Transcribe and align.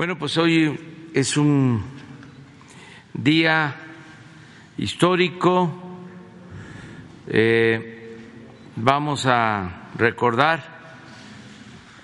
Bueno, 0.00 0.16
pues 0.16 0.38
hoy 0.38 1.10
es 1.12 1.36
un 1.36 1.82
día 3.12 3.76
histórico. 4.78 5.70
Eh, 7.26 8.16
vamos 8.76 9.26
a 9.26 9.90
recordar 9.96 10.96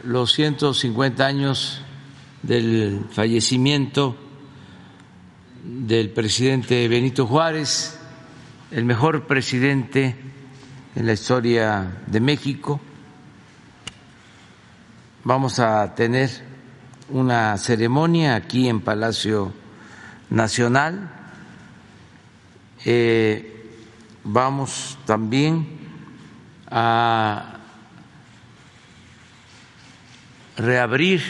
los 0.04 0.30
150 0.34 1.24
años 1.24 1.80
del 2.42 3.06
fallecimiento 3.12 4.14
del 5.64 6.10
presidente 6.10 6.86
Benito 6.88 7.26
Juárez, 7.26 7.98
el 8.72 8.84
mejor 8.84 9.26
presidente 9.26 10.14
en 10.94 11.06
la 11.06 11.14
historia 11.14 12.02
de 12.06 12.20
México. 12.20 12.78
Vamos 15.24 15.58
a 15.60 15.94
tener 15.94 16.55
una 17.08 17.56
ceremonia 17.58 18.34
aquí 18.34 18.68
en 18.68 18.80
Palacio 18.80 19.52
Nacional. 20.30 21.10
Eh, 22.84 23.70
vamos 24.24 24.98
también 25.04 25.66
a 26.68 27.58
reabrir 30.56 31.22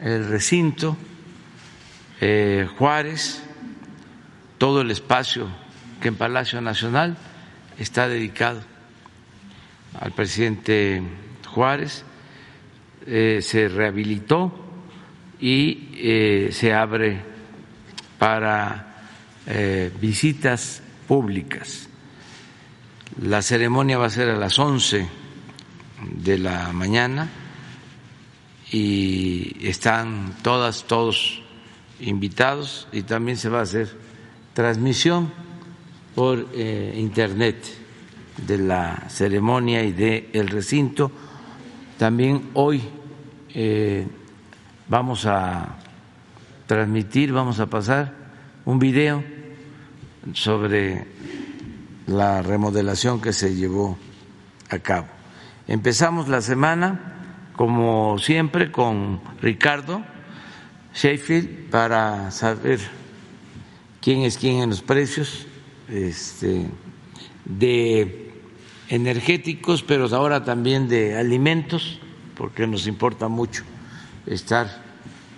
el 0.00 0.28
recinto 0.28 0.96
eh, 2.20 2.68
Juárez, 2.78 3.42
todo 4.58 4.82
el 4.82 4.90
espacio 4.90 5.48
que 6.00 6.08
en 6.08 6.16
Palacio 6.16 6.60
Nacional 6.60 7.16
está 7.78 8.08
dedicado 8.08 8.60
al 10.00 10.12
presidente 10.12 11.02
Juárez, 11.46 12.04
eh, 13.06 13.40
se 13.42 13.68
rehabilitó 13.68 14.71
y 15.42 15.90
eh, 15.96 16.48
se 16.52 16.72
abre 16.72 17.20
para 18.18 18.88
visitas 20.00 20.80
públicas. 21.08 21.88
La 23.20 23.42
ceremonia 23.42 23.98
va 23.98 24.06
a 24.06 24.10
ser 24.10 24.30
a 24.30 24.36
las 24.36 24.56
11 24.56 25.08
de 26.22 26.38
la 26.38 26.72
mañana 26.72 27.28
y 28.70 29.56
están 29.60 30.34
todas, 30.42 30.84
todos 30.84 31.42
invitados 32.00 32.88
y 32.92 33.02
también 33.02 33.36
se 33.36 33.48
va 33.48 33.60
a 33.60 33.62
hacer 33.62 33.90
transmisión 34.54 35.30
por 36.14 36.48
eh, 36.54 36.94
internet 36.96 37.56
de 38.46 38.58
la 38.58 39.04
ceremonia 39.08 39.82
y 39.82 39.92
del 39.92 40.28
el 40.32 40.48
recinto. 40.48 41.10
También 41.98 42.50
hoy 42.54 42.82
eh, 43.54 44.06
vamos 44.92 45.24
a 45.24 45.78
transmitir, 46.66 47.32
vamos 47.32 47.60
a 47.60 47.66
pasar 47.66 48.12
un 48.66 48.78
video 48.78 49.24
sobre 50.34 51.06
la 52.06 52.42
remodelación 52.42 53.18
que 53.18 53.32
se 53.32 53.54
llevó 53.54 53.96
a 54.68 54.78
cabo. 54.80 55.06
Empezamos 55.66 56.28
la 56.28 56.42
semana 56.42 57.54
como 57.56 58.18
siempre, 58.18 58.70
con 58.70 59.22
Ricardo 59.40 60.02
Sheffield 60.94 61.70
para 61.70 62.30
saber 62.30 62.78
quién 64.02 64.24
es 64.24 64.36
quién 64.36 64.60
en 64.60 64.68
los 64.68 64.82
precios 64.82 65.46
este, 65.88 66.66
de 67.46 68.30
energéticos, 68.90 69.82
pero 69.82 70.14
ahora 70.14 70.44
también 70.44 70.90
de 70.90 71.16
alimentos, 71.16 71.98
porque 72.36 72.66
nos 72.66 72.86
importa 72.86 73.28
mucho 73.28 73.62
estar 74.26 74.81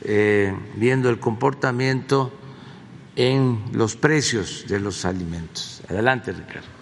eh, 0.04 0.54
viendo 0.76 1.10
el 1.10 1.18
comportamiento 1.18 2.32
en 3.16 3.58
los 3.72 3.96
precios 3.96 4.66
de 4.68 4.80
los 4.80 5.04
alimentos. 5.04 5.82
Adelante, 5.88 6.32
Ricardo. 6.32 6.74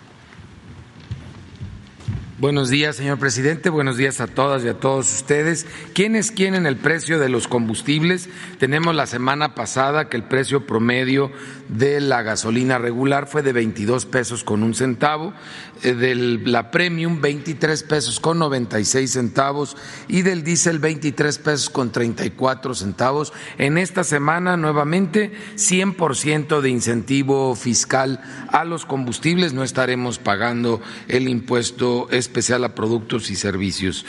Buenos 2.43 2.71
días, 2.71 2.97
señor 2.97 3.21
presidente. 3.21 3.71
Buenos 3.71 3.97
días 3.97 4.21
a 4.21 4.27
todas 4.27 4.65
y 4.65 4.69
a 4.69 4.75
todos 4.75 5.15
ustedes. 5.15 5.65
¿Quiénes 5.95 6.33
quieren 6.33 6.67
el 6.67 6.77
precio 6.77 7.21
de 7.21 7.29
los 7.29 7.47
combustibles? 7.47 8.29
Tenemos 8.59 8.97
la 8.97 9.07
semana 9.07 9.55
pasada 9.55 10.09
que 10.09 10.17
el 10.17 10.25
precio 10.25 10.67
promedio 10.67 11.31
de 11.69 12.01
la 12.01 12.23
gasolina 12.23 12.79
regular 12.79 13.29
fue 13.29 13.43
de 13.43 13.53
22 13.53 14.07
pesos 14.07 14.43
con 14.43 14.65
un 14.65 14.75
centavo, 14.75 15.33
eh, 15.83 15.95
de 15.95 16.15
la 16.15 16.71
premium 16.71 17.21
23 17.21 17.83
pesos 17.85 18.21
con 18.21 18.39
96 18.39 19.11
centavos 19.11 19.77
y 20.09 20.23
del 20.23 20.45
diésel 20.45 20.79
23 20.79 21.39
pesos 21.39 21.71
con 21.71 21.93
34 21.93 22.75
centavos. 22.75 23.33
En 23.59 23.79
esta 23.79 24.05
semana 24.05 24.57
nuevamente 24.57 25.33
100% 25.57 26.61
de 26.61 26.71
incentivo 26.71 27.55
fiscal 27.55 28.21
a 28.49 28.65
los 28.65 28.87
combustibles. 28.87 29.53
No 29.53 29.65
estaremos 29.65 30.19
pagando 30.19 30.81
el 31.09 31.29
impuesto 31.29 32.09
especial 32.11 32.65
a 32.65 32.75
productos 32.75 33.31
y 33.31 33.37
servicios 33.37 34.05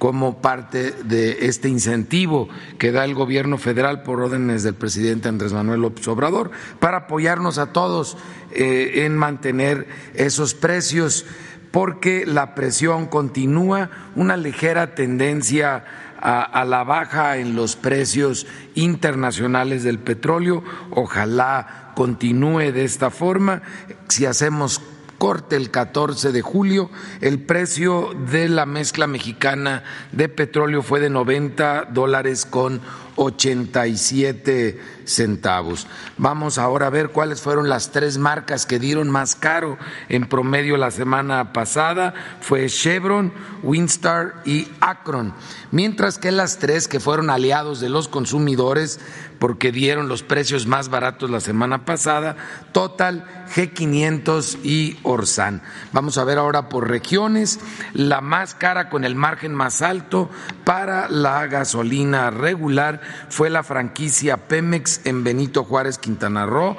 como 0.00 0.40
parte 0.40 0.92
de 1.04 1.46
este 1.46 1.68
incentivo 1.68 2.48
que 2.78 2.90
da 2.90 3.04
el 3.04 3.14
gobierno 3.14 3.58
federal 3.58 4.02
por 4.02 4.22
órdenes 4.22 4.62
del 4.62 4.72
presidente 4.72 5.28
Andrés 5.28 5.52
Manuel 5.52 5.82
López 5.82 6.08
Obrador 6.08 6.50
para 6.78 6.96
apoyarnos 6.96 7.58
a 7.58 7.74
todos 7.74 8.16
eh, 8.50 9.04
en 9.04 9.14
mantener 9.14 9.86
esos 10.14 10.54
precios 10.54 11.26
porque 11.70 12.24
la 12.24 12.54
presión 12.54 13.08
continúa, 13.08 13.90
una 14.16 14.38
ligera 14.38 14.94
tendencia 14.94 15.84
a, 16.18 16.44
a, 16.44 16.64
la 16.64 16.82
baja 16.82 17.36
en 17.36 17.54
los 17.54 17.76
precios 17.76 18.46
internacionales 18.74 19.84
del 19.84 19.98
petróleo. 19.98 20.64
Ojalá 20.92 21.92
continúe 21.94 22.72
de 22.72 22.84
esta 22.84 23.10
forma. 23.10 23.60
Si 24.08 24.24
hacemos 24.24 24.80
corte 25.20 25.54
el 25.56 25.70
14 25.70 26.32
de 26.32 26.40
julio, 26.40 26.88
el 27.20 27.40
precio 27.40 28.14
de 28.32 28.48
la 28.48 28.64
mezcla 28.64 29.06
mexicana 29.06 29.84
de 30.12 30.30
petróleo 30.30 30.80
fue 30.82 30.98
de 30.98 31.10
90 31.10 31.90
dólares 31.92 32.46
con 32.46 32.80
87 33.16 34.80
centavos. 35.04 35.86
Vamos 36.16 36.56
ahora 36.56 36.86
a 36.86 36.90
ver 36.90 37.10
cuáles 37.10 37.42
fueron 37.42 37.68
las 37.68 37.90
tres 37.90 38.16
marcas 38.16 38.64
que 38.64 38.78
dieron 38.78 39.10
más 39.10 39.34
caro 39.34 39.76
en 40.08 40.26
promedio 40.26 40.78
la 40.78 40.90
semana 40.90 41.52
pasada. 41.52 42.14
Fue 42.40 42.66
Chevron, 42.68 43.34
Winstar 43.62 44.40
y 44.46 44.68
Akron. 44.80 45.34
Mientras 45.70 46.16
que 46.16 46.30
las 46.30 46.58
tres 46.58 46.88
que 46.88 46.98
fueron 46.98 47.28
aliados 47.28 47.80
de 47.80 47.90
los 47.90 48.08
consumidores 48.08 49.00
porque 49.40 49.72
dieron 49.72 50.06
los 50.06 50.22
precios 50.22 50.66
más 50.66 50.90
baratos 50.90 51.30
la 51.30 51.40
semana 51.40 51.84
pasada, 51.84 52.36
Total, 52.72 53.24
G500 53.52 54.58
y 54.62 54.98
Orsan. 55.02 55.62
Vamos 55.92 56.18
a 56.18 56.24
ver 56.24 56.38
ahora 56.38 56.68
por 56.68 56.88
regiones, 56.88 57.58
la 57.94 58.20
más 58.20 58.54
cara 58.54 58.90
con 58.90 59.02
el 59.02 59.16
margen 59.16 59.54
más 59.54 59.82
alto 59.82 60.30
para 60.64 61.08
la 61.08 61.46
gasolina 61.46 62.30
regular 62.30 63.00
fue 63.30 63.50
la 63.50 63.64
franquicia 63.64 64.46
Pemex 64.46 65.00
en 65.06 65.24
Benito 65.24 65.64
Juárez, 65.64 65.98
Quintana 65.98 66.44
Roo 66.44 66.76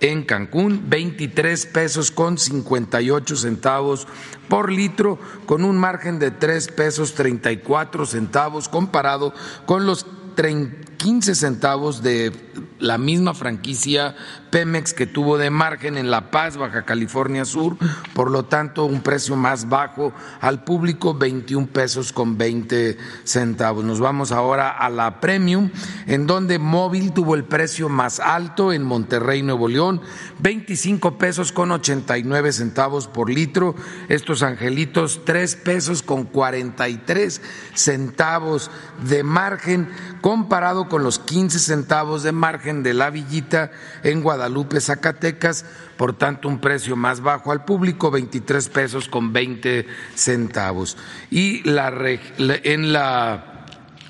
en 0.00 0.24
Cancún, 0.24 0.84
23 0.88 1.66
pesos 1.66 2.10
con 2.10 2.38
58 2.38 3.36
centavos 3.36 4.06
por 4.48 4.70
litro, 4.70 5.18
con 5.46 5.64
un 5.64 5.78
margen 5.78 6.18
de 6.18 6.30
3 6.30 6.68
pesos 6.68 7.14
34 7.14 8.06
centavos 8.06 8.68
comparado 8.68 9.32
con 9.66 9.86
los 9.86 10.06
15 10.34 11.34
centavos 11.34 12.02
de 12.02 12.32
la 12.78 12.98
misma 12.98 13.34
franquicia 13.34 14.14
Pemex 14.50 14.94
que 14.94 15.06
tuvo 15.06 15.36
de 15.36 15.50
margen 15.50 15.98
en 15.98 16.10
La 16.10 16.30
Paz, 16.30 16.56
Baja 16.56 16.84
California 16.84 17.44
Sur, 17.44 17.76
por 18.14 18.30
lo 18.30 18.44
tanto 18.44 18.84
un 18.84 19.00
precio 19.00 19.34
más 19.34 19.68
bajo 19.68 20.12
al 20.40 20.62
público, 20.62 21.14
21 21.14 21.66
pesos 21.66 22.12
con 22.12 22.38
20 22.38 22.96
centavos. 23.24 23.84
Nos 23.84 24.00
vamos 24.00 24.30
ahora 24.30 24.70
a 24.70 24.90
la 24.90 25.20
Premium, 25.20 25.70
en 26.06 26.26
donde 26.26 26.58
Móvil 26.58 27.12
tuvo 27.12 27.34
el 27.34 27.44
precio 27.44 27.88
más 27.88 28.20
alto 28.20 28.72
en 28.72 28.84
Monterrey, 28.84 29.42
Nuevo 29.42 29.66
León, 29.66 30.00
25 30.38 31.18
pesos 31.18 31.50
con 31.50 31.72
89 31.72 32.52
centavos 32.52 33.08
por 33.08 33.28
litro. 33.28 33.74
Estos 34.08 34.42
angelitos, 34.42 35.22
3 35.24 35.56
pesos 35.56 36.02
con 36.02 36.24
43 36.24 37.42
centavos 37.74 38.70
de 39.08 39.24
margen 39.24 39.88
comparado 40.24 40.88
con 40.88 41.02
los 41.02 41.18
15 41.18 41.58
centavos 41.58 42.22
de 42.22 42.32
margen 42.32 42.82
de 42.82 42.94
la 42.94 43.10
villita 43.10 43.72
en 44.02 44.22
Guadalupe, 44.22 44.80
Zacatecas, 44.80 45.66
por 45.98 46.16
tanto 46.16 46.48
un 46.48 46.62
precio 46.62 46.96
más 46.96 47.20
bajo 47.20 47.52
al 47.52 47.66
público, 47.66 48.10
23 48.10 48.70
pesos 48.70 49.10
con 49.10 49.34
20 49.34 49.86
centavos. 50.14 50.96
Y 51.30 51.62
la, 51.64 51.92
en 52.38 52.94
la 52.94 53.66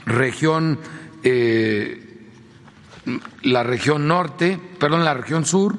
región, 0.06 0.78
eh, 1.25 2.31
la 3.43 3.64
región 3.64 4.06
norte, 4.06 4.61
perdón, 4.78 5.05
la 5.05 5.14
región 5.14 5.44
sur, 5.44 5.78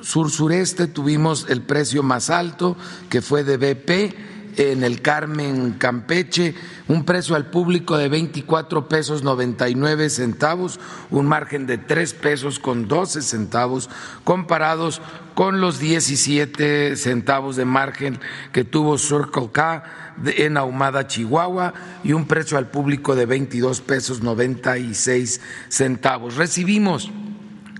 sur 0.00 0.30
sureste 0.30 0.86
tuvimos 0.86 1.46
el 1.48 1.62
precio 1.62 2.04
más 2.04 2.30
alto, 2.30 2.76
que 3.08 3.20
fue 3.20 3.42
de 3.42 3.56
BP 3.56 4.29
en 4.56 4.82
el 4.84 5.02
Carmen 5.02 5.72
Campeche, 5.72 6.54
un 6.88 7.04
precio 7.04 7.36
al 7.36 7.46
público 7.50 7.96
de 7.96 8.08
24 8.08 8.88
pesos 8.88 9.22
99 9.22 10.10
centavos, 10.10 10.80
un 11.10 11.26
margen 11.26 11.66
de 11.66 11.78
3 11.78 12.14
pesos 12.14 12.58
con 12.58 12.88
12 12.88 13.22
centavos, 13.22 13.90
comparados 14.24 15.00
con 15.34 15.60
los 15.60 15.78
17 15.78 16.96
centavos 16.96 17.56
de 17.56 17.64
margen 17.64 18.18
que 18.52 18.64
tuvo 18.64 18.98
Circle 18.98 19.50
K 19.52 19.84
en 20.24 20.56
Ahumada, 20.56 21.06
Chihuahua, 21.06 21.72
y 22.04 22.12
un 22.12 22.26
precio 22.26 22.58
al 22.58 22.68
público 22.68 23.14
de 23.14 23.26
22 23.26 23.80
pesos 23.80 24.22
96 24.22 25.40
centavos. 25.68 26.36
Recibimos 26.36 27.10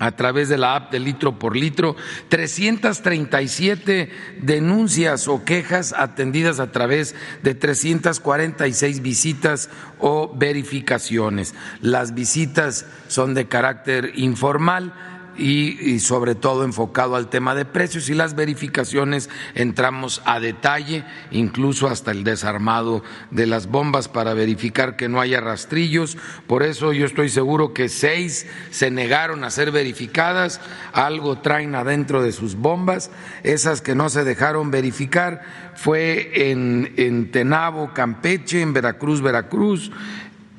a 0.00 0.12
través 0.12 0.48
de 0.48 0.58
la 0.58 0.74
app 0.74 0.90
de 0.90 0.98
litro 0.98 1.38
por 1.38 1.54
litro, 1.56 1.94
337 2.30 4.10
denuncias 4.40 5.28
o 5.28 5.44
quejas 5.44 5.94
atendidas 5.96 6.58
a 6.58 6.72
través 6.72 7.14
de 7.42 7.54
346 7.54 9.02
visitas 9.02 9.70
o 9.98 10.34
verificaciones. 10.34 11.54
Las 11.82 12.14
visitas 12.14 12.86
son 13.08 13.34
de 13.34 13.46
carácter 13.46 14.12
informal 14.16 14.94
y, 15.40 15.98
sobre 16.00 16.34
todo 16.34 16.64
enfocado 16.64 17.16
al 17.16 17.28
tema 17.28 17.54
de 17.54 17.64
precios. 17.64 18.08
Y 18.10 18.14
las 18.14 18.34
verificaciones 18.34 19.30
entramos 19.54 20.22
a 20.24 20.38
detalle, 20.38 21.04
incluso 21.30 21.88
hasta 21.88 22.10
el 22.10 22.24
desarmado 22.24 23.02
de 23.30 23.46
las 23.46 23.66
bombas 23.66 24.08
para 24.08 24.34
verificar 24.34 24.96
que 24.96 25.08
no 25.08 25.20
haya 25.20 25.40
rastrillos. 25.40 26.16
Por 26.46 26.62
eso 26.62 26.92
yo 26.92 27.06
estoy 27.06 27.28
seguro 27.28 27.72
que 27.72 27.88
seis 27.88 28.46
se 28.70 28.90
negaron 28.90 29.44
a 29.44 29.50
ser 29.50 29.70
verificadas, 29.72 30.60
algo 30.92 31.38
traen 31.38 31.74
adentro 31.74 32.22
de 32.22 32.32
sus 32.32 32.56
bombas, 32.56 33.10
esas 33.42 33.80
que 33.80 33.94
no 33.94 34.08
se 34.10 34.24
dejaron 34.24 34.70
verificar 34.70 35.42
fue 35.74 36.50
en, 36.50 36.92
en 36.96 37.30
Tenabo, 37.30 37.94
Campeche, 37.94 38.60
en 38.60 38.72
Veracruz, 38.72 39.22
Veracruz, 39.22 39.90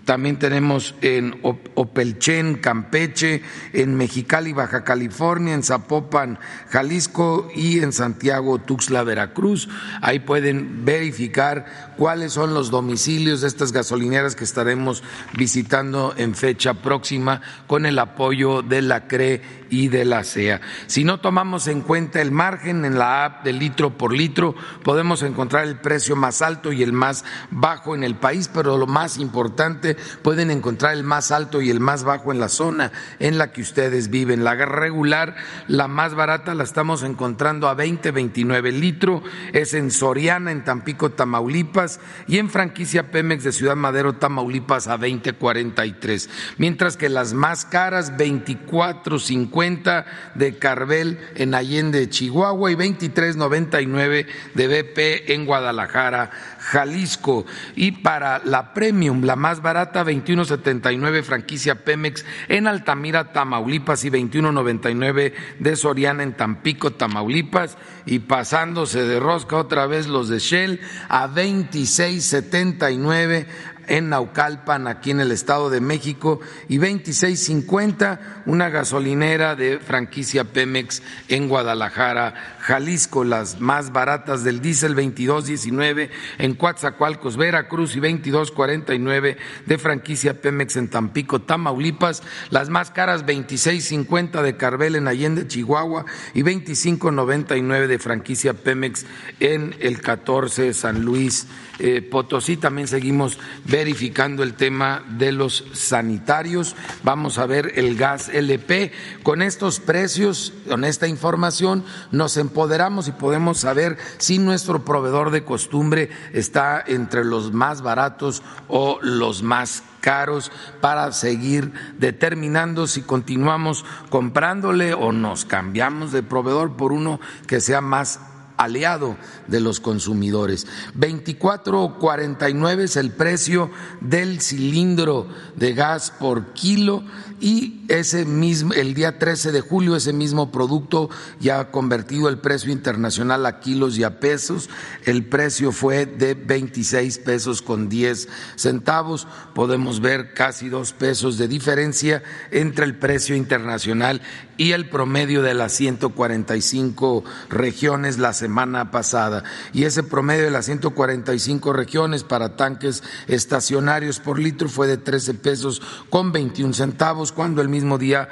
también 0.05 0.39
tenemos 0.39 0.95
en 1.01 1.39
Opelchen, 1.75 2.55
Campeche, 2.55 3.43
en 3.73 3.95
Mexicali, 3.95 4.51
Baja 4.51 4.83
California, 4.83 5.53
en 5.53 5.63
Zapopan, 5.63 6.39
Jalisco 6.69 7.49
y 7.55 7.79
en 7.79 7.93
Santiago, 7.93 8.59
Tuxtla, 8.59 9.03
Veracruz. 9.03 9.69
Ahí 10.01 10.19
pueden 10.19 10.85
verificar 10.85 11.90
cuáles 11.97 12.33
son 12.33 12.53
los 12.53 12.71
domicilios 12.71 13.41
de 13.41 13.47
estas 13.47 13.71
gasolineras 13.71 14.35
que 14.35 14.43
estaremos 14.43 15.03
visitando 15.37 16.13
en 16.17 16.35
fecha 16.35 16.73
próxima 16.75 17.41
con 17.67 17.85
el 17.85 17.99
apoyo 17.99 18.61
de 18.61 18.81
la 18.81 19.07
CRE 19.07 19.41
y 19.69 19.87
de 19.87 20.05
la 20.05 20.23
CEA. 20.23 20.61
Si 20.87 21.03
no 21.03 21.19
tomamos 21.19 21.67
en 21.67 21.81
cuenta 21.81 22.21
el 22.21 22.31
margen 22.31 22.85
en 22.85 22.99
la 22.99 23.25
app 23.25 23.43
de 23.43 23.53
litro 23.53 23.97
por 23.97 24.13
litro, 24.13 24.53
podemos 24.83 25.23
encontrar 25.23 25.65
el 25.65 25.77
precio 25.77 26.15
más 26.15 26.41
alto 26.41 26.71
y 26.71 26.83
el 26.83 26.93
más 26.93 27.23
bajo 27.49 27.95
en 27.95 28.03
el 28.03 28.15
país, 28.15 28.49
pero 28.53 28.77
lo 28.77 28.87
más 28.87 29.17
importante, 29.17 29.95
pueden 30.21 30.51
encontrar 30.51 30.93
el 30.93 31.03
más 31.03 31.31
alto 31.31 31.61
y 31.61 31.69
el 31.69 31.79
más 31.79 32.03
bajo 32.03 32.31
en 32.31 32.39
la 32.39 32.49
zona 32.49 32.91
en 33.19 33.37
la 33.37 33.51
que 33.51 33.61
ustedes 33.61 34.09
viven. 34.09 34.43
La 34.43 34.55
regular, 34.55 35.35
la 35.67 35.87
más 35.87 36.13
barata, 36.13 36.53
la 36.53 36.63
estamos 36.63 37.03
encontrando 37.03 37.67
a 37.67 37.73
20, 37.73 38.11
29 38.11 38.71
litro, 38.71 39.23
es 39.53 39.73
en 39.73 39.91
Soriana, 39.91 40.51
en 40.51 40.63
Tampico, 40.63 41.11
Tamaulipas, 41.11 41.90
y 42.27 42.37
en 42.37 42.49
franquicia 42.49 43.11
Pemex 43.11 43.43
de 43.43 43.51
Ciudad 43.51 43.75
Madero, 43.75 44.13
Tamaulipas, 44.13 44.87
a 44.87 44.97
20, 44.97 45.33
43. 45.33 46.29
Mientras 46.57 46.97
que 46.97 47.09
las 47.09 47.33
más 47.33 47.65
caras, 47.65 48.17
24, 48.17 49.19
50, 49.19 50.05
de 50.35 50.57
Carvel 50.57 51.19
en 51.35 51.55
Allende, 51.55 52.09
Chihuahua 52.09 52.71
y 52.71 52.75
23.99 52.75 54.27
de 54.53 54.67
BP 54.67 55.31
en 55.31 55.45
Guadalajara, 55.45 56.31
Jalisco. 56.61 57.45
Y 57.75 57.91
para 57.91 58.39
la 58.45 58.73
Premium, 58.73 59.23
la 59.23 59.35
más 59.35 59.61
barata, 59.61 60.05
21.79 60.05 61.23
franquicia 61.23 61.83
Pemex 61.83 62.23
en 62.47 62.67
Altamira, 62.67 63.33
Tamaulipas 63.33 64.05
y 64.05 64.11
21.99 64.11 65.33
de 65.59 65.75
Soriana 65.75 66.23
en 66.23 66.31
Tampico, 66.33 66.91
Tamaulipas. 66.91 67.77
Y 68.05 68.19
pasándose 68.19 69.03
de 69.03 69.19
rosca 69.19 69.57
otra 69.57 69.87
vez 69.87 70.07
los 70.07 70.29
de 70.29 70.39
Shell 70.39 70.79
a 71.09 71.27
26.79 71.27 73.47
en 73.87 74.09
Naucalpan, 74.09 74.87
aquí 74.87 75.11
en 75.11 75.19
el 75.19 75.31
Estado 75.31 75.69
de 75.69 75.81
México, 75.81 76.39
y 76.69 76.77
2650 76.77 78.43
una 78.45 78.69
gasolinera 78.69 79.55
de 79.55 79.79
franquicia 79.79 80.45
Pemex 80.45 81.03
en 81.27 81.49
Guadalajara, 81.49 82.57
Jalisco, 82.61 83.23
las 83.23 83.59
más 83.59 83.91
baratas 83.91 84.43
del 84.43 84.61
diésel 84.61 84.95
22.19 84.95 86.09
en 86.37 86.53
Coatzacoalcos, 86.55 87.35
Veracruz 87.35 87.95
y 87.95 87.99
22.49 87.99 89.37
de 89.65 89.77
franquicia 89.77 90.39
Pemex 90.39 90.75
en 90.77 90.89
Tampico, 90.89 91.41
Tamaulipas, 91.41 92.21
las 92.51 92.69
más 92.69 92.91
caras 92.91 93.25
26.50 93.25 94.41
de 94.43 94.57
Carvel 94.57 94.95
en 94.95 95.07
Allende, 95.07 95.47
Chihuahua 95.47 96.05
y 96.33 96.43
25.99 96.43 97.87
de 97.87 97.99
franquicia 97.99 98.53
Pemex 98.53 99.05
en 99.39 99.75
el 99.79 99.99
14 100.01 100.73
San 100.73 101.03
Luis 101.03 101.47
eh, 101.79 102.01
Potosí. 102.03 102.57
También 102.57 102.87
seguimos 102.87 103.39
verificando 103.65 104.43
el 104.43 104.53
tema 104.53 105.03
de 105.17 105.31
los 105.31 105.65
sanitarios. 105.73 106.75
Vamos 107.03 107.39
a 107.39 107.47
ver 107.47 107.71
el 107.75 107.95
gas 107.95 108.29
LP. 108.29 108.91
Con 109.23 109.41
estos 109.41 109.79
precios, 109.79 110.53
con 110.67 110.83
esta 110.83 111.07
información, 111.07 111.83
nos 112.11 112.37
empoderamos 112.51 113.07
y 113.07 113.13
podemos 113.13 113.59
saber 113.59 113.97
si 114.17 114.37
nuestro 114.37 114.83
proveedor 114.83 115.31
de 115.31 115.45
costumbre 115.45 116.09
está 116.33 116.83
entre 116.85 117.23
los 117.23 117.53
más 117.53 117.81
baratos 117.81 118.43
o 118.67 118.99
los 119.01 119.41
más 119.41 119.83
caros 120.01 120.51
para 120.81 121.13
seguir 121.13 121.71
determinando 121.97 122.87
si 122.87 123.03
continuamos 123.03 123.85
comprándole 124.09 124.93
o 124.93 125.13
nos 125.13 125.45
cambiamos 125.45 126.11
de 126.11 126.23
proveedor 126.23 126.75
por 126.75 126.91
uno 126.91 127.21
que 127.47 127.61
sea 127.61 127.79
más 127.79 128.19
aliado 128.57 129.15
de 129.47 129.61
los 129.61 129.79
consumidores. 129.79 130.67
24.49 130.97 132.79
es 132.81 132.97
el 132.97 133.11
precio 133.11 133.71
del 134.01 134.41
cilindro 134.41 135.27
de 135.55 135.73
gas 135.73 136.11
por 136.11 136.53
kilo 136.53 137.03
y 137.41 137.83
ese 137.87 138.23
mismo 138.23 138.73
el 138.73 138.93
día 138.93 139.17
13 139.17 139.51
de 139.51 139.61
julio 139.61 139.95
ese 139.95 140.13
mismo 140.13 140.51
producto 140.51 141.09
ya 141.39 141.59
ha 141.59 141.71
convertido 141.71 142.29
el 142.29 142.37
precio 142.37 142.71
internacional 142.71 143.45
a 143.45 143.59
kilos 143.59 143.97
y 143.97 144.03
a 144.03 144.19
pesos. 144.19 144.69
El 145.05 145.25
precio 145.25 145.71
fue 145.71 146.05
de 146.05 146.35
26 146.35 147.17
pesos 147.19 147.61
con 147.61 147.89
10 147.89 148.29
centavos. 148.55 149.27
Podemos 149.55 149.99
ver 149.99 150.33
casi 150.33 150.69
dos 150.69 150.93
pesos 150.93 151.37
de 151.37 151.47
diferencia 151.47 152.21
entre 152.51 152.85
el 152.85 152.95
precio 152.95 153.35
internacional 153.35 154.21
y 154.61 154.73
el 154.73 154.87
promedio 154.89 155.41
de 155.41 155.55
las 155.55 155.71
145 155.71 157.23
regiones 157.49 158.19
la 158.19 158.31
semana 158.31 158.91
pasada. 158.91 159.43
Y 159.73 159.85
ese 159.85 160.03
promedio 160.03 160.43
de 160.43 160.51
las 160.51 160.65
145 160.65 161.73
regiones 161.73 162.23
para 162.23 162.55
tanques 162.55 163.01
estacionarios 163.27 164.19
por 164.19 164.37
litro 164.37 164.69
fue 164.69 164.85
de 164.85 164.97
13 164.97 165.33
pesos 165.33 165.81
con 166.11 166.31
21 166.31 166.75
centavos, 166.75 167.30
cuando 167.31 167.61
el 167.61 167.69
mismo 167.69 167.97
día 167.97 168.27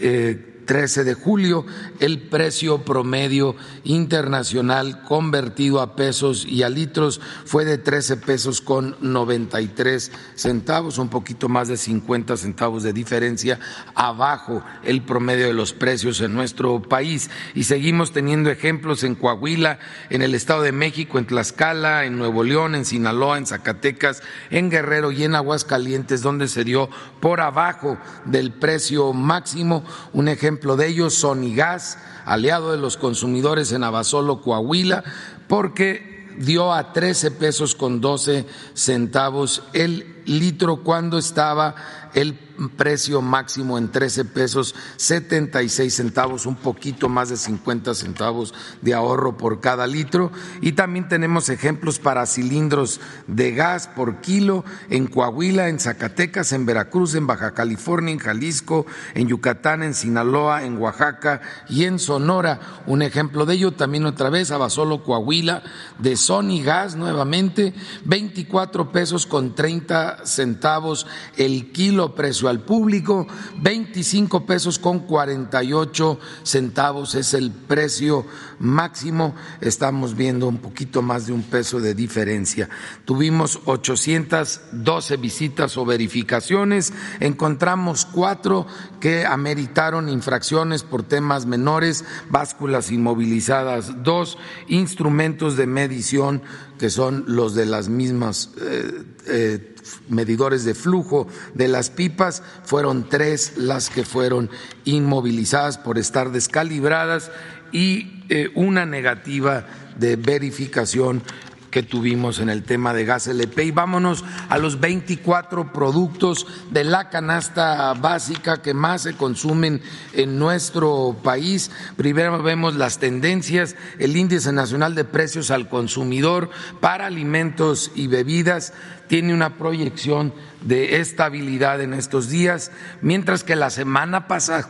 eh, 0.00 0.57
13 0.68 1.04
de 1.04 1.14
julio, 1.14 1.64
el 1.98 2.20
precio 2.20 2.84
promedio 2.84 3.56
internacional 3.84 5.02
convertido 5.02 5.80
a 5.80 5.96
pesos 5.96 6.44
y 6.46 6.62
a 6.62 6.68
litros 6.68 7.22
fue 7.46 7.64
de 7.64 7.78
13 7.78 8.18
pesos 8.18 8.60
con 8.60 8.94
93 9.00 10.12
centavos, 10.34 10.98
un 10.98 11.08
poquito 11.08 11.48
más 11.48 11.68
de 11.68 11.78
50 11.78 12.36
centavos 12.36 12.82
de 12.82 12.92
diferencia 12.92 13.58
abajo 13.94 14.62
el 14.84 15.00
promedio 15.00 15.46
de 15.46 15.54
los 15.54 15.72
precios 15.72 16.20
en 16.20 16.34
nuestro 16.34 16.82
país. 16.82 17.30
Y 17.54 17.64
seguimos 17.64 18.12
teniendo 18.12 18.50
ejemplos 18.50 19.04
en 19.04 19.14
Coahuila, 19.14 19.78
en 20.10 20.20
el 20.20 20.34
Estado 20.34 20.60
de 20.60 20.72
México, 20.72 21.18
en 21.18 21.26
Tlaxcala, 21.26 22.04
en 22.04 22.18
Nuevo 22.18 22.44
León, 22.44 22.74
en 22.74 22.84
Sinaloa, 22.84 23.38
en 23.38 23.46
Zacatecas, 23.46 24.22
en 24.50 24.68
Guerrero 24.68 25.12
y 25.12 25.24
en 25.24 25.34
Aguascalientes, 25.34 26.20
donde 26.20 26.46
se 26.46 26.62
dio 26.62 26.90
por 27.20 27.40
abajo 27.40 27.96
del 28.26 28.52
precio 28.52 29.14
máximo. 29.14 29.82
Un 30.12 30.28
ejemplo 30.28 30.57
ejemplo 30.58 30.76
de 30.76 30.88
ellos, 30.88 31.14
Sonigas, 31.14 31.98
aliado 32.24 32.72
de 32.72 32.78
los 32.78 32.96
consumidores 32.96 33.70
en 33.70 33.84
Abasolo, 33.84 34.42
Coahuila, 34.42 35.04
porque 35.46 36.26
dio 36.36 36.72
a 36.72 36.92
13 36.92 37.30
pesos 37.30 37.76
con 37.76 38.00
12 38.00 38.44
centavos 38.74 39.62
el 39.72 40.16
litro 40.24 40.82
cuando 40.82 41.16
estaba 41.16 41.76
el 42.18 42.34
precio 42.76 43.22
máximo 43.22 43.78
en 43.78 43.92
13 43.92 44.24
pesos 44.24 44.74
76 44.96 45.94
centavos, 45.94 46.46
un 46.46 46.56
poquito 46.56 47.08
más 47.08 47.28
de 47.28 47.36
50 47.36 47.94
centavos 47.94 48.52
de 48.82 48.92
ahorro 48.92 49.36
por 49.36 49.60
cada 49.60 49.86
litro. 49.86 50.32
Y 50.60 50.72
también 50.72 51.06
tenemos 51.06 51.48
ejemplos 51.48 52.00
para 52.00 52.26
cilindros 52.26 53.00
de 53.28 53.52
gas 53.52 53.86
por 53.86 54.20
kilo 54.20 54.64
en 54.90 55.06
Coahuila, 55.06 55.68
en 55.68 55.78
Zacatecas, 55.78 56.52
en 56.52 56.66
Veracruz, 56.66 57.14
en 57.14 57.28
Baja 57.28 57.54
California, 57.54 58.12
en 58.12 58.18
Jalisco, 58.18 58.84
en 59.14 59.28
Yucatán, 59.28 59.84
en 59.84 59.94
Sinaloa, 59.94 60.64
en 60.64 60.78
Oaxaca 60.78 61.40
y 61.68 61.84
en 61.84 62.00
Sonora. 62.00 62.82
Un 62.86 63.02
ejemplo 63.02 63.46
de 63.46 63.54
ello 63.54 63.72
también 63.72 64.06
otra 64.06 64.28
vez, 64.28 64.50
Abasolo, 64.50 65.04
Coahuila, 65.04 65.62
de 65.98 66.16
Sony 66.16 66.62
Gas 66.64 66.96
nuevamente, 66.96 67.74
24 68.04 68.90
pesos 68.90 69.26
con 69.26 69.54
30 69.54 70.26
centavos 70.26 71.06
el 71.36 71.70
kilo 71.70 72.07
precio 72.14 72.48
al 72.48 72.60
público, 72.60 73.26
25 73.60 74.46
pesos 74.46 74.78
con 74.78 75.00
48 75.00 76.18
centavos 76.42 77.14
es 77.14 77.34
el 77.34 77.50
precio 77.50 78.24
máximo. 78.58 79.34
Estamos 79.60 80.16
viendo 80.16 80.48
un 80.48 80.58
poquito 80.58 81.02
más 81.02 81.26
de 81.26 81.32
un 81.32 81.42
peso 81.42 81.80
de 81.80 81.94
diferencia. 81.94 82.68
Tuvimos 83.04 83.60
812 83.64 85.16
visitas 85.16 85.76
o 85.76 85.84
verificaciones, 85.84 86.92
encontramos 87.20 88.04
cuatro 88.04 88.66
que 89.00 89.26
ameritaron 89.26 90.08
infracciones 90.08 90.82
por 90.82 91.02
temas 91.02 91.46
menores, 91.46 92.04
básculas 92.30 92.90
inmovilizadas, 92.90 94.02
dos 94.02 94.38
instrumentos 94.68 95.56
de 95.56 95.66
medición 95.66 96.42
que 96.78 96.90
son 96.90 97.24
los 97.26 97.54
de 97.54 97.66
las 97.66 97.88
mismas 97.88 98.50
eh, 98.60 99.02
eh, 99.26 99.74
medidores 100.08 100.64
de 100.64 100.74
flujo 100.74 101.26
de 101.54 101.68
las 101.68 101.90
pipas, 101.90 102.42
fueron 102.64 103.08
tres 103.08 103.54
las 103.56 103.90
que 103.90 104.04
fueron 104.04 104.48
inmovilizadas 104.84 105.76
por 105.76 105.98
estar 105.98 106.30
descalibradas 106.30 107.30
y 107.72 108.17
una 108.54 108.86
negativa 108.86 109.64
de 109.96 110.16
verificación 110.16 111.22
que 111.70 111.82
tuvimos 111.82 112.38
en 112.38 112.48
el 112.48 112.62
tema 112.62 112.94
de 112.94 113.04
gas 113.04 113.26
LP. 113.26 113.64
Y 113.64 113.70
vámonos 113.70 114.24
a 114.48 114.58
los 114.58 114.80
24 114.80 115.72
productos 115.72 116.46
de 116.70 116.84
la 116.84 117.10
canasta 117.10 117.92
básica 117.94 118.62
que 118.62 118.74
más 118.74 119.02
se 119.02 119.14
consumen 119.14 119.82
en 120.12 120.38
nuestro 120.38 121.16
país. 121.22 121.70
Primero 121.96 122.42
vemos 122.42 122.74
las 122.74 122.98
tendencias, 122.98 123.76
el 123.98 124.16
índice 124.16 124.52
nacional 124.52 124.94
de 124.94 125.04
precios 125.04 125.50
al 125.50 125.68
consumidor 125.68 126.50
para 126.80 127.06
alimentos 127.06 127.90
y 127.94 128.06
bebidas 128.06 128.72
tiene 129.08 129.32
una 129.32 129.56
proyección 129.56 130.34
de 130.62 131.00
estabilidad 131.00 131.80
en 131.80 131.94
estos 131.94 132.28
días, 132.28 132.72
mientras 133.00 133.42
que 133.42 133.56
la 133.56 133.70
semana 133.70 134.28
pasada 134.28 134.68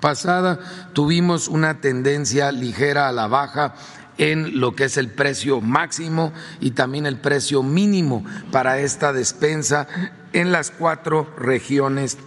pasada 0.00 0.58
tuvimos 0.92 1.48
una 1.48 1.80
tendencia 1.80 2.52
ligera 2.52 3.08
a 3.08 3.12
la 3.12 3.26
baja 3.26 3.74
en 4.18 4.60
lo 4.60 4.74
que 4.74 4.84
es 4.84 4.96
el 4.96 5.08
precio 5.08 5.60
máximo 5.60 6.32
y 6.60 6.72
también 6.72 7.06
el 7.06 7.18
precio 7.18 7.62
mínimo 7.62 8.24
para 8.52 8.78
esta 8.78 9.12
despensa 9.12 9.88
en 10.32 10.52
las 10.52 10.70
cuatro 10.70 11.34
regiones 11.38 12.18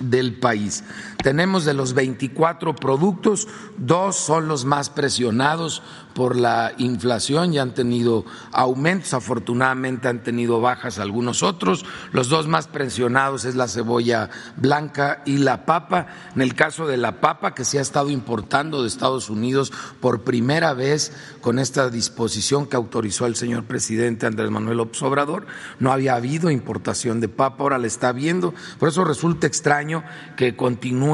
del 0.00 0.34
país. 0.34 0.84
Tenemos 1.22 1.64
de 1.64 1.74
los 1.74 1.94
24 1.94 2.76
productos, 2.76 3.48
dos 3.76 4.14
son 4.14 4.46
los 4.46 4.64
más 4.64 4.88
presionados 4.88 5.82
por 6.14 6.36
la 6.36 6.72
inflación 6.78 7.52
y 7.54 7.58
han 7.58 7.74
tenido 7.74 8.24
aumentos, 8.52 9.14
afortunadamente 9.14 10.08
han 10.08 10.22
tenido 10.22 10.60
bajas 10.60 11.00
algunos 11.00 11.42
otros. 11.42 11.84
Los 12.12 12.28
dos 12.28 12.46
más 12.46 12.68
presionados 12.68 13.44
es 13.44 13.56
la 13.56 13.66
cebolla 13.66 14.30
blanca 14.56 15.22
y 15.26 15.38
la 15.38 15.64
papa. 15.64 16.06
En 16.36 16.42
el 16.42 16.54
caso 16.54 16.86
de 16.86 16.96
la 16.96 17.20
papa, 17.20 17.54
que 17.54 17.64
se 17.64 17.78
ha 17.78 17.82
estado 17.82 18.10
importando 18.10 18.82
de 18.82 18.88
Estados 18.88 19.28
Unidos 19.28 19.72
por 20.00 20.22
primera 20.22 20.72
vez 20.72 21.12
con 21.40 21.58
esta 21.58 21.90
disposición 21.90 22.66
que 22.66 22.76
autorizó 22.76 23.26
el 23.26 23.34
señor 23.34 23.64
presidente 23.64 24.26
Andrés 24.26 24.50
Manuel 24.50 24.78
López 24.78 25.02
Obrador, 25.02 25.46
no 25.80 25.92
había 25.92 26.14
habido 26.14 26.50
importación 26.50 27.20
de 27.20 27.28
papa, 27.28 27.62
ahora 27.62 27.78
la 27.78 27.88
está 27.88 28.12
viendo. 28.12 28.54
Por 28.78 28.88
eso 28.88 29.04
resulta 29.04 29.46
extraño 29.46 30.04
que 30.36 30.56
continúe 30.56 31.07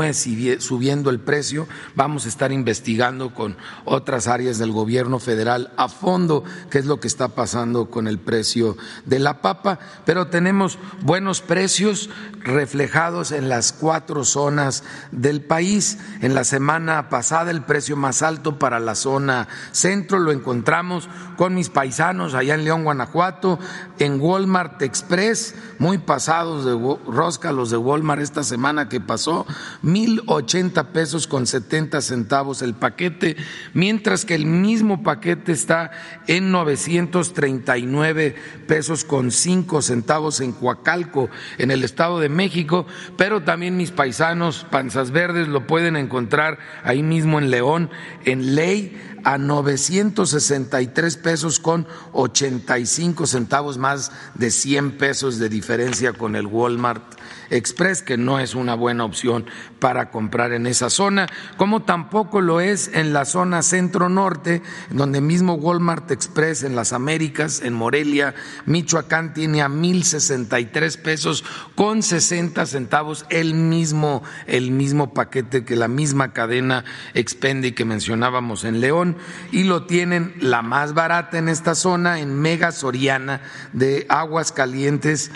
subiendo 0.60 1.10
el 1.10 1.20
precio. 1.20 1.66
Vamos 1.94 2.26
a 2.26 2.28
estar 2.28 2.52
investigando 2.52 3.34
con 3.34 3.56
otras 3.84 4.28
áreas 4.28 4.58
del 4.58 4.70
gobierno 4.70 4.84
gobierno 4.84 5.18
federal 5.18 5.72
a 5.78 5.88
fondo 5.88 6.44
qué 6.68 6.78
es 6.78 6.84
lo 6.84 7.00
que 7.00 7.08
está 7.08 7.28
pasando 7.28 7.88
con 7.88 8.06
el 8.06 8.18
precio 8.18 8.76
de 9.06 9.18
la 9.18 9.40
papa, 9.40 9.78
pero 10.04 10.26
tenemos 10.26 10.78
buenos 11.00 11.40
precios 11.40 12.10
reflejados 12.40 13.32
en 13.32 13.48
las 13.48 13.72
cuatro 13.72 14.26
zonas 14.26 14.84
del 15.10 15.40
país. 15.40 15.98
En 16.20 16.34
la 16.34 16.44
semana 16.44 17.08
pasada 17.08 17.50
el 17.50 17.62
precio 17.62 17.96
más 17.96 18.20
alto 18.20 18.58
para 18.58 18.78
la 18.78 18.94
zona 18.94 19.48
centro 19.72 20.18
lo 20.18 20.32
encontramos 20.32 21.08
con 21.38 21.54
mis 21.54 21.70
paisanos 21.70 22.34
allá 22.34 22.54
en 22.54 22.64
León, 22.64 22.84
Guanajuato, 22.84 23.58
en 23.98 24.20
Walmart 24.20 24.82
Express, 24.82 25.54
muy 25.78 25.98
pasados 25.98 26.64
de 26.64 26.72
rosca 27.06 27.52
los 27.52 27.70
de 27.70 27.76
Walmart 27.76 28.20
esta 28.20 28.42
semana 28.42 28.88
que 28.88 29.00
pasó, 29.00 29.46
mil 29.82 30.22
ochenta 30.26 30.92
pesos 30.92 31.26
con 31.26 31.46
setenta 31.46 32.00
centavos 32.00 32.62
el 32.62 32.74
paquete, 32.74 33.36
mientras 33.72 34.24
que 34.24 34.34
el 34.34 34.46
mismo 34.46 35.02
paquete 35.02 35.52
está 35.52 35.90
en 36.26 36.50
939 36.50 38.34
pesos 38.66 39.04
con 39.04 39.30
cinco 39.30 39.82
centavos 39.82 40.40
en 40.40 40.52
Coacalco, 40.52 41.30
en 41.58 41.70
el 41.70 41.84
Estado 41.84 42.20
de 42.20 42.28
México, 42.28 42.86
pero 43.16 43.42
también 43.42 43.76
mis 43.76 43.90
paisanos 43.90 44.66
panzas 44.70 45.10
verdes 45.10 45.48
lo 45.48 45.66
pueden 45.66 45.96
encontrar 45.96 46.58
ahí 46.82 47.02
mismo 47.02 47.38
en 47.38 47.50
León, 47.50 47.90
en 48.24 48.54
ley 48.54 49.13
a 49.24 49.38
963 49.38 51.16
pesos 51.16 51.58
con 51.58 51.86
85 52.12 53.26
centavos 53.26 53.78
más 53.78 54.12
de 54.34 54.50
100 54.50 54.98
pesos 54.98 55.38
de 55.38 55.48
diferencia 55.48 56.12
con 56.12 56.36
el 56.36 56.46
Walmart 56.46 57.02
Express, 57.50 58.02
que 58.02 58.16
no 58.16 58.38
es 58.38 58.54
una 58.54 58.74
buena 58.74 59.04
opción 59.04 59.46
para 59.78 60.10
comprar 60.10 60.52
en 60.52 60.66
esa 60.66 60.90
zona, 60.90 61.26
como 61.56 61.82
tampoco 61.82 62.40
lo 62.40 62.60
es 62.60 62.90
en 62.94 63.12
la 63.12 63.24
zona 63.24 63.62
centro-norte, 63.62 64.62
donde 64.90 65.20
mismo 65.20 65.54
Walmart 65.54 66.10
Express 66.10 66.62
en 66.62 66.76
las 66.76 66.92
Américas, 66.92 67.62
en 67.62 67.74
Morelia, 67.74 68.34
Michoacán, 68.66 69.34
tiene 69.34 69.62
a 69.62 69.68
mil 69.68 70.04
sesenta 70.04 70.60
y 70.60 70.66
tres 70.66 70.96
pesos 70.96 71.44
con 71.74 72.02
sesenta 72.02 72.66
centavos 72.66 73.26
el 73.30 73.54
mismo, 73.54 74.22
el 74.46 74.70
mismo 74.70 75.12
paquete 75.12 75.64
que 75.64 75.76
la 75.76 75.88
misma 75.88 76.32
cadena 76.32 76.84
expende 77.14 77.68
y 77.68 77.72
que 77.72 77.84
mencionábamos 77.84 78.64
en 78.64 78.80
León, 78.80 79.16
y 79.52 79.64
lo 79.64 79.86
tienen 79.86 80.34
la 80.40 80.62
más 80.62 80.94
barata 80.94 81.38
en 81.38 81.48
esta 81.48 81.74
zona, 81.74 82.20
en 82.20 82.34
Mega 82.40 82.72
Soriana 82.72 83.40
de 83.72 84.06
Aguas 84.08 84.52
Calientes 84.52 85.30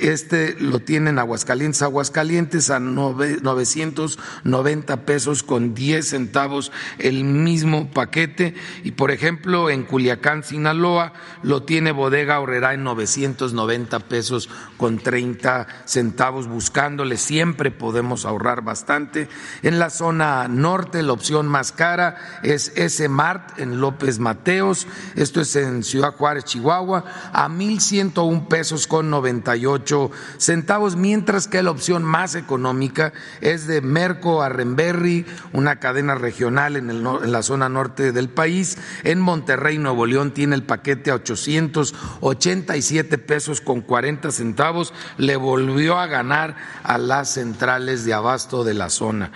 este 0.00 0.56
lo 0.58 0.80
tienen 0.80 1.18
Aguascalientes, 1.18 1.82
Aguascalientes 1.82 2.70
a 2.70 2.80
990 2.80 5.04
pesos 5.04 5.42
con 5.42 5.74
10 5.74 6.08
centavos 6.08 6.72
el 6.98 7.24
mismo 7.24 7.90
paquete. 7.90 8.54
Y 8.84 8.92
por 8.92 9.10
ejemplo, 9.10 9.70
en 9.70 9.84
Culiacán, 9.84 10.42
Sinaloa, 10.42 11.12
lo 11.42 11.62
tiene 11.62 11.92
Bodega 11.92 12.40
Horrera 12.40 12.74
en 12.74 12.84
990 12.84 13.98
pesos 14.00 14.48
con 14.76 14.98
30 14.98 15.66
centavos. 15.84 16.48
Buscándole 16.48 17.16
siempre 17.16 17.70
podemos 17.70 18.24
ahorrar 18.24 18.62
bastante. 18.62 19.28
En 19.62 19.78
la 19.78 19.90
zona 19.90 20.48
norte, 20.48 21.02
la 21.02 21.12
opción 21.12 21.48
más 21.48 21.72
cara 21.72 22.16
es 22.42 22.72
S 22.76 23.08
Mart 23.08 23.58
en 23.58 23.80
López 23.80 24.18
Mateos. 24.18 24.86
Esto 25.16 25.40
es 25.40 25.56
en 25.56 25.82
Ciudad 25.82 26.14
Juárez, 26.14 26.44
Chihuahua, 26.44 27.04
a 27.32 27.48
1.101 27.48 28.48
pesos 28.48 28.86
con 28.86 29.10
98 29.10 29.89
centavos, 30.38 30.96
mientras 30.96 31.48
que 31.48 31.62
la 31.62 31.70
opción 31.70 32.04
más 32.04 32.34
económica 32.34 33.12
es 33.40 33.66
de 33.66 33.80
Merco 33.80 34.42
a 34.42 34.48
Renberry, 34.48 35.26
una 35.52 35.80
cadena 35.80 36.14
regional 36.14 36.76
en, 36.76 36.90
en 36.90 37.32
la 37.32 37.42
zona 37.42 37.68
norte 37.68 38.12
del 38.12 38.28
país. 38.28 38.78
En 39.04 39.20
Monterrey, 39.20 39.78
Nuevo 39.78 40.06
León, 40.06 40.32
tiene 40.32 40.54
el 40.54 40.62
paquete 40.62 41.10
a 41.10 41.16
887 41.16 43.18
pesos 43.18 43.60
con 43.60 43.80
40 43.80 44.30
centavos. 44.30 44.92
Le 45.16 45.36
volvió 45.36 45.98
a 45.98 46.06
ganar 46.06 46.56
a 46.82 46.98
las 46.98 47.34
centrales 47.34 48.04
de 48.04 48.14
abasto 48.14 48.64
de 48.64 48.74
la 48.74 48.90
zona. 48.90 49.32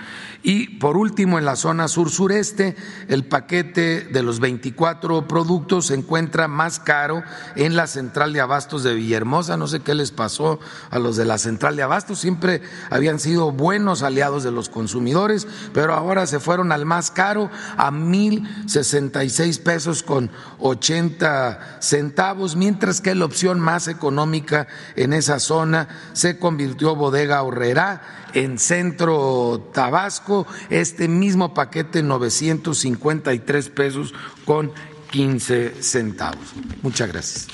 Y 0.47 0.77
por 0.79 0.99
último, 0.99 1.39
en 1.39 1.47
la 1.47 1.57
zona 1.57 1.89
sur-sureste, 1.89 2.77
el 3.09 3.25
paquete 3.25 4.03
de 4.03 4.23
los 4.23 4.41
24 4.41 5.27
productos 5.27 5.87
se 5.87 5.95
encuentra 5.95 6.49
más 6.49 6.79
caro 6.79 7.23
en 7.57 7.77
la 7.77 7.87
central 7.87 8.35
de 8.35 8.43
abastos 8.43 8.83
de 8.83 8.93
Villahermosa. 8.93 9.57
No 9.57 9.67
sé 9.69 9.81
qué 9.81 9.95
les 9.95 10.11
pasó 10.11 10.61
a 10.91 10.99
los 10.99 11.17
de 11.17 11.25
la 11.25 11.39
central 11.39 11.77
de 11.77 11.83
abasto? 11.83 12.15
Siempre 12.15 12.61
habían 12.91 13.21
sido 13.21 13.53
buenos 13.53 14.03
aliados 14.03 14.45
de 14.45 14.51
los 14.51 14.69
consumidores, 14.69 15.47
pero 15.73 15.95
ahora 15.95 16.27
se 16.27 16.41
fueron 16.41 16.73
al 16.73 16.85
más 16.85 17.11
caro 17.11 17.51
a 17.79 17.91
mil 17.91 18.47
sesenta 18.67 19.25
y 19.25 19.31
seis 19.31 19.59
pesos 19.59 20.03
con 20.03 20.31
ochenta 20.59 21.79
centavos, 21.81 22.55
mientras 22.55 23.01
que 23.01 23.15
la 23.15 23.25
opción 23.25 23.61
más 23.61 23.89
económica 23.89 24.67
en 24.95 25.15
esa 25.15 25.39
zona 25.39 25.89
se 26.13 26.39
convirtió 26.39 26.97
Bodega 26.97 27.43
Horrera 27.43 28.03
en 28.35 28.59
Centro 28.59 29.71
Tabasco, 29.73 30.34
este 30.71 31.09
mismo 31.09 31.55
paquete 31.55 32.03
953 32.03 33.69
pesos 33.69 34.15
con 34.45 34.73
15 35.11 35.83
centavos. 35.83 36.53
Muchas 36.83 37.09
gracias. 37.09 37.49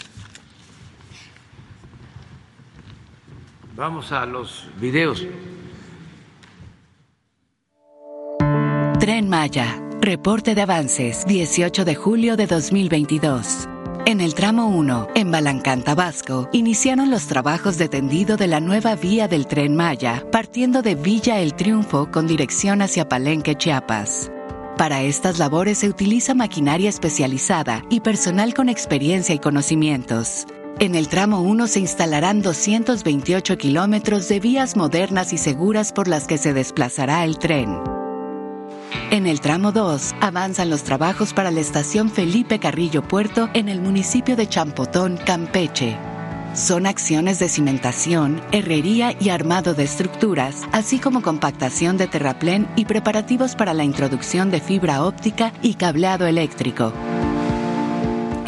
Vamos 3.76 4.12
a 4.12 4.26
los 4.26 4.68
videos. 4.78 5.26
Tren 8.98 9.30
Maya, 9.30 9.82
reporte 10.02 10.54
de 10.54 10.60
avances, 10.60 11.24
18 11.26 11.86
de 11.86 11.94
julio 11.94 12.36
de 12.36 12.46
2022. 12.46 13.79
En 14.10 14.20
el 14.20 14.34
tramo 14.34 14.66
1, 14.66 15.10
en 15.14 15.30
Balancán, 15.30 15.84
Tabasco, 15.84 16.48
iniciaron 16.50 17.12
los 17.12 17.28
trabajos 17.28 17.78
de 17.78 17.88
tendido 17.88 18.36
de 18.36 18.48
la 18.48 18.58
nueva 18.58 18.96
vía 18.96 19.28
del 19.28 19.46
tren 19.46 19.76
Maya, 19.76 20.26
partiendo 20.32 20.82
de 20.82 20.96
Villa 20.96 21.38
El 21.38 21.54
Triunfo 21.54 22.10
con 22.10 22.26
dirección 22.26 22.82
hacia 22.82 23.08
Palenque, 23.08 23.54
Chiapas. 23.54 24.32
Para 24.76 25.02
estas 25.02 25.38
labores 25.38 25.78
se 25.78 25.88
utiliza 25.88 26.34
maquinaria 26.34 26.88
especializada 26.88 27.84
y 27.88 28.00
personal 28.00 28.52
con 28.52 28.68
experiencia 28.68 29.32
y 29.32 29.38
conocimientos. 29.38 30.44
En 30.80 30.96
el 30.96 31.06
tramo 31.06 31.42
1 31.42 31.68
se 31.68 31.78
instalarán 31.78 32.42
228 32.42 33.58
kilómetros 33.58 34.26
de 34.26 34.40
vías 34.40 34.76
modernas 34.76 35.32
y 35.32 35.38
seguras 35.38 35.92
por 35.92 36.08
las 36.08 36.26
que 36.26 36.36
se 36.36 36.52
desplazará 36.52 37.24
el 37.24 37.38
tren. 37.38 37.78
En 39.10 39.26
el 39.26 39.40
tramo 39.40 39.72
2 39.72 40.14
avanzan 40.20 40.70
los 40.70 40.84
trabajos 40.84 41.32
para 41.32 41.50
la 41.50 41.60
estación 41.60 42.10
Felipe 42.10 42.58
Carrillo 42.58 43.02
Puerto 43.02 43.48
en 43.54 43.68
el 43.68 43.80
municipio 43.80 44.36
de 44.36 44.48
Champotón, 44.48 45.16
Campeche. 45.16 45.96
Son 46.54 46.86
acciones 46.86 47.38
de 47.38 47.48
cimentación, 47.48 48.42
herrería 48.50 49.14
y 49.20 49.28
armado 49.28 49.74
de 49.74 49.84
estructuras, 49.84 50.62
así 50.72 50.98
como 50.98 51.22
compactación 51.22 51.96
de 51.96 52.08
terraplén 52.08 52.68
y 52.74 52.86
preparativos 52.86 53.54
para 53.54 53.72
la 53.72 53.84
introducción 53.84 54.50
de 54.50 54.60
fibra 54.60 55.04
óptica 55.04 55.52
y 55.62 55.74
cableado 55.74 56.26
eléctrico. 56.26 56.92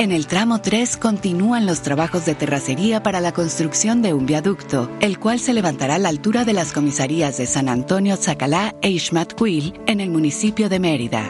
En 0.03 0.11
el 0.11 0.27
tramo 0.27 0.61
3 0.61 0.97
continúan 0.97 1.65
los 1.65 1.83
trabajos 1.83 2.27
de 2.27 2.35
terracería 2.35 3.05
para 3.05 3.21
la 3.21 3.31
construcción 3.31 4.03
de 4.03 4.13
un 4.13 4.27
viaducto, 4.27 4.91
el 4.99 5.21
cual 5.21 5.39
se 5.39 5.55
levantará 5.55 5.95
a 5.95 5.99
la 6.01 6.09
altura 6.09 6.45
de 6.45 6.53
las 6.53 6.73
comisarías 6.73 7.37
de 7.37 7.47
San 7.47 7.69
Antonio 7.69 8.17
Zacalá 8.17 8.75
e 8.83 8.91
Ixmatquil 8.91 9.81
en 9.87 10.01
el 10.01 10.11
municipio 10.11 10.69
de 10.69 10.81
Mérida. 10.81 11.23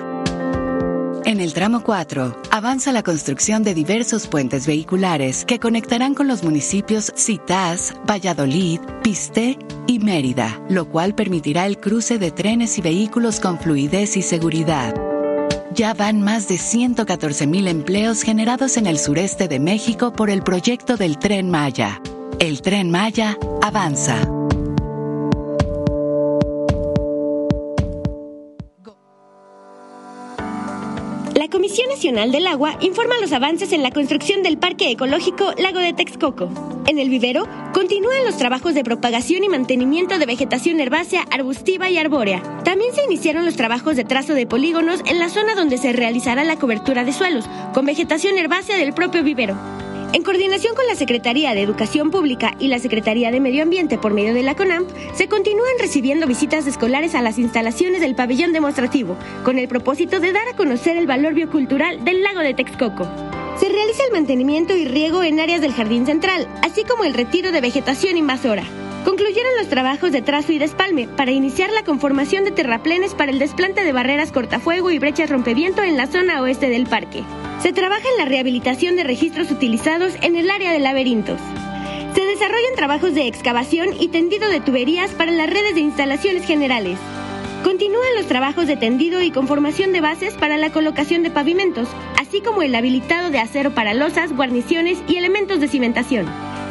En 1.26 1.40
el 1.40 1.52
tramo 1.52 1.82
4, 1.84 2.40
avanza 2.50 2.92
la 2.92 3.02
construcción 3.02 3.62
de 3.62 3.74
diversos 3.74 4.26
puentes 4.26 4.66
vehiculares 4.66 5.44
que 5.44 5.58
conectarán 5.58 6.14
con 6.14 6.26
los 6.26 6.42
municipios 6.42 7.12
Citás, 7.14 7.92
Valladolid, 8.10 8.80
Pisté 9.02 9.58
y 9.86 9.98
Mérida, 9.98 10.62
lo 10.70 10.88
cual 10.88 11.14
permitirá 11.14 11.66
el 11.66 11.78
cruce 11.78 12.18
de 12.18 12.30
trenes 12.30 12.78
y 12.78 12.80
vehículos 12.80 13.38
con 13.38 13.58
fluidez 13.58 14.16
y 14.16 14.22
seguridad. 14.22 15.11
Ya 15.74 15.94
van 15.94 16.20
más 16.20 16.48
de 16.48 16.58
114 16.58 17.46
mil 17.46 17.66
empleos 17.66 18.22
generados 18.22 18.76
en 18.76 18.86
el 18.86 18.98
sureste 18.98 19.48
de 19.48 19.58
México 19.58 20.12
por 20.12 20.28
el 20.28 20.42
proyecto 20.42 20.98
del 20.98 21.18
Tren 21.18 21.50
Maya. 21.50 22.02
El 22.38 22.60
Tren 22.60 22.90
Maya 22.90 23.38
avanza. 23.62 24.18
Comisión 31.52 31.90
Nacional 31.90 32.32
del 32.32 32.46
Agua 32.46 32.78
informa 32.80 33.20
los 33.20 33.30
avances 33.30 33.74
en 33.74 33.82
la 33.82 33.90
construcción 33.90 34.42
del 34.42 34.56
Parque 34.56 34.90
Ecológico 34.90 35.52
Lago 35.58 35.80
de 35.80 35.92
Texcoco. 35.92 36.48
En 36.86 36.98
el 36.98 37.10
vivero 37.10 37.46
continúan 37.74 38.24
los 38.24 38.38
trabajos 38.38 38.72
de 38.72 38.82
propagación 38.82 39.44
y 39.44 39.50
mantenimiento 39.50 40.18
de 40.18 40.24
vegetación 40.24 40.80
herbácea, 40.80 41.26
arbustiva 41.30 41.90
y 41.90 41.98
arbórea. 41.98 42.42
También 42.64 42.94
se 42.94 43.04
iniciaron 43.04 43.44
los 43.44 43.56
trabajos 43.56 43.96
de 43.96 44.04
trazo 44.04 44.32
de 44.32 44.46
polígonos 44.46 45.02
en 45.04 45.18
la 45.18 45.28
zona 45.28 45.54
donde 45.54 45.76
se 45.76 45.92
realizará 45.92 46.42
la 46.42 46.56
cobertura 46.56 47.04
de 47.04 47.12
suelos, 47.12 47.44
con 47.74 47.84
vegetación 47.84 48.38
herbácea 48.38 48.78
del 48.78 48.94
propio 48.94 49.22
vivero. 49.22 49.54
En 50.14 50.24
coordinación 50.24 50.74
con 50.74 50.86
la 50.86 50.94
Secretaría 50.94 51.54
de 51.54 51.62
Educación 51.62 52.10
Pública 52.10 52.54
y 52.58 52.68
la 52.68 52.78
Secretaría 52.78 53.30
de 53.30 53.40
Medio 53.40 53.62
Ambiente 53.62 53.96
por 53.96 54.12
medio 54.12 54.34
de 54.34 54.42
la 54.42 54.54
CONAMP, 54.54 54.90
se 55.14 55.26
continúan 55.26 55.72
recibiendo 55.78 56.26
visitas 56.26 56.66
escolares 56.66 57.14
a 57.14 57.22
las 57.22 57.38
instalaciones 57.38 58.02
del 58.02 58.14
pabellón 58.14 58.52
demostrativo, 58.52 59.16
con 59.42 59.58
el 59.58 59.68
propósito 59.68 60.20
de 60.20 60.32
dar 60.32 60.46
a 60.48 60.56
conocer 60.56 60.98
el 60.98 61.06
valor 61.06 61.32
biocultural 61.32 62.04
del 62.04 62.22
lago 62.22 62.40
de 62.40 62.52
Texcoco. 62.52 63.08
Se 63.58 63.70
realiza 63.70 64.04
el 64.04 64.12
mantenimiento 64.12 64.76
y 64.76 64.84
riego 64.84 65.22
en 65.22 65.40
áreas 65.40 65.62
del 65.62 65.72
jardín 65.72 66.04
central, 66.04 66.46
así 66.62 66.84
como 66.84 67.04
el 67.04 67.14
retiro 67.14 67.50
de 67.50 67.62
vegetación 67.62 68.18
invasora. 68.18 68.64
Concluyeron 69.04 69.56
los 69.58 69.68
trabajos 69.68 70.12
de 70.12 70.22
trazo 70.22 70.52
y 70.52 70.58
despalme 70.58 71.08
para 71.08 71.32
iniciar 71.32 71.70
la 71.70 71.82
conformación 71.82 72.44
de 72.44 72.52
terraplenes 72.52 73.14
para 73.14 73.32
el 73.32 73.40
desplante 73.40 73.82
de 73.82 73.92
barreras 73.92 74.30
cortafuego 74.30 74.92
y 74.92 75.00
brechas 75.00 75.28
rompeviento 75.28 75.82
en 75.82 75.96
la 75.96 76.06
zona 76.06 76.40
oeste 76.40 76.68
del 76.68 76.86
parque. 76.86 77.24
Se 77.60 77.72
trabaja 77.72 78.08
en 78.08 78.18
la 78.18 78.24
rehabilitación 78.26 78.94
de 78.94 79.04
registros 79.04 79.50
utilizados 79.50 80.14
en 80.22 80.36
el 80.36 80.50
área 80.50 80.72
de 80.72 80.78
laberintos. 80.78 81.40
Se 82.14 82.24
desarrollan 82.24 82.76
trabajos 82.76 83.14
de 83.14 83.26
excavación 83.26 83.88
y 83.98 84.08
tendido 84.08 84.48
de 84.48 84.60
tuberías 84.60 85.10
para 85.10 85.32
las 85.32 85.50
redes 85.50 85.74
de 85.74 85.80
instalaciones 85.80 86.46
generales. 86.46 86.98
Continúan 87.64 88.14
los 88.16 88.26
trabajos 88.26 88.66
de 88.66 88.76
tendido 88.76 89.20
y 89.20 89.30
conformación 89.30 89.92
de 89.92 90.00
bases 90.00 90.34
para 90.34 90.56
la 90.56 90.70
colocación 90.70 91.22
de 91.24 91.30
pavimentos, 91.30 91.88
así 92.20 92.40
como 92.40 92.62
el 92.62 92.74
habilitado 92.74 93.30
de 93.30 93.40
acero 93.40 93.74
para 93.74 93.94
losas, 93.94 94.32
guarniciones 94.36 94.98
y 95.08 95.16
elementos 95.16 95.58
de 95.58 95.68
cimentación. 95.68 96.26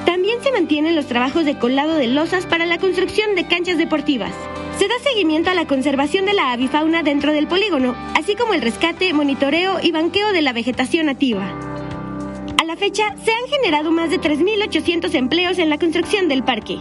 También 0.05 0.41
se 0.43 0.51
mantienen 0.51 0.95
los 0.95 1.07
trabajos 1.07 1.45
de 1.45 1.57
colado 1.57 1.95
de 1.95 2.07
losas 2.07 2.45
para 2.45 2.65
la 2.65 2.77
construcción 2.77 3.35
de 3.35 3.47
canchas 3.47 3.77
deportivas. 3.77 4.33
Se 4.77 4.87
da 4.87 4.95
seguimiento 5.03 5.49
a 5.49 5.53
la 5.53 5.67
conservación 5.67 6.25
de 6.25 6.33
la 6.33 6.51
avifauna 6.51 7.03
dentro 7.03 7.31
del 7.31 7.47
polígono, 7.47 7.95
así 8.15 8.35
como 8.35 8.53
el 8.53 8.61
rescate, 8.61 9.13
monitoreo 9.13 9.79
y 9.81 9.91
banqueo 9.91 10.31
de 10.31 10.41
la 10.41 10.53
vegetación 10.53 11.05
nativa. 11.05 11.47
A 12.57 12.63
la 12.63 12.75
fecha, 12.75 13.15
se 13.23 13.31
han 13.31 13.49
generado 13.49 13.91
más 13.91 14.09
de 14.09 14.19
3.800 14.19 15.13
empleos 15.15 15.59
en 15.59 15.69
la 15.69 15.77
construcción 15.77 16.27
del 16.27 16.43
parque. 16.43 16.77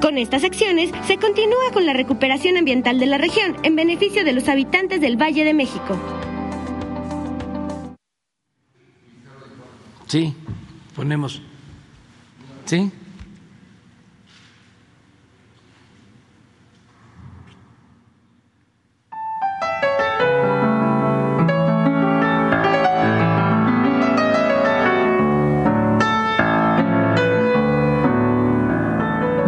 Con 0.00 0.18
estas 0.18 0.44
acciones, 0.44 0.90
se 1.06 1.16
continúa 1.16 1.72
con 1.72 1.86
la 1.86 1.92
recuperación 1.92 2.56
ambiental 2.56 2.98
de 2.98 3.06
la 3.06 3.18
región 3.18 3.56
en 3.62 3.76
beneficio 3.76 4.24
de 4.24 4.32
los 4.32 4.48
habitantes 4.48 5.00
del 5.00 5.20
Valle 5.20 5.44
de 5.44 5.54
México. 5.54 5.98
Sí, 10.06 10.34
ponemos. 10.94 11.42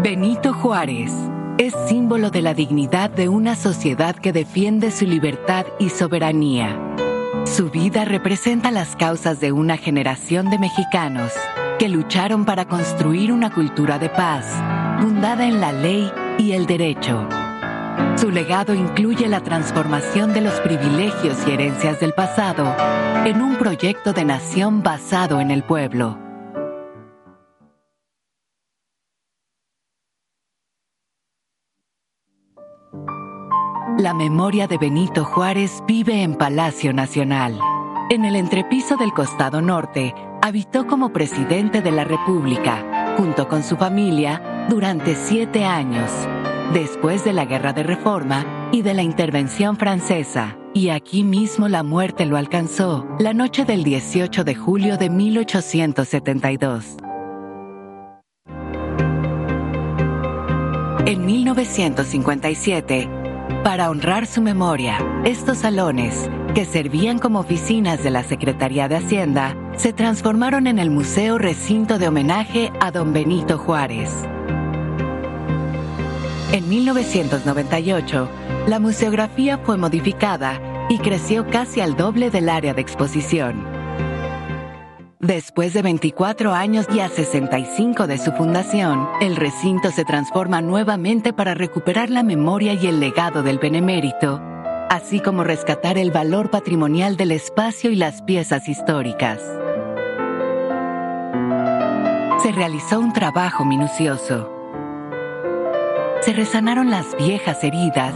Benito 0.03 0.55
Juárez 0.55 1.13
es 1.59 1.75
símbolo 1.89 2.31
de 2.31 2.41
la 2.41 2.55
dignidad 2.55 3.11
de 3.11 3.29
una 3.29 3.57
sociedad 3.57 4.15
que 4.15 4.33
defiende 4.33 4.93
su 4.93 5.07
libertad 5.07 5.67
y 5.81 5.89
soberanía. 5.91 6.79
Su 7.55 7.71
vida 7.71 8.05
representa 8.05 8.71
las 8.71 8.95
causas 8.95 9.41
de 9.41 9.53
una 9.53 9.77
generación 9.77 10.51
de 10.51 10.59
mexicanos 10.59 11.33
que 11.79 11.89
lucharon 11.89 12.45
para 12.45 12.67
construir 12.67 13.33
una 13.33 13.51
cultura 13.53 13.99
de 13.99 14.09
paz, 14.11 14.45
fundada 15.01 15.47
en 15.47 15.61
la 15.61 15.73
ley 15.73 16.13
y 16.39 16.53
el 16.53 16.67
derecho. 16.67 17.27
Su 18.17 18.31
legado 18.31 18.75
incluye 18.75 19.29
la 19.29 19.43
transformación 19.43 20.35
de 20.35 20.43
los 20.43 20.55
privilegios 20.61 21.39
y 21.47 21.53
herencias 21.53 21.99
del 22.01 22.13
pasado 22.13 22.77
en 23.25 23.41
un 23.41 23.57
proyecto 23.57 24.13
de 24.13 24.25
nación 24.25 24.83
basado 24.83 25.41
en 25.41 25.51
el 25.51 25.63
pueblo. 25.63 26.28
La 33.99 34.15
memoria 34.15 34.69
de 34.69 34.79
Benito 34.79 35.25
Juárez 35.25 35.83
vive 35.89 36.23
en 36.23 36.37
Palacio 36.37 36.93
Nacional. 36.93 37.59
En 38.11 38.25
el 38.25 38.37
entrepiso 38.37 38.97
del 38.97 39.13
costado 39.13 39.61
norte, 39.61 40.15
habitó 40.41 40.87
como 40.87 41.13
presidente 41.13 41.83
de 41.83 41.91
la 41.91 42.05
República, 42.05 43.17
junto 43.17 43.49
con 43.49 43.65
su 43.65 43.77
familia, 43.77 44.67
durante 44.69 45.17
siete 45.17 45.65
años, 45.65 46.13
después 46.73 47.25
de 47.25 47.33
la 47.33 47.45
Guerra 47.45 47.73
de 47.73 47.83
Reforma 47.83 48.71
y 48.71 48.83
de 48.83 48.95
la 48.95 49.03
intervención 49.03 49.77
francesa. 49.77 50.57
Y 50.75 50.91
aquí 50.91 51.25
mismo 51.25 51.67
la 51.67 51.83
muerte 51.83 52.25
lo 52.25 52.37
alcanzó, 52.37 53.05
la 53.19 53.35
noche 53.35 53.65
del 53.65 53.83
18 53.83 54.45
de 54.45 54.55
julio 54.55 54.97
de 54.97 55.11
1872. 55.11 56.99
En 61.05 61.25
1957, 61.25 63.18
para 63.63 63.91
honrar 63.91 64.27
su 64.27 64.41
memoria, 64.43 64.99
estos 65.25 65.59
salones, 65.59 66.31
que 66.55 66.65
servían 66.65 67.19
como 67.19 67.41
oficinas 67.41 68.03
de 68.03 68.11
la 68.11 68.23
Secretaría 68.25 68.89
de 68.89 68.97
Hacienda, 68.97 69.57
se 69.77 69.93
transformaron 69.93 70.67
en 70.67 70.79
el 70.79 70.91
Museo 70.91 71.39
Recinto 71.39 71.99
de 71.99 72.09
Homenaje 72.09 72.73
a 72.81 72.91
Don 72.91 73.13
Benito 73.13 73.59
Juárez. 73.59 74.11
En 76.53 76.69
1998, 76.69 78.29
la 78.67 78.79
museografía 78.79 79.59
fue 79.59 79.77
modificada 79.77 80.87
y 80.89 80.99
creció 80.99 81.47
casi 81.47 81.81
al 81.81 81.97
doble 81.97 82.31
del 82.31 82.49
área 82.49 82.75
de 82.75 82.81
exposición. 82.81 83.78
Después 85.21 85.75
de 85.75 85.83
24 85.83 86.53
años 86.53 86.87
y 86.95 87.01
a 87.01 87.09
65 87.09 88.07
de 88.07 88.19
su 88.19 88.31
fundación, 88.31 89.09
el 89.21 89.35
recinto 89.35 89.91
se 89.91 90.05
transforma 90.05 90.61
nuevamente 90.63 91.33
para 91.33 91.55
recuperar 91.55 92.09
la 92.09 92.23
memoria 92.23 92.75
y 92.75 92.87
el 92.87 93.01
legado 93.01 93.43
del 93.43 93.59
benemérito, 93.59 94.41
así 94.89 95.19
como 95.19 95.43
rescatar 95.43 95.99
el 95.99 96.13
valor 96.13 96.51
patrimonial 96.51 97.17
del 97.17 97.33
espacio 97.33 97.91
y 97.91 97.97
las 97.97 98.23
piezas 98.23 98.69
históricas. 98.69 99.41
Se 102.41 102.53
realizó 102.53 103.01
un 103.01 103.13
trabajo 103.13 103.65
minucioso. 103.65 104.53
Se 106.21 106.33
resanaron 106.33 106.91
las 106.91 107.17
viejas 107.17 107.65
heridas 107.65 108.15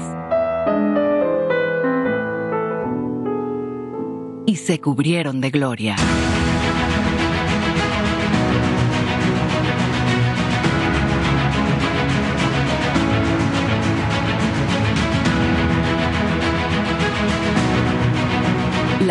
y 4.46 4.54
se 4.54 4.80
cubrieron 4.80 5.40
de 5.40 5.50
gloria. 5.50 5.96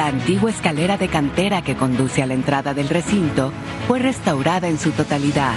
La 0.02 0.08
antigua 0.08 0.50
escalera 0.50 0.98
de 0.98 1.10
cantera 1.10 1.62
que 1.62 1.76
conduce 1.76 2.24
a 2.24 2.26
la 2.26 2.34
entrada 2.34 2.74
del 2.74 2.90
recinto 2.90 3.54
fue 3.88 4.00
restaurada 4.00 4.68
en 4.68 4.80
su 4.80 4.90
totalidad. 4.90 5.54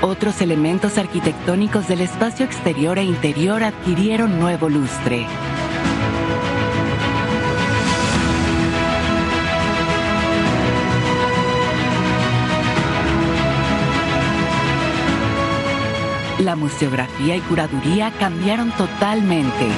Otros 0.00 0.40
elementos 0.40 0.96
arquitectónicos 0.96 1.86
del 1.86 2.00
espacio 2.00 2.46
exterior 2.46 2.96
e 2.96 3.04
interior 3.04 3.62
adquirieron 3.62 4.40
nuevo 4.40 4.70
lustre. 4.70 5.26
La 16.42 16.56
museografía 16.56 17.36
y 17.36 17.40
curaduría 17.42 18.10
cambiaron 18.18 18.72
totalmente. 18.72 19.68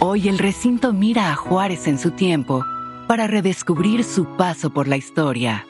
Hoy 0.00 0.30
el 0.30 0.38
recinto 0.38 0.94
mira 0.94 1.30
a 1.30 1.36
Juárez 1.36 1.86
en 1.88 1.98
su 1.98 2.12
tiempo 2.12 2.64
para 3.06 3.26
redescubrir 3.26 4.02
su 4.02 4.24
paso 4.38 4.70
por 4.70 4.88
la 4.88 4.96
historia. 4.96 5.66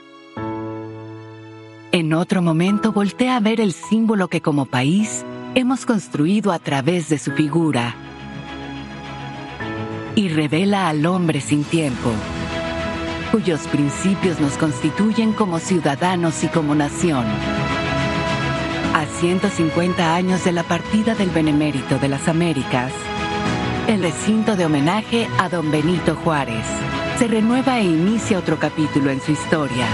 En 1.91 2.13
otro 2.13 2.43
momento 2.43 2.93
voltea 2.93 3.37
a 3.37 3.41
ver 3.41 3.61
el 3.61 3.73
símbolo 3.73 4.29
que 4.29 4.41
como 4.41 4.67
país 4.67 5.25
hemos 5.57 5.85
construido 5.85 6.53
a 6.53 6.61
través 6.61 7.09
de 7.09 7.19
su 7.19 7.33
figura 7.33 7.97
y 10.15 10.29
revela 10.29 10.89
al 10.89 11.05
hombre 11.07 11.41
sin 11.41 11.65
tiempo, 11.65 12.13
cuyos 13.37 13.69
principios 13.69 14.41
nos 14.41 14.57
constituyen 14.57 15.35
como 15.35 15.59
ciudadanos 15.59 16.43
y 16.43 16.49
como 16.49 16.75
nación. 16.75 17.27
A 18.95 19.05
150 19.21 20.15
años 20.15 20.43
de 20.43 20.53
la 20.53 20.63
partida 20.63 21.15
del 21.15 21.29
Benemérito 21.29 21.99
de 21.99 22.09
las 22.09 22.29
Américas, 22.29 22.95
el 23.89 24.01
recinto 24.01 24.57
de 24.57 24.65
homenaje 24.65 25.29
a 25.39 25.51
don 25.51 25.71
Benito 25.71 26.17
Juárez 26.17 26.65
se 27.19 27.29
renueva 27.29 27.79
e 27.79 27.85
inicia 27.85 28.39
otro 28.39 28.59
capítulo 28.59 29.11
en 29.11 29.21
su 29.21 29.33
historia. 29.33 29.87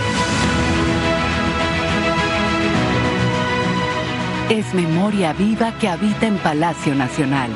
Es 4.51 4.73
memoria 4.73 5.33
viva 5.33 5.77
que 5.81 5.89
habita 5.89 6.29
en 6.29 6.39
Palacio 6.39 6.95
Nacional. 6.95 7.51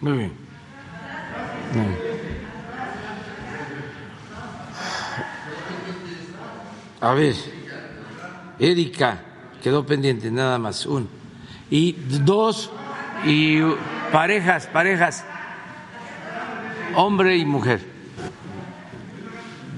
Muy 0.00 0.12
bien. 0.12 0.32
A 7.00 7.12
ver, 7.14 7.34
Erika, 8.58 9.20
quedó 9.62 9.84
pendiente, 9.86 10.30
nada 10.30 10.58
más, 10.58 10.86
uno. 10.86 11.06
Y 11.70 11.92
dos, 11.92 12.70
y 13.24 13.60
parejas, 14.12 14.66
parejas, 14.66 15.24
hombre 16.94 17.36
y 17.36 17.44
mujer. 17.44 17.80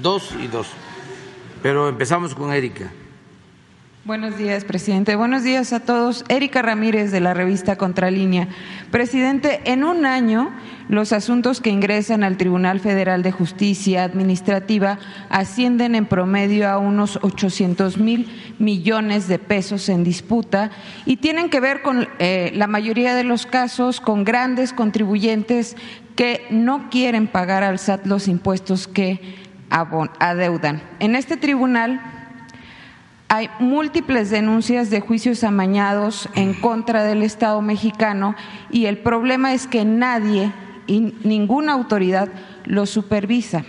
Dos 0.00 0.35
y 0.40 0.46
dos. 0.46 0.68
Pero 1.62 1.88
empezamos 1.88 2.35
con 2.35 2.52
Erika. 2.52 2.90
Buenos 4.06 4.38
días, 4.38 4.64
presidente. 4.64 5.14
Buenos 5.14 5.44
días 5.44 5.74
a 5.74 5.80
todos. 5.80 6.24
Erika 6.30 6.62
Ramírez 6.62 7.12
de 7.12 7.20
la 7.20 7.34
revista 7.34 7.76
Contralínea. 7.76 8.48
Presidente, 8.90 9.60
en 9.66 9.84
un 9.84 10.06
año 10.06 10.50
los 10.88 11.12
asuntos 11.12 11.60
que 11.60 11.68
ingresan 11.68 12.24
al 12.24 12.38
Tribunal 12.38 12.80
Federal 12.80 13.22
de 13.22 13.30
Justicia 13.30 14.02
Administrativa 14.02 14.98
ascienden 15.28 15.94
en 15.94 16.06
promedio 16.06 16.66
a 16.70 16.78
unos 16.78 17.18
800 17.20 17.98
mil 17.98 18.26
millones 18.58 19.28
de 19.28 19.38
pesos 19.38 19.90
en 19.90 20.02
disputa 20.02 20.70
y 21.04 21.18
tienen 21.18 21.50
que 21.50 21.60
ver 21.60 21.82
con 21.82 22.08
eh, 22.18 22.52
la 22.54 22.68
mayoría 22.68 23.14
de 23.14 23.24
los 23.24 23.44
casos 23.44 24.00
con 24.00 24.24
grandes 24.24 24.72
contribuyentes 24.72 25.76
que 26.16 26.46
no 26.48 26.88
quieren 26.88 27.26
pagar 27.26 27.62
al 27.62 27.78
SAT 27.78 28.06
los 28.06 28.28
impuestos 28.28 28.88
que 28.88 29.36
adeudan. 29.68 30.82
En 31.00 31.14
este 31.14 31.36
tribunal 31.36 32.19
hay 33.33 33.49
múltiples 33.61 34.29
denuncias 34.29 34.90
de 34.90 35.01
juicios 35.01 35.45
amañados 35.45 36.29
en 36.35 36.53
contra 36.53 37.05
del 37.05 37.23
Estado 37.23 37.62
mexicano 37.62 38.35
y 38.71 38.87
el 38.87 38.99
problema 38.99 39.55
es 39.55 39.69
que 39.69 39.85
nadie 39.85 40.53
y 40.88 41.14
ninguna 41.23 41.75
autoridad 41.75 42.29
los 42.64 42.90
supervisa. 42.90 43.62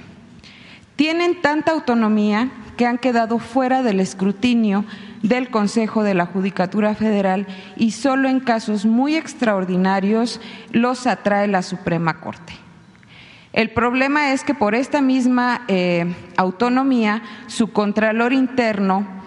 Tienen 0.95 1.41
tanta 1.41 1.73
autonomía 1.73 2.49
que 2.75 2.87
han 2.87 2.97
quedado 2.97 3.37
fuera 3.37 3.83
del 3.83 3.99
escrutinio 3.99 4.83
del 5.21 5.51
Consejo 5.51 6.01
de 6.01 6.15
la 6.15 6.25
Judicatura 6.25 6.95
Federal 6.95 7.45
y 7.77 7.91
solo 7.91 8.29
en 8.29 8.39
casos 8.39 8.87
muy 8.87 9.15
extraordinarios 9.15 10.41
los 10.71 11.05
atrae 11.05 11.47
la 11.47 11.61
Suprema 11.61 12.19
Corte. 12.19 12.53
El 13.53 13.69
problema 13.69 14.33
es 14.33 14.43
que 14.43 14.55
por 14.55 14.73
esta 14.73 15.01
misma 15.01 15.61
eh, 15.67 16.15
autonomía, 16.35 17.21
su 17.45 17.71
Contralor 17.71 18.33
Interno 18.33 19.20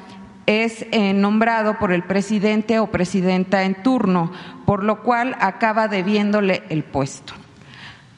es 0.46 0.87
eh, 0.90 1.12
nombrado 1.12 1.78
por 1.78 1.92
el 1.92 2.02
presidente 2.02 2.78
o 2.78 2.88
presidenta 2.88 3.64
en 3.64 3.83
turno, 3.83 4.33
por 4.66 4.85
lo 4.85 5.02
cual 5.02 5.37
acaba 5.40 5.88
debiéndole 5.88 6.62
el 6.68 6.85
puesto. 6.85 7.35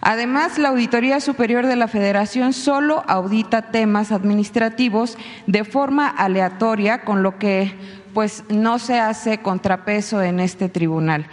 Además, 0.00 0.58
la 0.58 0.68
Auditoría 0.68 1.20
Superior 1.20 1.66
de 1.66 1.76
la 1.76 1.88
Federación 1.88 2.52
solo 2.52 3.02
audita 3.08 3.70
temas 3.70 4.12
administrativos 4.12 5.18
de 5.46 5.64
forma 5.64 6.08
aleatoria, 6.08 7.02
con 7.02 7.22
lo 7.22 7.38
que 7.38 7.74
pues 8.14 8.44
no 8.48 8.78
se 8.78 8.98
hace 8.98 9.38
contrapeso 9.38 10.22
en 10.22 10.40
este 10.40 10.68
tribunal. 10.68 11.26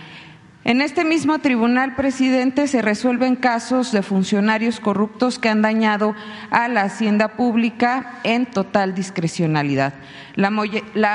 En 0.65 0.79
este 0.79 1.03
mismo 1.03 1.39
tribunal, 1.39 1.93
presidente, 1.95 2.69
se 2.69 2.81
resuelven 2.81 3.35
casos 3.35 3.91
de 3.91 4.01
funcionarios 4.01 4.79
corruptos 4.79 5.37
que 5.37 5.49
han 5.49 5.61
dañado 5.61 6.15
a 6.51 6.69
la 6.69 6.83
hacienda 6.83 7.35
pública 7.35 8.21
en 8.23 8.45
total 8.45 8.95
discrecionalidad. 8.95 9.93
La, 10.35 10.49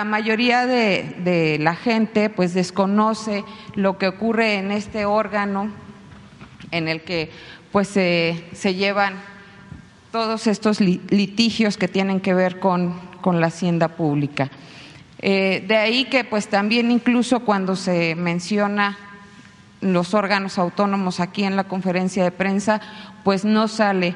mayoría 0.05 0.67
de, 0.67 1.57
la 1.61 1.75
gente 1.75 2.29
pues 2.29 2.53
desconoce 2.53 3.43
lo 3.75 3.97
que 3.97 4.09
ocurre 4.09 4.57
en 4.57 4.71
este 4.71 5.07
órgano 5.07 5.71
en 6.71 6.87
el 6.87 7.01
que 7.01 7.31
pues 7.73 7.89
se, 7.89 8.45
llevan 8.63 9.15
todos 10.13 10.47
estos 10.47 10.79
litigios 10.83 11.79
que 11.79 11.89
tienen 11.89 12.21
que 12.21 12.35
ver 12.35 12.61
con, 12.61 13.09
la 13.25 13.47
hacienda 13.47 13.89
pública. 13.89 14.51
Eh, 15.21 15.65
de 15.67 15.77
ahí 15.77 16.05
que 16.05 16.25
pues 16.25 16.49
también 16.49 16.91
incluso 16.91 17.41
cuando 17.41 17.77
se 17.77 18.15
menciona 18.15 18.97
los 19.81 20.15
órganos 20.15 20.59
autónomos 20.59 21.21
aquí 21.21 21.45
en 21.45 21.57
la 21.57 21.65
conferencia 21.65 22.25
de 22.25 22.31
prensa, 22.31 22.81
pues 23.25 23.45
no 23.45 23.69
sale 23.69 24.15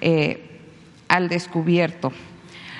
eh, 0.00 0.60
al 1.08 1.28
descubierto. 1.28 2.12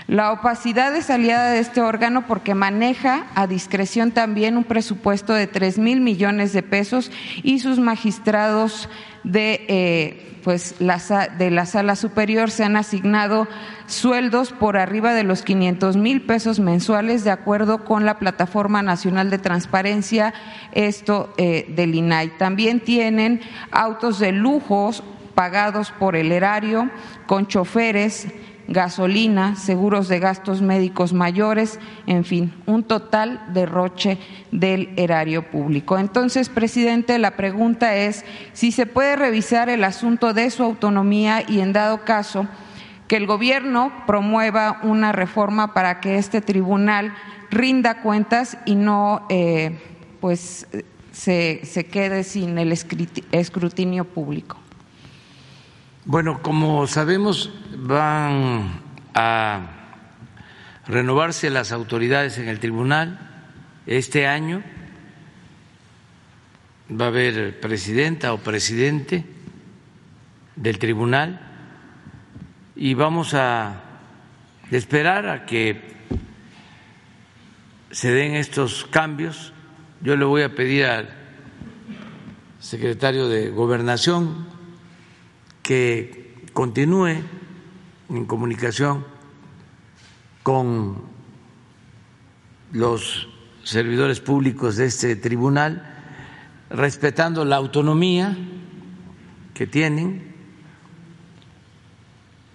La 0.07 0.33
opacidad 0.33 0.95
es 0.95 1.09
aliada 1.09 1.53
de 1.53 1.61
este 1.61 1.81
órgano 1.81 2.27
porque 2.27 2.55
maneja 2.55 3.27
a 3.35 3.47
discreción 3.47 4.13
también 4.13 4.59
un 4.59 4.65
presupuesto 4.65 5.33
de 5.33 5.47
tres 5.47 5.79
mil 5.79 6.03
millones 6.03 6.53
de 6.53 6.63
pesos 6.63 7.11
y 7.43 7.61
sus 7.61 7.79
magistrados 7.79 8.91
de, 9.23 9.65
eh, 9.69 10.41
pues, 10.45 10.75
la, 10.79 10.99
de 11.39 11.51
la 11.51 11.65
sala 11.65 11.97
superior 11.97 12.51
se 12.51 12.65
han 12.65 12.77
asignado 12.77 13.49
sueldos 13.87 14.53
por 14.53 14.77
arriba 14.77 15.15
de 15.15 15.25
los 15.25 15.41
500 15.41 15.97
mil 15.97 16.21
pesos 16.21 16.61
mensuales 16.61 17.25
de 17.25 17.31
acuerdo 17.31 17.87
con 17.87 18.05
la 18.05 18.19
Plataforma 18.19 18.83
Nacional 18.83 19.31
de 19.31 19.39
Transparencia, 19.39 20.35
esto 20.73 21.33
eh, 21.39 21.65
del 21.75 21.95
INAI. 21.95 22.37
También 22.37 22.81
tienen 22.81 23.41
autos 23.71 24.19
de 24.19 24.33
lujos 24.33 25.03
pagados 25.35 25.93
por 25.93 26.15
el 26.15 26.31
erario 26.31 26.91
con 27.27 27.47
choferes 27.47 28.29
gasolina, 28.69 29.57
seguros 29.57 30.09
de 30.09 30.19
gastos 30.19 30.63
médicos 30.63 31.13
mayores, 31.13 31.79
en 32.07 32.25
fin, 32.25 32.53
un 32.67 32.83
total 32.83 33.45
derroche 33.53 34.19
del 34.51 34.91
erario 34.97 35.51
público. 35.51 35.99
Entonces, 35.99 36.49
presidente, 36.49 37.19
la 37.19 37.37
pregunta 37.37 37.95
es 37.97 38.25
si 38.53 38.73
se 38.73 38.87
puede 38.87 39.17
revisar 39.17 39.69
el 39.69 39.85
asunto 39.85 40.33
de 40.33 40.51
su 40.51 40.63
autonomía 40.63 41.43
y, 41.47 41.61
en 41.61 41.73
dado 41.73 42.05
caso, 42.05 42.47
que 43.09 43.17
el 43.17 43.27
gobierno 43.27 43.93
promueva 44.07 44.81
una 44.83 45.13
reforma 45.13 45.75
para 45.75 46.01
que 46.01 46.17
este 46.17 46.41
tribunal 46.41 47.15
rinda 47.51 48.01
cuentas 48.01 48.57
y 48.65 48.75
no 48.75 49.27
eh, 49.29 49.79
pues 50.21 50.67
se, 51.13 51.61
se 51.65 51.85
quede 51.85 52.25
sin 52.25 52.59
el 52.59 52.73
escrutinio 52.73 54.05
público. 54.05 54.64
Bueno, 56.07 56.43
como 56.43 56.87
sabemos, 56.87 57.51
van 57.79 58.83
a 59.15 59.61
renovarse 60.87 61.49
las 61.49 61.73
autoridades 61.73 62.37
en 62.37 62.47
el 62.49 62.61
tribunal 62.61 63.19
este 63.87 64.27
año. 64.27 64.63
Va 66.91 67.07
a 67.07 67.09
haber 67.09 67.59
presidenta 67.59 68.35
o 68.35 68.39
presidente 68.39 69.25
del 70.57 70.79
tribunal 70.79 71.41
y 72.77 72.93
vamos 72.93 73.33
a 73.33 73.81
esperar 74.71 75.27
a 75.27 75.47
que 75.47 75.81
se 77.91 78.11
den 78.11 78.35
estos 78.35 78.85
cambios. 78.91 79.55
Yo 80.03 80.19
le 80.19 80.27
voy 80.27 80.43
a 80.43 80.55
pedir 80.55 80.85
al 80.85 81.09
secretario 82.61 83.27
de 83.27 83.49
Gobernación 83.49 84.54
que 85.65 86.35
continúe 86.53 87.25
en 88.11 88.27
comunicación 88.27 89.05
con 90.43 91.03
los 92.73 93.29
servidores 93.63 94.21
públicos 94.21 94.77
de 94.77 94.85
este 94.85 95.17
tribunal, 95.17 95.83
respetando 96.69 97.47
la 97.47 97.57
autonomía 97.57 98.37
que 99.55 99.67
tienen 99.67 100.35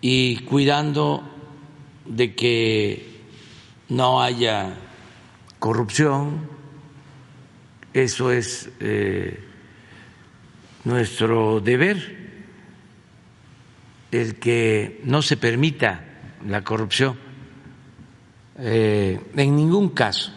y 0.02 0.44
cuidando 0.44 1.24
de 2.06 2.36
que 2.36 3.24
no 3.90 4.22
haya 4.22 4.78
corrupción. 5.58 6.48
Eso 7.92 8.32
es 8.32 8.70
eh, 8.80 9.44
nuestro 10.84 11.60
deber 11.60 12.19
el 14.12 14.36
que 14.36 15.02
no 15.04 15.22
se 15.22 15.38
permita 15.38 16.04
la 16.48 16.64
corrupción 16.64 17.18
eh, 18.58 19.20
en 19.36 19.56
ningún 19.56 19.90
caso. 19.90 20.32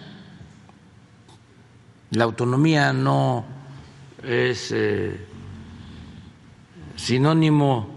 La 2.11 2.25
autonomía 2.25 2.93
no 2.93 3.45
es 4.23 4.71
eh, 4.73 5.19
sinónimo 6.97 7.89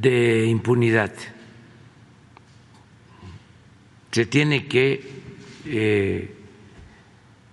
de 0.00 0.46
impunidad. 0.46 1.12
Se 4.12 4.26
tiene 4.26 4.66
que 4.66 5.20
eh, 5.66 6.34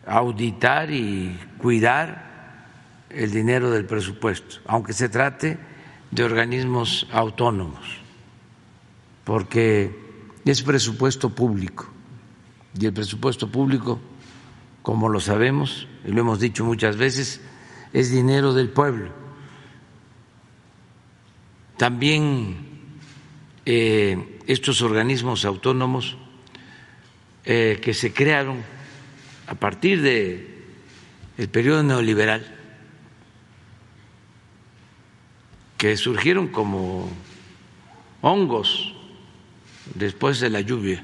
auditar 0.06 0.92
y 0.92 1.38
cuidar 1.58 2.28
el 3.10 3.32
dinero 3.32 3.72
del 3.72 3.86
presupuesto, 3.86 4.58
aunque 4.66 4.94
se 4.94 5.10
trate 5.10 5.58
de 6.12 6.24
organismos 6.24 7.08
autónomos, 7.12 7.86
porque 9.24 9.96
es 10.46 10.62
presupuesto 10.62 11.30
público 11.30 11.88
y 12.80 12.86
el 12.86 12.94
presupuesto 12.94 13.50
público, 13.50 14.00
como 14.82 15.10
lo 15.10 15.20
sabemos 15.20 15.88
y 16.06 16.12
lo 16.12 16.22
hemos 16.22 16.40
dicho 16.40 16.64
muchas 16.64 16.98
veces, 16.98 17.42
es 17.94 18.12
dinero 18.12 18.54
del 18.54 18.70
pueblo. 18.70 19.12
También 21.78 22.58
eh, 23.66 24.40
estos 24.48 24.82
organismos 24.82 25.46
autónomos 25.46 26.18
eh, 27.46 27.80
que 27.82 27.94
se 27.94 28.14
crearon 28.14 28.64
a 29.48 29.56
partir 29.56 30.02
del 30.02 30.56
el 31.38 31.50
periodo 31.50 31.84
neoliberal 31.84 32.57
que 35.78 35.96
surgieron 35.96 36.48
como 36.48 37.10
hongos 38.22 38.94
después 39.94 40.40
de 40.40 40.50
la 40.50 40.62
lluvia. 40.62 41.04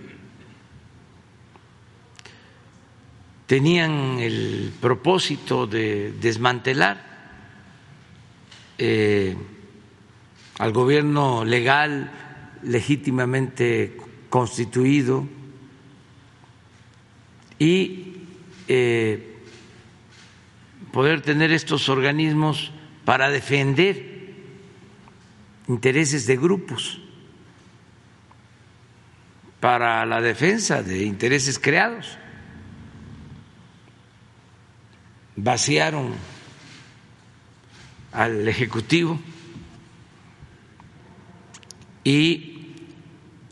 Tenían 3.45 4.19
el 4.19 4.73
propósito 4.81 5.67
de 5.67 6.11
desmantelar 6.19 7.13
eh, 8.79 9.37
al 10.57 10.71
gobierno 10.71 11.45
legal 11.45 12.11
legítimamente 12.63 13.97
constituido 14.29 15.27
y 17.59 18.15
eh, 18.67 19.37
poder 20.91 21.21
tener 21.21 21.51
estos 21.51 21.89
organismos 21.89 22.71
para 23.05 23.29
defender 23.29 24.12
intereses 25.67 26.25
de 26.25 26.37
grupos 26.37 26.99
para 29.59 30.05
la 30.05 30.19
defensa 30.19 30.83
de 30.83 31.03
intereses 31.05 31.57
creados. 31.57 32.17
Vaciaron 35.35 36.13
al 38.11 38.47
Ejecutivo 38.47 39.19
y 42.03 42.75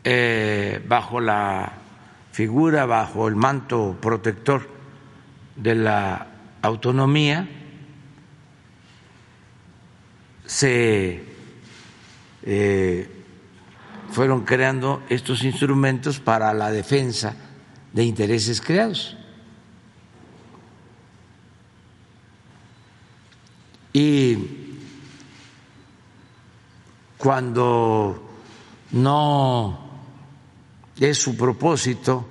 eh, 0.03 0.83
bajo 0.87 1.21
la 1.21 1.73
figura, 2.31 2.85
bajo 2.85 3.27
el 3.27 3.35
manto 3.35 3.97
protector 4.01 4.69
de 5.55 5.75
la 5.75 6.27
autonomía, 6.61 7.47
se 10.45 11.30
eh, 12.43 13.09
fueron 14.11 14.43
creando 14.43 15.03
estos 15.09 15.43
instrumentos 15.43 16.19
para 16.19 16.53
la 16.53 16.71
defensa 16.71 17.35
de 17.93 18.03
intereses 18.03 18.61
creados. 18.61 19.17
Y 23.93 24.37
cuando 27.17 28.23
no 28.91 29.79
es 30.99 31.17
su 31.17 31.35
propósito 31.35 32.25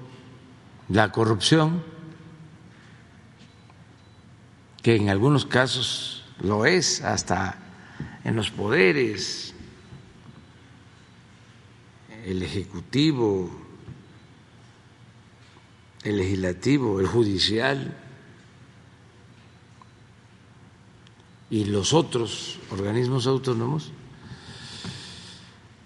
la 0.88 1.12
corrupción, 1.12 1.82
que 4.82 4.96
en 4.96 5.10
algunos 5.10 5.44
casos 5.44 6.24
lo 6.40 6.64
es, 6.64 7.02
hasta 7.02 7.58
en 8.24 8.36
los 8.36 8.50
poderes 8.50 9.49
el 12.26 12.42
Ejecutivo, 12.42 13.50
el 16.02 16.16
Legislativo, 16.16 17.00
el 17.00 17.06
Judicial 17.06 17.96
y 21.50 21.64
los 21.64 21.92
otros 21.92 22.59
organismos 22.70 23.26
autónomos, 23.26 23.92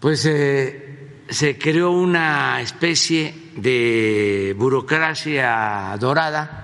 pues 0.00 0.24
eh, 0.26 1.22
se 1.28 1.58
creó 1.58 1.90
una 1.90 2.60
especie 2.60 3.52
de 3.56 4.54
burocracia 4.58 5.96
dorada 5.98 6.60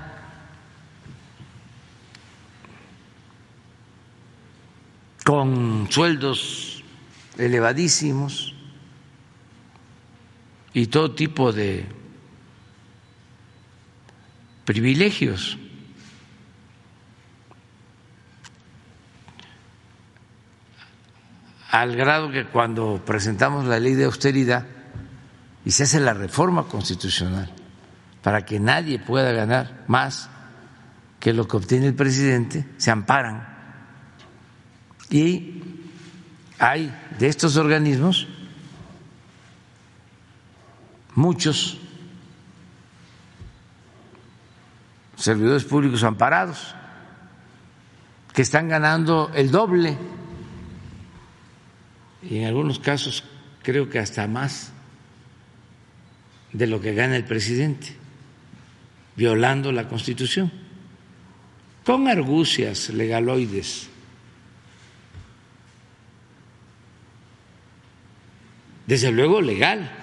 con 5.25 5.87
sueldos 5.91 6.83
elevadísimos 7.39 8.55
y 10.73 10.87
todo 10.87 11.15
tipo 11.15 11.53
de 11.53 11.87
privilegios. 14.65 15.59
Al 21.71 21.95
grado 21.97 22.31
que 22.31 22.47
cuando 22.47 23.03
presentamos 23.05 23.65
la 23.67 23.79
ley 23.79 23.95
de 23.95 24.05
austeridad 24.05 24.67
y 25.65 25.71
se 25.71 25.85
hace 25.85 26.01
la 26.01 26.15
reforma 26.15 26.65
constitucional 26.65 27.51
para 28.23 28.45
que 28.45 28.59
nadie 28.59 28.99
pueda 28.99 29.33
ganar 29.33 29.85
más 29.87 30.29
que 31.21 31.33
lo 31.33 31.47
que 31.47 31.57
obtiene 31.57 31.89
el 31.89 31.95
presidente, 31.95 32.67
se 32.77 32.91
amparan. 32.91 33.47
Y 35.11 35.63
hay 36.59 36.93
de 37.19 37.29
estos 37.29 37.57
organismos 37.57 38.27
muchos 41.21 41.77
servidores 45.17 45.65
públicos 45.65 46.03
amparados 46.03 46.75
que 48.33 48.43
están 48.43 48.69
ganando 48.69 49.31
el 49.35 49.51
doble. 49.51 49.97
Y 52.23 52.39
en 52.39 52.47
algunos 52.47 52.79
casos 52.79 53.25
creo 53.63 53.89
que 53.91 53.99
hasta 53.99 54.27
más 54.27 54.73
de 56.53 56.67
lo 56.67 56.81
que 56.81 56.95
gana 56.95 57.17
el 57.17 57.25
presidente, 57.25 57.95
violando 59.15 59.73
la 59.73 59.89
Constitución, 59.89 60.51
con 61.85 62.09
argucias 62.09 62.89
legaloides. 62.89 63.89
Desde 68.87 69.13
luego 69.13 69.41
legal, 69.41 70.00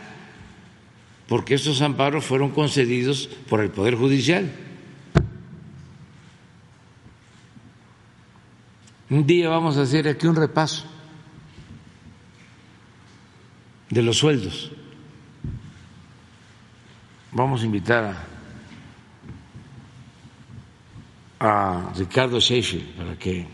porque 1.27 1.55
estos 1.55 1.81
amparos 1.81 2.25
fueron 2.25 2.51
concedidos 2.51 3.27
por 3.49 3.61
el 3.61 3.69
Poder 3.69 3.95
Judicial. 3.95 4.49
Un 9.09 9.25
día 9.25 9.49
vamos 9.49 9.77
a 9.77 9.83
hacer 9.83 10.07
aquí 10.07 10.27
un 10.27 10.35
repaso 10.35 10.85
de 13.89 14.01
los 14.01 14.17
sueldos. 14.17 14.71
Vamos 17.31 17.61
a 17.61 17.65
invitar 17.65 18.25
a, 21.39 21.93
Ricardo 21.95 22.39
Sheffield 22.39 22.95
para 22.95 23.17
que 23.17 23.45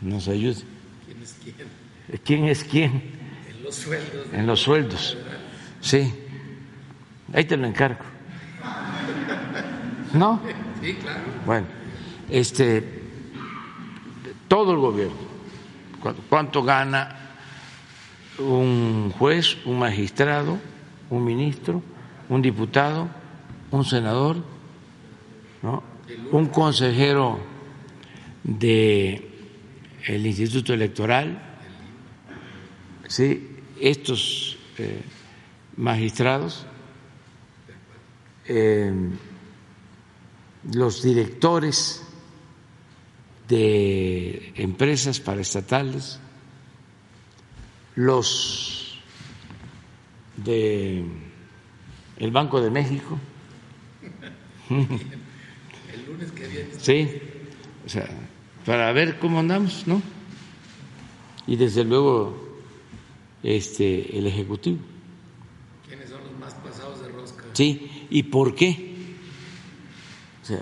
nos 0.00 0.28
ayude. 0.28 0.62
¿Quién 1.06 1.22
es 1.22 1.36
quién? 1.42 2.22
¿Quién 2.24 2.44
es 2.46 2.64
quién? 2.64 3.02
En 3.48 3.62
los 3.62 3.74
sueldos. 3.74 4.26
En 4.32 4.46
los 4.46 4.60
sueldos. 4.60 5.16
Sí. 5.80 6.21
Ahí 7.32 7.44
te 7.44 7.56
lo 7.56 7.66
encargo. 7.66 8.04
¿No? 10.12 10.40
Sí, 10.82 10.94
claro. 10.94 11.20
Bueno, 11.46 11.66
este, 12.28 13.02
todo 14.48 14.72
el 14.72 14.78
gobierno, 14.78 15.16
¿cuánto 16.28 16.62
gana 16.62 17.16
un 18.38 19.12
juez, 19.18 19.56
un 19.64 19.78
magistrado, 19.78 20.58
un 21.08 21.24
ministro, 21.24 21.82
un 22.28 22.42
diputado, 22.42 23.08
un 23.70 23.84
senador, 23.84 24.36
¿no? 25.62 25.82
un 26.30 26.46
consejero 26.46 27.38
de 28.42 29.28
el 30.06 30.26
Instituto 30.26 30.74
Electoral, 30.74 31.40
sí, 33.08 33.56
estos 33.80 34.58
eh, 34.78 35.02
magistrados 35.76 36.66
eh, 38.46 38.92
los 40.72 41.02
directores 41.02 42.02
de 43.48 44.52
empresas 44.56 45.20
paraestatales, 45.20 46.18
los 47.96 48.98
de 50.36 51.04
el 52.16 52.30
Banco 52.30 52.60
de 52.60 52.70
México. 52.70 53.18
El 54.70 56.06
lunes 56.06 56.32
que 56.32 56.48
viene. 56.48 56.70
Sí, 56.78 57.20
o 57.84 57.88
sea, 57.88 58.08
para 58.64 58.90
ver 58.92 59.18
cómo 59.18 59.40
andamos, 59.40 59.86
¿no? 59.86 60.00
Y 61.46 61.56
desde 61.56 61.84
luego 61.84 62.34
este 63.42 64.16
el 64.16 64.26
ejecutivo. 64.26 64.78
¿Quiénes 65.86 66.08
son 66.08 66.22
los 66.24 66.38
más 66.38 66.54
pasados 66.54 67.02
de 67.02 67.08
rosca? 67.08 67.44
Sí, 67.52 67.90
¿Y 68.12 68.24
por 68.24 68.54
qué? 68.54 68.92
O 70.42 70.44
sea, 70.44 70.58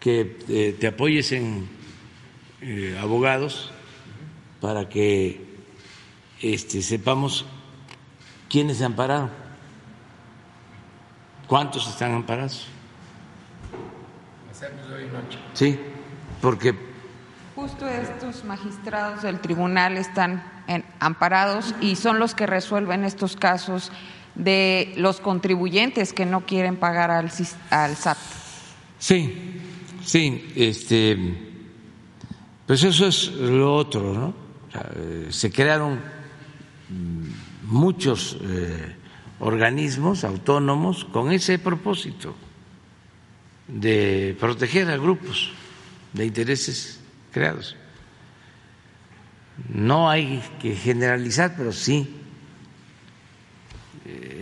que 0.00 0.36
eh, 0.48 0.76
te 0.80 0.88
apoyes 0.88 1.30
en 1.30 1.68
eh, 2.60 2.98
abogados 3.00 3.70
para 4.60 4.88
que 4.88 5.40
este, 6.42 6.82
sepamos 6.82 7.46
quiénes 8.50 8.78
se 8.78 8.84
ampararon, 8.84 9.30
cuántos 11.46 11.86
están 11.88 12.14
amparados. 12.14 12.66
Hacemos 14.50 14.90
hoy 14.90 15.04
noche. 15.04 15.38
Sí, 15.54 15.78
porque 16.42 16.74
Justo 17.54 17.86
estos 17.86 18.44
magistrados 18.44 19.22
del 19.22 19.38
tribunal 19.38 19.98
están 19.98 20.42
amparados 20.98 21.76
y 21.80 21.94
son 21.94 22.18
los 22.18 22.34
que 22.34 22.46
resuelven 22.46 23.04
estos 23.04 23.36
casos 23.36 23.92
de 24.38 24.94
los 24.96 25.20
contribuyentes 25.20 26.12
que 26.12 26.24
no 26.24 26.46
quieren 26.46 26.76
pagar 26.76 27.10
al, 27.10 27.30
al 27.70 27.96
SAT. 27.96 28.18
Sí, 28.98 29.60
sí, 30.04 30.52
este, 30.56 31.18
pues 32.66 32.82
eso 32.84 33.06
es 33.06 33.32
lo 33.32 33.74
otro, 33.74 34.14
¿no? 34.14 34.34
Eh, 34.94 35.26
se 35.30 35.50
crearon 35.50 36.00
mm, 36.88 37.28
muchos 37.64 38.38
eh, 38.42 38.94
organismos 39.40 40.24
autónomos 40.24 41.04
con 41.04 41.32
ese 41.32 41.58
propósito 41.58 42.34
de 43.66 44.36
proteger 44.38 44.90
a 44.90 44.96
grupos 44.96 45.50
de 46.12 46.26
intereses 46.26 47.00
creados. 47.32 47.76
No 49.68 50.08
hay 50.08 50.42
que 50.60 50.74
generalizar, 50.74 51.54
pero 51.56 51.72
sí 51.72 52.17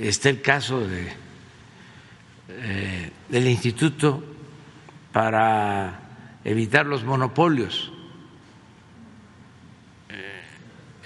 está 0.00 0.28
el 0.28 0.42
caso 0.42 0.86
eh, 2.48 3.10
del 3.28 3.46
Instituto 3.46 4.22
para 5.12 6.00
evitar 6.44 6.86
los 6.86 7.04
monopolios, 7.04 7.92
eh, 10.08 10.42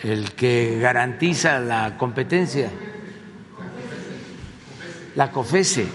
el 0.03 0.33
que 0.33 0.79
garantiza 0.81 1.61
la 1.61 1.97
competencia, 1.97 2.71
la 5.15 5.31
COFESE. 5.31 5.87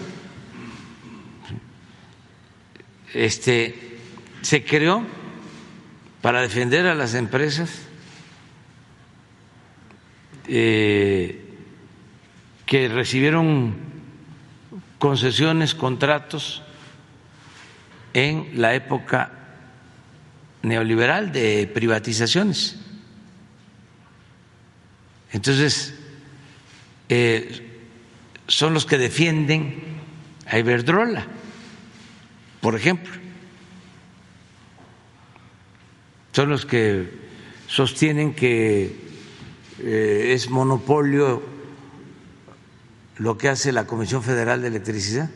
Este 3.13 3.99
se 4.41 4.63
creó 4.63 5.03
para 6.21 6.41
defender 6.41 6.85
a 6.87 6.95
las 6.95 7.13
empresas 7.13 7.69
eh, 10.47 11.44
que 12.65 12.87
recibieron 12.87 13.75
concesiones, 14.97 15.75
contratos 15.75 16.63
en 18.13 18.49
la 18.55 18.73
época 18.73 19.31
neoliberal 20.63 21.31
de 21.31 21.67
privatizaciones. 21.67 22.79
Entonces, 25.31 25.93
eh, 27.09 27.83
son 28.47 28.73
los 28.73 28.85
que 28.85 28.97
defienden 28.97 29.83
a 30.47 30.57
Iberdrola, 30.57 31.25
por 32.61 32.75
ejemplo. 32.75 33.13
Son 36.31 36.49
los 36.49 36.65
que 36.65 37.09
sostienen 37.67 38.33
que 38.33 38.95
eh, 39.79 40.31
es 40.33 40.49
monopolio 40.49 41.54
lo 43.17 43.37
que 43.37 43.49
hace 43.49 43.71
la 43.71 43.85
Comisión 43.85 44.23
Federal 44.23 44.61
de 44.61 44.67
Electricidad, 44.67 45.29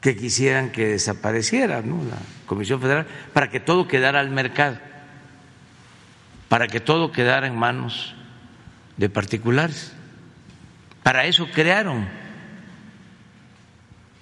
que 0.00 0.16
quisieran 0.16 0.70
que 0.70 0.86
desapareciera 0.86 1.80
la 1.80 2.18
Comisión 2.46 2.80
Federal 2.80 3.06
para 3.32 3.50
que 3.50 3.60
todo 3.60 3.88
quedara 3.88 4.20
al 4.20 4.30
mercado, 4.30 4.78
para 6.48 6.68
que 6.68 6.80
todo 6.80 7.10
quedara 7.10 7.46
en 7.46 7.58
manos 7.58 8.14
de 8.96 9.08
particulares. 9.08 9.92
Para 11.02 11.26
eso 11.26 11.48
crearon 11.52 12.08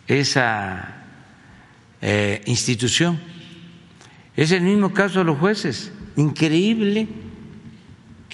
esa 0.07 1.05
eh, 2.01 2.43
institución. 2.47 3.21
Es 4.37 4.53
el 4.53 4.63
mismo 4.63 4.93
caso 4.93 5.21
de 5.21 5.25
los 5.25 5.39
jueces, 5.39 5.93
increíble 6.17 7.09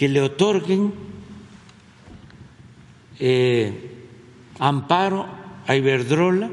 que 0.01 0.09
le 0.09 0.23
otorguen 0.23 0.95
eh, 3.19 4.07
amparo 4.59 5.29
a 5.67 5.77
Iberdrola, 5.77 6.49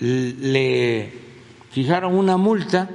le 0.00 1.12
fijaron 1.70 2.14
una 2.14 2.38
multa 2.38 2.88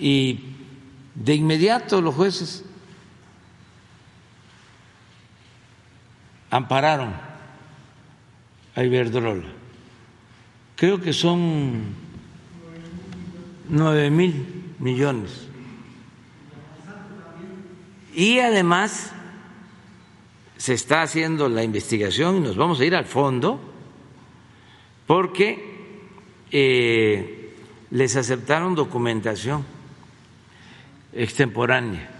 y 0.00 0.38
de 1.16 1.34
inmediato 1.34 2.00
los 2.00 2.14
jueces 2.14 2.64
ampararon 6.48 7.12
a 8.76 8.84
Iberdrola. 8.84 9.48
Creo 10.76 11.00
que 11.00 11.12
son 11.12 11.97
nueve 13.68 14.10
mil 14.10 14.74
millones. 14.78 15.48
Y 18.14 18.40
además 18.40 19.12
se 20.56 20.74
está 20.74 21.02
haciendo 21.02 21.48
la 21.48 21.62
investigación 21.62 22.36
y 22.36 22.40
nos 22.40 22.56
vamos 22.56 22.80
a 22.80 22.84
ir 22.84 22.94
al 22.96 23.04
fondo 23.04 23.60
porque 25.06 25.94
eh, 26.50 27.54
les 27.90 28.16
aceptaron 28.16 28.74
documentación 28.74 29.64
extemporánea. 31.12 32.10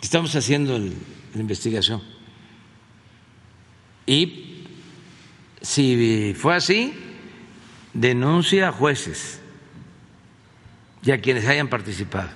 Estamos 0.00 0.34
haciendo 0.34 0.78
la 0.78 1.40
investigación. 1.40 2.02
Y 4.06 4.64
si 5.60 6.34
fue 6.38 6.54
así, 6.54 6.94
denuncia 8.00 8.68
a 8.68 8.72
jueces 8.72 9.40
y 11.02 11.10
a 11.10 11.20
quienes 11.20 11.46
hayan 11.46 11.68
participado. 11.68 12.28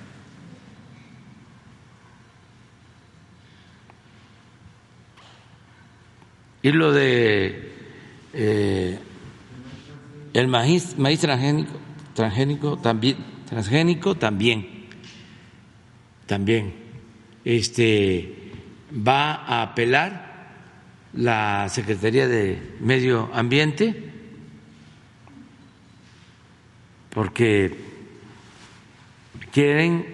Y 6.63 6.71
lo 6.71 6.91
de 6.91 7.71
eh, 8.33 8.99
el 10.33 10.47
maíz, 10.47 10.97
maíz 10.97 11.19
transgénico, 11.19 11.79
transgénico 12.13 12.77
también, 12.77 13.17
transgénico 13.47 14.15
también, 14.15 14.85
también, 16.27 16.73
este 17.43 18.37
va 18.95 19.33
a 19.33 19.63
apelar 19.63 20.31
la 21.13 21.67
Secretaría 21.69 22.27
de 22.27 22.77
Medio 22.79 23.29
Ambiente 23.33 24.10
porque 27.13 27.77
quieren 29.51 30.05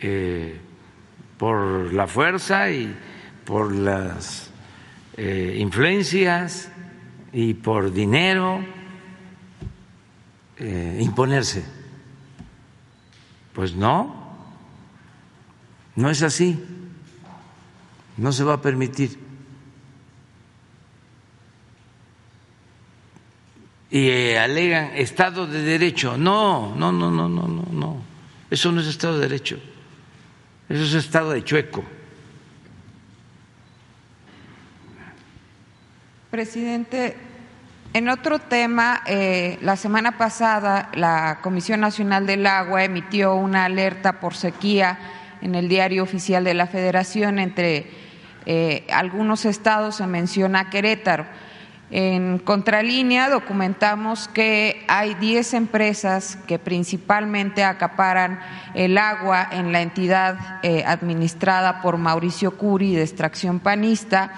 eh, 0.00 0.58
por 1.38 1.92
la 1.92 2.06
fuerza 2.06 2.70
y 2.70 2.94
por 3.44 3.72
las 3.72 4.50
eh, 5.16 5.56
influencias 5.58 6.70
y 7.32 7.54
por 7.54 7.92
dinero 7.92 8.64
eh, 10.58 10.98
imponerse. 11.00 11.64
Pues 13.52 13.74
no, 13.74 14.36
no 15.96 16.10
es 16.10 16.22
así, 16.22 16.62
no 18.16 18.32
se 18.32 18.44
va 18.44 18.54
a 18.54 18.62
permitir. 18.62 19.29
Y 23.90 24.08
eh, 24.08 24.38
alegan 24.38 24.92
Estado 24.94 25.46
de 25.46 25.62
Derecho. 25.62 26.16
No, 26.16 26.74
no, 26.76 26.92
no, 26.92 27.10
no, 27.10 27.28
no, 27.28 27.48
no, 27.48 27.66
no. 27.72 28.02
Eso 28.48 28.70
no 28.70 28.80
es 28.80 28.86
Estado 28.86 29.18
de 29.18 29.28
Derecho. 29.28 29.58
Eso 30.68 30.84
es 30.84 30.94
Estado 30.94 31.32
de 31.32 31.42
chueco. 31.42 31.84
Presidente, 36.30 37.16
en 37.92 38.08
otro 38.08 38.38
tema, 38.38 39.02
eh, 39.06 39.58
la 39.62 39.74
semana 39.74 40.16
pasada 40.16 40.90
la 40.94 41.40
Comisión 41.42 41.80
Nacional 41.80 42.24
del 42.24 42.46
Agua 42.46 42.84
emitió 42.84 43.34
una 43.34 43.64
alerta 43.64 44.20
por 44.20 44.34
sequía 44.34 44.96
en 45.42 45.56
el 45.56 45.68
diario 45.68 46.04
oficial 46.04 46.44
de 46.44 46.54
la 46.54 46.68
Federación. 46.68 47.40
Entre 47.40 47.90
eh, 48.46 48.86
algunos 48.92 49.44
estados 49.44 49.96
se 49.96 50.06
menciona 50.06 50.70
Querétaro. 50.70 51.26
En 51.92 52.38
contralínea 52.38 53.28
documentamos 53.28 54.28
que 54.28 54.84
hay 54.86 55.14
10 55.14 55.54
empresas 55.54 56.38
que 56.46 56.60
principalmente 56.60 57.64
acaparan 57.64 58.38
el 58.74 58.96
agua 58.96 59.48
en 59.50 59.72
la 59.72 59.82
entidad 59.82 60.60
eh, 60.62 60.84
administrada 60.86 61.82
por 61.82 61.98
Mauricio 61.98 62.56
Curi 62.56 62.94
de 62.94 63.02
extracción 63.02 63.58
panista 63.58 64.32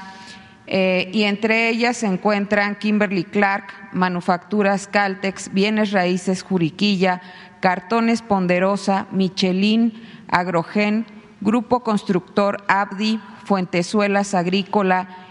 eh, 0.66 1.10
y 1.12 1.24
entre 1.24 1.68
ellas 1.68 1.98
se 1.98 2.06
encuentran 2.06 2.76
Kimberly 2.76 3.24
Clark, 3.24 3.66
Manufacturas 3.92 4.86
Caltex, 4.86 5.52
Bienes 5.52 5.92
Raíces 5.92 6.42
Juriquilla, 6.42 7.20
Cartones 7.60 8.22
Ponderosa, 8.22 9.06
Michelin, 9.10 9.92
Agrogen, 10.28 11.04
Grupo 11.42 11.80
Constructor 11.80 12.64
Abdi, 12.68 13.20
Fuentezuelas 13.44 14.32
Agrícola, 14.34 15.21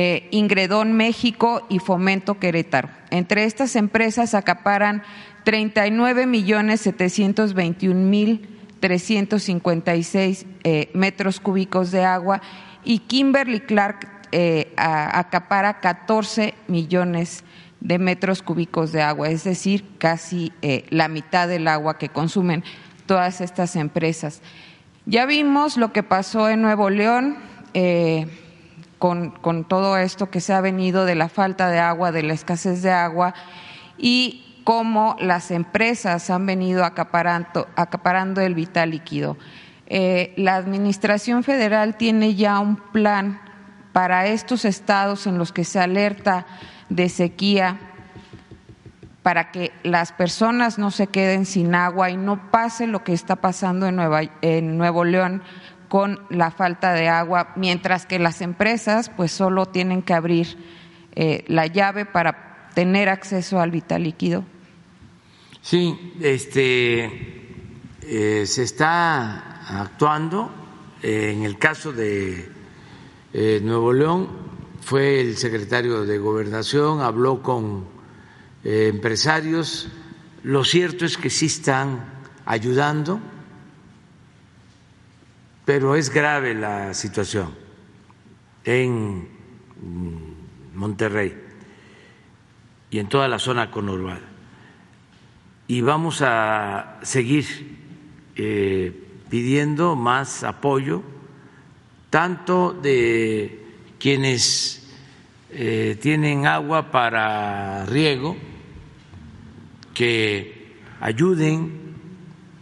eh, 0.00 0.28
Ingredón 0.30 0.92
México 0.92 1.66
y 1.68 1.80
Fomento 1.80 2.38
Querétaro. 2.38 2.88
Entre 3.10 3.42
estas 3.42 3.74
empresas 3.74 4.32
acaparan 4.32 5.02
39 5.42 6.24
millones 6.28 6.82
721 6.82 7.98
mil 7.98 8.48
356 8.78 10.46
eh, 10.62 10.88
metros 10.94 11.40
cúbicos 11.40 11.90
de 11.90 12.04
agua 12.04 12.40
y 12.84 13.00
Kimberly 13.00 13.58
Clark 13.58 14.08
eh, 14.30 14.72
acapara 14.76 15.80
14 15.80 16.54
millones 16.68 17.42
de 17.80 17.98
metros 17.98 18.40
cúbicos 18.40 18.92
de 18.92 19.02
agua, 19.02 19.30
es 19.30 19.42
decir, 19.42 19.84
casi 19.98 20.52
la 20.90 21.08
mitad 21.08 21.48
del 21.48 21.66
agua 21.66 21.98
que 21.98 22.08
consumen 22.08 22.62
todas 23.06 23.40
estas 23.40 23.74
empresas. 23.74 24.42
Ya 25.06 25.26
vimos 25.26 25.76
lo 25.76 25.92
que 25.92 26.04
pasó 26.04 26.48
en 26.48 26.62
Nuevo 26.62 26.88
León 26.88 27.36
con, 28.98 29.30
con, 29.30 29.64
todo 29.64 29.96
esto 29.96 30.30
que 30.30 30.40
se 30.40 30.52
ha 30.52 30.60
venido 30.60 31.04
de 31.04 31.14
la 31.14 31.28
falta 31.28 31.70
de 31.70 31.78
agua, 31.78 32.12
de 32.12 32.22
la 32.22 32.32
escasez 32.32 32.82
de 32.82 32.90
agua 32.90 33.34
y 33.96 34.44
cómo 34.68 35.16
las 35.18 35.50
empresas 35.50 36.28
han 36.28 36.44
venido 36.44 36.84
acaparando, 36.84 38.40
el 38.42 38.54
vital 38.54 38.90
líquido. 38.90 39.38
Eh, 39.86 40.34
la 40.36 40.56
Administración 40.56 41.42
Federal 41.42 41.96
tiene 41.96 42.34
ya 42.34 42.58
un 42.58 42.76
plan 42.76 43.40
para 43.94 44.26
estos 44.26 44.66
estados 44.66 45.26
en 45.26 45.38
los 45.38 45.52
que 45.52 45.64
se 45.64 45.80
alerta 45.80 46.44
de 46.90 47.08
sequía 47.08 47.80
para 49.22 49.50
que 49.50 49.72
las 49.82 50.12
personas 50.12 50.78
no 50.78 50.90
se 50.90 51.06
queden 51.06 51.46
sin 51.46 51.74
agua 51.74 52.10
y 52.10 52.18
no 52.18 52.50
pase 52.50 52.86
lo 52.86 53.04
que 53.04 53.14
está 53.14 53.36
pasando 53.36 53.86
en 53.86 54.76
Nuevo 54.76 55.04
León 55.04 55.42
con 55.88 56.20
la 56.30 56.50
falta 56.50 56.92
de 56.92 57.08
agua, 57.08 57.52
mientras 57.56 58.06
que 58.06 58.18
las 58.18 58.40
empresas 58.40 59.10
pues 59.10 59.32
solo 59.32 59.66
tienen 59.66 60.02
que 60.02 60.14
abrir 60.14 60.56
eh, 61.14 61.44
la 61.48 61.66
llave 61.66 62.04
para 62.04 62.68
tener 62.74 63.08
acceso 63.08 63.60
al 63.60 63.70
vital 63.70 64.04
líquido. 64.04 64.44
Sí, 65.62 66.14
este, 66.20 67.04
eh, 68.02 68.46
se 68.46 68.62
está 68.62 69.80
actuando. 69.80 70.54
en 71.02 71.44
el 71.44 71.58
caso 71.58 71.92
de 71.92 72.50
eh, 73.32 73.60
Nuevo 73.62 73.92
León, 73.92 74.28
fue 74.80 75.20
el 75.20 75.36
secretario 75.36 76.04
de 76.04 76.18
Gobernación, 76.18 77.00
habló 77.00 77.42
con 77.42 77.86
empresarios. 78.64 79.88
Lo 80.42 80.64
cierto 80.64 81.04
es 81.04 81.16
que 81.16 81.30
sí 81.30 81.46
están 81.46 82.04
ayudando 82.46 83.20
pero 85.68 85.96
es 85.96 86.08
grave 86.08 86.54
la 86.54 86.94
situación 86.94 87.54
en 88.64 89.28
Monterrey 90.74 91.36
y 92.90 92.98
en 92.98 93.06
toda 93.10 93.28
la 93.28 93.38
zona 93.38 93.70
conurbada. 93.70 94.22
Y 95.66 95.82
vamos 95.82 96.22
a 96.22 96.98
seguir 97.02 97.44
eh, 98.34 98.98
pidiendo 99.28 99.94
más 99.94 100.42
apoyo, 100.42 101.02
tanto 102.08 102.72
de 102.72 103.66
quienes 103.98 104.88
eh, 105.50 105.98
tienen 106.00 106.46
agua 106.46 106.90
para 106.90 107.84
riego, 107.84 108.38
que 109.92 110.78
ayuden, 110.98 111.94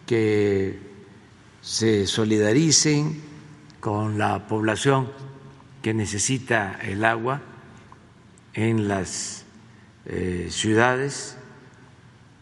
que 0.07 0.86
se 1.67 2.07
solidaricen 2.07 3.21
con 3.81 4.19
la 4.19 4.47
población 4.47 5.11
que 5.83 5.93
necesita 5.93 6.79
el 6.81 7.05
agua 7.05 7.43
en 8.55 8.87
las 8.87 9.45
eh, 10.05 10.47
ciudades, 10.49 11.37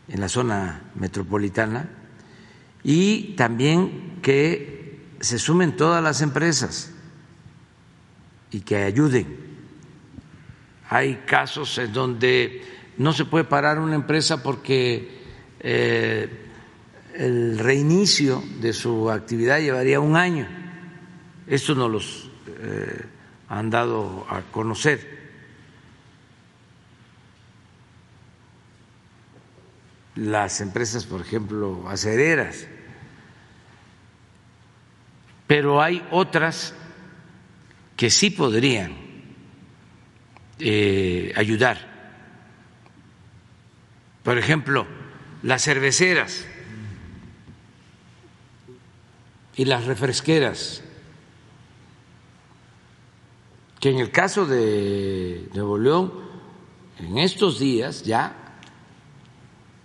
en 0.09 0.21
la 0.21 0.29
zona 0.29 0.83
metropolitana, 0.95 1.89
y 2.83 3.35
también 3.35 4.19
que 4.21 5.01
se 5.21 5.39
sumen 5.39 5.75
todas 5.75 6.05
las 6.05 6.21
empresas 6.21 6.93
y 8.51 8.61
que 8.61 8.77
ayuden. 8.77 9.39
Hay 10.91 11.23
casos 11.27 11.79
en 11.79 11.95
donde 11.95 12.63
no 12.99 13.15
se 13.15 13.25
puede 13.25 13.45
parar 13.45 13.79
una 13.79 13.95
empresa 13.95 14.43
porque 14.43 15.23
eh, 15.61 16.45
el 17.15 17.59
reinicio 17.59 18.43
de 18.61 18.73
su 18.73 19.11
actividad 19.11 19.61
llevaría 19.61 20.01
un 20.01 20.17
año. 20.17 20.49
Esto 21.47 21.75
nos 21.75 21.91
los 21.91 22.31
eh, 22.61 23.05
han 23.49 23.71
dado 23.71 24.27
a 24.29 24.43
conocer. 24.51 25.23
Las 30.17 30.61
empresas, 30.61 31.05
por 31.05 31.21
ejemplo, 31.21 31.89
acereras. 31.89 32.67
Pero 35.47 35.83
hay 35.83 36.05
otras 36.11 36.75
que 37.97 38.11
sí 38.11 38.31
podrían 38.31 38.97
eh, 40.59 41.33
ayudar. 41.37 41.93
Por 44.23 44.39
ejemplo, 44.39 44.87
las 45.43 45.63
cerveceras 45.63 46.47
y 49.57 49.65
las 49.65 49.85
refresqueras, 49.85 50.83
que 53.81 53.91
en 53.91 53.99
el 53.99 54.11
caso 54.11 54.47
de 54.47 55.49
Nuevo 55.55 55.79
León, 55.79 56.13
en 56.99 57.19
estos 57.19 57.59
días 57.59 58.03
ya 58.03 58.59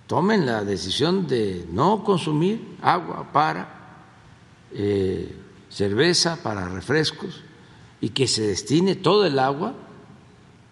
tomen 0.07 0.45
la 0.45 0.63
decisión 0.63 1.27
de 1.27 1.65
no 1.71 2.03
consumir 2.03 2.77
agua 2.81 3.31
para 3.31 4.07
eh, 4.73 5.35
cerveza, 5.69 6.41
para 6.41 6.67
refrescos, 6.69 7.43
y 8.01 8.09
que 8.09 8.27
se 8.27 8.43
destine 8.43 8.95
todo 8.95 9.25
el 9.25 9.37
agua 9.37 9.75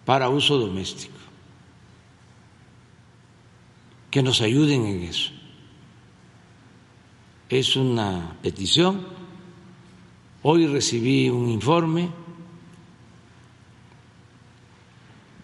para 0.04 0.30
uso 0.30 0.58
doméstico. 0.58 1.18
Que 4.10 4.22
nos 4.22 4.40
ayuden 4.40 4.86
en 4.86 5.02
eso 5.02 5.37
es 7.48 7.76
una 7.76 8.36
petición. 8.42 9.06
Hoy 10.42 10.66
recibí 10.66 11.30
un 11.30 11.48
informe 11.48 12.10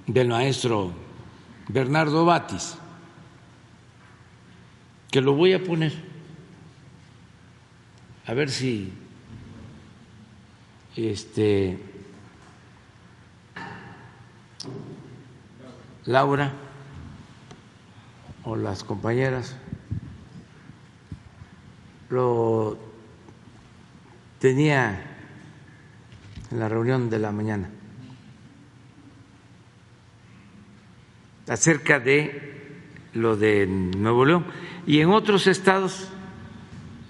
del 0.07 0.29
maestro 0.29 0.93
Bernardo 1.69 2.25
Batis, 2.25 2.77
que 5.11 5.21
lo 5.21 5.35
voy 5.35 5.55
a 5.55 5.63
poner, 5.65 5.93
a 8.27 8.35
ver 8.35 8.51
si 8.51 8.93
este 10.97 11.79
Laura 16.05 16.53
o 18.45 18.57
las 18.57 18.85
compañeras 18.85 19.57
lo 22.11 22.79
tenía 24.39 25.17
en 26.51 26.59
la 26.59 26.69
reunión 26.69 27.11
de 27.11 27.19
la 27.19 27.33
mañana 27.33 27.71
acerca 31.49 32.01
de 32.01 32.81
lo 33.15 33.37
de 33.37 33.67
Nuevo 33.67 34.25
León. 34.25 34.47
Y 34.87 35.01
en 35.01 35.11
otros 35.11 35.47
estados 35.47 36.09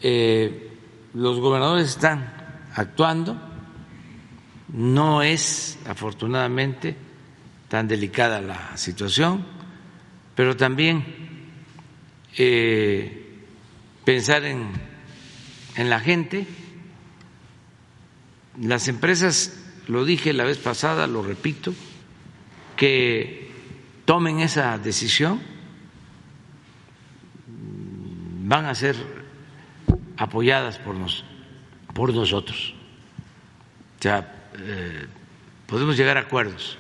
eh, 0.03 0.71
los 1.15 1.41
gobernadores 1.41 1.89
están 1.89 2.33
actuando. 2.75 3.41
No 4.69 5.23
es 5.23 5.79
afortunadamente 5.87 6.97
tan 7.69 7.87
delicada 7.87 8.41
la 8.41 8.77
situación 8.77 9.55
pero 10.35 10.57
también 10.57 11.05
eh, 12.37 13.24
pensar 14.05 14.45
en, 14.45 14.69
en 15.77 15.91
la 15.91 16.01
gente. 16.01 16.47
Las 18.61 18.89
empresas, 18.89 19.59
lo 19.89 20.05
dije 20.05 20.33
la 20.33 20.45
vez 20.45 20.59
pasada, 20.59 21.07
lo 21.07 21.23
repito, 21.23 21.75
que 22.77 23.51
tomen 24.05 24.41
esa 24.41 24.79
decisión 24.79 25.41
van 28.47 28.67
a 28.67 28.75
ser 28.75 28.95
apoyadas 30.17 30.79
por, 30.79 30.95
nos, 30.95 31.25
por 31.93 32.13
nosotros. 32.15 32.75
O 33.99 34.03
sea, 34.03 34.51
eh, 34.59 35.07
podemos 35.67 35.97
llegar 35.97 36.19
a 36.19 36.21
acuerdos 36.21 36.79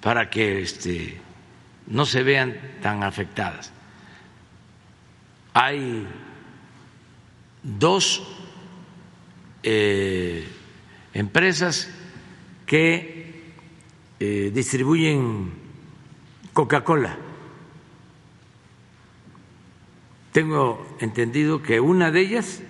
para 0.00 0.30
que 0.30 0.62
este, 0.62 1.20
no 1.88 2.06
se 2.06 2.22
vean 2.22 2.56
tan 2.80 3.02
afectadas 3.02 3.72
hay 5.58 6.06
dos 7.62 8.22
eh, 9.62 10.46
empresas 11.14 11.90
que 12.66 13.54
eh, 14.20 14.50
distribuyen 14.52 15.50
Coca-Cola. 16.52 17.16
Tengo 20.32 20.94
entendido 21.00 21.62
que 21.62 21.80
una 21.80 22.10
de 22.10 22.20
ellas 22.20 22.62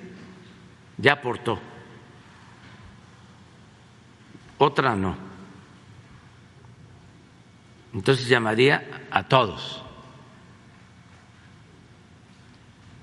ya 0.96 1.14
aportó, 1.14 1.58
otra 4.58 4.94
no. 4.94 5.16
Entonces 7.92 8.28
llamaría 8.28 9.08
a 9.10 9.26
todos 9.26 9.85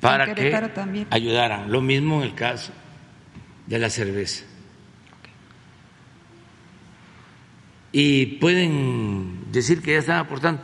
para 0.03 0.35
que 0.35 0.53
ayudaran. 1.09 1.71
Lo 1.71 1.81
mismo 1.81 2.21
en 2.21 2.29
el 2.29 2.35
caso 2.35 2.73
de 3.65 3.79
la 3.79 3.89
cerveza. 3.89 4.43
Y 7.91 8.25
pueden 8.37 9.51
decir 9.51 9.81
que 9.81 9.93
ya 9.93 9.99
están 9.99 10.17
aportando, 10.17 10.61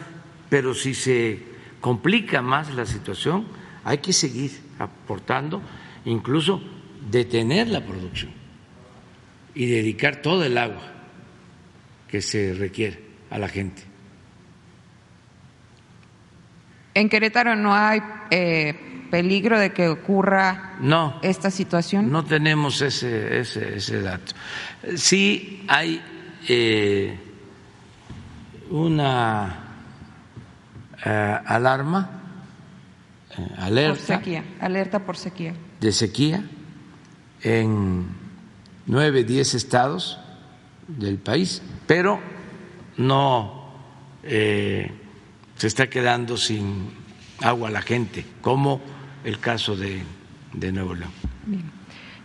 pero 0.49 0.73
si 0.73 0.93
se 0.93 1.39
complica 1.79 2.41
más 2.41 2.73
la 2.73 2.85
situación, 2.85 3.47
hay 3.83 3.99
que 3.99 4.13
seguir 4.13 4.51
aportando, 4.77 5.61
incluso 6.05 6.61
detener 7.09 7.69
la 7.69 7.85
producción 7.85 8.31
y 9.55 9.67
dedicar 9.67 10.17
todo 10.17 10.43
el 10.43 10.57
agua 10.57 10.91
que 12.07 12.21
se 12.21 12.53
requiere 12.55 12.99
a 13.29 13.37
la 13.37 13.47
gente. 13.47 13.83
En 16.95 17.07
Querétaro 17.07 17.55
no 17.55 17.73
hay 17.73 18.01
eh, 18.31 18.75
peligro 19.09 19.59
de 19.59 19.71
que 19.71 19.89
ocurra 19.89 20.77
esta 21.21 21.51
situación? 21.51 22.11
No 22.11 22.23
tenemos 22.23 22.81
ese, 22.81 23.39
ese, 23.39 23.77
ese 23.77 24.01
dato. 24.01 24.33
Sí 24.95 25.65
hay 25.67 26.01
eh, 26.47 27.17
una 28.69 29.59
eh, 31.05 31.37
alarma, 31.45 32.09
eh, 33.37 33.47
alerta. 33.57 33.97
Por 33.97 34.17
sequía, 34.17 34.43
alerta 34.59 34.99
por 34.99 35.17
sequía. 35.17 35.53
De 35.79 35.91
sequía 35.91 36.43
en 37.41 38.07
nueve, 38.85 39.23
diez 39.23 39.53
estados 39.53 40.19
del 40.87 41.17
país, 41.17 41.61
pero 41.85 42.19
no 42.97 43.57
se 44.21 44.91
está 45.67 45.89
quedando 45.89 46.35
sin 46.35 46.91
agua 47.41 47.71
la 47.71 47.81
gente, 47.81 48.25
como 48.41 48.81
el 49.23 49.39
caso 49.39 49.75
de, 49.75 50.03
Nuevo 50.71 50.95
León. 50.95 51.11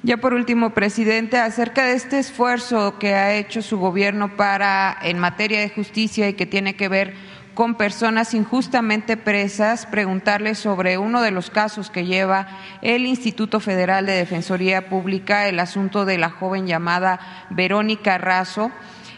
Ya 0.03 0.19
por 0.19 0.35
último, 0.35 0.71
presidente, 0.71 1.39
acerca 1.39 1.87
de 1.87 1.95
este 1.95 2.19
esfuerzo 2.19 2.99
que 2.99 3.15
ha 3.15 3.35
hecho 3.35 3.63
su 3.63 3.79
gobierno 3.79 4.37
para 4.37 4.97
en 5.03 5.19
materia 5.19 5.61
de 5.61 5.71
justicia 5.71 6.29
y 6.29 6.35
que 6.35 6.47
tiene 6.47 6.77
que 6.77 6.89
ver 6.89 7.15
con 7.55 7.77
personas 7.77 8.35
injustamente 8.35 9.17
presas, 9.17 9.87
preguntarle 9.87 10.57
sobre 10.57 10.99
uno 10.99 11.23
de 11.23 11.31
los 11.31 11.51
casos 11.51 11.89
que 11.89 12.05
lleva 12.05 12.49
el 12.83 13.07
Instituto 13.07 13.61
Federal 13.61 14.07
de 14.07 14.13
Defensoría 14.13 14.89
Pública, 14.89 15.49
el 15.49 15.61
asunto 15.61 16.05
de 16.05 16.19
la 16.19 16.31
joven 16.31 16.67
llamada 16.67 17.47
Verónica 17.51 18.19
Razo 18.19 18.73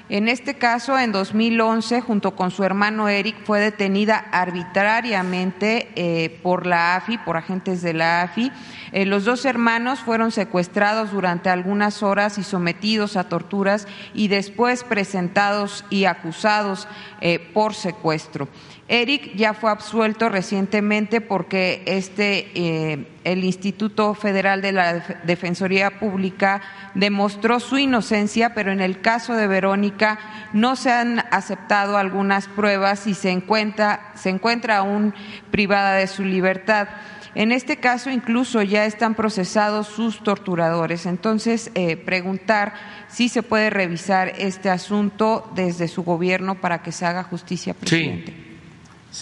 en 0.08 0.28
este 0.28 0.54
caso, 0.54 0.96
en 0.96 1.10
2011, 1.10 2.00
junto 2.00 2.36
con 2.36 2.52
su 2.52 2.62
hermano 2.62 3.08
Eric, 3.08 3.36
fue 3.44 3.58
detenida 3.58 4.16
arbitrariamente 4.30 5.88
eh, 5.96 6.38
por 6.44 6.64
la 6.64 6.94
AFI, 6.94 7.18
por 7.18 7.36
agentes 7.36 7.82
de 7.82 7.92
la 7.92 8.22
AFI. 8.22 8.52
Eh, 8.92 9.04
los 9.04 9.24
dos 9.24 9.44
hermanos 9.44 9.98
fueron 9.98 10.30
secuestrados 10.30 11.10
durante 11.10 11.50
algunas 11.50 12.04
horas 12.04 12.38
y 12.38 12.44
sometidos 12.44 13.16
a 13.16 13.28
torturas 13.28 13.88
y 14.14 14.28
después 14.28 14.84
presentados 14.84 15.84
y 15.90 16.04
acusados 16.04 16.86
eh, 17.20 17.40
por 17.52 17.74
secuestro. 17.74 18.48
Eric 18.88 19.34
ya 19.34 19.52
fue 19.52 19.70
absuelto 19.70 20.28
recientemente 20.28 21.20
porque 21.20 21.82
este, 21.86 22.50
eh, 22.54 23.06
el 23.24 23.42
Instituto 23.42 24.14
Federal 24.14 24.62
de 24.62 24.70
la 24.70 25.04
Defensoría 25.24 25.98
Pública 25.98 26.62
demostró 26.94 27.58
su 27.58 27.78
inocencia, 27.78 28.54
pero 28.54 28.70
en 28.70 28.80
el 28.80 29.00
caso 29.00 29.34
de 29.34 29.48
Verónica 29.48 30.20
no 30.52 30.76
se 30.76 30.92
han 30.92 31.18
aceptado 31.32 31.98
algunas 31.98 32.46
pruebas 32.46 33.08
y 33.08 33.14
se 33.14 33.30
encuentra, 33.30 34.12
se 34.14 34.30
encuentra 34.30 34.76
aún 34.76 35.14
privada 35.50 35.94
de 35.94 36.06
su 36.06 36.24
libertad. 36.24 36.86
En 37.34 37.50
este 37.50 37.78
caso 37.78 38.10
incluso 38.10 38.62
ya 38.62 38.86
están 38.86 39.16
procesados 39.16 39.88
sus 39.88 40.22
torturadores. 40.22 41.06
Entonces, 41.06 41.72
eh, 41.74 41.96
preguntar 41.96 42.72
si 43.08 43.28
se 43.28 43.42
puede 43.42 43.68
revisar 43.68 44.32
este 44.38 44.70
asunto 44.70 45.50
desde 45.56 45.88
su 45.88 46.04
gobierno 46.04 46.60
para 46.60 46.82
que 46.82 46.92
se 46.92 47.04
haga 47.04 47.24
justicia, 47.24 47.74
presidente. 47.74 48.32
Sí, 48.32 48.45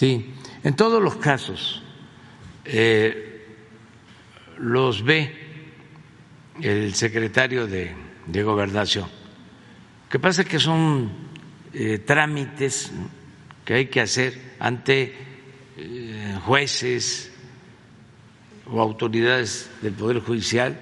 en 0.01 0.75
todos 0.75 1.01
los 1.01 1.15
casos 1.17 1.83
eh, 2.65 3.45
los 4.57 5.03
ve 5.03 5.33
el 6.61 6.93
secretario 6.95 7.67
de, 7.67 7.93
Gobernación. 8.43 9.05
Lo 9.05 10.09
que 10.09 10.19
pasa 10.19 10.41
es 10.41 10.47
que 10.47 10.59
son 10.59 11.11
eh, 11.73 11.99
trámites 11.99 12.91
que 13.63 13.73
hay 13.75 13.85
que 13.87 14.01
hacer 14.01 14.55
ante 14.59 15.13
jueces, 16.45 17.31
o 18.67 18.81
autoridades 18.81 19.69
del 19.81 19.93
Poder 19.93 20.19
Judicial 20.19 20.79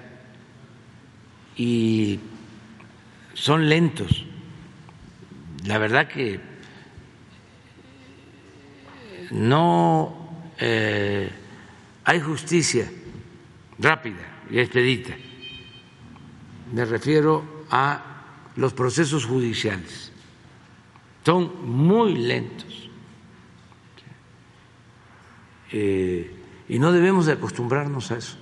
y 1.58 2.20
son 3.34 3.68
lentos. 3.70 4.26
La 5.66 5.78
verdad 5.78 6.08
que 6.08 6.40
no 9.34 10.16
eh, 10.60 11.30
hay 12.06 12.22
justicia 12.22 12.90
rápida 13.80 14.44
y 14.50 14.60
expedita. 14.60 15.16
Me 16.72 16.86
refiero 16.86 17.66
a 17.70 18.52
los 18.56 18.74
procesos 18.74 19.26
judiciales. 19.26 20.12
Son 21.26 21.68
muy 21.68 22.16
lentos. 22.16 22.90
Eh, 25.72 26.36
y 26.70 26.78
no 26.78 26.92
debemos 26.92 27.26
de 27.26 27.34
acostumbrarnos 27.34 28.12
a 28.12 28.18
eso. 28.18 28.38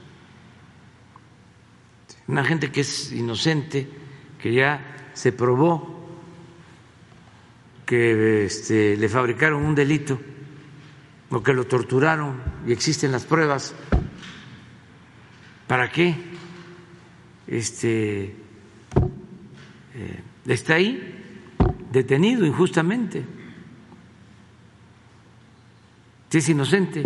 Una 2.28 2.44
gente 2.44 2.72
que 2.72 2.82
es 2.82 3.14
inocente, 3.14 3.88
que 4.40 4.54
ya 4.54 5.10
se 5.14 5.32
probó 5.32 6.02
que 7.86 8.46
este, 8.46 8.98
le 8.98 9.10
fabricaron 9.10 9.64
un 9.64 9.76
delito 9.76 10.20
o 11.32 11.42
que 11.42 11.54
lo 11.54 11.66
torturaron 11.66 12.42
y 12.68 12.72
existen 12.72 13.12
las 13.12 13.26
pruebas, 13.26 13.74
¿para 15.68 15.90
qué? 15.90 16.16
Este, 17.48 18.36
eh, 19.96 20.24
está 20.46 20.76
ahí 20.76 21.58
detenido 21.92 22.46
injustamente, 22.46 23.26
es 26.38 26.50
inocente. 26.50 27.04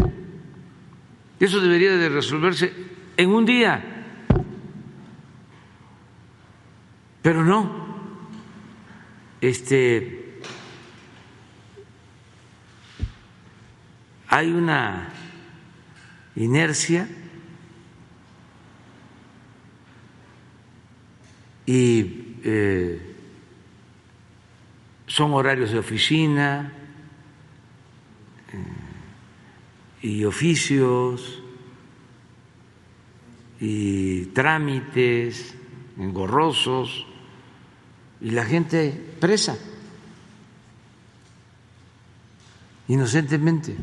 Eso 1.39 1.59
debería 1.59 1.97
de 1.97 2.09
resolverse 2.09 2.71
en 3.17 3.29
un 3.29 3.45
día. 3.45 3.83
Pero 7.21 7.43
no. 7.43 7.85
Este 9.41 10.14
hay 14.27 14.51
una 14.51 15.09
inercia 16.35 17.07
y 21.65 22.37
eh, 22.43 23.15
son 25.07 25.33
horarios 25.33 25.71
de 25.71 25.79
oficina, 25.79 26.71
y 30.05 30.23
oficios 30.23 31.41
y 33.59 34.25
trámites 34.27 35.55
engorrosos 35.97 37.07
y 38.21 38.29
la 38.29 38.45
gente 38.45 38.91
presa 39.19 39.57
inocentemente. 42.87 43.75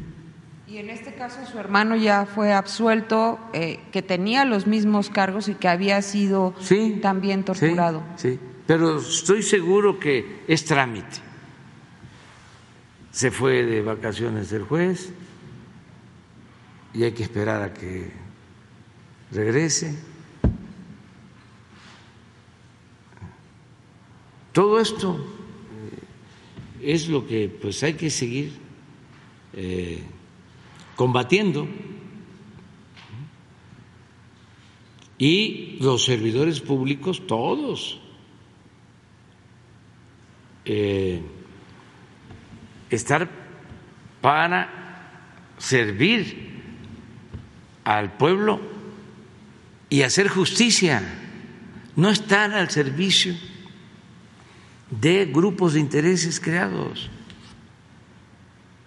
Y 0.73 0.79
en 0.79 0.89
este 0.89 1.13
caso 1.13 1.45
su 1.45 1.59
hermano 1.59 1.97
ya 1.97 2.25
fue 2.25 2.55
absuelto, 2.55 3.39
eh, 3.53 3.79
que 3.93 4.01
tenía 4.01 4.47
los 4.47 4.67
mismos 4.67 5.11
cargos 5.11 5.49
y 5.49 5.55
que 5.55 5.69
había 5.69 6.01
sido 6.01 6.55
también 7.03 7.45
torturado. 7.45 8.03
Sí, 8.17 8.31
sí, 8.33 8.41
pero 8.67 8.99
estoy 8.99 9.43
seguro 9.43 10.01
que 10.01 10.45
es 10.49 10.65
trámite. 10.65 11.19
Se 13.11 13.31
fue 13.31 13.65
de 13.67 13.83
vacaciones 13.83 14.51
el 14.53 14.63
juez, 14.63 15.13
y 16.95 17.03
hay 17.03 17.13
que 17.13 17.25
esperar 17.25 17.61
a 17.61 17.75
que 17.75 18.11
regrese. 19.31 19.95
Todo 24.53 24.81
esto 24.81 25.19
eh, 26.81 26.95
es 26.95 27.09
lo 27.09 27.27
que 27.27 27.55
pues 27.61 27.83
hay 27.83 27.93
que 27.93 28.09
seguir 28.09 28.55
eh, 29.53 30.03
combatiendo 31.03 31.67
y 35.19 35.79
los 35.81 36.05
servidores 36.05 36.61
públicos 36.61 37.27
todos 37.27 38.01
eh, 40.65 41.21
estar 42.89 43.29
para 44.21 45.51
servir 45.59 46.63
al 47.83 48.17
pueblo 48.17 48.61
y 49.91 50.03
hacer 50.03 50.29
justicia, 50.29 51.03
no 51.97 52.11
estar 52.11 52.53
al 52.53 52.71
servicio 52.71 53.35
de 54.89 55.25
grupos 55.27 55.73
de 55.75 55.81
intereses 55.81 56.39
creados. 56.39 57.11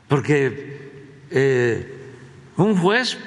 Porque 0.07 0.85
eh, 1.31 1.94
un 2.57 2.77
juez 2.77 3.17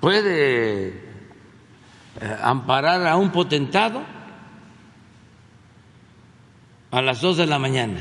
puede 0.00 0.88
eh, 0.88 2.36
amparar 2.42 3.06
a 3.06 3.16
un 3.16 3.30
potentado 3.30 4.02
a 6.90 7.02
las 7.02 7.20
dos 7.20 7.36
de 7.36 7.46
la 7.46 7.58
mañana, 7.58 8.00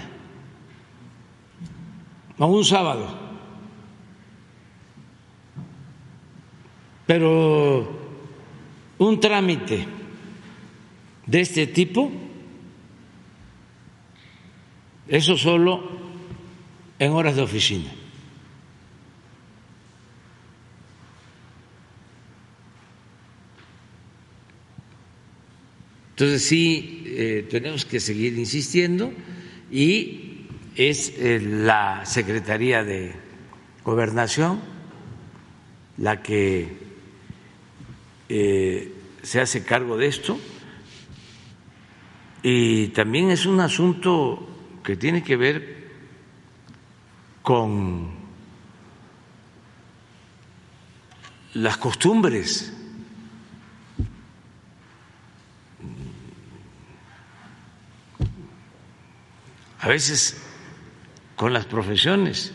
a 2.38 2.46
un 2.46 2.66
sábado 2.66 3.30
Pero 7.10 7.90
un 9.00 9.20
trámite 9.20 9.88
de 11.26 11.42
este 11.42 11.66
tipo, 11.66 12.12
eso 15.08 15.36
solo 15.36 15.90
en 17.00 17.12
horas 17.14 17.36
de 17.36 17.42
oficina. 17.42 17.90
Entonces 26.20 26.44
sí, 26.44 27.04
eh, 27.06 27.48
tenemos 27.50 27.86
que 27.86 28.02
seguir 28.02 28.38
insistiendo 28.38 29.14
y 29.72 30.48
es 30.76 31.14
eh, 31.18 31.40
la 31.40 32.06
Secretaría 32.06 32.84
de 32.84 33.14
Gobernación 33.86 34.60
la 35.98 36.22
que 36.22 36.78
eh, 38.28 38.92
se 39.24 39.40
hace 39.40 39.64
cargo 39.64 39.96
de 39.96 40.08
esto 40.08 40.38
y 42.44 42.90
también 42.90 43.30
es 43.30 43.46
un 43.46 43.62
asunto 43.62 44.46
que 44.84 44.98
tiene 44.98 45.24
que 45.24 45.38
ver 45.38 45.88
con 47.42 48.10
las 51.54 51.78
costumbres. 51.78 52.74
A 59.90 59.94
veces 59.94 60.38
con 61.36 61.52
las 61.52 61.66
profesiones. 61.66 62.52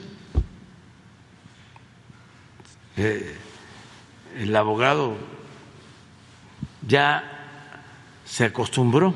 Eh, 2.97 3.37
el 4.39 4.55
abogado 4.55 5.17
ya 6.87 7.25
se 8.25 8.45
acostumbró 8.45 9.13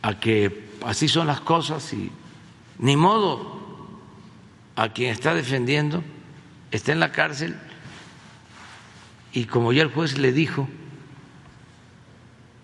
a 0.00 0.18
que 0.18 0.70
así 0.86 1.08
son 1.08 1.26
las 1.26 1.42
cosas 1.42 1.92
y 1.92 2.10
Ni 2.78 2.96
modo, 2.96 3.60
a 4.76 4.94
quien 4.94 5.10
está 5.10 5.34
defendiendo 5.34 6.02
está 6.70 6.92
en 6.92 7.00
la 7.00 7.12
cárcel 7.12 7.54
y 9.34 9.44
como 9.44 9.74
ya 9.74 9.82
el 9.82 9.92
juez 9.92 10.16
le 10.16 10.32
dijo 10.32 10.66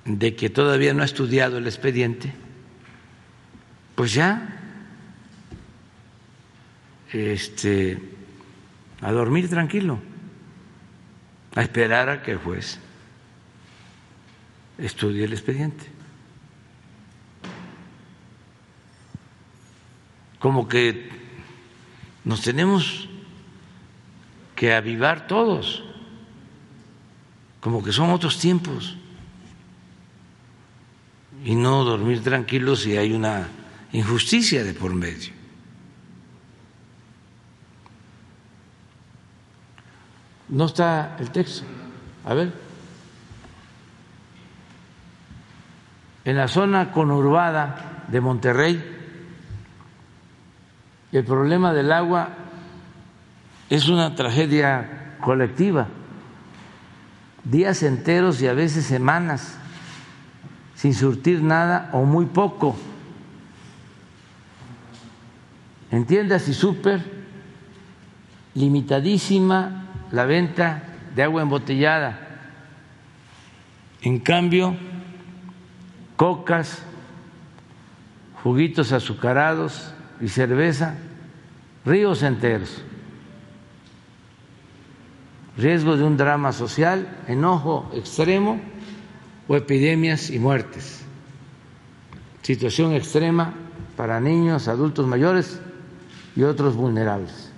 de 0.07 0.35
que 0.35 0.49
todavía 0.49 0.95
no 0.95 1.03
ha 1.03 1.05
estudiado 1.05 1.59
el 1.59 1.67
expediente, 1.67 2.33
pues 3.95 4.12
ya. 4.12 4.61
Este 7.12 8.14
a 9.01 9.12
dormir 9.12 9.49
tranquilo, 9.51 9.99
a 11.55 11.61
esperar 11.62 12.09
a 12.09 12.22
que 12.22 12.32
el 12.32 12.38
juez 12.38 12.80
estudie 14.78 15.24
el 15.24 15.32
expediente. 15.32 15.84
Como 20.38 20.66
que 20.66 21.11
nos 22.24 22.40
tenemos 22.40 23.09
que 24.57 24.74
avivar 24.74 25.26
todos, 25.26 25.84
como 27.61 27.84
que 27.84 27.92
son 27.92 28.11
otros 28.11 28.38
tiempos, 28.38 28.97
y 31.45 31.55
no 31.55 31.84
dormir 31.84 32.22
tranquilos 32.22 32.80
si 32.80 32.97
hay 32.97 33.12
una 33.12 33.49
injusticia 33.95 34.64
de 34.64 34.74
por 34.74 34.92
medio. 34.92 35.32
No 40.49 40.66
está 40.66 41.16
el 41.20 41.30
texto. 41.30 41.64
A 42.24 42.34
ver. 42.34 42.53
En 46.24 46.36
la 46.36 46.49
zona 46.49 46.90
conurbada 46.90 48.05
de 48.09 48.20
Monterrey, 48.20 48.82
el 51.12 51.24
problema 51.24 51.72
del 51.72 51.92
agua 51.92 52.30
es 53.70 53.88
una 53.88 54.16
tragedia 54.16 55.16
colectiva. 55.20 55.86
Días 57.45 57.82
enteros 57.84 58.42
y 58.42 58.49
a 58.49 58.55
veces 58.55 58.86
semanas 58.86 59.57
sin 60.74 60.95
surtir 60.95 61.42
nada 61.42 61.90
o 61.92 62.05
muy 62.05 62.26
poco. 62.26 62.76
En 65.95 66.07
tiendas 66.07 66.49
y 66.49 66.55
súper, 66.55 67.01
limitadísima 68.57 69.84
la 70.11 70.24
venta 70.24 70.82
de 71.14 71.22
agua 71.22 71.42
embotellada. 71.42 72.18
En 74.03 74.18
cambio, 74.18 74.74
cocas, 76.16 76.82
juguitos 78.42 78.90
azucarados 78.90 79.95
y 80.20 80.26
cerveza, 80.26 80.97
ríos 81.84 82.24
enteros. 82.24 82.82
Riesgo 85.57 85.97
de 85.97 86.03
un 86.03 86.16
drama 86.16 86.51
social, 86.51 87.07
enojo 87.28 87.88
extremo 87.95 88.61
o 89.47 89.55
epidemias 89.55 90.30
y 90.30 90.40
muertes. 90.40 91.05
Situación 92.42 92.95
extrema 92.95 93.55
para 93.97 94.18
niños, 94.18 94.66
adultos 94.66 95.07
mayores 95.07 95.61
y 96.37 96.43
otros 96.43 96.74
vulnerables. 96.74 97.55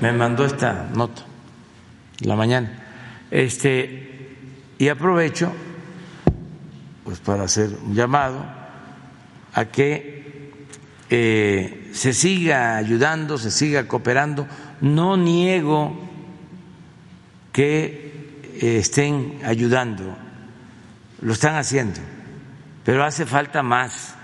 me 0.00 0.12
mandó 0.12 0.44
esta 0.44 0.88
nota 0.94 1.22
la 2.20 2.36
mañana. 2.36 2.70
Este, 3.30 4.36
y 4.78 4.88
aprovecho 4.88 5.52
pues 7.04 7.18
para 7.20 7.44
hacer 7.44 7.70
un 7.84 7.94
llamado 7.94 8.44
a 9.52 9.64
que 9.66 10.52
eh, 11.08 11.90
se 11.92 12.12
siga 12.12 12.76
ayudando, 12.76 13.38
se 13.38 13.50
siga 13.50 13.88
cooperando. 13.88 14.46
No 14.80 15.16
niego 15.16 15.98
que 17.52 18.50
eh, 18.60 18.78
estén 18.78 19.40
ayudando, 19.44 20.16
lo 21.20 21.32
están 21.32 21.56
haciendo, 21.56 22.00
pero 22.84 23.04
hace 23.04 23.26
falta 23.26 23.62
más 23.62 24.14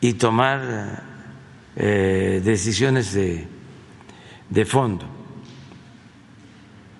y 0.00 0.14
tomar 0.14 1.02
eh, 1.76 2.40
decisiones 2.44 3.12
de, 3.12 3.46
de 4.48 4.64
fondo. 4.64 5.06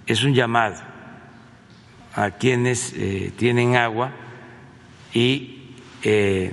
Es 0.07 0.23
un 0.25 0.35
llamado 0.35 0.77
a 2.15 2.31
quienes 2.31 2.93
eh, 2.97 3.33
tienen 3.37 3.77
agua 3.77 4.13
y 5.13 5.75
eh, 6.03 6.53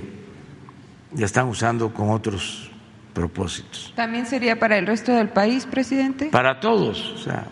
la 1.16 1.26
están 1.26 1.48
usando 1.48 1.92
con 1.92 2.10
otros 2.10 2.70
propósitos. 3.12 3.92
¿También 3.96 4.26
sería 4.26 4.58
para 4.58 4.76
el 4.76 4.86
resto 4.86 5.12
del 5.12 5.30
país, 5.30 5.64
presidente? 5.66 6.26
Para 6.26 6.60
todos. 6.60 7.12
O 7.12 7.18
sea, 7.18 7.46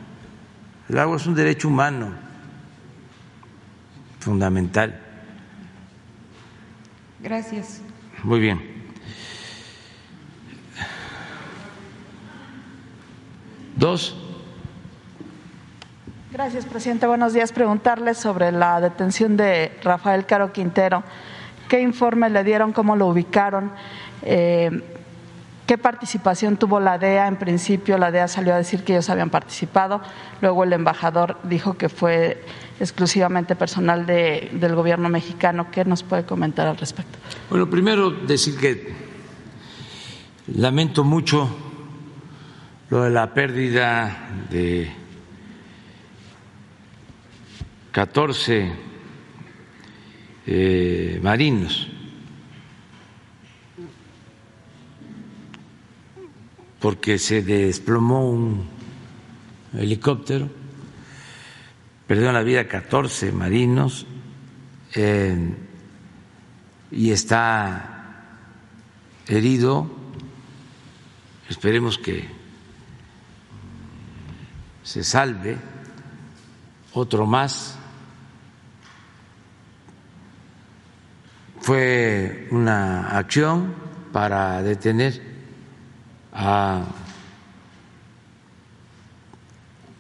el 0.88 0.98
agua 0.98 1.16
es 1.16 1.26
un 1.26 1.34
derecho 1.34 1.68
humano 1.68 2.12
fundamental. 4.20 5.00
Gracias. 7.20 7.80
Muy 8.22 8.40
bien. 8.40 8.60
Dos. 13.76 14.16
Gracias, 16.32 16.64
presidente. 16.64 17.06
Buenos 17.06 17.32
días. 17.32 17.52
Preguntarle 17.52 18.14
sobre 18.14 18.50
la 18.52 18.80
detención 18.80 19.36
de 19.36 19.78
Rafael 19.82 20.26
Caro 20.26 20.52
Quintero. 20.52 21.02
¿Qué 21.68 21.80
informe 21.80 22.28
le 22.30 22.44
dieron? 22.44 22.72
¿Cómo 22.72 22.96
lo 22.96 23.06
ubicaron? 23.08 23.70
Eh, 24.22 24.93
¿Qué 25.66 25.78
participación 25.78 26.58
tuvo 26.58 26.78
la 26.78 26.98
DEA? 26.98 27.26
En 27.26 27.36
principio, 27.36 27.96
la 27.96 28.10
DEA 28.10 28.28
salió 28.28 28.52
a 28.52 28.58
decir 28.58 28.84
que 28.84 28.92
ellos 28.92 29.08
habían 29.08 29.30
participado. 29.30 30.02
Luego, 30.42 30.64
el 30.64 30.74
embajador 30.74 31.38
dijo 31.44 31.78
que 31.78 31.88
fue 31.88 32.44
exclusivamente 32.80 33.56
personal 33.56 34.04
de, 34.04 34.50
del 34.52 34.74
gobierno 34.74 35.08
mexicano. 35.08 35.70
¿Qué 35.70 35.86
nos 35.86 36.02
puede 36.02 36.24
comentar 36.24 36.66
al 36.66 36.76
respecto? 36.76 37.18
Bueno, 37.48 37.70
primero 37.70 38.10
decir 38.10 38.58
que 38.58 38.94
lamento 40.48 41.02
mucho 41.02 41.48
lo 42.90 43.04
de 43.04 43.10
la 43.10 43.32
pérdida 43.32 44.46
de 44.50 44.92
14 47.92 48.72
eh, 50.46 51.20
marinos 51.22 51.88
porque 56.84 57.18
se 57.18 57.40
desplomó 57.40 58.28
un 58.28 58.68
helicóptero, 59.72 60.50
perdieron 62.06 62.34
la 62.34 62.42
vida 62.42 62.68
14 62.68 63.32
marinos 63.32 64.04
y 66.90 67.10
está 67.10 68.26
herido, 69.26 69.90
esperemos 71.48 71.96
que 71.96 72.28
se 74.82 75.02
salve, 75.02 75.56
otro 76.92 77.24
más. 77.24 77.78
Fue 81.62 82.46
una 82.50 83.16
acción 83.16 83.74
para 84.12 84.62
detener 84.62 85.33
a 86.34 86.82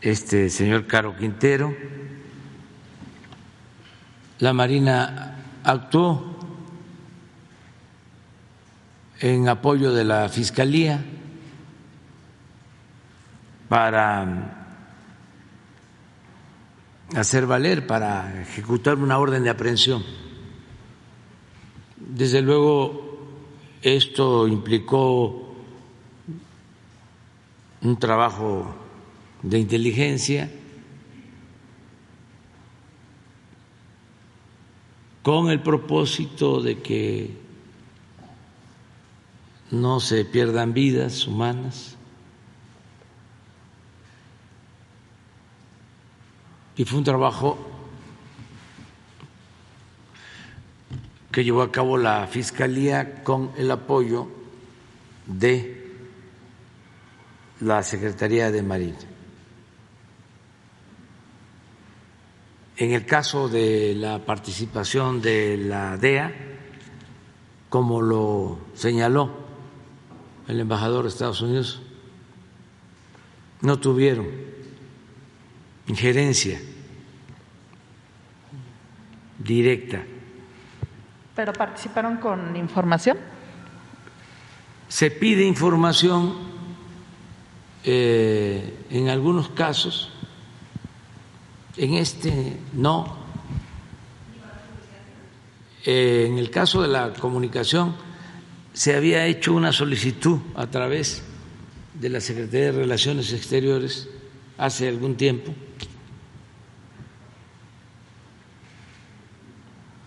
este 0.00 0.50
señor 0.50 0.86
Caro 0.86 1.16
Quintero. 1.16 1.74
La 4.40 4.52
Marina 4.52 5.36
actuó 5.62 6.36
en 9.20 9.48
apoyo 9.48 9.92
de 9.94 10.04
la 10.04 10.28
Fiscalía 10.28 11.02
para 13.68 14.64
hacer 17.16 17.46
valer 17.46 17.86
para 17.86 18.42
ejecutar 18.42 18.98
una 18.98 19.18
orden 19.18 19.44
de 19.44 19.50
aprehensión. 19.50 20.02
Desde 21.96 22.42
luego, 22.42 23.26
esto 23.80 24.46
implicó 24.48 25.43
un 27.84 27.98
trabajo 27.98 28.74
de 29.42 29.58
inteligencia 29.58 30.50
con 35.22 35.50
el 35.50 35.60
propósito 35.60 36.62
de 36.62 36.80
que 36.80 37.36
no 39.70 40.00
se 40.00 40.24
pierdan 40.24 40.72
vidas 40.72 41.26
humanas 41.26 41.96
y 46.76 46.84
fue 46.86 46.98
un 46.98 47.04
trabajo 47.04 47.58
que 51.30 51.44
llevó 51.44 51.60
a 51.60 51.70
cabo 51.70 51.98
la 51.98 52.26
Fiscalía 52.28 53.22
con 53.22 53.50
el 53.58 53.70
apoyo 53.70 54.28
de 55.26 55.83
la 57.64 57.82
Secretaría 57.82 58.50
de 58.50 58.62
Marina. 58.62 58.98
En 62.76 62.92
el 62.92 63.06
caso 63.06 63.48
de 63.48 63.94
la 63.96 64.18
participación 64.18 65.22
de 65.22 65.56
la 65.56 65.96
DEA, 65.96 66.32
como 67.70 68.02
lo 68.02 68.58
señaló 68.74 69.30
el 70.46 70.60
embajador 70.60 71.04
de 71.04 71.08
Estados 71.08 71.40
Unidos, 71.40 71.82
no 73.62 73.78
tuvieron 73.78 74.28
injerencia 75.86 76.60
directa. 79.38 80.02
¿Pero 81.34 81.52
participaron 81.52 82.18
con 82.18 82.56
información? 82.56 83.16
Se 84.88 85.10
pide 85.10 85.44
información 85.44 86.53
eh, 87.84 88.86
en 88.90 89.08
algunos 89.08 89.50
casos, 89.50 90.10
en 91.76 91.94
este 91.94 92.58
no. 92.72 93.24
Eh, 95.84 96.26
en 96.28 96.38
el 96.38 96.50
caso 96.50 96.80
de 96.80 96.88
la 96.88 97.12
comunicación 97.12 97.94
se 98.72 98.96
había 98.96 99.26
hecho 99.26 99.52
una 99.52 99.70
solicitud 99.70 100.38
a 100.54 100.66
través 100.66 101.22
de 101.92 102.08
la 102.08 102.20
Secretaría 102.20 102.72
de 102.72 102.72
Relaciones 102.72 103.32
Exteriores 103.32 104.08
hace 104.56 104.88
algún 104.88 105.16
tiempo 105.16 105.54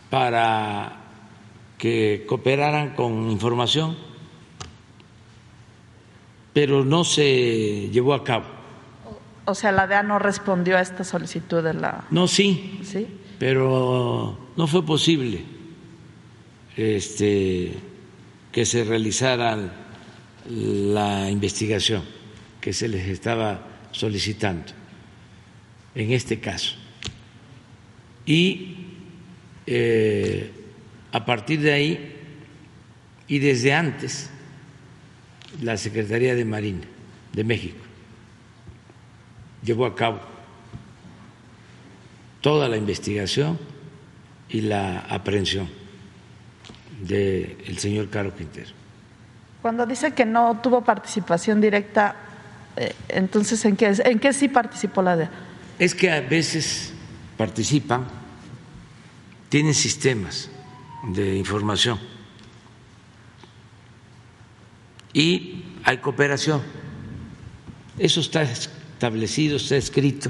para 0.09 0.97
que 1.77 2.25
cooperaran 2.27 2.95
con 2.95 3.29
información, 3.29 3.97
pero 6.57 6.83
no 6.83 7.03
se 7.03 7.87
llevó 7.91 8.15
a 8.15 8.23
cabo. 8.23 8.45
O 9.45 9.53
sea, 9.53 9.71
la 9.71 9.85
DEA 9.85 10.01
no 10.01 10.17
respondió 10.17 10.75
a 10.75 10.81
esta 10.81 11.03
solicitud 11.03 11.61
de 11.61 11.75
la... 11.75 12.07
No, 12.09 12.27
sí, 12.27 12.79
¿Sí? 12.81 13.05
pero 13.37 14.49
no 14.57 14.65
fue 14.65 14.83
posible 14.83 15.45
este, 16.75 17.73
que 18.51 18.65
se 18.65 18.83
realizara 18.85 19.55
la 20.49 21.29
investigación 21.29 22.01
que 22.59 22.73
se 22.73 22.87
les 22.87 23.07
estaba 23.07 23.61
solicitando 23.91 24.71
en 25.93 26.11
este 26.11 26.39
caso. 26.39 26.73
Y 28.25 28.77
eh, 29.67 30.51
a 31.11 31.23
partir 31.23 31.61
de 31.61 31.71
ahí 31.71 32.15
y 33.27 33.37
desde 33.37 33.73
antes, 33.73 34.31
la 35.61 35.77
Secretaría 35.77 36.35
de 36.35 36.45
Marina 36.45 36.85
de 37.33 37.43
México 37.43 37.77
llevó 39.63 39.85
a 39.85 39.95
cabo 39.95 40.19
toda 42.41 42.69
la 42.69 42.77
investigación 42.77 43.59
y 44.49 44.61
la 44.61 44.99
aprehensión 44.99 45.67
del 47.01 47.77
señor 47.77 48.09
Caro 48.09 48.33
Quintero. 48.35 48.69
Cuando 49.61 49.85
dice 49.85 50.11
que 50.11 50.25
no 50.25 50.59
tuvo 50.61 50.83
participación 50.83 51.59
directa, 51.59 52.15
eh, 52.75 52.93
entonces 53.09 53.63
¿en 53.65 53.75
qué, 53.75 53.93
¿en 54.05 54.19
qué 54.19 54.33
sí 54.33 54.47
participó 54.47 55.01
la 55.01 55.17
DEA? 55.17 55.31
Es 55.79 55.93
que 55.93 56.09
a 56.09 56.21
veces 56.21 56.93
participan, 57.35 58.05
tienen 59.49 59.73
sistemas 59.73 60.49
de 61.13 61.35
información 61.35 61.99
y 65.17 65.63
hay 65.83 65.97
cooperación. 65.97 66.61
Eso 67.97 68.19
está 68.19 68.43
establecido, 68.43 69.57
está 69.57 69.75
escrito 69.75 70.29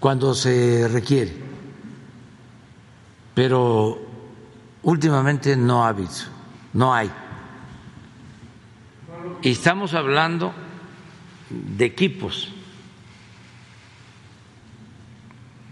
cuando 0.00 0.34
se 0.34 0.88
requiere, 0.88 1.34
pero 3.34 4.00
últimamente 4.84 5.54
no 5.54 5.84
ha 5.84 5.88
habido, 5.88 6.10
no 6.72 6.94
hay. 6.94 7.10
Y 9.42 9.50
estamos 9.50 9.92
hablando 9.92 10.54
de 11.50 11.84
equipos, 11.84 12.48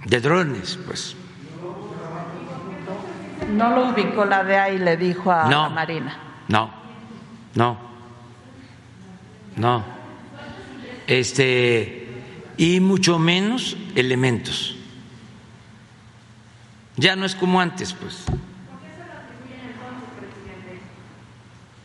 de 0.05 0.21
drones, 0.21 0.79
pues. 0.87 1.17
No 3.53 3.71
lo 3.75 3.89
ubicó 3.91 4.27
la 4.27 4.45
DEA 4.45 4.71
y 4.75 4.79
le 4.79 4.97
dijo 4.99 5.33
a 5.33 5.45
No. 5.49 5.63
la 5.65 5.69
Marina. 5.71 6.19
No, 6.49 6.71
no, 7.55 7.79
no. 9.57 9.85
Este, 11.07 12.07
y 12.57 12.81
mucho 12.81 13.19
menos 13.19 13.77
elementos. 13.95 14.77
Ya 16.97 17.17
no 17.17 17.25
es 17.25 17.35
como 17.35 17.61
antes, 17.61 17.93
pues. 17.95 18.25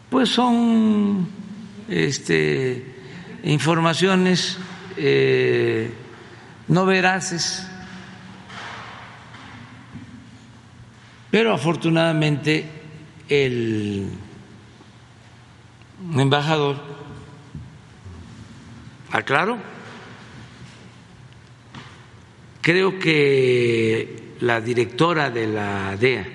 Pues 0.10 0.30
son 0.30 1.28
este, 1.88 2.96
informaciones 3.44 4.58
eh, 4.98 5.92
no 6.68 6.86
veraces, 6.86 7.68
pero 11.32 11.54
afortunadamente 11.54 12.66
el 13.28 14.10
embajador 16.14 16.78
aclaró. 19.12 19.58
Creo 22.62 22.98
que 23.00 24.34
la 24.42 24.60
directora 24.62 25.30
de 25.30 25.48
la 25.48 25.96
DEA 25.98 26.28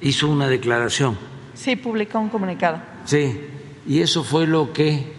hizo 0.00 0.28
una 0.28 0.48
declaración, 0.48 1.16
Sí, 1.54 1.76
publicó 1.76 2.18
un 2.18 2.28
comunicado. 2.30 2.80
sí, 3.04 3.40
y 3.86 4.00
eso 4.00 4.24
fue 4.24 4.46
lo 4.46 4.72
que 4.72 5.12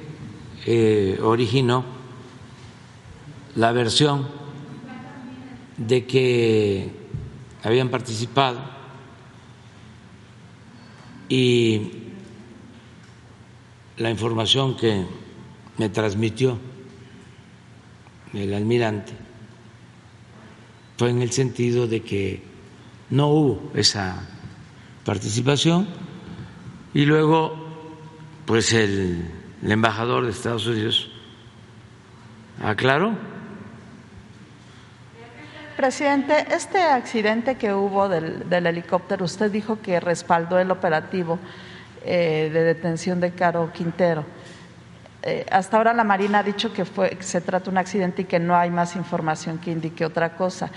eh, 0.66 1.18
originó 1.22 1.86
la 3.56 3.72
versión 3.72 4.28
de 5.78 6.06
que 6.06 6.90
habían 7.64 7.90
participado 7.90 8.60
y 11.30 11.92
la 13.98 14.10
información 14.10 14.76
que 14.76 15.06
me 15.78 15.90
transmitió 15.90 16.58
el 18.34 18.54
almirante 18.54 19.14
fue 20.98 21.10
en 21.10 21.22
el 21.22 21.32
sentido 21.32 21.88
de 21.88 22.02
que 22.02 22.44
no 23.10 23.28
hubo 23.28 23.72
esa 23.74 24.28
participación 25.06 25.88
y 26.94 27.06
luego 27.06 27.56
pues 28.46 28.74
el, 28.74 29.32
embajador 29.64 30.26
de 30.26 30.32
Estados 30.32 30.68
Unidos 30.68 31.10
aclaró. 32.62 33.14
Presidente, 35.76 36.46
este 36.52 36.82
accidente 36.82 37.56
que 37.56 37.74
hubo 37.74 38.08
del, 38.08 38.48
del 38.48 38.68
helicóptero, 38.68 39.26
usted 39.26 39.52
dijo 39.52 39.82
que 39.82 40.00
respaldó 40.00 40.60
el 40.60 40.72
operativo 40.72 41.40
eh, 42.06 42.50
de 42.54 42.64
detención 42.64 43.20
de 43.20 43.32
Caro 43.32 43.72
Quintero. 43.74 44.24
Eh, 45.24 45.44
hasta 45.52 45.78
ahora 45.78 45.92
la 45.94 46.04
Marina 46.04 46.40
ha 46.40 46.44
dicho 46.44 46.72
que, 46.72 46.86
fue, 46.86 47.10
que 47.10 47.24
se 47.24 47.42
trata 47.42 47.66
de 47.66 47.72
un 47.72 47.78
accidente 47.80 48.22
y 48.22 48.26
que 48.26 48.40
no 48.40 48.56
hay 48.56 48.70
más 48.70 48.96
información 48.96 49.58
que 49.58 49.72
indique 49.72 50.06
otra 50.06 50.36
cosa. 50.36 50.70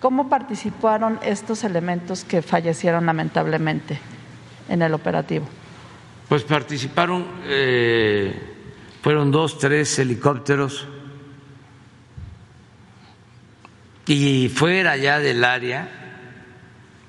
¿Cómo 0.00 0.28
participaron 0.28 1.18
estos 1.22 1.64
elementos 1.64 2.24
que 2.24 2.42
fallecieron 2.42 3.06
lamentablemente 3.06 3.98
en 4.68 4.82
el 4.82 4.92
operativo? 4.92 5.46
Pues 6.28 6.42
participaron, 6.42 7.24
eh, 7.46 8.34
fueron 9.00 9.30
dos, 9.30 9.58
tres 9.58 9.98
helicópteros 9.98 10.86
y 14.04 14.50
fuera 14.50 14.96
ya 14.98 15.20
del 15.20 15.42
área 15.42 15.88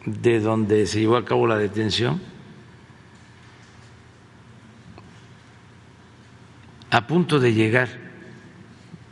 de 0.06 0.40
donde 0.40 0.88
se 0.88 1.02
llevó 1.02 1.18
a 1.18 1.26
cabo 1.26 1.46
la 1.48 1.58
detención, 1.58 2.22
a 6.92 7.08
punto 7.08 7.40
de 7.40 7.54
llegar 7.54 7.90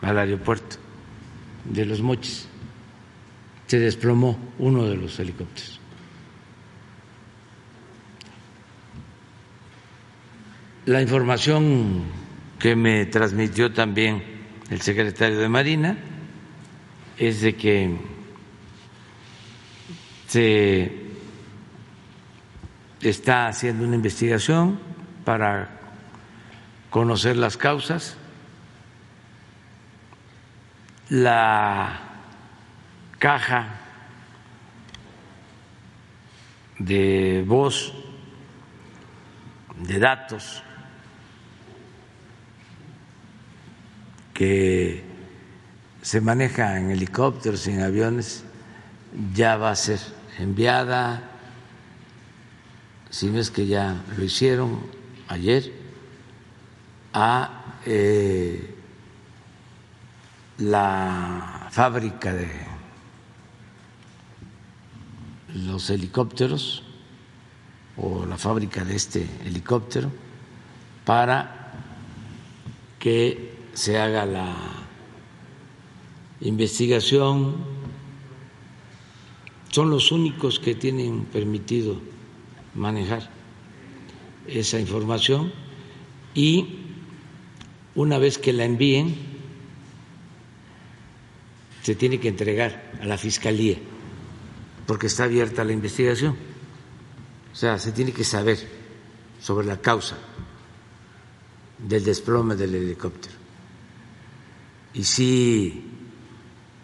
al 0.02 0.18
aeropuerto 0.18 0.78
de 1.66 1.86
Los 1.86 2.02
Mochis, 2.02 2.48
se 3.68 3.80
desplomó 3.80 4.38
uno 4.60 4.86
de 4.86 4.96
los 4.96 5.20
helicópteros. 5.20 5.80
La 10.86 11.02
información 11.02 12.04
que 12.60 12.76
me 12.76 13.08
transmitió 13.08 13.74
también 13.74 14.24
el 14.70 14.82
secretario 14.82 15.40
de 15.40 15.50
Marina 15.50 15.98
es 17.18 17.42
de 17.42 17.56
que 17.56 17.98
se 20.28 20.92
está 23.02 23.48
haciendo 23.48 23.86
una 23.86 23.96
investigación 23.96 24.80
para 25.24 25.75
conocer 26.96 27.36
las 27.36 27.58
causas. 27.58 28.16
La 31.10 32.00
caja 33.20 33.68
de 36.80 37.44
voz, 37.46 37.94
de 39.76 40.00
datos 40.00 40.64
que 44.34 45.04
se 46.02 46.22
maneja 46.22 46.80
en 46.80 46.92
helicópteros 46.92 47.68
y 47.68 47.72
en 47.72 47.82
aviones 47.82 48.46
ya 49.34 49.58
va 49.58 49.72
a 49.72 49.76
ser 49.76 50.00
enviada, 50.40 51.24
si 53.10 53.28
no 53.28 53.38
es 53.38 53.52
que 53.52 53.68
ya 53.68 54.02
lo 54.16 54.24
hicieron 54.24 54.80
ayer, 55.28 55.85
a 57.18 57.80
eh, 57.86 58.76
la 60.58 61.70
fábrica 61.72 62.34
de 62.34 62.50
los 65.54 65.90
helicópteros 65.90 66.84
o 67.96 68.26
la 68.26 68.38
fábrica 68.38 68.84
de 68.84 68.98
este 68.98 69.26
helicóptero 69.46 70.12
para 71.06 71.72
que 73.00 73.54
se 73.74 73.98
haga 73.98 74.26
la 74.26 74.54
investigación. 76.42 77.56
Son 79.70 79.90
los 79.90 80.12
únicos 80.12 80.60
que 80.60 80.76
tienen 80.76 81.24
permitido 81.24 81.96
manejar 82.74 83.30
esa 84.48 84.82
información 84.82 85.54
y 86.34 86.85
una 87.96 88.18
vez 88.18 88.38
que 88.38 88.54
la 88.54 88.66
envíen 88.66 89.16
se 91.82 91.96
tiene 91.96 92.20
que 92.20 92.28
entregar 92.28 92.92
a 93.02 93.06
la 93.06 93.18
Fiscalía 93.18 93.78
porque 94.86 95.08
está 95.08 95.24
abierta 95.26 95.64
la 95.64 95.74
investigación. 95.74 96.36
O 97.52 97.56
sea, 97.56 97.80
se 97.80 97.92
tiene 97.92 98.12
que 98.12 98.24
saber 98.24 98.58
sobre 99.40 99.66
la 99.66 99.80
causa 99.80 100.18
del 101.78 102.04
desplome 102.04 102.56
del 102.56 102.76
helicóptero. 102.76 103.36
Y 104.94 105.04
sí 105.04 105.84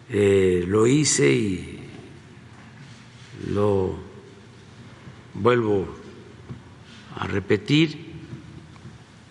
eh, 0.09 0.63
lo 0.67 0.87
hice 0.87 1.31
y 1.31 1.79
lo 3.49 3.97
vuelvo 5.33 5.87
a 7.17 7.27
repetir, 7.27 8.11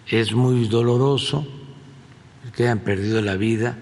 es 0.06 0.32
muy 0.32 0.66
doloroso 0.68 1.59
hayan 2.62 2.80
perdido 2.80 3.22
la 3.22 3.36
vida 3.36 3.76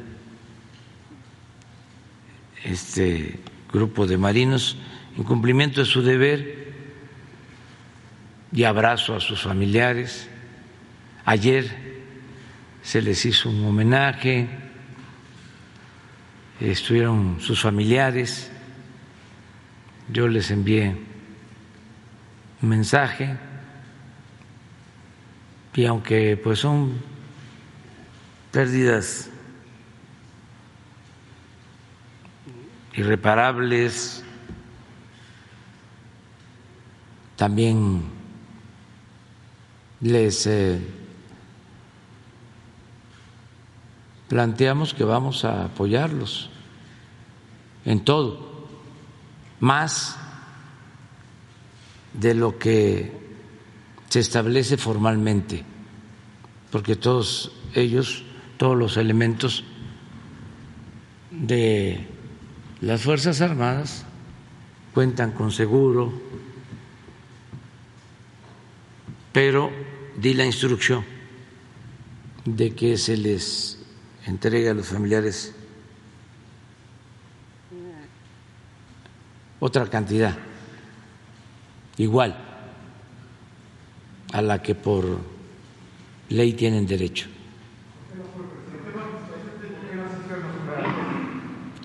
este 2.65 3.41
grupo 3.73 4.07
de 4.07 4.19
marinos 4.19 4.77
en 5.17 5.25
cumplimiento 5.25 5.81
de 5.81 5.87
su 5.87 6.03
deber 6.03 6.73
y 8.53 8.65
abrazo 8.65 9.15
a 9.15 9.21
sus 9.21 9.43
familiares. 9.43 10.29
Ayer 11.25 11.71
se 12.83 13.03
les 13.03 13.25
hizo 13.25 13.51
un 13.51 13.65
homenaje 13.65 14.49
estuvieron 16.61 17.41
sus 17.41 17.61
familiares, 17.61 18.51
yo 20.11 20.27
les 20.27 20.51
envié 20.51 20.97
un 22.63 22.69
mensaje 22.69 23.37
y 25.75 25.85
aunque 25.85 26.37
pues 26.37 26.59
son 26.59 27.01
pérdidas 28.51 29.31
irreparables, 32.95 34.25
también 37.37 38.03
les 40.01 40.47
eh, 40.47 40.81
planteamos 44.29 44.95
que 44.95 45.05
vamos 45.05 45.45
a 45.45 45.67
apoyarlos 45.67 46.51
en 47.85 48.05
todo, 48.05 48.69
más 49.61 50.17
de 52.13 52.35
lo 52.35 52.59
que 52.59 53.13
se 54.09 54.21
establece 54.21 54.77
formalmente, 54.77 55.65
porque 56.71 56.97
todos 56.97 57.53
ellos, 57.75 58.25
todos 58.59 58.77
los 58.77 58.97
elementos 58.97 59.65
de 61.31 62.07
las 62.81 63.03
Fuerzas 63.03 63.41
Armadas 63.41 64.05
cuentan 64.93 65.31
con 65.31 65.53
seguro, 65.53 66.13
pero 69.33 69.71
di 70.17 70.35
la 70.35 70.45
instrucción 70.45 71.05
de 72.45 72.75
que 72.75 72.99
se 72.99 73.17
les 73.17 73.79
entrega 74.27 74.73
a 74.73 74.75
los 74.75 74.89
familiares 74.89 75.55
otra 79.61 79.89
cantidad 79.89 80.37
igual 81.97 82.37
a 84.33 84.43
la 84.43 84.63
que 84.63 84.75
por 84.75 85.19
ley 86.29 86.53
tienen 86.55 86.87
derecho. 86.87 87.38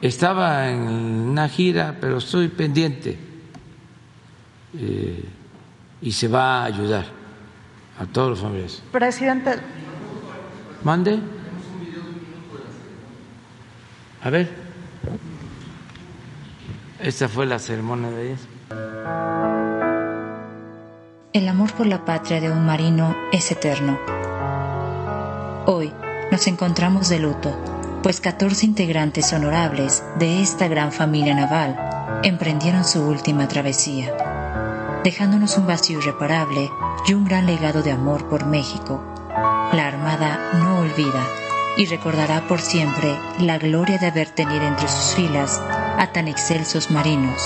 Estaba 0.04 0.70
en 0.70 0.82
una 0.82 1.48
gira, 1.48 1.96
pero 1.98 2.18
estoy 2.18 2.50
pendiente 2.50 3.18
eh, 4.78 5.24
y 6.02 6.12
se 6.12 6.28
va 6.28 6.62
a 6.62 6.66
ayudar 6.66 7.06
a 7.98 8.06
todos 8.08 8.32
los 8.32 8.42
familiares. 8.42 8.84
Presidente. 8.92 9.56
Mande. 10.84 11.22
A 14.24 14.30
ver. 14.30 14.50
Esta 17.00 17.30
fue 17.30 17.46
la 17.46 17.58
ceremonia 17.58 18.10
de 18.10 18.26
ellas. 18.26 18.48
El 21.32 21.48
amor 21.48 21.72
por 21.72 21.88
la 21.88 22.04
patria 22.04 22.42
de 22.42 22.52
un 22.52 22.66
marino 22.66 23.16
es 23.32 23.50
eterno. 23.54 23.98
Hoy 25.66 25.94
nos 26.30 26.46
encontramos 26.48 27.08
de 27.08 27.20
luto, 27.20 27.73
pues 28.04 28.20
14 28.20 28.66
integrantes 28.66 29.32
honorables 29.32 30.04
de 30.20 30.42
esta 30.42 30.68
gran 30.68 30.92
familia 30.92 31.34
naval 31.34 32.20
emprendieron 32.24 32.84
su 32.84 33.02
última 33.02 33.48
travesía, 33.48 34.14
dejándonos 35.06 35.58
un 35.58 35.68
vacío 35.68 36.00
irreparable 36.00 36.70
y 37.08 37.14
un 37.14 37.24
gran 37.24 37.46
legado 37.46 37.82
de 37.82 37.92
amor 37.92 38.28
por 38.28 38.46
México. 38.46 39.02
La 39.72 39.88
Armada 39.88 40.52
no 40.56 40.80
olvida 40.80 41.26
y 41.78 41.86
recordará 41.86 42.46
por 42.46 42.60
siempre 42.60 43.16
la 43.40 43.58
gloria 43.58 43.98
de 43.98 44.08
haber 44.08 44.30
tenido 44.30 44.64
entre 44.64 44.90
sus 44.90 45.16
filas 45.16 45.62
a 45.98 46.10
tan 46.12 46.28
excelsos 46.28 46.92
marinos, 46.92 47.42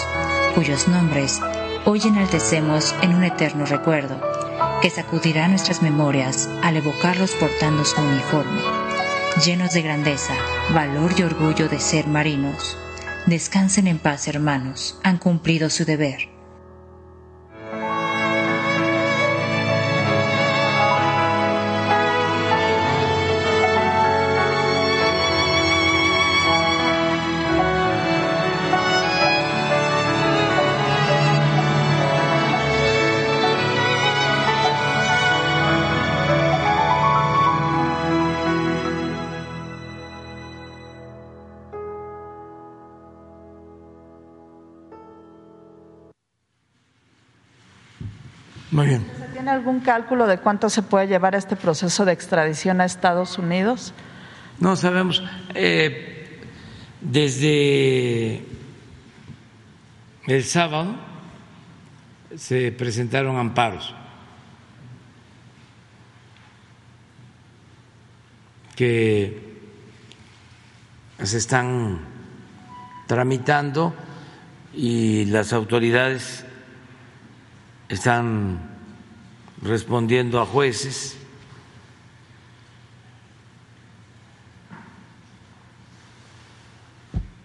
cuyos 0.56 0.88
nombres 0.88 1.40
hoy 1.86 2.02
enaltecemos 2.04 2.96
en 3.04 3.14
un 3.14 3.24
eterno 3.24 3.66
recuerdo, 3.66 4.20
que 4.82 4.90
sacudirá 4.90 5.48
nuestras 5.48 5.84
memorias 5.84 6.50
al 6.64 6.78
evocarlos 6.78 7.32
portando 7.32 7.86
su 7.86 8.02
uniforme, 8.02 8.77
llenos 9.46 9.74
de 9.74 9.82
grandeza, 9.82 10.34
valor 10.74 11.12
y 11.18 11.24
orgullo 11.24 11.70
de 11.70 11.80
ser 11.80 12.08
marinos. 12.08 12.78
Descansen 13.26 13.88
en 13.88 14.00
paz, 14.00 14.28
hermanos, 14.28 15.00
han 15.04 15.18
cumplido 15.18 15.70
su 15.70 15.86
deber. 15.86 16.37
Algún 49.58 49.80
cálculo 49.82 50.28
de 50.28 50.38
cuánto 50.38 50.70
se 50.70 50.82
puede 50.82 51.08
llevar 51.08 51.36
este 51.36 51.56
proceso 51.56 52.06
de 52.06 52.14
extradición 52.14 52.80
a 52.80 52.86
Estados 52.86 53.38
Unidos? 53.38 53.94
No 54.60 54.76
sabemos. 54.76 55.24
Eh, 55.54 56.40
desde 57.02 58.44
el 60.26 60.44
sábado 60.44 60.96
se 62.36 62.72
presentaron 62.72 63.38
amparos 63.38 63.94
que 68.76 69.58
se 71.24 71.38
están 71.38 72.00
tramitando 73.08 73.94
y 74.74 75.26
las 75.26 75.52
autoridades 75.54 76.46
están 77.90 78.77
respondiendo 79.62 80.40
a 80.40 80.46
jueces. 80.46 81.18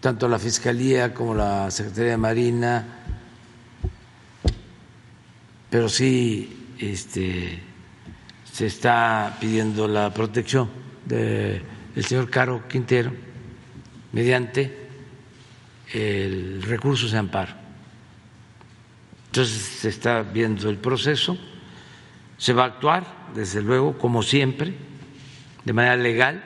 Tanto 0.01 0.29
la 0.29 0.39
Fiscalía 0.39 1.15
como 1.15 1.35
la 1.35 1.71
Secretaría 1.71 2.13
de 2.13 2.17
Marina, 2.17 2.85
pero 5.71 5.89
sí 5.89 6.75
este, 6.79 7.61
se 8.53 8.67
está 8.67 9.37
pidiendo 9.41 9.87
la 9.87 10.13
protección 10.13 10.69
del 11.07 11.63
señor 12.05 12.29
Caro 12.31 12.69
Quintero 12.69 13.13
mediante 14.13 14.89
el 15.93 16.63
recurso 16.63 17.09
de 17.09 17.19
amparo. 17.19 17.55
Entonces 19.27 19.63
se 19.63 19.89
está 19.89 20.23
viendo 20.23 20.69
el 20.69 20.77
proceso, 20.77 21.39
se 22.43 22.53
va 22.53 22.64
a 22.64 22.66
actuar, 22.66 23.05
desde 23.36 23.62
luego, 23.62 23.97
como 23.97 24.20
siempre, 24.20 24.74
de 25.64 25.72
manera 25.72 25.95
legal. 25.95 26.43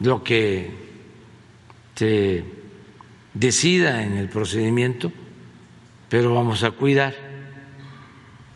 Lo 0.00 0.22
que 0.22 0.70
se 1.94 2.44
decida 3.32 4.02
en 4.02 4.18
el 4.18 4.28
procedimiento, 4.28 5.10
pero 6.10 6.34
vamos 6.34 6.62
a 6.62 6.72
cuidar 6.72 7.14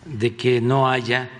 de 0.04 0.36
que 0.36 0.60
no 0.60 0.90
haya 0.90 1.30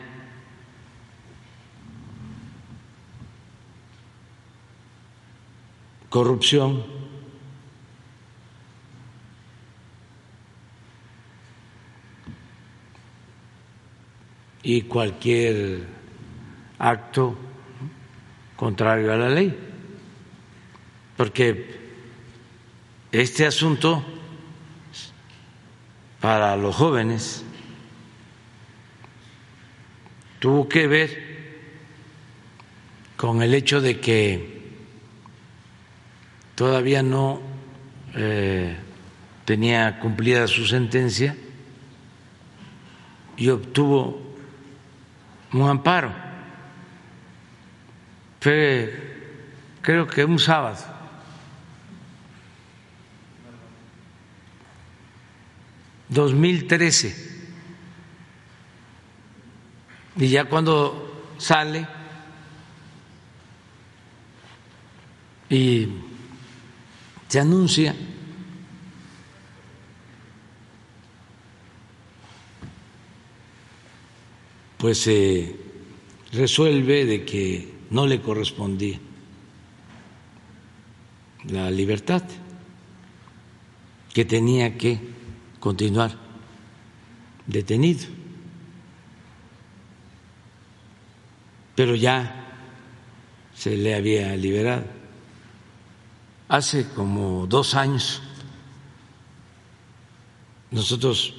corrupción 6.09 6.94
y 14.65 14.83
cualquier 14.83 15.87
acto 16.79 17.37
contrario 18.57 19.13
a 19.13 19.17
la 19.17 19.29
ley. 19.29 19.55
Porque 21.17 21.81
este 23.13 23.47
asunto 23.47 24.03
para 26.21 26.57
los 26.57 26.75
jóvenes 26.75 27.45
tuvo 30.39 30.67
que 30.69 30.87
ver 30.87 31.35
con 33.17 33.43
el 33.43 33.55
hecho 33.55 33.81
de 33.83 34.01
que 34.01 34.63
todavía 36.55 37.03
no 37.03 37.41
eh, 38.15 38.77
tenía 39.45 40.01
cumplida 40.01 40.47
su 40.47 40.67
sentencia 40.67 41.37
y 43.37 43.51
obtuvo 43.51 44.24
un 45.63 45.71
amparo. 45.71 46.13
Fue 48.41 49.15
creo 49.81 50.07
que 50.07 50.25
un 50.25 50.39
sábado. 50.39 50.93
2013. 56.09 57.35
Y 60.17 60.29
ya 60.29 60.45
cuando 60.45 61.33
sale 61.39 61.87
y 65.49 65.89
se 67.29 67.41
anuncia 67.41 67.95
pues 74.85 74.99
se 74.99 75.57
resuelve 76.35 77.07
de 77.07 77.25
que 77.25 77.73
no 77.89 78.07
le 78.07 78.21
correspondía 78.21 79.01
la 81.49 81.71
libertad, 81.71 82.23
que 84.13 84.27
tenía 84.27 84.77
que 84.77 85.01
continuar 85.59 86.15
detenido. 87.47 88.05
Pero 91.75 91.95
ya 91.95 92.53
se 93.55 93.79
le 93.79 93.95
había 93.95 94.37
liberado. 94.37 94.85
Hace 96.49 96.91
como 96.91 97.47
dos 97.47 97.75
años 97.75 98.21
nosotros 100.71 101.33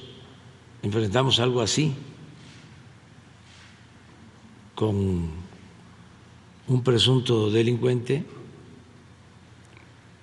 enfrentamos 0.82 1.38
algo 1.38 1.60
así 1.60 1.94
con 4.76 5.30
un 6.68 6.82
presunto 6.84 7.50
delincuente, 7.50 8.24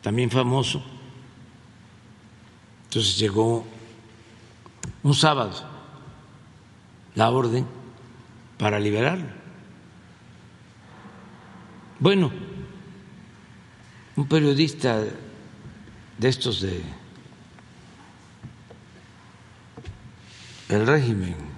también 0.01 0.29
famoso. 0.29 0.81
Entonces 2.85 3.17
llegó 3.17 3.65
un 5.01 5.13
sábado 5.13 5.53
la 7.15 7.31
orden 7.31 7.65
para 8.57 8.79
liberarlo. 8.79 9.27
Bueno, 11.99 12.31
un 14.15 14.27
periodista 14.27 15.03
de 16.17 16.29
estos 16.29 16.61
de 16.61 16.83
el 20.69 20.85
régimen 20.85 21.52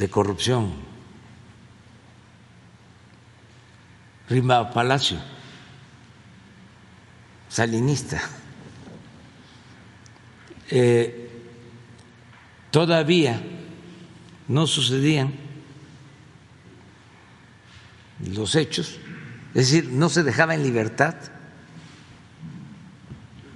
de 0.00 0.08
corrupción, 0.08 0.72
Rima 4.30 4.70
Palacio, 4.70 5.18
salinista, 7.50 8.18
eh, 10.70 11.30
todavía 12.70 13.42
no 14.48 14.66
sucedían 14.66 15.34
los 18.26 18.54
hechos, 18.54 18.98
es 19.48 19.70
decir, 19.70 19.90
no 19.90 20.08
se 20.08 20.22
dejaba 20.22 20.54
en 20.54 20.62
libertad 20.62 21.14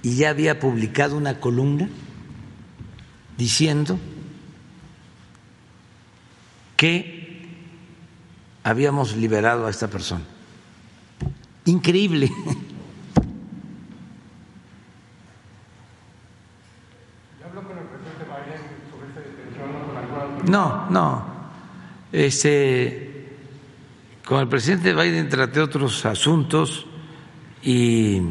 y 0.03 0.17
ya 0.17 0.29
había 0.29 0.59
publicado 0.59 1.17
una 1.17 1.39
columna 1.39 1.89
diciendo 3.35 3.99
que 6.75 7.47
habíamos 8.63 9.15
liberado 9.15 9.67
a 9.67 9.69
esta 9.69 9.87
persona. 9.87 10.23
Increíble. 11.65 12.31
No, 20.47 20.89
no. 20.89 21.25
Este, 22.11 23.37
con 24.25 24.41
el 24.41 24.47
presidente 24.47 24.93
Biden 24.93 25.27
traté 25.27 25.59
otros 25.59 26.05
asuntos 26.05 26.85
y 27.63 28.21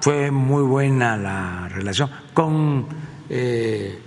fue 0.00 0.30
muy 0.30 0.62
buena 0.62 1.16
la 1.16 1.68
relación. 1.68 2.10
Con 2.34 2.86
eh, 3.28 3.98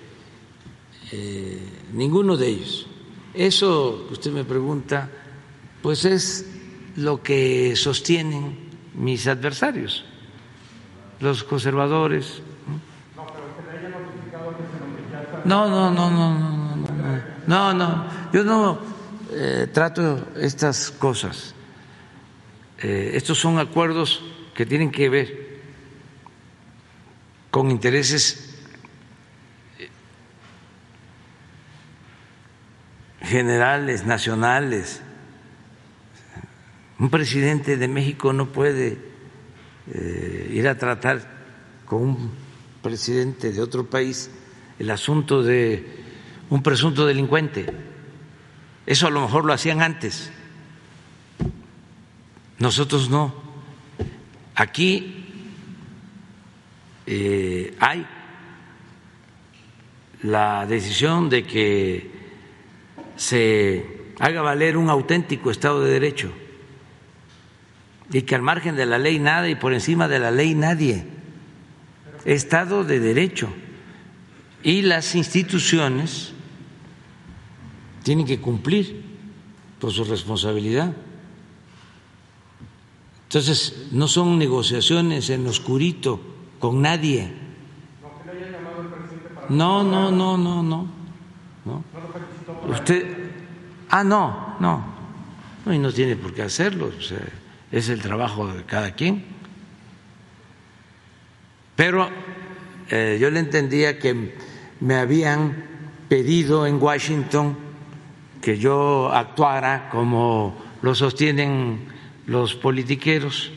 eh, 1.12 1.70
ninguno 1.94 2.38
de 2.38 2.48
ellos. 2.48 2.88
Eso 3.34 4.06
que 4.08 4.14
usted 4.14 4.32
me 4.32 4.44
pregunta, 4.44 5.10
pues 5.82 6.06
es 6.06 6.46
lo 6.96 7.22
que 7.22 7.76
sostienen 7.76 8.70
mis 8.96 9.28
adversarios, 9.28 10.04
los 11.20 11.44
conservadores. 11.44 12.42
No, 15.46 15.70
no, 15.70 15.92
no, 15.92 16.10
no, 16.10 16.40
no. 16.40 16.60
No, 17.48 17.74
no, 17.74 18.06
yo 18.32 18.44
no 18.44 18.78
eh, 19.32 19.68
trato 19.74 20.28
estas 20.36 20.92
cosas. 20.92 21.56
Eh, 22.78 23.12
estos 23.16 23.40
son 23.40 23.58
acuerdos 23.58 24.22
que 24.54 24.68
tienen 24.68 24.92
que 24.92 25.10
ver 25.10 25.62
con 27.50 27.72
intereses 27.72 28.49
generales 33.30 34.06
nacionales. 34.06 35.02
Un 36.98 37.10
presidente 37.10 37.78
de 37.78 37.88
México 37.88 38.34
no 38.34 38.48
puede 38.48 38.98
eh, 39.94 40.52
ir 40.52 40.68
a 40.68 40.78
tratar 40.78 41.22
con 41.86 42.02
un 42.02 42.32
presidente 42.82 43.52
de 43.52 43.62
otro 43.62 43.86
país 43.90 44.32
el 44.80 44.90
asunto 44.90 45.44
de 45.44 45.86
un 46.50 46.64
presunto 46.64 47.06
delincuente. 47.06 47.68
Eso 48.86 49.08
a 49.08 49.12
lo 49.12 49.22
mejor 49.22 49.46
lo 49.46 49.54
hacían 49.54 49.82
antes. 49.82 50.32
Nosotros 52.58 53.10
no. 53.10 53.34
Aquí 54.56 55.26
eh, 57.06 57.78
hay 57.80 58.06
la 60.24 60.66
decisión 60.66 61.30
de 61.30 61.44
que 61.44 62.19
se 63.20 64.14
haga 64.18 64.42
valer 64.42 64.78
un 64.78 64.90
auténtico 64.90 65.52
Estado 65.52 65.82
de 65.82 65.92
Derecho 65.92 66.32
y 68.14 68.22
que 68.22 68.34
al 68.34 68.42
margen 68.42 68.78
de 68.78 68.86
la 68.86 68.98
ley 68.98 69.20
nada 69.20 69.50
y 69.50 69.56
por 69.56 69.74
encima 69.74 70.08
de 70.08 70.20
la 70.20 70.32
ley 70.32 70.56
nadie. 70.56 71.06
Estado 72.24 72.86
de 72.86 73.02
Derecho. 73.02 73.50
Y 74.64 74.84
las 74.84 75.16
instituciones 75.16 76.32
tienen 78.04 78.26
que 78.26 78.40
cumplir 78.40 79.04
por 79.82 79.92
su 79.92 80.06
responsabilidad. 80.06 80.94
Entonces, 83.24 83.90
no 83.92 84.08
son 84.08 84.40
negociaciones 84.40 85.30
en 85.30 85.46
oscurito 85.46 86.22
con 86.58 86.82
nadie. 86.82 87.34
No, 89.50 89.84
no, 89.84 90.10
no, 90.10 90.38
no, 90.38 90.64
no. 90.64 90.88
no. 91.66 91.84
Usted, 92.70 93.04
ah, 93.90 94.04
no, 94.04 94.56
no, 94.60 94.84
no, 95.66 95.74
y 95.74 95.80
no 95.80 95.92
tiene 95.92 96.16
por 96.16 96.34
qué 96.34 96.44
hacerlo. 96.44 96.92
Es 97.72 97.90
el 97.90 98.02
trabajo 98.02 98.48
de 98.48 98.64
cada 98.64 98.92
quien. 98.92 99.24
Pero 101.76 102.10
eh, 102.90 103.18
yo 103.20 103.32
le 103.32 103.40
entendía 103.40 103.98
que 103.98 104.36
me 104.82 104.96
habían 104.96 105.64
pedido 106.10 106.68
en 106.68 106.82
Washington 106.82 107.58
que 108.42 108.58
yo 108.58 109.12
actuara 109.12 109.90
como 109.90 110.56
lo 110.82 110.94
sostienen 110.94 111.88
los 112.28 112.54
politiqueros 112.54 113.52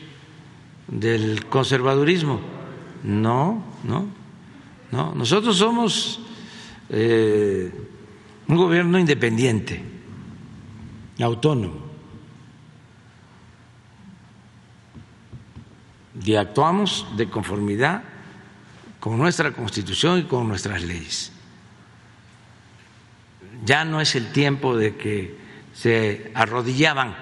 del 0.87 1.45
conservadurismo. 1.45 2.39
No, 3.03 3.63
no, 3.83 4.07
no. 4.91 5.13
Nosotros 5.13 5.57
somos 5.57 6.19
eh, 6.89 7.71
un 8.47 8.55
gobierno 8.55 8.99
independiente, 8.99 9.83
autónomo. 11.19 11.93
y 16.21 16.35
actuamos 16.35 17.05
de 17.17 17.29
conformidad 17.29 18.03
con 18.99 19.17
nuestra 19.17 19.51
constitución 19.51 20.19
y 20.19 20.23
con 20.23 20.47
nuestras 20.47 20.83
leyes. 20.83 21.31
Ya 23.65 23.83
no 23.83 23.99
es 23.99 24.15
el 24.15 24.31
tiempo 24.31 24.77
de 24.77 24.95
que 24.95 25.37
se 25.73 26.31
arrodillaban 26.35 27.15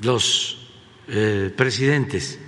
los 0.00 0.70
eh, 1.08 1.52
presidentes, 1.56 2.38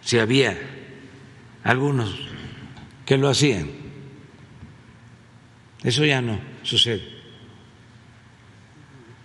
si 0.00 0.18
había 0.18 0.56
algunos 1.64 2.35
que 3.06 3.16
lo 3.16 3.28
hacían. 3.28 3.70
Eso 5.82 6.04
ya 6.04 6.20
no 6.20 6.38
sucede. 6.64 7.02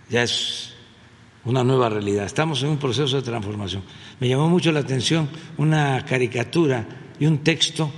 Ya 0.08 0.22
es 0.22 0.74
una 1.44 1.64
nueva 1.64 1.88
realidad. 1.88 2.24
Estamos 2.24 2.62
en 2.62 2.68
un 2.68 2.78
proceso 2.78 3.16
de 3.16 3.22
transformación. 3.22 3.82
Me 4.20 4.28
llamó 4.28 4.48
mucho 4.48 4.70
la 4.70 4.80
atención 4.80 5.28
una 5.56 6.04
caricatura 6.04 6.86
y 7.18 7.26
un 7.26 7.38
texto, 7.38 7.90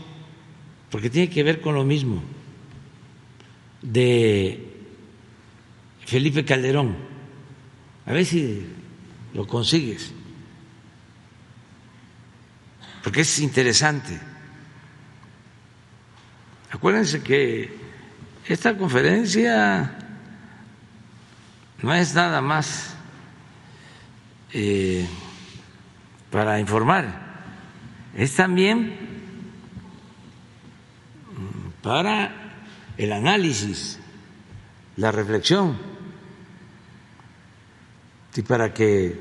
porque 0.91 1.11
tiene 1.11 1.29
que 1.29 1.43
ver 1.43 1.61
con 1.61 1.75
lo 1.75 1.85
mismo, 1.85 2.23
de 3.83 4.73
Felipe 6.07 6.45
Calderón. 6.45 6.97
A 8.07 8.13
ver 8.13 8.25
si 8.25 8.65
lo 9.35 9.47
consigues, 9.47 10.13
porque 13.03 13.21
es 13.21 13.39
interesante. 13.41 14.34
Acuérdense 16.75 17.23
que 17.23 17.73
esta 18.49 18.77
conferencia 18.77 19.97
no 21.81 21.95
es 21.95 22.13
nada 22.17 22.41
más 22.41 22.97
eh, 24.53 25.07
para 26.33 26.59
informar, 26.59 27.07
es 28.17 28.35
también 28.35 28.93
para 31.81 32.57
el 32.97 33.13
análisis, 33.13 34.01
la 34.97 35.13
reflexión, 35.13 35.79
y 38.35 38.43
para 38.43 38.75
que 38.75 39.17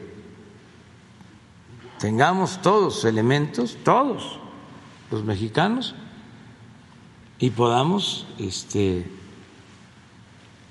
tengamos 2.00 2.64
todos 2.64 3.06
elementos, 3.06 3.78
todos 3.84 4.40
los 5.12 5.24
mexicanos, 5.24 5.94
y 7.44 7.50
podamos 7.50 8.26
este, 8.40 9.06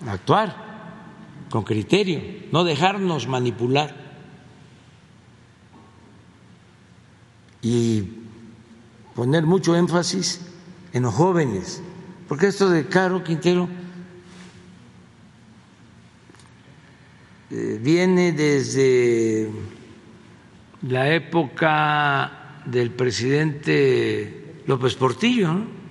actuar 0.06 0.56
con 1.50 1.64
criterio, 1.64 2.22
no 2.50 2.64
dejarnos 2.64 3.28
manipular. 3.28 3.94
Y 7.60 8.08
poner 9.14 9.44
mucho 9.44 9.76
énfasis 9.76 10.40
en 10.94 11.02
los 11.02 11.12
jóvenes, 11.12 11.82
porque 12.26 12.46
esto 12.46 12.70
de 12.70 12.86
Caro 12.86 13.22
Quintero 13.22 13.68
eh, 17.50 17.78
viene 17.82 18.32
desde 18.32 19.50
la 20.88 21.12
época 21.12 22.62
del 22.64 22.92
presidente 22.92 24.62
López 24.66 24.94
Portillo, 24.94 25.81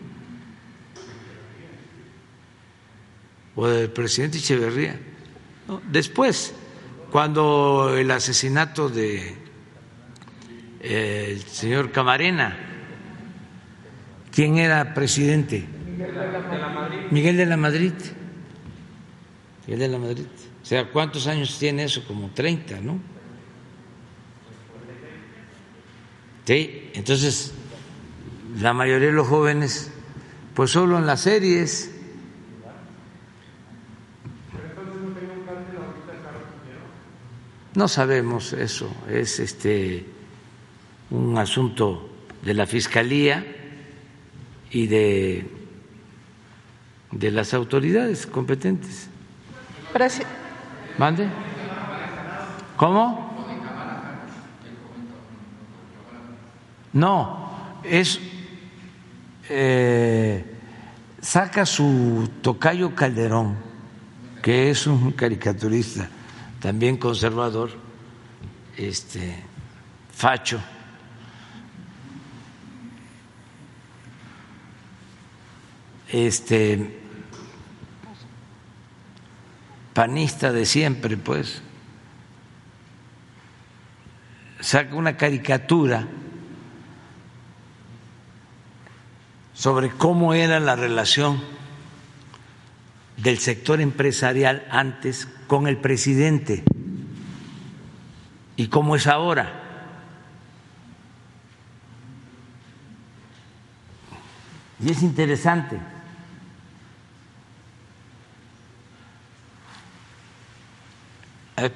o 3.55 3.67
del 3.67 3.89
presidente 3.89 4.37
Echeverría. 4.37 4.99
Después, 5.89 6.53
cuando 7.11 7.95
el 7.97 8.09
asesinato 8.11 8.89
de 8.89 9.41
el 10.81 11.41
señor 11.43 11.91
Camarena. 11.91 12.57
¿Quién 14.31 14.57
era 14.57 14.93
presidente? 14.93 15.65
Miguel 17.11 17.37
de 17.37 17.45
la 17.45 17.57
Madrid. 17.57 17.93
Miguel 19.67 19.79
de 19.79 19.87
la 19.87 19.97
Madrid. 19.97 20.25
O 20.61 20.65
sea, 20.65 20.85
¿cuántos 20.89 21.27
años 21.27 21.57
tiene 21.59 21.83
eso? 21.83 22.03
Como 22.05 22.29
30, 22.31 22.81
¿no? 22.81 22.99
Sí, 26.45 26.89
entonces 26.93 27.53
la 28.59 28.73
mayoría 28.73 29.07
de 29.07 29.13
los 29.13 29.27
jóvenes, 29.27 29.91
pues 30.55 30.71
solo 30.71 30.97
en 30.97 31.05
las 31.05 31.21
series. 31.21 31.90
No 37.75 37.87
sabemos 37.87 38.53
eso, 38.53 38.93
es 39.09 39.39
este 39.39 40.05
un 41.09 41.37
asunto 41.37 42.09
de 42.41 42.53
la 42.53 42.65
Fiscalía 42.65 43.45
y 44.71 44.87
de, 44.87 45.49
de 47.11 47.31
las 47.31 47.53
autoridades 47.53 48.25
competentes. 48.25 49.09
¿Mande? 50.97 51.27
¿Cómo? 52.77 53.31
No, 56.93 57.79
es 57.83 58.19
eh, 59.49 60.43
saca 61.21 61.65
su 61.65 62.29
tocayo 62.41 62.95
Calderón, 62.95 63.55
que 64.41 64.69
es 64.69 64.87
un 64.87 65.11
caricaturista, 65.11 66.09
también 66.61 66.97
conservador, 66.97 67.71
este 68.77 69.43
facho. 70.13 70.61
Este 76.07 76.99
panista 79.93 80.51
de 80.51 80.65
siempre, 80.65 81.17
pues, 81.17 81.63
saca 84.59 84.93
una 84.95 85.17
caricatura 85.17 86.07
sobre 89.53 89.89
cómo 89.89 90.33
era 90.33 90.59
la 90.59 90.75
relación 90.75 91.41
del 93.17 93.39
sector 93.39 93.81
empresarial 93.81 94.67
antes 94.69 95.27
con 95.51 95.67
el 95.67 95.75
presidente 95.75 96.63
y 98.55 98.67
cómo 98.67 98.95
es 98.95 99.05
ahora. 99.05 99.51
Y 104.79 104.91
es 104.91 105.03
interesante. 105.03 105.77
El... 111.57 111.73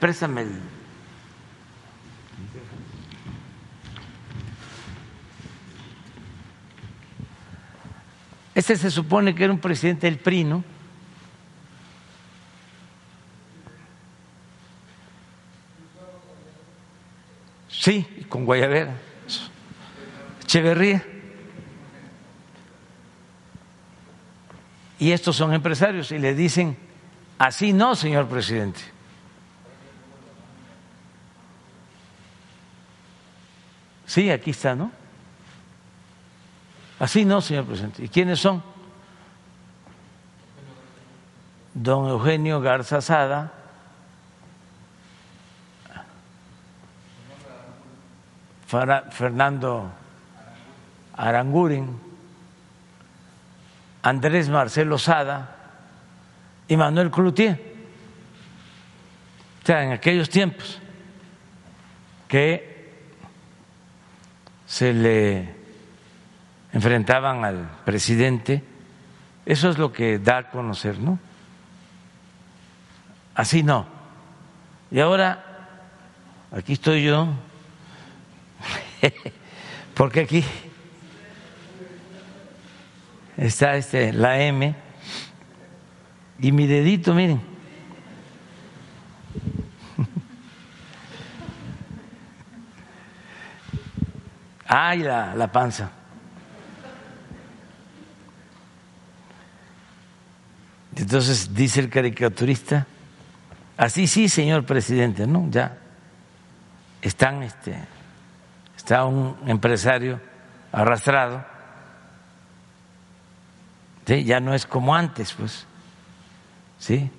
Este 8.56 8.78
se 8.78 8.90
supone 8.90 9.36
que 9.36 9.44
era 9.44 9.52
un 9.52 9.60
presidente 9.60 10.08
del 10.08 10.18
PRI, 10.18 10.46
¿no? 10.46 10.75
Sí, 17.86 18.04
con 18.30 18.46
Guayabera. 18.46 18.96
Echeverría. 20.42 21.06
Y 24.98 25.12
estos 25.12 25.36
son 25.36 25.54
empresarios 25.54 26.12
y 26.12 26.18
le 26.18 26.34
dicen, 26.34 26.76
así 27.38 27.74
no, 27.74 27.94
señor 27.94 28.28
presidente. 28.28 28.82
Sí, 34.08 34.32
aquí 34.32 34.50
está, 34.50 34.74
¿no? 34.74 34.92
Así 36.98 37.24
no, 37.24 37.40
señor 37.40 37.66
presidente. 37.66 38.04
¿Y 38.04 38.10
quiénes 38.10 38.40
son? 38.40 38.64
Don 41.76 42.10
Eugenio 42.10 42.62
Garza 42.62 43.00
Sada 43.00 43.65
Fernando 48.68 49.92
Aranguren, 51.14 52.00
Andrés 54.02 54.50
Marcelo 54.50 54.98
Sada 54.98 55.56
y 56.68 56.78
Manuel 56.78 57.12
Cloutier. 57.12 57.76
O 59.64 59.66
sea, 59.66 59.84
en 59.84 59.94
aquellos 59.94 60.30
tiempos 60.30 60.80
que 62.28 62.76
se 64.68 64.94
le 64.94 65.56
enfrentaban 66.74 67.46
al 67.46 67.68
presidente, 67.86 68.64
eso 69.46 69.70
es 69.70 69.78
lo 69.78 69.92
que 69.94 70.20
da 70.20 70.38
a 70.38 70.50
conocer, 70.50 71.00
¿no? 71.00 71.18
Así 73.34 73.64
no. 73.64 73.86
Y 74.92 75.00
ahora, 75.00 75.44
aquí 76.52 76.74
estoy 76.74 77.04
yo, 77.04 77.28
porque 79.96 80.22
aquí 80.22 80.44
está 83.38 83.76
este, 83.76 84.14
la 84.14 84.42
M 84.42 84.74
y 86.40 86.52
mi 86.52 86.66
dedito, 86.68 87.14
miren. 87.14 87.42
Ay, 94.68 95.00
la, 95.00 95.36
la 95.36 95.52
panza. 95.52 95.92
Entonces 100.96 101.54
dice 101.54 101.82
el 101.82 101.90
caricaturista, 101.90 102.88
así 103.76 104.08
sí, 104.08 104.30
señor 104.30 104.66
presidente, 104.66 105.28
¿no? 105.28 105.50
Ya 105.50 105.78
están 107.02 107.44
este, 107.44 107.76
está 108.86 109.04
un 109.06 109.36
empresario 109.48 110.22
arrastrado, 110.72 111.44
ya 114.06 114.40
no 114.40 114.54
es 114.54 114.68
como 114.68 114.94
antes, 114.94 115.34
pues, 115.34 115.66
¿sí? 116.78 117.10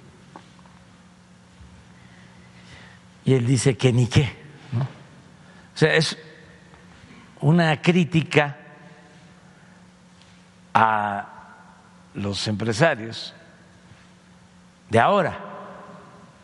Y 3.25 3.35
él 3.35 3.45
dice 3.45 3.77
que 3.77 3.93
ni 3.93 4.07
qué. 4.07 4.33
O 5.75 5.77
sea, 5.77 5.93
es 5.95 6.17
una 7.41 7.83
crítica 7.83 8.57
a 10.73 11.27
los 12.15 12.47
empresarios 12.47 13.35
de 14.89 15.01
ahora, 15.01 15.37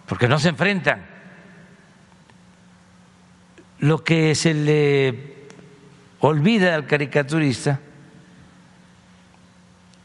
porque 0.09 0.27
no 0.27 0.41
se 0.41 0.49
enfrentan 0.49 1.12
lo 3.83 4.05
que 4.05 4.37
se 4.37 4.55
le 4.55 5.49
olvida 6.21 6.77
al 6.77 6.87
caricaturista 6.87 7.81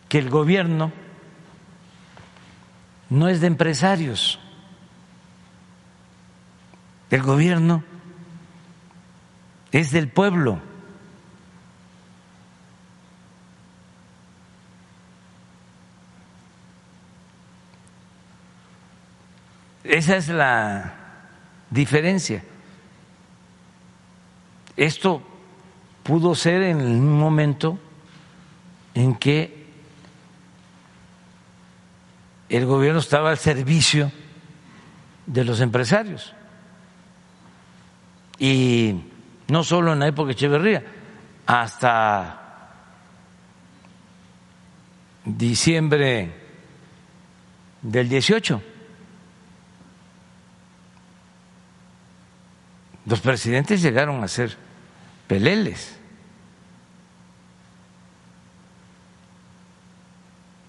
que 0.09 0.17
el 0.17 0.31
gobierno 0.31 0.91
no 3.11 3.29
es 3.29 3.39
de 3.39 3.45
empresarios, 3.45 4.39
el 7.11 7.21
gobierno 7.21 7.83
es 9.71 9.91
del 9.91 10.09
pueblo. 10.09 10.59
Esa 19.83 20.17
es 20.17 20.29
la 20.29 20.95
diferencia. 21.69 22.43
Esto 24.77 25.23
pudo 26.03 26.35
ser 26.35 26.61
en 26.61 26.77
un 26.77 27.19
momento 27.19 27.79
en 28.93 29.15
que 29.15 29.65
el 32.49 32.65
gobierno 32.65 32.99
estaba 32.99 33.31
al 33.31 33.37
servicio 33.37 34.11
de 35.25 35.43
los 35.43 35.59
empresarios. 35.59 36.33
Y 38.39 39.01
no 39.47 39.63
solo 39.63 39.93
en 39.93 39.99
la 39.99 40.07
época 40.07 40.27
de 40.27 40.33
Echeverría, 40.33 40.83
hasta 41.47 42.43
diciembre 45.25 46.31
del 47.81 48.07
18. 48.07 48.61
Los 53.05 53.21
presidentes 53.21 53.81
llegaron 53.81 54.23
a 54.23 54.27
ser 54.27 54.66
peleles. 55.27 55.97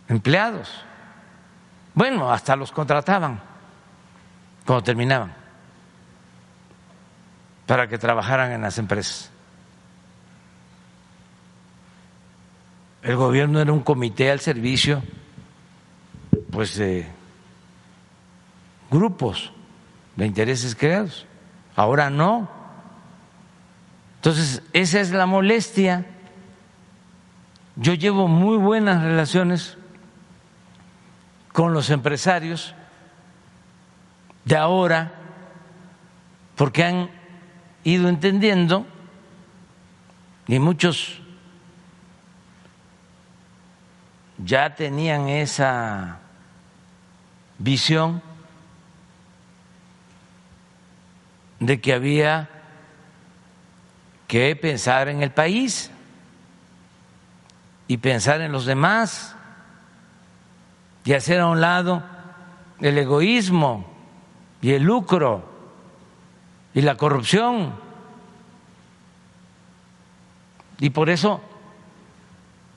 Empleados. 0.09 0.85
Bueno, 1.95 2.33
hasta 2.33 2.57
los 2.57 2.73
contrataban 2.73 3.41
cuando 4.65 4.83
terminaban 4.83 5.33
para 7.67 7.87
que 7.87 7.99
trabajaran 7.99 8.53
en 8.53 8.63
las 8.63 8.79
empresas. 8.79 9.31
El 13.03 13.17
gobierno 13.17 13.61
era 13.61 13.73
un 13.73 13.83
comité 13.83 14.31
al 14.31 14.41
servicio 14.41 15.03
pues 16.51 16.77
de 16.77 17.07
grupos 18.91 19.53
de 20.17 20.27
intereses 20.27 20.75
creados. 20.75 21.27
Ahora 21.77 22.11
no. 22.11 22.58
Entonces, 24.19 24.63
esa 24.73 25.01
es 25.01 25.13
la 25.13 25.27
molestia. 25.27 26.05
Yo 27.77 27.95
llevo 27.95 28.27
muy 28.27 28.57
buenas 28.57 29.03
relaciones 29.03 29.79
con 31.53 31.73
los 31.73 31.91
empresarios 31.91 32.75
de 34.45 34.57
ahora 34.57 35.13
porque 36.57 36.85
han 36.85 37.11
ido 37.85 38.09
entendiendo 38.09 38.87
y 40.49 40.59
muchos 40.59 41.21
ya 44.39 44.75
tenían 44.75 45.29
esa 45.29 46.19
visión 47.59 48.23
de 51.61 51.81
que 51.81 51.93
había 51.93 52.58
que 54.29 54.55
pensar 54.55 55.09
en 55.09 55.23
el 55.23 55.33
país 55.33 55.91
y 57.89 57.97
pensar 57.97 58.43
en 58.43 58.53
los 58.53 58.67
demás 58.67 59.35
y 61.05 61.15
hacer 61.15 61.41
a 61.41 61.47
un 61.47 61.63
lado 61.63 62.03
el 62.81 62.99
egoísmo 62.99 63.91
y 64.61 64.73
el 64.73 64.83
lucro 64.83 65.49
y 66.75 66.83
la 66.83 66.97
corrupción. 66.97 67.73
Y 70.79 70.91
por 70.91 71.09
eso 71.09 71.41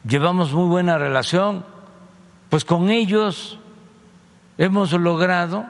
llevamos 0.08 0.54
muy 0.54 0.70
buena 0.70 0.98
relación, 0.98 1.66
pues 2.50 2.64
con 2.64 2.90
ellos 2.90 3.60
hemos 4.58 4.94
logrado 4.94 5.66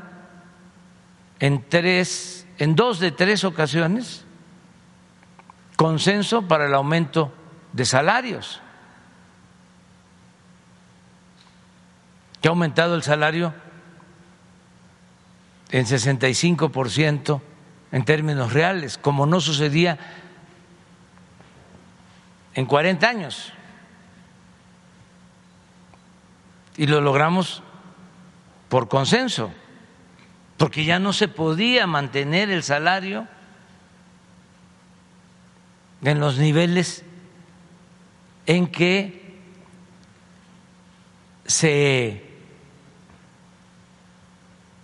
en 1.40 1.68
tres, 1.68 2.48
en 2.60 2.76
dos 2.76 3.00
de 3.00 3.12
tres 3.12 3.44
ocasiones 3.44 4.26
consenso 5.82 6.44
para 6.44 6.68
el 6.68 6.76
aumento 6.76 7.34
de 7.74 7.86
salarios. 7.86 8.62
que 12.40 12.48
ha 12.48 12.52
aumentado 12.52 12.94
el 12.96 13.04
salario 13.04 13.54
en 15.70 15.86
65% 15.86 17.42
en 17.92 18.06
términos 18.06 18.54
reales, 18.54 18.98
como 19.00 19.26
no 19.26 19.40
sucedía 19.40 19.98
en 22.54 22.66
40 22.68 23.08
años. 23.08 23.54
Y 26.78 26.86
lo 26.88 27.02
logramos 27.02 27.64
por 28.70 28.88
consenso, 28.88 29.52
porque 30.58 30.86
ya 30.86 31.00
no 31.00 31.12
se 31.14 31.28
podía 31.28 31.86
mantener 31.86 32.52
el 32.52 32.62
salario 32.62 33.28
en 36.04 36.20
los 36.20 36.38
niveles 36.38 37.04
en 38.46 38.68
que 38.68 39.40
se 41.46 42.26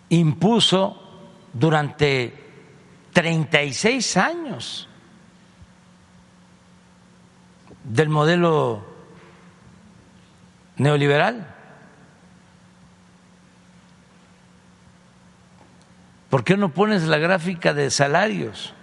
impuso 0.09 1.01
durante 1.53 2.33
36 3.13 4.17
años 4.17 4.87
del 7.83 8.09
modelo 8.09 8.85
neoliberal. 10.75 11.55
¿Por 16.29 16.43
qué 16.43 16.57
no 16.57 16.69
pones 16.69 17.03
la 17.03 17.17
gráfica 17.17 17.73
de 17.73 17.89
salarios? 17.89 18.73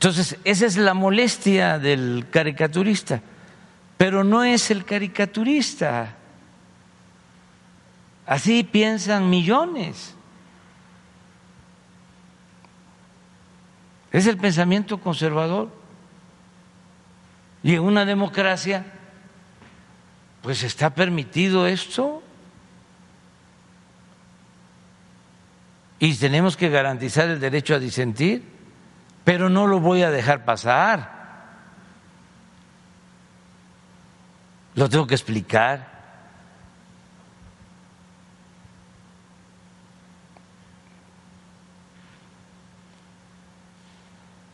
Entonces, 0.00 0.38
esa 0.44 0.66
es 0.66 0.76
la 0.76 0.94
molestia 0.94 1.78
del 1.78 2.26
caricaturista 2.30 3.22
pero 4.00 4.24
no 4.24 4.42
es 4.44 4.70
el 4.70 4.86
caricaturista. 4.86 6.16
Así 8.24 8.64
piensan 8.64 9.28
millones. 9.28 10.14
Es 14.10 14.26
el 14.26 14.38
pensamiento 14.38 15.02
conservador. 15.02 15.68
Y 17.62 17.74
en 17.74 17.82
una 17.82 18.06
democracia, 18.06 18.86
pues 20.40 20.62
está 20.62 20.94
permitido 20.94 21.66
esto. 21.66 22.22
Y 25.98 26.14
tenemos 26.14 26.56
que 26.56 26.70
garantizar 26.70 27.28
el 27.28 27.38
derecho 27.38 27.74
a 27.74 27.78
disentir, 27.78 28.42
pero 29.30 29.48
no 29.48 29.68
lo 29.68 29.78
voy 29.78 30.02
a 30.02 30.10
dejar 30.10 30.44
pasar. 30.44 31.20
lo 34.74 34.88
tengo 34.88 35.06
que 35.06 35.14
explicar. 35.14 35.88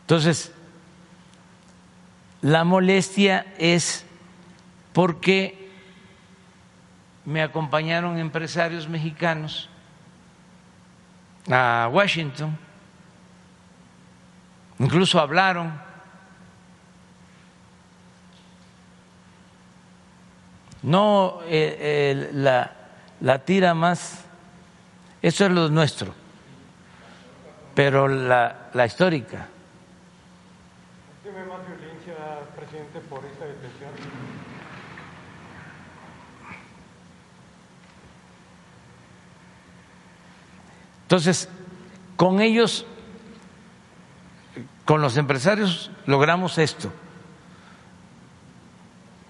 Entonces, 0.01 0.51
la 2.43 2.63
molestia 2.63 3.47
es 3.57 4.05
porque 4.93 5.71
me 7.25 7.41
acompañaron 7.41 8.19
empresarios 8.19 8.87
mexicanos 8.87 9.71
a 11.49 11.89
Washington, 11.91 12.66
incluso 14.79 15.19
hablaron 15.19 15.87
no 20.83 21.39
eh, 21.45 22.29
la, 22.33 22.71
la, 23.19 23.39
tira 23.39 23.73
más, 23.73 24.23
eso 25.21 25.45
es 25.45 25.51
lo 25.51 25.69
nuestro, 25.69 26.13
pero 27.75 28.07
la, 28.07 28.69
la 28.73 28.85
histórica. 28.85 29.47
¿Tiene 31.23 31.39
más 31.39 31.59
violencia, 31.67 32.15
presidente, 32.55 32.99
por 33.09 33.25
esta 33.25 33.45
detención? 33.45 33.89
Entonces, 41.01 41.49
con 42.15 42.41
ellos, 42.41 42.85
con 44.87 45.01
los 45.01 45.17
empresarios, 45.17 45.91
logramos 46.05 46.57
esto. 46.57 46.93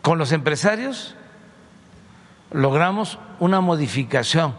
Con 0.04 0.20
los 0.20 0.32
empresarios 0.32 1.16
logramos 2.52 3.18
una 3.40 3.60
modificación 3.60 4.56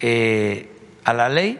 eh, 0.00 0.98
a 1.02 1.14
la 1.14 1.30
ley 1.30 1.58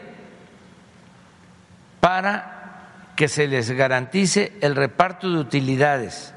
para 2.00 3.12
que 3.16 3.26
se 3.26 3.48
les 3.48 3.70
garantice 3.70 4.52
el 4.60 4.76
reparto 4.76 5.30
de 5.30 5.38
utilidades 5.38 6.34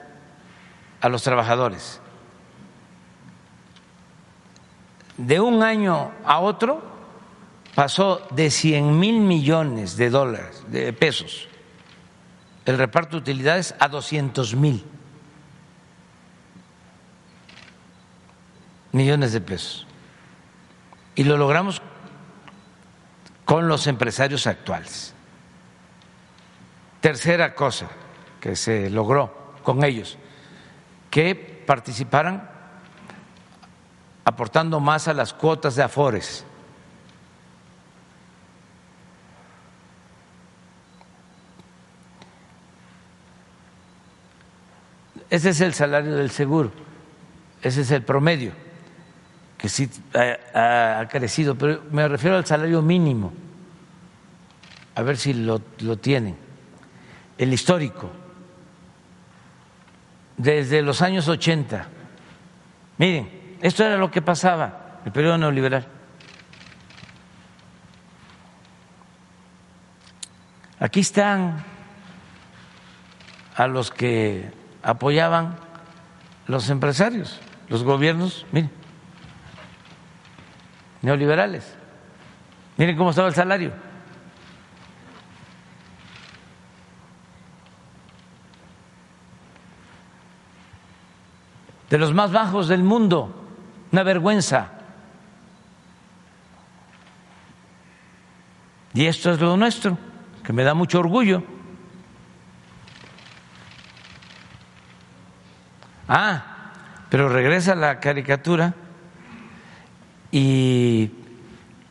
a 1.01 1.09
los 1.09 1.21
trabajadores. 1.21 1.99
De 5.17 5.41
un 5.41 5.63
año 5.63 6.11
a 6.23 6.39
otro 6.39 6.98
pasó 7.75 8.27
de 8.31 8.51
100 8.51 8.99
mil 8.99 9.19
millones 9.19 9.97
de 9.97 10.09
dólares, 10.09 10.63
de 10.67 10.91
pesos, 10.93 11.47
el 12.65 12.77
reparto 12.77 13.17
de 13.17 13.21
utilidades 13.21 13.75
a 13.79 13.87
200 13.87 14.55
mil. 14.55 14.85
millones 18.91 19.33
de 19.33 19.41
pesos. 19.41 19.85
Y 21.15 21.23
lo 21.23 21.37
logramos 21.37 21.81
con 23.45 23.67
los 23.67 23.87
empresarios 23.87 24.47
actuales. 24.47 25.13
Tercera 27.01 27.55
cosa 27.55 27.87
que 28.39 28.55
se 28.55 28.89
logró 28.89 29.53
con 29.63 29.83
ellos, 29.83 30.17
que 31.09 31.35
participaran 31.35 32.49
aportando 34.25 34.79
más 34.79 35.07
a 35.07 35.13
las 35.13 35.33
cuotas 35.33 35.75
de 35.75 35.83
Afores. 35.83 36.45
Ese 45.29 45.49
es 45.49 45.61
el 45.61 45.73
salario 45.73 46.15
del 46.15 46.31
seguro, 46.31 46.71
ese 47.61 47.81
es 47.81 47.91
el 47.91 48.03
promedio 48.03 48.51
que 49.59 49.67
sí 49.67 49.89
ha, 50.13 51.05
crecido, 51.11 51.53
pero 51.55 51.83
me 51.91 52.07
refiero 52.07 52.37
al 52.37 52.45
salario 52.45 52.81
mínimo, 52.81 53.33
a 54.95 55.01
ver 55.01 55.17
si 55.17 55.33
lo, 55.33 55.61
lo 55.79 55.97
tienen, 55.97 56.37
el 57.37 57.51
histórico, 57.51 58.09
desde 60.37 60.81
los 60.81 61.01
años 61.01 61.27
80. 61.27 61.87
Miren, 62.97 63.57
esto 63.61 63.83
era 63.83 63.97
lo 63.97 64.09
que 64.09 64.21
pasaba, 64.21 65.01
el 65.03 65.11
periodo 65.11 65.37
neoliberal. 65.37 65.85
Aquí 70.79 71.01
están 71.01 71.65
a 73.57 73.67
los 73.67 73.91
que 73.91 74.58
apoyaban 74.83 75.57
los 76.47 76.69
empresarios, 76.69 77.39
los 77.67 77.83
gobiernos, 77.83 78.45
miren 78.51 78.79
neoliberales. 81.01 81.75
Miren 82.77 82.97
cómo 82.97 83.09
estaba 83.09 83.27
el 83.27 83.33
salario. 83.33 83.71
De 91.89 91.97
los 91.97 92.13
más 92.13 92.31
bajos 92.31 92.67
del 92.67 92.83
mundo, 92.83 93.47
una 93.91 94.03
vergüenza. 94.03 94.71
Y 98.93 99.05
esto 99.05 99.31
es 99.31 99.39
lo 99.39 99.57
nuestro, 99.57 99.97
que 100.43 100.53
me 100.53 100.63
da 100.63 100.73
mucho 100.73 100.99
orgullo. 100.99 101.43
Ah, 106.11 106.71
pero 107.11 107.29
regresa 107.29 107.75
la 107.75 107.99
caricatura 107.99 108.73
y 110.31 111.11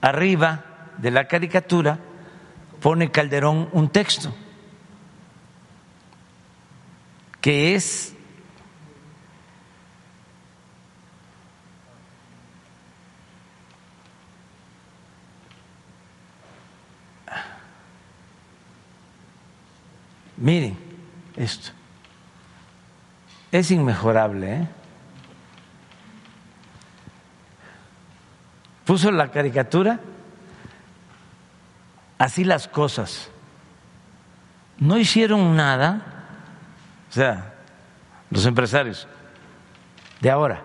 arriba 0.01 0.65
de 0.99 1.13
la 1.13 1.29
caricatura 1.29 2.01
pone 2.81 3.13
Calderón 3.13 3.69
un 3.73 3.91
texto 3.91 4.35
que 7.41 7.77
es 7.77 8.13
Miren 20.37 20.77
esto. 21.37 21.78
Es 23.51 23.71
inmejorable. 23.71 24.55
¿eh? 24.55 24.69
Puso 28.85 29.11
la 29.11 29.29
caricatura, 29.29 30.01
así 32.19 32.45
las 32.45 32.69
cosas. 32.69 33.31
No 34.79 34.97
hicieron 34.97 35.57
nada, 35.57 36.03
o 37.11 37.13
sea, 37.13 37.55
los 38.31 38.47
empresarios 38.47 39.09
de 40.21 40.31
ahora, 40.31 40.65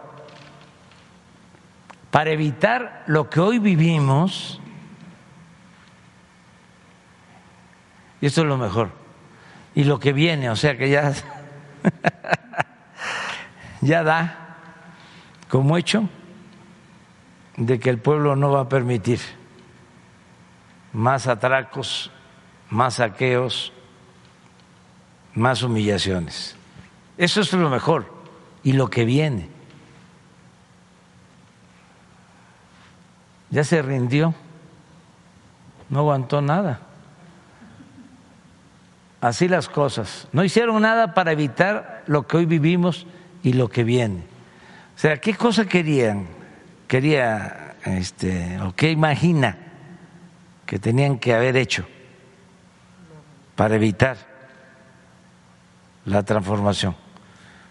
para 2.11 2.31
evitar 2.31 3.03
lo 3.07 3.29
que 3.29 3.39
hoy 3.39 3.59
vivimos, 3.59 4.61
y 8.21 8.27
esto 8.27 8.41
es 8.41 8.47
lo 8.47 8.57
mejor 8.57 8.91
y 9.75 9.83
lo 9.83 9.99
que 9.99 10.13
viene, 10.13 10.49
o 10.49 10.55
sea 10.55 10.77
que 10.77 10.89
ya, 10.89 11.13
ya 13.83 14.03
da 14.03 14.57
como 15.49 15.77
hecho 15.77 16.09
de 17.57 17.79
que 17.79 17.89
el 17.89 17.99
pueblo 17.99 18.35
no 18.35 18.51
va 18.51 18.61
a 18.61 18.69
permitir 18.69 19.19
más 20.91 21.27
atracos, 21.27 22.11
más 22.69 22.95
saqueos, 22.95 23.71
más 25.35 25.61
humillaciones. 25.61 26.55
Eso 27.17 27.41
es 27.41 27.53
lo 27.53 27.69
mejor 27.69 28.11
y 28.63 28.73
lo 28.73 28.89
que 28.89 29.05
viene. 29.05 29.49
Ya 33.49 33.63
se 33.63 33.81
rindió, 33.81 34.33
no 35.89 35.99
aguantó 35.99 36.41
nada 36.41 36.79
así 39.23 39.47
las 39.47 39.69
cosas. 39.69 40.27
No 40.33 40.43
hicieron 40.43 40.81
nada 40.81 41.13
para 41.13 41.31
evitar 41.31 42.03
lo 42.07 42.27
que 42.27 42.37
hoy 42.37 42.45
vivimos 42.45 43.07
y 43.43 43.53
lo 43.53 43.69
que 43.69 43.83
viene. 43.83 44.23
O 44.95 44.99
sea, 44.99 45.19
¿qué 45.19 45.35
cosa 45.35 45.65
querían? 45.65 46.27
Quería, 46.87 47.75
este, 47.85 48.59
o 48.61 48.73
qué 48.75 48.91
imagina 48.91 49.57
que 50.65 50.79
tenían 50.79 51.19
que 51.19 51.33
haber 51.33 51.57
hecho 51.57 51.85
para 53.55 53.75
evitar 53.75 54.17
la 56.05 56.23
transformación. 56.23 56.95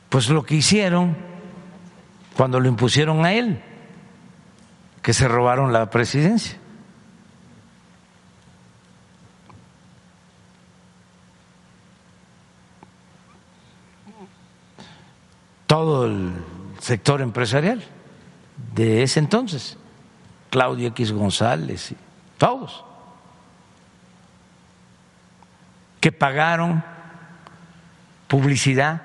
Pues 0.09 0.29
lo 0.29 0.45
que 0.45 0.57
hicieron 0.57 1.17
cuando 2.37 2.61
lo 2.61 2.69
impusieron 2.69 3.25
a 3.25 3.33
él, 3.33 3.61
que 5.01 5.13
se 5.13 5.29
robaron 5.29 5.73
la 5.73 5.91
presidencia. 5.91 6.59
Todo 15.73 16.05
el 16.05 16.35
sector 16.81 17.23
empresarial 17.23 17.83
de 18.75 19.03
ese 19.03 19.21
entonces, 19.21 19.79
Claudio 20.51 20.89
X 20.89 21.13
González 21.13 21.93
y 21.93 21.97
todos, 22.37 22.85
que 25.99 26.13
pagaron 26.13 26.85
publicidad 28.29 29.01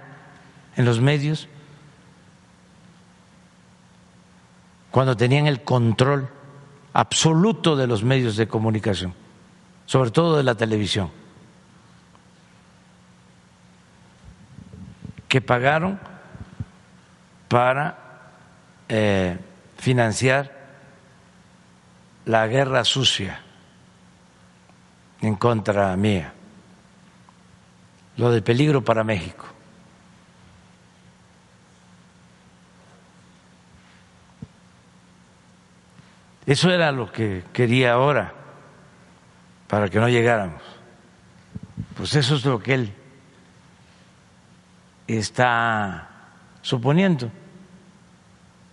en 0.76 0.84
los 0.84 1.00
medios 1.00 1.48
cuando 4.92 5.16
tenían 5.16 5.48
el 5.48 5.64
control 5.64 6.28
absoluto 6.92 7.78
de 7.78 7.88
los 7.88 8.04
medios 8.04 8.36
de 8.36 8.50
comunicación, 8.50 9.14
sobre 9.86 10.12
todo 10.12 10.36
de 10.36 10.44
la 10.44 10.56
televisión, 10.56 11.12
que 15.30 15.40
pagaron 15.40 16.17
para 17.48 17.98
eh, 18.90 19.38
financiar 19.78 20.52
la 22.26 22.48
guerra 22.48 22.84
sucia 22.84 23.42
en 25.22 25.36
contra 25.36 25.96
mía, 25.96 26.34
lo 28.18 28.32
del 28.32 28.44
peligro 28.44 28.84
para 28.84 29.04
México. 29.04 29.46
Eso 36.46 36.70
era 36.70 36.92
lo 36.94 37.12
que 37.12 37.44
quería 37.52 37.94
ahora, 37.94 38.34
para 39.68 39.90
que 39.90 40.00
no 40.00 40.08
llegáramos. 40.08 40.62
Pues 41.98 42.16
eso 42.16 42.36
es 42.36 42.46
lo 42.46 42.60
que 42.60 42.74
él 42.74 42.94
está 45.08 46.17
suponiendo. 46.62 47.32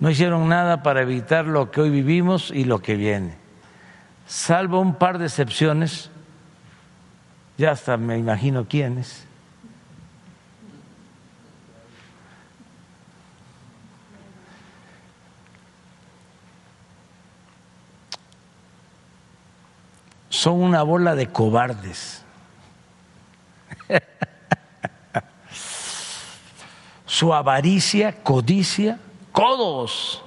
No 0.01 0.11
hicieron 0.11 0.49
nada 0.49 0.83
para 0.83 1.03
evitar 1.03 1.47
lo 1.47 1.71
que 1.71 1.81
hoy 1.81 1.91
vivimos 1.91 2.51
y 2.51 2.65
lo 2.65 2.81
que 2.81 2.97
viene. 2.97 3.37
Salvo 4.27 4.81
un 4.81 4.97
par 4.97 5.19
de 5.19 5.27
excepciones, 5.27 6.11
ya 7.57 7.71
hasta 7.71 7.97
me 7.97 8.19
imagino 8.19 8.67
quiénes. 8.67 9.27
Son 20.29 20.61
una 20.61 20.83
bola 20.83 21.15
de 21.15 21.29
cobardes. 21.29 22.23
su 27.15 27.33
avaricia, 27.33 28.25
codicia, 28.25 28.99
codos. 29.31 30.21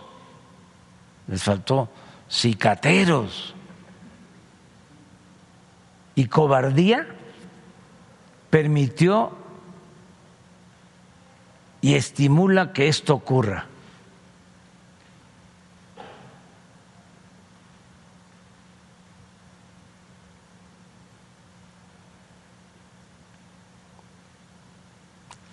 Les 1.27 1.43
faltó 1.43 1.89
cicateros. 2.31 3.53
Y 6.15 6.27
cobardía 6.27 7.05
permitió 8.49 9.33
y 11.81 11.95
estimula 11.95 12.71
que 12.71 12.87
esto 12.87 13.15
ocurra. 13.15 13.65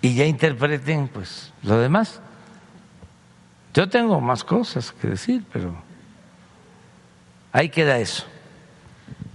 Y 0.05 0.13
ya 0.13 0.25
interpreten 0.25 1.07
pues 1.07 1.51
lo 1.63 1.79
demás. 1.79 2.21
Yo 3.73 3.89
tengo 3.89 4.21
más 4.21 4.43
cosas 4.43 4.91
que 4.91 5.07
decir, 5.07 5.43
pero 5.51 5.73
ahí 7.51 7.69
queda 7.69 7.97
eso. 7.97 8.23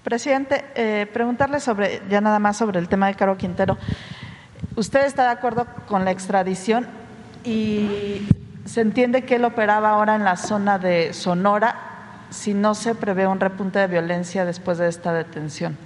Presidente, 0.05 0.65
eh, 0.77 1.09
preguntarle 1.13 1.59
sobre, 1.59 2.01
ya 2.09 2.21
nada 2.21 2.39
más 2.39 2.57
sobre 2.57 2.79
el 2.79 2.89
tema 2.89 3.09
de 3.09 3.17
Caro 3.17 3.37
Quintero. 3.37 3.79
¿Usted 4.77 5.07
está 5.07 5.25
de 5.25 5.31
acuerdo 5.31 5.67
con 5.89 6.05
la 6.05 6.13
extradición 6.13 6.87
y 7.43 8.29
se 8.65 8.83
entiende 8.83 9.25
que 9.25 9.35
él 9.35 9.45
operaba 9.45 9.91
ahora 9.91 10.15
en 10.15 10.23
la 10.23 10.37
zona 10.37 10.79
de 10.79 11.13
Sonora 11.15 11.75
si 12.31 12.55
no 12.55 12.77
se 12.77 12.95
prevé 12.95 13.27
un 13.27 13.41
repunte 13.41 13.81
de 13.81 13.89
violencia 13.89 14.45
después 14.45 14.79
de 14.79 14.87
esta 14.87 15.13
detención? 15.13 15.77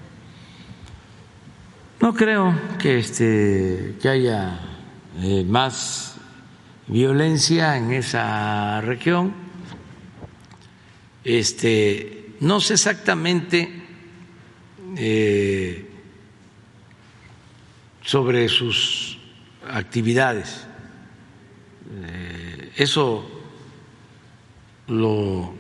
No 2.03 2.13
creo 2.13 2.53
que, 2.79 2.99
este, 2.99 3.97
que 4.03 4.11
haya 4.11 4.74
eh, 5.23 5.45
más 5.45 6.17
violencia 6.89 7.77
en 7.77 7.93
esa 7.93 8.81
región. 8.81 9.33
Este, 11.23 12.35
no 12.41 12.61
sé 12.61 12.75
exactamente 12.75 13.83
eh, 14.97 15.89
sobre 18.03 18.49
sus 18.49 19.19
actividades. 19.69 20.67
Eh, 21.91 22.73
eso 22.77 23.25
lo 24.89 25.55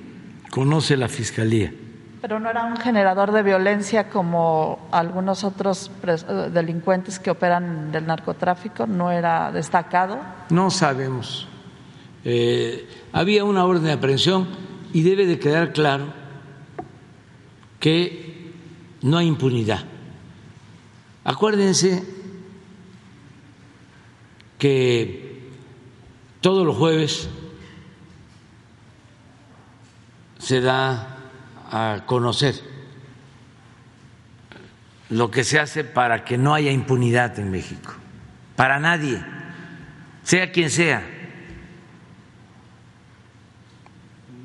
conoce 0.51 0.97
la 0.97 1.09
Fiscalía. 1.09 1.73
Pero 2.25 2.41
no 2.41 2.49
era 2.49 2.65
un 2.65 2.79
generador 2.79 3.33
de 3.33 3.43
violencia 3.43 4.09
como 4.09 4.89
algunos 4.93 5.45
otros 5.45 5.91
eh, 6.07 6.49
delincuentes 6.51 7.19
que 7.19 7.31
operan 7.31 7.93
del 7.93 8.07
narcotráfico, 8.07 8.87
no 8.87 9.11
era 9.11 9.53
destacado. 9.53 10.19
No 10.49 10.71
sabemos. 10.71 11.47
Eh, 12.25 12.89
había 13.13 13.45
una 13.45 13.67
orden 13.67 13.85
de 13.85 13.93
aprehensión 13.93 14.49
y 14.95 15.03
debe 15.03 15.27
de 15.27 15.39
quedar 15.39 15.75
claro 15.75 16.15
que 17.79 18.55
no 19.03 19.19
hay 19.19 19.27
impunidad 19.27 19.81
Acuérdense 21.25 22.03
que 24.57 25.51
todos 26.41 26.65
los 26.65 26.75
jueves 26.75 27.29
se 30.39 30.63
da 30.63 31.14
a 31.77 32.07
conocer 32.07 32.55
lo 35.11 35.29
que 35.33 35.43
se 35.43 35.59
hace 35.59 35.83
para 35.83 36.25
que 36.25 36.39
no 36.39 36.55
haya 36.55 36.71
impunidad 36.71 37.37
en 37.41 37.51
México, 37.51 37.93
para 38.55 38.79
nadie, 38.79 39.21
sea 40.23 40.53
quien 40.53 40.71
sea. 40.71 41.05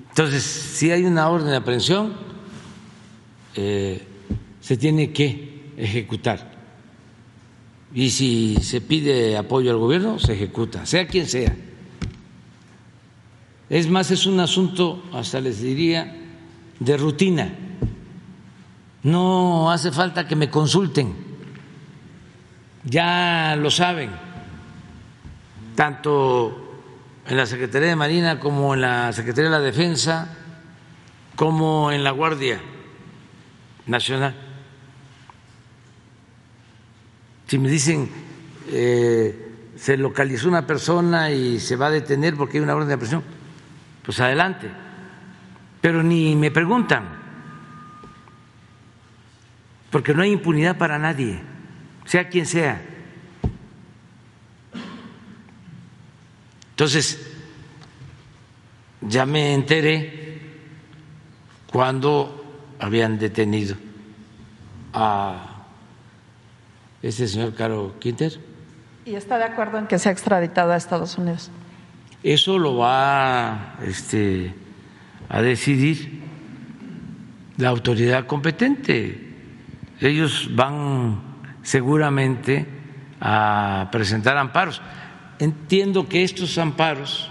Entonces, 0.10 0.44
si 0.44 0.90
hay 0.90 1.06
una 1.06 1.30
orden 1.30 1.52
de 1.52 1.58
aprehensión, 1.58 2.18
eh, 3.54 4.04
se 4.60 4.76
tiene 4.76 5.14
que 5.14 5.72
ejecutar. 5.78 6.52
Y 7.94 8.10
si 8.10 8.58
se 8.64 8.82
pide 8.82 9.38
apoyo 9.38 9.70
al 9.70 9.78
gobierno, 9.78 10.18
se 10.18 10.34
ejecuta, 10.34 10.88
sea 10.88 11.08
quien 11.08 11.28
sea. 11.28 11.56
Es 13.70 13.88
más, 13.88 14.10
es 14.10 14.26
un 14.26 14.40
asunto, 14.40 15.04
hasta 15.14 15.40
les 15.40 15.62
diría, 15.62 16.16
de 16.80 16.98
rutina. 16.98 17.50
No 19.04 19.72
hace 19.72 19.92
falta 19.92 20.28
que 20.28 20.36
me 20.36 20.50
consulten, 20.50 21.16
ya 22.84 23.56
lo 23.56 23.72
saben, 23.72 24.12
tanto 25.76 26.82
en 27.26 27.38
la 27.38 27.46
Secretaría 27.46 27.90
de 27.90 27.96
Marina 27.96 28.40
como 28.40 28.74
en 28.74 28.82
la 28.82 29.14
Secretaría 29.14 29.50
de 29.50 29.58
la 29.58 29.64
Defensa, 29.64 30.36
como 31.36 31.92
en 31.92 32.04
la 32.04 32.12
Guardia 32.12 32.60
Nacional. 33.86 34.36
Si 37.48 37.58
me 37.58 37.70
dicen 37.70 38.10
eh, 38.72 39.74
se 39.76 39.98
localizó 39.98 40.50
una 40.50 40.68
persona 40.68 41.32
y 41.32 41.60
se 41.60 41.76
va 41.76 41.88
a 41.88 41.92
detener 41.92 42.36
porque 42.36 42.58
hay 42.58 42.64
una 42.64 42.76
orden 42.76 42.90
de 42.90 42.98
presión, 42.98 43.24
pues 44.04 44.20
adelante. 44.20 44.70
Pero 45.82 46.04
ni 46.04 46.36
me 46.36 46.52
preguntan, 46.52 47.06
porque 49.90 50.14
no 50.14 50.22
hay 50.22 50.32
impunidad 50.32 50.78
para 50.78 51.00
nadie, 51.00 51.40
sea 52.06 52.28
quien 52.28 52.46
sea. 52.46 52.82
Entonces, 56.72 57.20
ya 59.02 59.26
me 59.26 59.54
enteré 59.54 60.40
cuando 61.72 62.40
habían 62.80 63.20
detenido 63.20 63.76
a 64.94 65.66
ese 67.02 67.28
señor 67.28 67.54
Caro 67.54 67.96
Quinter. 68.00 68.40
¿Y 69.06 69.16
está 69.16 69.38
de 69.38 69.46
acuerdo 69.46 69.78
en 69.78 69.88
que 69.88 70.00
sea 70.00 70.12
extraditado 70.12 70.72
a 70.72 70.78
Estados 70.78 71.18
Unidos? 71.18 71.52
Eso 72.24 72.58
lo 72.60 72.78
va 72.78 73.76
este, 73.86 74.54
a 75.30 75.42
decidir 75.42 76.20
la 77.58 77.70
autoridad 77.70 78.26
competente. 78.26 79.30
Ellos 80.02 80.50
van 80.54 81.22
seguramente 81.62 82.66
a 83.22 83.90
presentar 83.92 84.38
amparos. 84.38 84.82
Entiendo 85.38 86.10
que 86.10 86.24
estos 86.24 86.58
amparos, 86.58 87.30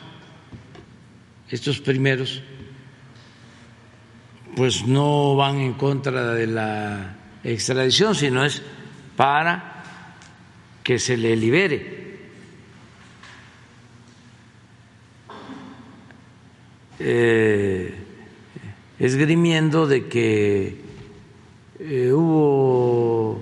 estos 1.51 1.81
primeros, 1.81 2.43
pues 4.55 4.87
no 4.87 5.35
van 5.37 5.59
en 5.59 5.75
contra 5.75 6.35
de 6.35 6.47
la 6.47 7.17
extradición, 7.45 8.15
sino 8.15 8.45
es 8.45 8.63
para 9.17 9.83
que 10.83 10.99
se 10.99 11.17
le 11.17 11.37
libere. 11.37 12.08
Eh, 17.01 17.95
esgrimiendo 18.99 19.87
de 19.87 20.09
que 20.09 20.81
eh, 21.79 22.13
hubo 22.13 23.41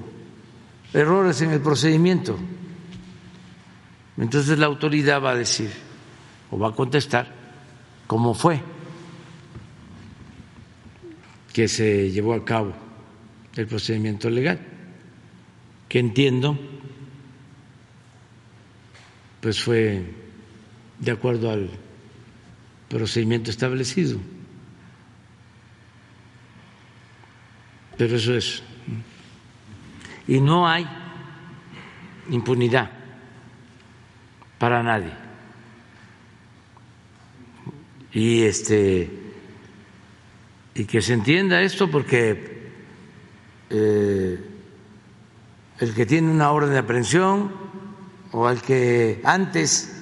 errores 0.93 1.41
en 1.41 1.51
el 1.51 1.61
procedimiento. 1.61 2.39
Entonces 4.19 4.59
la 4.59 4.67
autoridad 4.67 5.23
va 5.23 5.31
a 5.31 5.37
decir 5.37 5.71
o 6.51 6.59
va 6.59 6.69
a 6.69 6.73
contestar 6.73 7.33
cómo 8.07 8.35
fue 8.35 8.61
que 11.53 11.69
se 11.69 12.11
llevó 12.11 12.35
a 12.35 12.45
cabo 12.45 12.75
el 13.57 13.67
procedimiento 13.67 14.29
legal, 14.29 14.61
que 15.89 15.99
entiendo 15.99 16.59
pues 19.41 19.63
fue 19.63 20.03
de 20.99 21.11
acuerdo 21.11 21.51
al 21.51 21.71
procedimiento 22.89 23.51
establecido. 23.51 24.19
Pero 27.97 28.17
eso 28.17 28.35
es. 28.35 28.63
Y 30.29 30.41
no 30.41 30.69
hay 30.69 30.87
impunidad 32.31 32.91
para 34.59 34.83
nadie. 34.83 35.13
Y 38.13 38.43
este 38.43 39.11
y 40.75 40.85
que 40.85 41.01
se 41.01 41.15
entienda 41.15 41.63
esto 41.63 41.91
porque 41.91 42.71
eh, 43.71 44.39
el 45.79 45.95
que 45.95 46.07
tiene 46.07 46.31
una 46.31 46.51
orden 46.51 46.71
de 46.71 46.79
aprehensión 46.79 47.51
o 48.33 48.49
el 48.51 48.61
que 48.61 49.21
antes 49.25 49.96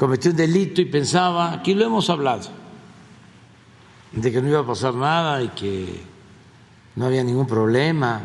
cometió 0.00 0.30
un 0.30 0.36
delito 0.38 0.80
y 0.80 0.86
pensaba, 0.86 1.52
aquí 1.52 1.74
lo 1.74 1.84
hemos 1.84 2.08
hablado, 2.08 2.48
de 4.12 4.32
que 4.32 4.40
no 4.40 4.48
iba 4.48 4.60
a 4.60 4.66
pasar 4.66 4.94
nada 4.94 5.42
y 5.42 5.48
que 5.48 6.00
no 6.96 7.04
había 7.04 7.22
ningún 7.22 7.46
problema, 7.46 8.22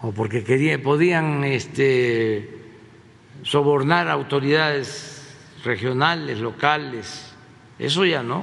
o 0.00 0.10
porque 0.10 0.42
quería, 0.42 0.82
podían 0.82 1.44
este, 1.44 2.62
sobornar 3.42 4.08
a 4.08 4.12
autoridades 4.12 5.36
regionales, 5.62 6.38
locales, 6.40 7.34
eso 7.78 8.06
ya 8.06 8.22
no. 8.22 8.42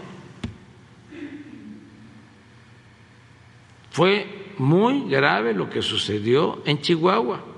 Fue 3.90 4.54
muy 4.60 5.10
grave 5.10 5.56
lo 5.56 5.72
que 5.72 5.82
sucedió 5.82 6.62
en 6.66 6.82
Chihuahua. 6.82 7.51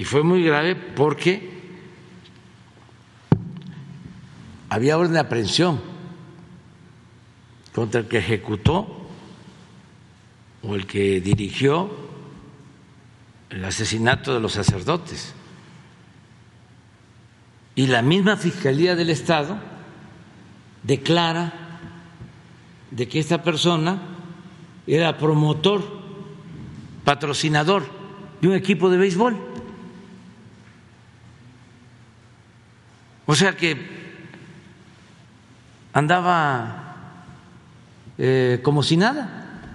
Y 0.00 0.04
fue 0.04 0.22
muy 0.22 0.42
grave 0.42 0.76
porque 0.76 1.46
había 4.70 4.96
orden 4.96 5.12
de 5.12 5.20
aprehensión 5.20 5.78
contra 7.74 8.00
el 8.00 8.08
que 8.08 8.16
ejecutó 8.16 9.10
o 10.62 10.74
el 10.74 10.86
que 10.86 11.20
dirigió 11.20 11.90
el 13.50 13.62
asesinato 13.62 14.32
de 14.32 14.40
los 14.40 14.52
sacerdotes. 14.52 15.34
Y 17.74 17.86
la 17.86 18.00
misma 18.00 18.38
Fiscalía 18.38 18.96
del 18.96 19.10
Estado 19.10 19.58
declara 20.82 21.52
de 22.90 23.06
que 23.06 23.18
esta 23.18 23.42
persona 23.42 24.00
era 24.86 25.18
promotor, 25.18 25.84
patrocinador 27.04 27.84
de 28.40 28.48
un 28.48 28.54
equipo 28.54 28.88
de 28.88 28.96
béisbol. 28.96 29.49
O 33.30 33.34
sea 33.36 33.56
que 33.56 33.76
andaba 35.92 36.96
eh, 38.18 38.58
como 38.60 38.82
si 38.82 38.96
nada. 38.96 39.70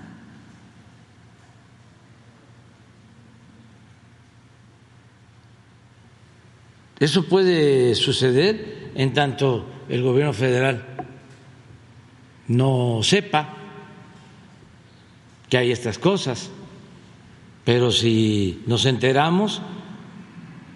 Eso 7.00 7.30
puede 7.30 7.96
suceder 7.96 8.92
en 8.94 9.14
tanto 9.14 9.66
el 9.88 10.04
gobierno 10.04 10.34
federal 10.34 10.84
no 12.50 13.00
sepa 13.04 13.56
que 15.48 15.58
hay 15.58 15.72
estas 15.72 15.98
cosas, 15.98 16.50
pero 17.64 17.90
si 17.94 18.64
nos 18.68 18.86
enteramos, 18.86 19.62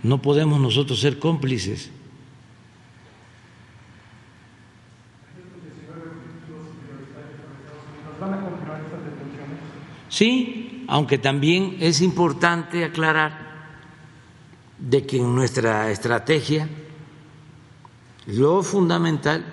no 0.02 0.22
podemos 0.22 0.62
nosotros 0.62 1.02
ser 1.02 1.20
cómplices. 1.20 1.99
Sí, 10.10 10.86
aunque 10.88 11.20
también 11.20 11.78
es 11.80 12.02
importante 12.02 12.84
aclarar 12.84 13.50
de 14.80 15.06
que 15.06 15.18
en 15.18 15.36
nuestra 15.36 15.92
estrategia 15.92 16.68
lo 18.26 18.64
fundamental 18.64 19.46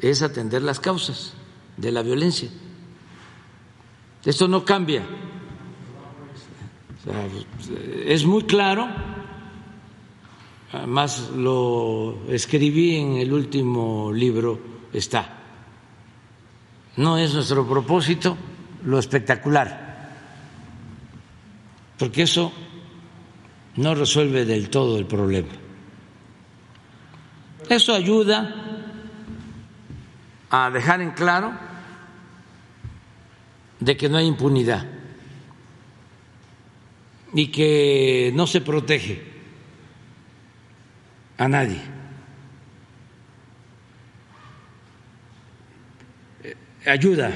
es 0.00 0.22
atender 0.22 0.62
las 0.62 0.80
causas 0.80 1.34
de 1.76 1.92
la 1.92 2.02
violencia. 2.02 2.50
Esto 4.24 4.48
no 4.48 4.64
cambia. 4.64 5.06
es 8.04 8.24
muy 8.26 8.42
claro, 8.42 8.88
además 10.72 11.30
lo 11.36 12.24
escribí 12.28 12.96
en 12.96 13.16
el 13.18 13.32
último 13.32 14.10
libro, 14.12 14.58
está. 14.92 15.38
No 16.96 17.16
es 17.16 17.32
nuestro 17.32 17.64
propósito 17.64 18.36
lo 18.86 18.98
espectacular, 18.98 20.10
porque 21.98 22.22
eso 22.22 22.52
no 23.76 23.94
resuelve 23.94 24.44
del 24.44 24.70
todo 24.70 24.98
el 24.98 25.06
problema. 25.06 25.52
Eso 27.68 27.94
ayuda 27.94 28.54
a 30.50 30.70
dejar 30.70 31.00
en 31.02 31.10
claro 31.10 31.52
de 33.80 33.96
que 33.96 34.08
no 34.08 34.18
hay 34.18 34.26
impunidad 34.26 34.86
y 37.34 37.48
que 37.48 38.32
no 38.34 38.46
se 38.46 38.60
protege 38.60 39.22
a 41.36 41.48
nadie. 41.48 41.80
Eh, 46.44 46.56
ayuda, 46.86 47.32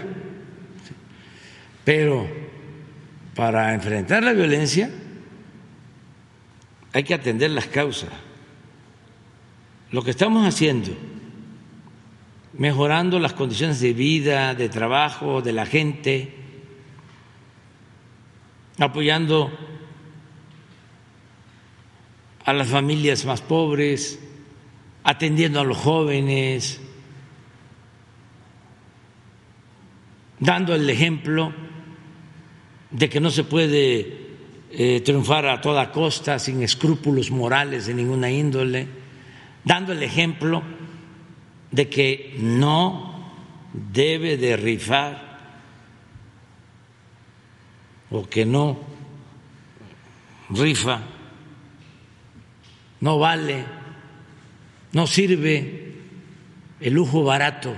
pero 1.84 2.26
para 3.34 3.74
enfrentar 3.74 4.22
la 4.22 4.32
violencia 4.32 4.90
hay 6.92 7.04
que 7.04 7.14
atender 7.14 7.50
las 7.50 7.66
causas. 7.66 8.10
Lo 9.92 10.02
que 10.02 10.10
estamos 10.10 10.46
haciendo, 10.46 10.90
mejorando 12.54 13.18
las 13.18 13.32
condiciones 13.32 13.80
de 13.80 13.92
vida, 13.92 14.54
de 14.54 14.68
trabajo 14.68 15.42
de 15.42 15.52
la 15.52 15.66
gente, 15.66 16.34
apoyando 18.78 19.50
a 22.44 22.52
las 22.52 22.68
familias 22.68 23.24
más 23.24 23.40
pobres, 23.40 24.18
atendiendo 25.02 25.60
a 25.60 25.64
los 25.64 25.76
jóvenes, 25.76 26.80
dando 30.38 30.74
el 30.74 30.88
ejemplo 30.88 31.52
de 32.90 33.08
que 33.08 33.20
no 33.20 33.30
se 33.30 33.44
puede 33.44 34.30
eh, 34.72 35.00
triunfar 35.00 35.46
a 35.46 35.60
toda 35.60 35.92
costa, 35.92 36.38
sin 36.38 36.62
escrúpulos 36.62 37.30
morales 37.30 37.86
de 37.86 37.94
ninguna 37.94 38.30
índole, 38.30 38.86
dando 39.64 39.92
el 39.92 40.02
ejemplo 40.02 40.62
de 41.70 41.88
que 41.88 42.36
no 42.38 43.32
debe 43.72 44.36
de 44.36 44.56
rifar 44.56 45.30
o 48.10 48.26
que 48.28 48.44
no 48.44 48.80
rifa, 50.50 51.02
no 53.00 53.18
vale, 53.18 53.64
no 54.92 55.06
sirve 55.06 55.94
el 56.80 56.92
lujo 56.92 57.22
barato, 57.22 57.74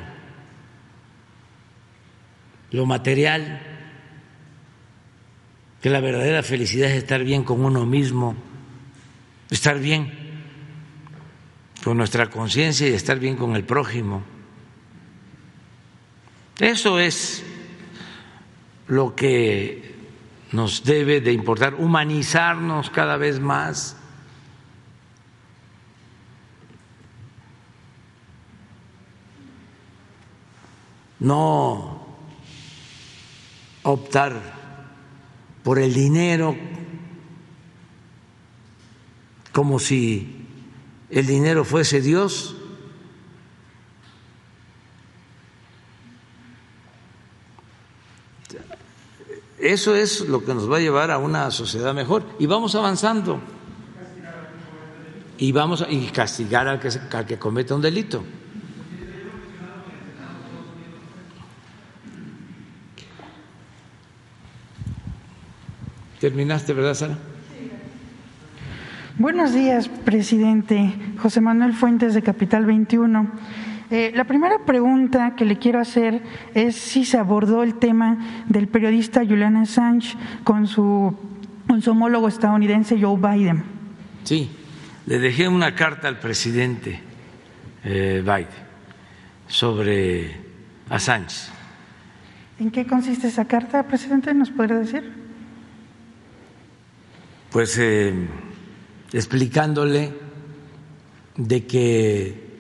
lo 2.70 2.86
material 2.86 3.71
que 5.82 5.90
la 5.90 6.00
verdadera 6.00 6.44
felicidad 6.44 6.90
es 6.90 6.98
estar 6.98 7.24
bien 7.24 7.42
con 7.42 7.64
uno 7.64 7.84
mismo, 7.84 8.36
estar 9.50 9.80
bien 9.80 10.12
con 11.82 11.96
nuestra 11.96 12.30
conciencia 12.30 12.88
y 12.88 12.92
estar 12.92 13.18
bien 13.18 13.36
con 13.36 13.56
el 13.56 13.64
prójimo. 13.64 14.22
Eso 16.60 17.00
es 17.00 17.44
lo 18.86 19.16
que 19.16 19.96
nos 20.52 20.84
debe 20.84 21.20
de 21.20 21.32
importar, 21.32 21.74
humanizarnos 21.74 22.88
cada 22.88 23.16
vez 23.16 23.40
más. 23.40 23.96
No 31.18 32.06
optar 33.82 34.61
por 35.62 35.78
el 35.78 35.94
dinero, 35.94 36.56
como 39.52 39.78
si 39.78 40.46
el 41.10 41.26
dinero 41.26 41.64
fuese 41.64 42.00
Dios. 42.00 42.56
Eso 49.58 49.94
es 49.94 50.22
lo 50.22 50.44
que 50.44 50.54
nos 50.54 50.70
va 50.70 50.78
a 50.78 50.80
llevar 50.80 51.12
a 51.12 51.18
una 51.18 51.50
sociedad 51.52 51.94
mejor. 51.94 52.24
Y 52.40 52.46
vamos 52.46 52.74
avanzando. 52.74 53.40
Y 55.38 55.52
vamos 55.52 55.82
a 55.82 55.90
y 55.90 56.06
castigar 56.08 56.66
al 56.66 56.80
que, 56.80 56.88
al 56.88 57.26
que 57.26 57.38
cometa 57.38 57.74
un 57.74 57.82
delito. 57.82 58.24
¿Terminaste, 66.22 66.72
verdad, 66.72 66.94
Sara? 66.94 67.18
Buenos 69.18 69.52
días, 69.52 69.88
presidente. 69.88 70.94
José 71.18 71.40
Manuel 71.40 71.72
Fuentes 71.72 72.14
de 72.14 72.22
Capital 72.22 72.64
21. 72.64 73.28
Eh, 73.90 74.12
la 74.14 74.22
primera 74.22 74.64
pregunta 74.64 75.34
que 75.34 75.44
le 75.44 75.58
quiero 75.58 75.80
hacer 75.80 76.22
es 76.54 76.76
si 76.76 77.04
se 77.04 77.18
abordó 77.18 77.64
el 77.64 77.74
tema 77.74 78.44
del 78.46 78.68
periodista 78.68 79.22
Julian 79.26 79.56
Assange 79.56 80.16
con 80.44 80.68
su, 80.68 81.12
con 81.66 81.82
su 81.82 81.90
homólogo 81.90 82.28
estadounidense 82.28 83.00
Joe 83.00 83.18
Biden. 83.18 83.64
Sí, 84.22 84.48
le 85.06 85.18
dejé 85.18 85.48
una 85.48 85.74
carta 85.74 86.06
al 86.06 86.20
presidente 86.20 87.00
eh, 87.82 88.22
Biden 88.22 88.46
sobre 89.48 90.36
Assange. 90.88 91.50
¿En 92.60 92.70
qué 92.70 92.86
consiste 92.86 93.26
esa 93.26 93.44
carta, 93.46 93.82
presidente? 93.88 94.32
¿Nos 94.34 94.50
podría 94.50 94.76
decir? 94.76 95.21
Pues 97.52 97.76
eh, 97.78 98.14
explicándole 99.12 100.10
de 101.36 101.66
que 101.66 102.50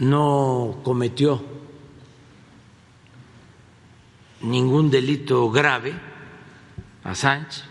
no 0.00 0.80
cometió 0.84 1.42
ningún 4.42 4.90
delito 4.90 5.50
grave 5.50 5.94
a 7.04 7.14
Sánchez. 7.14 7.64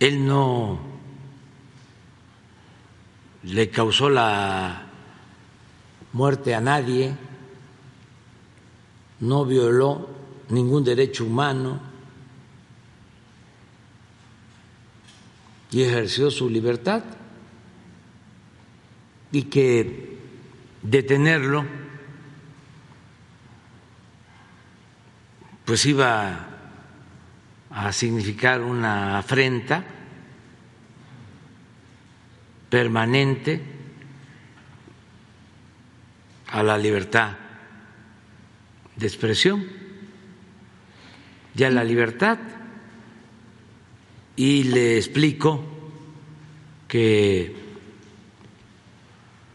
Él 0.00 0.26
no 0.26 0.80
le 3.44 3.70
causó 3.70 4.08
la 4.08 4.86
muerte 6.12 6.56
a 6.56 6.60
nadie 6.60 7.29
no 9.20 9.44
violó 9.44 10.08
ningún 10.48 10.82
derecho 10.82 11.24
humano 11.24 11.80
y 15.70 15.82
ejerció 15.82 16.30
su 16.30 16.48
libertad. 16.48 17.02
Y 19.32 19.44
que 19.44 20.18
detenerlo 20.82 21.64
pues 25.64 25.86
iba 25.86 26.48
a 27.70 27.92
significar 27.92 28.60
una 28.60 29.18
afrenta 29.18 29.84
permanente 32.68 33.62
a 36.48 36.64
la 36.64 36.76
libertad 36.76 37.39
de 39.00 39.06
expresión 39.06 39.66
ya 41.54 41.70
la 41.70 41.82
libertad 41.82 42.38
y 44.36 44.64
le 44.64 44.98
explico 44.98 45.64
que 46.86 47.56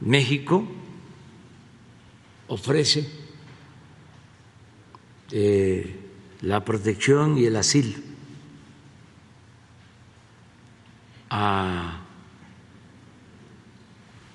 México 0.02 0.68
ofrece 2.48 3.08
eh, 5.32 6.00
la 6.42 6.66
protección 6.66 7.38
y 7.38 7.46
el 7.46 7.56
asilo 7.56 7.98
a 11.30 12.02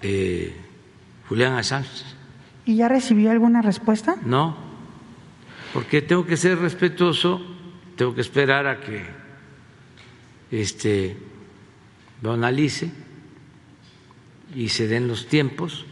eh, 0.03 0.57
Julián 1.29 1.55
Assange. 1.55 2.05
¿Y 2.65 2.77
ya 2.77 2.89
recibió 2.89 3.31
alguna 3.31 3.63
respuesta? 3.63 4.17
No 4.25 4.70
porque 5.73 6.03
tengo 6.03 6.27
que 6.27 6.37
ser 6.37 6.59
respetuoso, 6.59 7.41
tengo 7.97 8.15
que 8.15 8.21
esperar 8.21 8.67
a 8.67 8.81
que 8.81 9.05
este, 10.51 11.17
lo 12.23 12.33
analice 12.33 12.91
y 14.55 14.69
se 14.69 14.89
den 14.89 15.07
los 15.07 15.27
tiempos. 15.27 15.85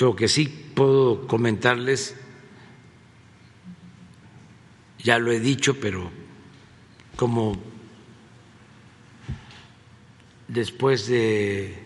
Lo 0.00 0.16
que 0.16 0.28
sí 0.28 0.46
puedo 0.74 1.26
comentarles, 1.26 2.16
ya 4.98 5.18
lo 5.18 5.30
he 5.30 5.40
dicho, 5.40 5.78
pero 5.78 6.10
como 7.14 7.58
después 10.48 11.06
de, 11.08 11.76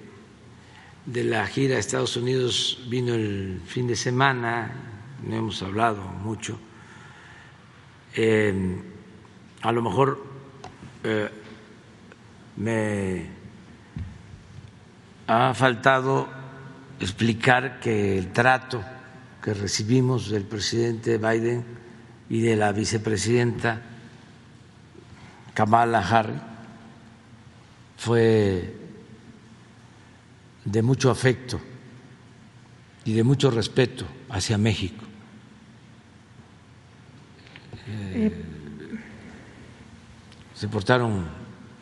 de 1.07 1.25
la 1.25 1.47
gira 1.49 1.77
a 1.77 1.79
Estados 1.81 2.17
Unidos 2.17 2.85
vino 2.89 3.15
el 3.15 3.61
fin 3.67 3.89
de 3.89 3.97
semana, 3.97 4.90
no 5.25 5.37
hemos 5.37 5.63
hablado 5.63 6.03
mucho, 6.03 6.59
eh, 8.15 8.83
a 9.63 9.73
lo 9.73 9.83
mejor 9.83 10.25
eh, 11.05 11.31
me 12.57 13.27
ha 15.27 15.55
faltado 15.55 16.29
explicar 16.99 17.81
que 17.81 18.19
el 18.19 18.33
trato 18.33 18.83
que 19.43 19.55
recibimos 19.55 20.29
del 20.31 20.45
presidente 20.45 21.19
Biden 21.19 21.65
y 22.29 22.41
de 22.41 22.57
la 22.57 22.73
vicepresidenta 22.73 23.83
Kamala 25.55 26.01
Harris 26.01 26.41
fue 27.97 28.77
de 30.65 30.83
mucho 30.83 31.11
afecto 31.11 31.61
y 33.05 33.13
de 33.13 33.25
mucho 33.25 33.51
respeto 33.51 34.05
hacia 34.29 34.59
México. 34.59 35.10
Eh, 38.13 38.33
se 40.55 40.69
portaron 40.69 41.27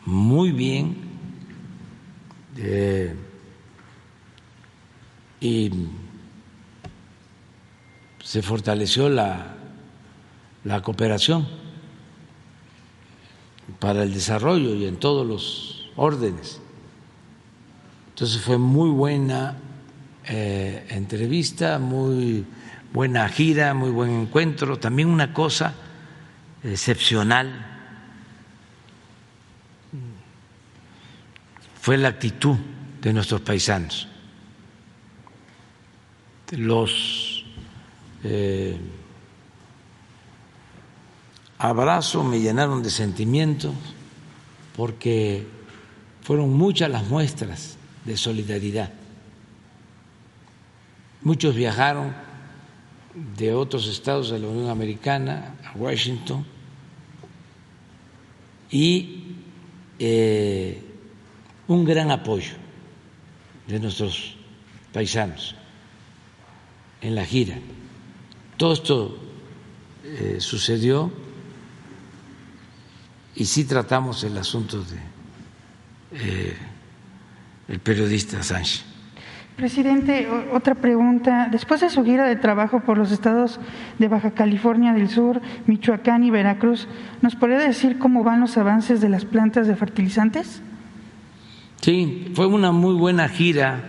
muy 0.05 0.51
bien 0.51 0.95
eh, 2.57 3.15
y 5.41 5.71
se 8.23 8.41
fortaleció 8.41 9.09
la, 9.09 9.55
la 10.63 10.81
cooperación 10.81 11.47
para 13.79 14.03
el 14.03 14.13
desarrollo 14.13 14.75
y 14.75 14.85
en 14.85 14.97
todos 14.97 15.25
los 15.25 15.89
órdenes. 15.95 16.61
Entonces 18.09 18.41
fue 18.41 18.57
muy 18.57 18.89
buena 18.89 19.57
eh, 20.27 20.85
entrevista, 20.89 21.79
muy 21.79 22.45
buena 22.93 23.27
gira, 23.29 23.73
muy 23.73 23.89
buen 23.89 24.11
encuentro. 24.11 24.77
También 24.77 25.07
una 25.07 25.33
cosa 25.33 25.73
excepcional 26.63 27.65
fue 31.81 31.97
la 31.97 32.09
actitud 32.09 32.57
de 33.01 33.13
nuestros 33.13 33.41
paisanos. 33.41 34.07
Los 36.51 37.45
eh, 38.23 38.77
abrazos 41.57 42.25
me 42.25 42.39
llenaron 42.39 42.83
de 42.83 42.89
sentimientos 42.89 43.73
porque 44.75 45.47
fueron 46.21 46.53
muchas 46.53 46.89
las 46.89 47.05
muestras 47.05 47.77
de 48.05 48.17
solidaridad. 48.17 48.91
Muchos 51.21 51.55
viajaron 51.55 52.13
de 53.13 53.53
otros 53.53 53.87
estados 53.87 54.29
de 54.29 54.39
la 54.39 54.47
Unión 54.47 54.69
Americana 54.69 55.55
a 55.65 55.77
Washington 55.77 56.45
y 58.71 59.35
eh, 59.97 60.81
un 61.67 61.85
gran 61.85 62.11
apoyo 62.11 62.53
de 63.67 63.79
nuestros 63.79 64.35
paisanos 64.93 65.55
en 67.01 67.15
la 67.15 67.25
gira. 67.25 67.57
Todo 68.57 68.73
esto 68.73 69.17
eh, 70.03 70.37
sucedió 70.39 71.11
y 73.35 73.45
sí 73.45 73.65
tratamos 73.65 74.23
el 74.23 74.37
asunto 74.37 74.83
de 74.83 74.97
eh, 76.11 76.57
el 77.67 77.79
periodista 77.79 78.41
Sánchez. 78.43 78.88
Presidente, 79.59 80.25
otra 80.53 80.73
pregunta. 80.73 81.49
Después 81.51 81.81
de 81.81 81.89
su 81.89 82.05
gira 82.05 82.25
de 82.25 82.37
trabajo 82.37 82.79
por 82.79 82.97
los 82.97 83.11
estados 83.11 83.59
de 83.97 84.07
Baja 84.07 84.31
California 84.31 84.93
del 84.93 85.09
Sur, 85.09 85.41
Michoacán 85.65 86.23
y 86.23 86.29
Veracruz, 86.29 86.87
¿nos 87.21 87.35
podría 87.35 87.57
decir 87.57 87.99
cómo 87.99 88.23
van 88.23 88.39
los 88.39 88.55
avances 88.55 89.01
de 89.01 89.09
las 89.09 89.25
plantas 89.25 89.67
de 89.67 89.75
fertilizantes? 89.75 90.61
Sí, 91.81 92.31
fue 92.35 92.47
una 92.47 92.71
muy 92.71 92.95
buena 92.95 93.27
gira 93.27 93.83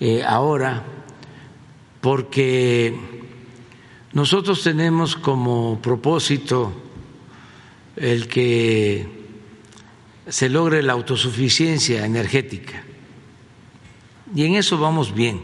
eh, 0.00 0.24
ahora 0.26 0.82
porque 2.00 2.98
nosotros 4.12 4.64
tenemos 4.64 5.14
como 5.14 5.78
propósito 5.80 6.72
el 7.94 8.26
que 8.26 9.06
se 10.26 10.48
logre 10.48 10.82
la 10.82 10.94
autosuficiencia 10.94 12.04
energética. 12.04 12.82
Y 14.34 14.44
en 14.44 14.56
eso 14.56 14.78
vamos 14.78 15.14
bien. 15.14 15.40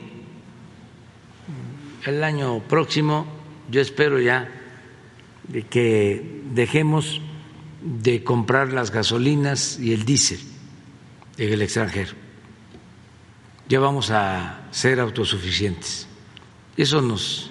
El 2.04 2.24
año 2.24 2.60
próximo 2.60 3.26
yo 3.70 3.80
espero 3.80 4.18
ya 4.18 4.50
que 5.68 6.42
dejemos 6.52 7.20
de 7.82 8.24
comprar 8.24 8.72
las 8.72 8.90
gasolinas 8.90 9.78
y 9.78 9.92
el 9.92 10.04
diésel 10.04 10.40
en 11.38 11.52
el 11.52 11.62
extranjero. 11.62 12.12
Ya 13.68 13.78
vamos 13.78 14.10
a 14.10 14.66
ser 14.70 14.98
autosuficientes. 14.98 16.08
Eso 16.76 17.00
nos 17.00 17.50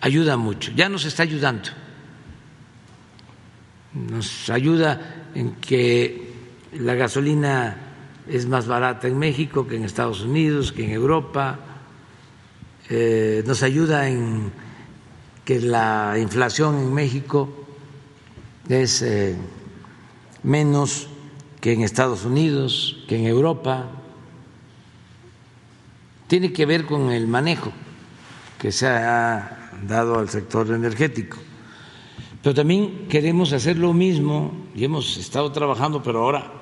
ayuda 0.00 0.36
mucho, 0.36 0.70
ya 0.76 0.88
nos 0.88 1.04
está 1.04 1.24
ayudando. 1.24 1.70
Nos 3.94 4.48
ayuda 4.48 5.28
en 5.34 5.56
que 5.56 6.32
la 6.72 6.94
gasolina 6.94 7.91
es 8.32 8.46
más 8.46 8.66
barata 8.66 9.08
en 9.08 9.18
México 9.18 9.66
que 9.66 9.76
en 9.76 9.84
Estados 9.84 10.22
Unidos, 10.22 10.72
que 10.72 10.86
en 10.86 10.90
Europa, 10.92 11.58
eh, 12.88 13.44
nos 13.46 13.62
ayuda 13.62 14.08
en 14.08 14.50
que 15.44 15.60
la 15.60 16.16
inflación 16.18 16.78
en 16.78 16.94
México 16.94 17.50
es 18.70 19.02
eh, 19.02 19.36
menos 20.42 21.08
que 21.60 21.74
en 21.74 21.82
Estados 21.82 22.24
Unidos, 22.24 23.04
que 23.06 23.18
en 23.18 23.26
Europa. 23.26 23.90
Tiene 26.26 26.54
que 26.54 26.64
ver 26.64 26.86
con 26.86 27.10
el 27.10 27.28
manejo 27.28 27.70
que 28.58 28.72
se 28.72 28.86
ha 28.86 29.72
dado 29.86 30.18
al 30.18 30.30
sector 30.30 30.70
energético. 30.70 31.36
Pero 32.42 32.54
también 32.54 33.08
queremos 33.10 33.52
hacer 33.52 33.76
lo 33.76 33.92
mismo 33.92 34.52
y 34.74 34.84
hemos 34.84 35.18
estado 35.18 35.52
trabajando, 35.52 36.02
pero 36.02 36.24
ahora 36.24 36.61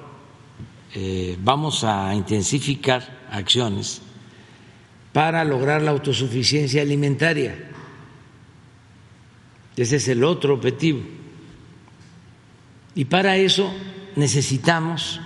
eh, 0.95 1.37
vamos 1.41 1.85
a 1.85 2.15
intensificar 2.15 3.27
acciones 3.31 4.03
para 5.13 5.45
lograr 5.45 5.83
la 5.83 5.93
autosuficiencia 5.93 6.83
alimentaria. 6.83 7.71
Ese 9.77 9.97
es 9.97 10.09
el 10.09 10.25
otro 10.25 10.55
objetivo. 10.55 11.01
Y 12.95 13.05
para 13.05 13.37
eso 13.37 13.73
necesitamos 14.17 15.21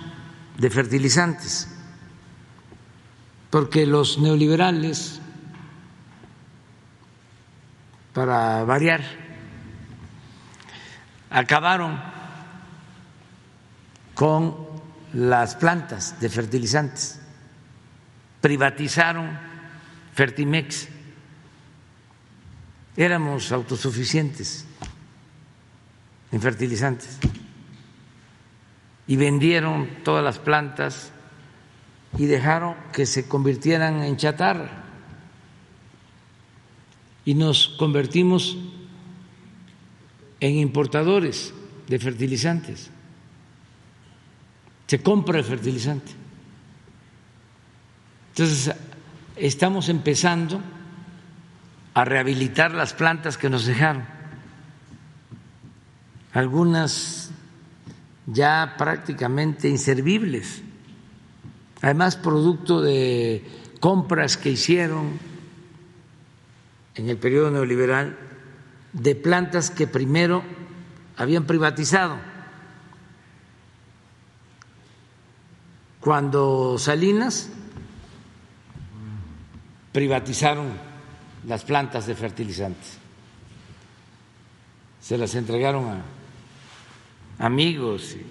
de 0.57 0.69
fertilizantes, 0.69 1.67
porque 3.49 3.85
los 3.85 4.19
neoliberales, 4.19 5.19
para 8.13 8.63
variar, 8.63 9.01
acabaron 11.29 11.99
con 14.13 14.64
las 15.15 15.55
plantas 15.55 16.19
de 16.19 16.27
fertilizantes, 16.27 17.21
privatizaron 18.41 19.39
Fertimex, 20.13 20.89
éramos 22.97 23.51
autosuficientes 23.53 24.65
en 26.33 26.41
fertilizantes. 26.41 27.17
Y 29.07 29.15
vendieron 29.15 30.03
todas 30.03 30.23
las 30.23 30.39
plantas 30.39 31.11
y 32.17 32.25
dejaron 32.25 32.75
que 32.91 33.05
se 33.05 33.27
convirtieran 33.27 34.03
en 34.03 34.17
chatarra. 34.17 34.83
Y 37.23 37.35
nos 37.35 37.69
convertimos 37.79 38.57
en 40.41 40.55
importadores 40.55 41.53
de 41.87 41.99
fertilizantes 41.99 42.91
se 44.87 45.01
compra 45.01 45.39
el 45.39 45.45
fertilizante. 45.45 46.11
Entonces, 48.29 48.75
estamos 49.35 49.89
empezando 49.89 50.61
a 51.93 52.05
rehabilitar 52.05 52.73
las 52.73 52.93
plantas 52.93 53.37
que 53.37 53.49
nos 53.49 53.65
dejaron. 53.65 54.03
Algunas 56.33 57.31
ya 58.27 58.75
prácticamente 58.77 59.69
inservibles. 59.69 60.61
además 61.81 62.15
producto 62.15 62.81
de 62.81 63.45
compras 63.79 64.37
que 64.37 64.49
hicieron 64.49 65.19
en 66.95 67.09
el 67.09 67.17
periodo 67.17 67.51
neoliberal 67.51 68.17
de 68.93 69.15
plantas 69.15 69.69
que 69.69 69.85
primero 69.85 70.43
habían 71.15 71.45
privatizado. 71.45 72.17
Cuando 76.05 76.77
Salinas 76.77 77.49
privatizaron 79.91 80.67
las 81.47 81.63
plantas 81.63 82.05
de 82.05 82.13
fertilizantes, 82.13 82.99
se 85.01 85.17
las 85.17 85.33
entregaron 85.33 86.03
a 87.39 87.43
amigos 87.43 88.15
y 88.15 88.23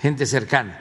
gente 0.00 0.24
cercana 0.24 0.80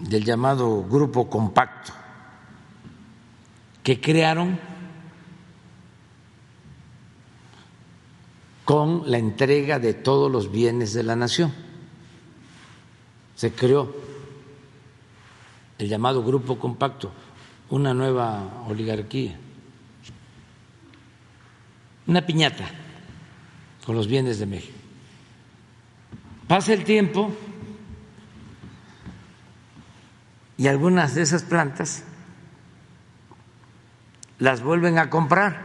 del 0.00 0.24
llamado 0.24 0.82
grupo 0.82 1.30
compacto 1.30 1.92
que 3.84 4.00
crearon 4.00 4.58
con 8.70 9.10
la 9.10 9.18
entrega 9.18 9.80
de 9.80 9.94
todos 9.94 10.30
los 10.30 10.52
bienes 10.52 10.92
de 10.94 11.02
la 11.02 11.16
nación. 11.16 11.52
Se 13.34 13.50
creó 13.50 13.92
el 15.76 15.88
llamado 15.88 16.22
grupo 16.22 16.56
compacto, 16.56 17.10
una 17.70 17.92
nueva 17.92 18.62
oligarquía, 18.68 19.36
una 22.06 22.24
piñata 22.24 22.70
con 23.84 23.96
los 23.96 24.06
bienes 24.06 24.38
de 24.38 24.46
México. 24.46 24.78
Pasa 26.46 26.72
el 26.72 26.84
tiempo 26.84 27.32
y 30.56 30.68
algunas 30.68 31.16
de 31.16 31.22
esas 31.22 31.42
plantas 31.42 32.04
las 34.38 34.62
vuelven 34.62 34.96
a 34.96 35.10
comprar. 35.10 35.60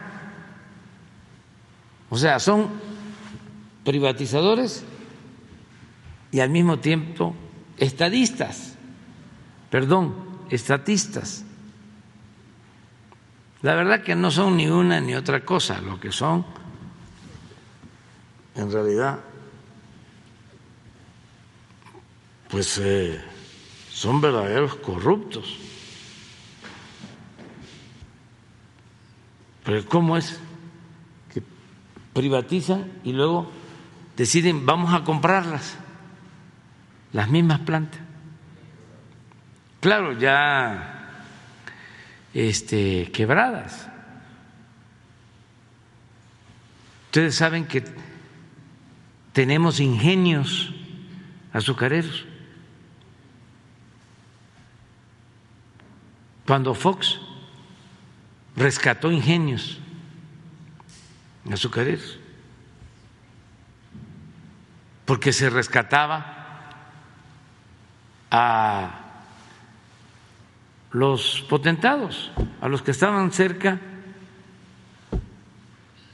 O 2.10 2.18
sea, 2.18 2.40
son 2.40 2.95
privatizadores 3.86 4.84
y 6.32 6.42
al 6.42 6.50
mismo 6.50 6.80
tiempo 6.80 7.34
estadistas, 7.78 8.76
perdón, 9.70 10.16
estatistas. 10.50 11.46
La 13.62 13.76
verdad 13.76 14.04
que 14.04 14.16
no 14.16 14.32
son 14.32 14.58
ni 14.58 14.68
una 14.68 15.00
ni 15.00 15.16
otra 15.16 15.46
cosa, 15.46 15.80
lo 15.80 16.00
que 16.00 16.12
son 16.12 16.46
en 18.56 18.72
realidad 18.72 19.20
pues 22.50 22.78
eh, 22.78 23.22
son 23.92 24.22
verdaderos 24.22 24.76
corruptos. 24.76 25.58
Pero 29.64 29.86
¿cómo 29.88 30.16
es 30.16 30.40
que 31.34 31.42
privatizan 32.14 32.92
y 33.04 33.12
luego 33.12 33.52
deciden 34.16 34.66
vamos 34.66 34.94
a 34.94 35.04
comprarlas, 35.04 35.78
las 37.14 37.30
mismas 37.30 37.60
plantas? 37.62 38.02
Claro, 39.80 40.14
ya 40.14 40.96
este, 42.34 43.12
quebradas. 43.12 43.88
Ustedes 47.06 47.36
saben 47.36 47.66
que 47.66 47.84
tenemos 49.32 49.80
ingenios 49.80 50.74
azucareros. 51.54 52.26
Cuando 56.46 56.74
Fox 56.74 57.20
rescató 58.56 59.12
ingenios 59.12 59.80
azucareros, 61.50 62.20
porque 65.06 65.32
se 65.32 65.50
rescataba 65.50 66.26
a 68.32 69.02
los 70.92 71.46
potentados, 71.48 72.32
a 72.62 72.68
los 72.68 72.82
que 72.82 72.92
estaban 72.92 73.32
cerca 73.32 73.80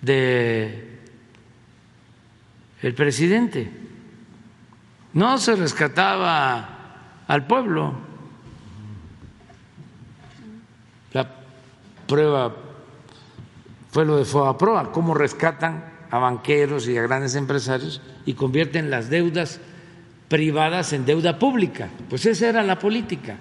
de 0.01 0.99
el 2.81 2.93
presidente. 2.95 3.72
No 5.13 5.38
se 5.38 5.55
rescataba 5.55 6.69
al 7.27 7.45
pueblo. 7.47 7.93
La 11.13 11.30
prueba 12.07 12.55
fue 13.91 14.05
lo 14.05 14.18
de 14.18 14.26
Foaproa, 14.26 14.91
cómo 14.91 15.13
rescatan 15.13 15.90
a 16.11 16.17
banqueros 16.19 16.88
y 16.88 16.97
a 16.97 17.01
grandes 17.01 17.35
empresarios 17.35 18.01
y 18.25 18.33
convierten 18.33 18.91
las 18.91 19.09
deudas 19.09 19.59
privadas 20.27 20.93
en 20.93 21.05
deuda 21.05 21.39
pública. 21.39 21.89
Pues 22.09 22.25
esa 22.25 22.49
era 22.49 22.63
la 22.63 22.77
política. 22.77 23.38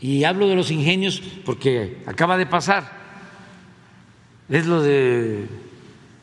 Y 0.00 0.24
hablo 0.24 0.48
de 0.48 0.56
los 0.56 0.70
ingenios 0.70 1.22
porque 1.44 2.02
acaba 2.06 2.36
de 2.36 2.46
pasar. 2.46 3.04
Es 4.48 4.66
lo 4.66 4.82
de 4.82 5.46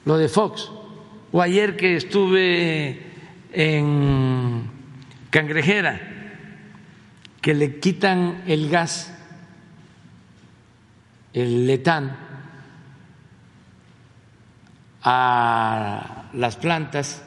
lo 0.06 0.18
de 0.18 0.28
Fox. 0.28 0.70
O 1.32 1.42
ayer 1.42 1.78
que 1.78 1.96
estuve 1.96 3.02
en 3.54 4.70
Cangrejera, 5.30 6.00
que 7.42 7.54
le 7.54 7.80
quitan 7.80 8.44
el 8.48 8.70
gas 8.70 9.14
el 11.34 11.66
letán 11.68 12.18
a 15.04 16.30
las 16.34 16.56
plantas 16.56 17.24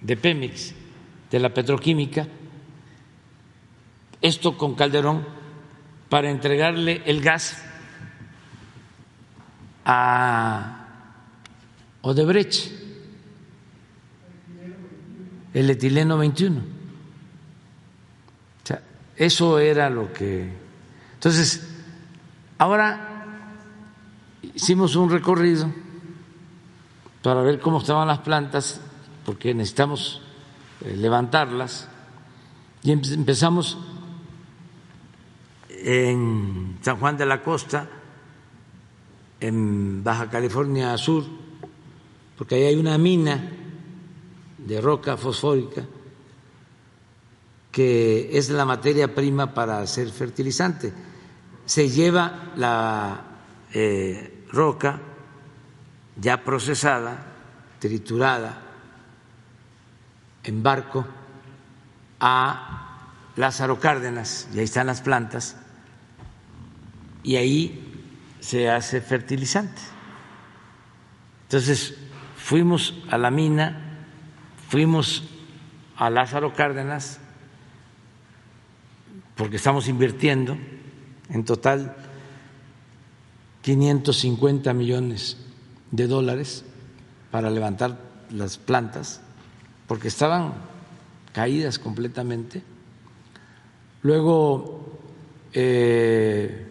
de 0.00 0.16
Pemex, 0.16 0.74
de 1.30 1.38
la 1.38 1.52
petroquímica, 1.52 2.26
esto 4.22 4.56
con 4.56 4.74
Calderón, 4.74 5.26
para 6.08 6.30
entregarle 6.30 7.02
el 7.06 7.20
gas 7.20 7.62
a 9.84 10.86
Odebrecht, 12.02 12.72
el 15.52 15.70
etileno 15.70 16.18
21. 16.18 16.58
O 16.58 16.62
sea, 18.62 18.82
eso 19.16 19.58
era 19.58 19.90
lo 19.90 20.12
que... 20.12 20.52
Entonces, 21.14 21.76
Ahora 22.58 23.24
hicimos 24.54 24.96
un 24.96 25.10
recorrido 25.10 25.70
para 27.26 27.42
ver 27.42 27.58
cómo 27.58 27.78
estaban 27.78 28.06
las 28.06 28.20
plantas, 28.20 28.80
porque 29.24 29.52
necesitamos 29.52 30.22
eh, 30.84 30.94
levantarlas, 30.96 31.88
y 32.84 32.92
empezamos 32.92 33.76
en 35.68 36.78
San 36.82 36.98
Juan 36.98 37.16
de 37.16 37.26
la 37.26 37.42
Costa, 37.42 37.88
en 39.40 40.04
Baja 40.04 40.30
California 40.30 40.96
Sur, 40.96 41.24
porque 42.38 42.54
ahí 42.54 42.62
hay 42.62 42.76
una 42.76 42.96
mina 42.96 43.50
de 44.58 44.80
roca 44.80 45.16
fosfórica 45.16 45.82
que 47.72 48.38
es 48.38 48.50
la 48.50 48.64
materia 48.64 49.12
prima 49.12 49.52
para 49.52 49.80
hacer 49.80 50.10
fertilizante. 50.10 50.92
Se 51.64 51.90
lleva 51.90 52.52
la 52.54 53.20
eh, 53.74 54.44
roca 54.52 55.15
ya 56.16 56.42
procesada, 56.42 57.18
triturada, 57.78 58.62
en 60.44 60.62
barco 60.62 61.06
a 62.20 63.00
Lázaro 63.36 63.78
Cárdenas, 63.78 64.48
y 64.54 64.58
ahí 64.58 64.64
están 64.64 64.86
las 64.86 65.02
plantas, 65.02 65.56
y 67.22 67.36
ahí 67.36 68.04
se 68.40 68.70
hace 68.70 69.00
fertilizante. 69.00 69.82
Entonces, 71.42 71.96
fuimos 72.36 72.94
a 73.10 73.18
la 73.18 73.30
mina, 73.30 73.98
fuimos 74.68 75.24
a 75.96 76.08
Lázaro 76.10 76.54
Cárdenas, 76.54 77.18
porque 79.34 79.56
estamos 79.56 79.88
invirtiendo 79.88 80.56
en 81.28 81.44
total 81.44 81.94
550 83.62 84.72
millones 84.72 85.45
de 85.90 86.06
dólares 86.06 86.64
para 87.30 87.50
levantar 87.50 87.98
las 88.30 88.58
plantas, 88.58 89.20
porque 89.86 90.08
estaban 90.08 90.54
caídas 91.32 91.78
completamente. 91.78 92.62
Luego, 94.02 95.00
eh, 95.52 96.66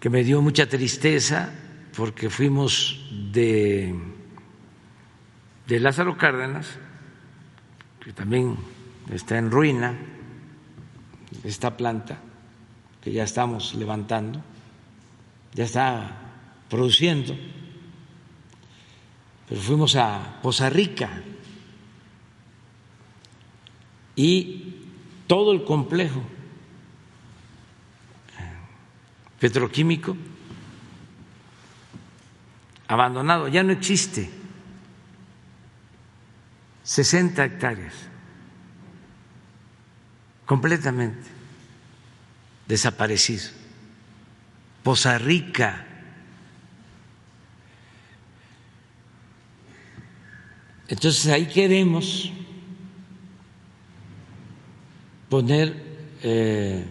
que 0.00 0.10
me 0.10 0.24
dio 0.24 0.42
mucha 0.42 0.68
tristeza, 0.68 1.52
porque 1.96 2.30
fuimos 2.30 3.08
de, 3.32 3.94
de 5.66 5.80
Lázaro 5.80 6.16
Cárdenas, 6.16 6.66
que 8.00 8.12
también 8.12 8.56
está 9.12 9.38
en 9.38 9.50
ruina, 9.50 9.96
esta 11.44 11.76
planta 11.76 12.18
que 13.00 13.12
ya 13.12 13.24
estamos 13.24 13.74
levantando, 13.74 14.40
ya 15.54 15.64
está 15.64 16.16
produciendo, 16.68 17.36
pero 19.52 19.64
fuimos 19.64 19.96
a 19.96 20.38
Poza 20.40 20.70
Rica. 20.70 21.10
Y 24.16 24.76
todo 25.26 25.52
el 25.52 25.62
complejo 25.62 26.22
petroquímico 29.38 30.16
abandonado, 32.88 33.48
ya 33.48 33.62
no 33.62 33.72
existe, 33.72 34.30
60 36.84 37.44
hectáreas, 37.44 37.94
completamente 40.46 41.28
desaparecido. 42.66 43.50
Poza 44.82 45.18
Rica, 45.18 45.91
entonces 50.88 51.26
ahí 51.32 51.46
queremos 51.46 52.30
poner 55.28 55.74
eh, 56.22 56.84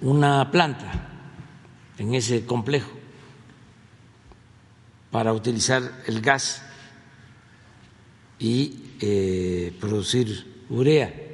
una 0.00 0.50
planta 0.50 1.08
en 1.98 2.14
ese 2.14 2.46
complejo 2.46 2.90
para 5.10 5.32
utilizar 5.32 5.82
el 6.06 6.20
gas 6.20 6.62
y 8.38 8.94
eh, 9.00 9.76
producir 9.78 10.64
urea. 10.70 11.29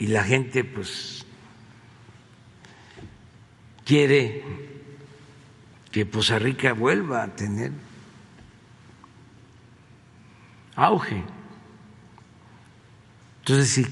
Y 0.00 0.08
la 0.08 0.24
gente 0.24 0.64
pues 0.64 1.24
quiere 3.84 4.42
que 5.92 6.06
Poza 6.06 6.38
Rica 6.38 6.72
vuelva 6.72 7.22
a 7.22 7.36
tener 7.36 7.70
auge. 10.74 11.22
Entonces, 13.40 13.68
si 13.68 13.86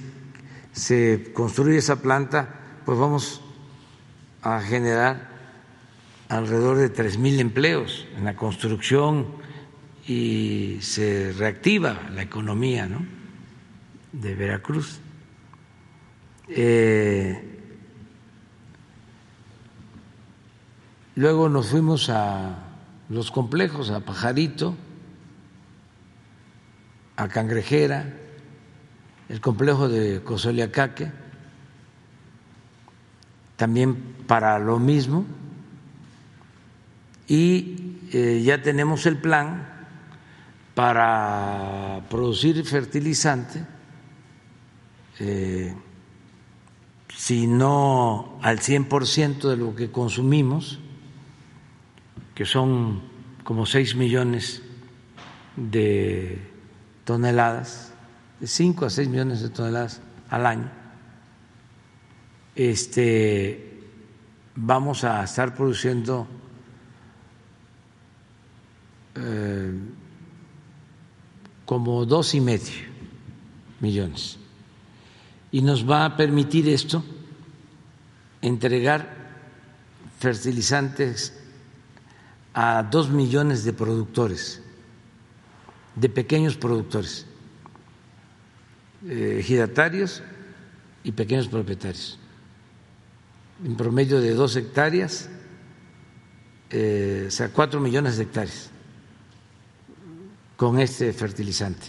se 0.72 1.32
construye 1.34 1.78
esa 1.78 2.00
planta, 2.00 2.54
pues 2.84 2.98
vamos 2.98 3.42
a 4.42 4.60
generar 4.60 5.28
alrededor 6.28 6.78
de 6.78 6.88
tres 6.88 7.18
mil 7.18 7.40
empleos 7.40 8.06
en 8.16 8.24
la 8.24 8.36
construcción 8.36 9.26
y 10.06 10.78
se 10.80 11.32
reactiva 11.32 12.08
la 12.14 12.22
economía 12.22 12.86
¿no? 12.86 13.04
de 14.12 14.34
Veracruz. 14.34 15.00
Eh, 16.50 17.42
luego 21.14 21.48
nos 21.48 21.68
fuimos 21.68 22.08
a 22.08 22.64
los 23.08 23.30
complejos, 23.30 23.90
a 23.90 24.00
Pajarito, 24.00 24.74
a 27.16 27.28
Cangrejera, 27.28 28.14
el 29.28 29.40
complejo 29.40 29.88
de 29.88 30.22
Cosoliacaque, 30.22 31.10
también 33.56 33.96
para 34.26 34.58
lo 34.58 34.78
mismo, 34.78 35.26
y 37.26 37.98
eh, 38.12 38.42
ya 38.42 38.62
tenemos 38.62 39.04
el 39.04 39.18
plan 39.18 39.68
para 40.74 42.02
producir 42.08 42.64
fertilizante, 42.64 43.66
eh, 45.18 45.74
si 47.18 47.48
no 47.48 48.38
al 48.42 48.60
100% 48.60 49.48
de 49.50 49.56
lo 49.56 49.74
que 49.74 49.90
consumimos, 49.90 50.78
que 52.36 52.44
son 52.44 53.02
como 53.42 53.66
6 53.66 53.96
millones 53.96 54.62
de 55.56 56.40
toneladas, 57.04 57.92
de 58.38 58.46
5 58.46 58.86
a 58.86 58.90
6 58.90 59.08
millones 59.08 59.40
de 59.40 59.48
toneladas 59.48 60.00
al 60.30 60.46
año, 60.46 60.70
este, 62.54 63.82
vamos 64.54 65.02
a 65.02 65.24
estar 65.24 65.56
produciendo 65.56 66.28
eh, 69.16 69.72
como 71.64 72.06
dos 72.06 72.32
y 72.36 72.40
medio 72.40 72.86
millones. 73.80 74.38
Y 75.50 75.62
nos 75.62 75.88
va 75.88 76.04
a 76.04 76.16
permitir 76.16 76.68
esto 76.68 77.02
entregar 78.42 79.16
fertilizantes 80.18 81.32
a 82.54 82.82
dos 82.82 83.10
millones 83.10 83.64
de 83.64 83.72
productores 83.72 84.62
de 85.98 86.08
pequeños 86.08 86.56
productores, 86.56 87.26
eh, 89.06 89.38
ejidatarios 89.40 90.22
y 91.02 91.12
pequeños 91.12 91.48
propietarios, 91.48 92.18
en 93.64 93.76
promedio 93.76 94.20
de 94.20 94.34
dos 94.34 94.54
hectáreas, 94.54 95.28
eh, 96.70 97.24
o 97.26 97.30
sea, 97.30 97.48
cuatro 97.48 97.80
millones 97.80 98.16
de 98.16 98.24
hectáreas 98.24 98.70
con 100.56 100.78
este 100.78 101.12
fertilizante 101.12 101.86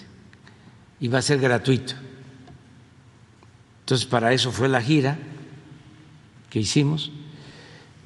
y 0.99 1.07
va 1.07 1.19
a 1.19 1.21
ser 1.21 1.39
gratuito. 1.39 1.93
Entonces, 3.89 4.05
para 4.05 4.33
eso 4.33 4.51
fue 4.51 4.69
la 4.69 4.83
gira 4.83 5.17
que 6.51 6.59
hicimos. 6.59 7.11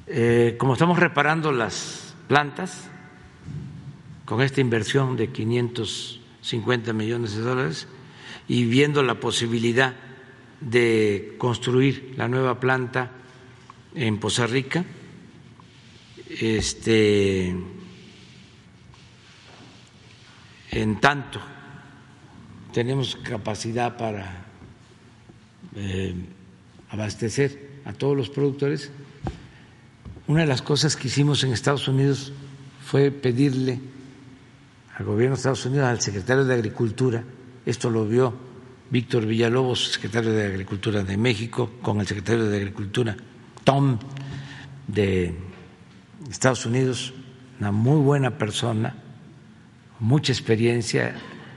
Eh, 0.06 0.56
como 0.58 0.72
estamos 0.72 0.98
reparando 0.98 1.52
las 1.52 2.14
plantas, 2.26 2.88
con 4.24 4.40
esta 4.40 4.62
inversión 4.62 5.14
de 5.14 5.28
550 5.28 6.94
millones 6.94 7.36
de 7.36 7.42
dólares 7.42 7.86
y 8.48 8.64
viendo 8.64 9.02
la 9.02 9.20
posibilidad 9.20 9.94
de 10.62 11.34
construir 11.36 12.14
la 12.16 12.28
nueva 12.28 12.58
planta 12.58 13.10
en 13.94 14.18
Poza 14.18 14.46
Rica. 14.46 14.86
Este, 16.30 17.54
en 20.70 21.00
tanto 21.02 21.42
tenemos 22.72 23.16
capacidad 23.16 23.98
para 23.98 24.43
eh, 25.76 26.14
abastecer 26.90 27.80
a 27.84 27.92
todos 27.92 28.16
los 28.16 28.30
productores. 28.30 28.90
Una 30.26 30.40
de 30.40 30.46
las 30.46 30.62
cosas 30.62 30.96
que 30.96 31.08
hicimos 31.08 31.44
en 31.44 31.52
Estados 31.52 31.88
Unidos 31.88 32.32
fue 32.84 33.10
pedirle 33.10 33.80
al 34.96 35.04
gobierno 35.04 35.34
de 35.34 35.38
Estados 35.40 35.66
Unidos, 35.66 35.86
al 35.86 36.00
secretario 36.00 36.44
de 36.44 36.54
Agricultura, 36.54 37.24
esto 37.66 37.90
lo 37.90 38.06
vio 38.06 38.34
Víctor 38.90 39.26
Villalobos, 39.26 39.92
secretario 39.92 40.32
de 40.32 40.46
Agricultura 40.46 41.02
de 41.02 41.16
México, 41.16 41.72
con 41.82 42.00
el 42.00 42.06
secretario 42.06 42.44
de 42.44 42.56
Agricultura, 42.58 43.16
Tom, 43.64 43.98
de 44.86 45.34
Estados 46.30 46.66
Unidos, 46.66 47.12
una 47.58 47.72
muy 47.72 48.00
buena 48.00 48.38
persona, 48.38 48.94
mucha 49.98 50.32
experiencia, 50.32 51.16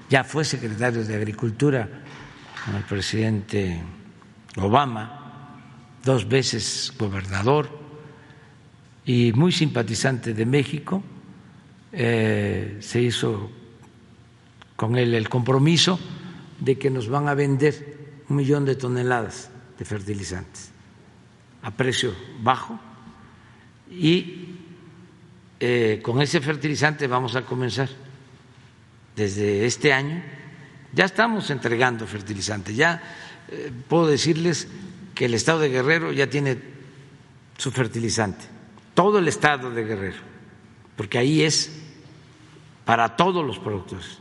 ya 0.09 0.23
fue 0.23 0.45
secretario 0.45 1.03
de 1.03 1.15
Agricultura 1.15 1.87
con 2.65 2.75
el 2.75 2.83
presidente 2.83 3.81
Obama, 4.59 5.53
dos 6.03 6.27
veces 6.27 6.93
gobernador 6.97 7.69
y 9.05 9.31
muy 9.33 9.51
simpatizante 9.51 10.33
de 10.33 10.45
México 10.45 11.03
eh, 11.91 12.77
se 12.81 13.01
hizo 13.01 13.49
con 14.75 14.97
él 14.97 15.13
el 15.13 15.29
compromiso 15.29 15.99
de 16.59 16.77
que 16.77 16.89
nos 16.89 17.07
van 17.07 17.27
a 17.27 17.33
vender 17.33 18.23
un 18.29 18.35
millón 18.35 18.65
de 18.65 18.75
toneladas 18.75 19.49
de 19.77 19.85
fertilizantes 19.85 20.71
a 21.63 21.71
precio 21.71 22.13
bajo 22.41 22.79
y 23.89 24.55
eh, 25.59 25.99
con 26.03 26.21
ese 26.21 26.39
fertilizante 26.41 27.07
vamos 27.07 27.35
a 27.35 27.41
comenzar 27.41 27.89
desde 29.15 29.65
este 29.65 29.91
año. 29.91 30.21
Ya 30.93 31.05
estamos 31.05 31.49
entregando 31.49 32.05
fertilizantes, 32.05 32.75
ya 32.75 33.01
eh, 33.49 33.71
puedo 33.87 34.07
decirles 34.07 34.67
que 35.15 35.25
el 35.25 35.33
estado 35.33 35.59
de 35.59 35.69
Guerrero 35.69 36.11
ya 36.11 36.29
tiene 36.29 36.57
su 37.57 37.71
fertilizante, 37.71 38.45
todo 38.93 39.19
el 39.19 39.27
estado 39.27 39.71
de 39.71 39.83
Guerrero 39.83 40.27
porque 40.97 41.19
ahí 41.19 41.43
es 41.43 41.71
para 42.83 43.15
todos 43.15 43.45
los 43.45 43.59
productores. 43.59 44.17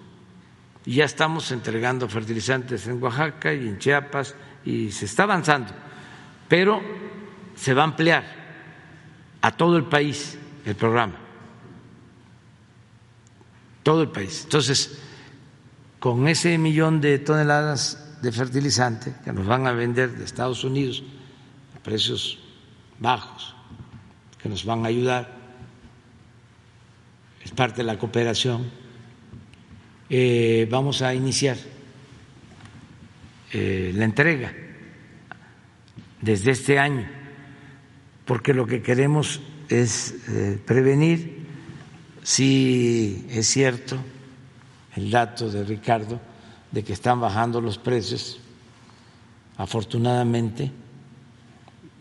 Y 0.85 0.97
ya 0.97 1.05
estamos 1.05 1.51
entregando 1.51 2.09
fertilizantes 2.09 2.86
en 2.86 3.03
Oaxaca 3.03 3.53
y 3.53 3.66
en 3.66 3.78
Chiapas 3.78 4.36
y 4.65 4.93
se 4.93 5.07
está 5.07 5.24
avanzando, 5.24 5.73
pero 6.47 6.81
se 7.57 7.74
va 7.74 7.82
a 7.82 7.86
ampliar 7.86 8.24
a 9.40 9.51
todo 9.57 9.77
el 9.77 9.85
país 9.85 10.39
el 10.65 10.77
programa. 10.77 11.15
Todo 13.82 14.03
el 14.03 14.11
país. 14.11 14.43
Entonces, 14.44 15.01
con 15.98 16.28
ese 16.28 16.59
millón 16.59 17.01
de 17.01 17.19
toneladas 17.19 18.06
de 18.22 18.32
fertilizante 18.32 19.14
que 19.24 19.32
nos 19.32 19.47
van 19.47 19.66
a 19.66 19.72
vender 19.72 20.16
de 20.16 20.24
Estados 20.24 20.64
Unidos 20.64 21.02
a 21.76 21.82
precios 21.82 22.38
bajos, 22.98 23.55
que 24.40 24.48
nos 24.48 24.64
van 24.64 24.84
a 24.84 24.88
ayudar, 24.88 25.36
es 27.44 27.51
parte 27.51 27.78
de 27.78 27.84
la 27.84 27.98
cooperación, 27.98 28.70
eh, 30.09 30.66
vamos 30.70 31.02
a 31.02 31.14
iniciar 31.14 31.56
eh, 33.52 33.93
la 33.94 34.05
entrega 34.05 34.52
desde 36.20 36.51
este 36.51 36.78
año, 36.78 37.09
porque 38.24 38.55
lo 38.55 38.66
que 38.66 38.82
queremos 38.82 39.40
es 39.68 40.14
eh, 40.28 40.59
prevenir. 40.64 41.47
Si 42.22 43.26
es 43.30 43.47
cierto 43.47 43.97
el 44.97 45.10
dato 45.10 45.48
de 45.48 45.62
Ricardo 45.64 46.20
de 46.77 46.85
que 46.85 46.93
están 46.93 47.23
bajando 47.23 47.62
los 47.62 47.78
precios. 47.78 48.39
Afortunadamente 49.57 50.70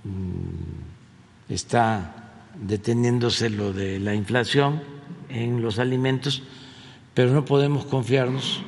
mm, 0.03 1.47
está 1.47 2.29
deteniéndose 2.59 3.49
lo 3.49 3.71
de 3.71 4.01
la 4.01 4.13
inflación 4.13 4.83
en 5.29 5.61
los 5.61 5.79
alimentos, 5.79 6.43
pero 7.13 7.31
no 7.31 7.45
podemos 7.45 7.85
confiarnos 7.85 8.59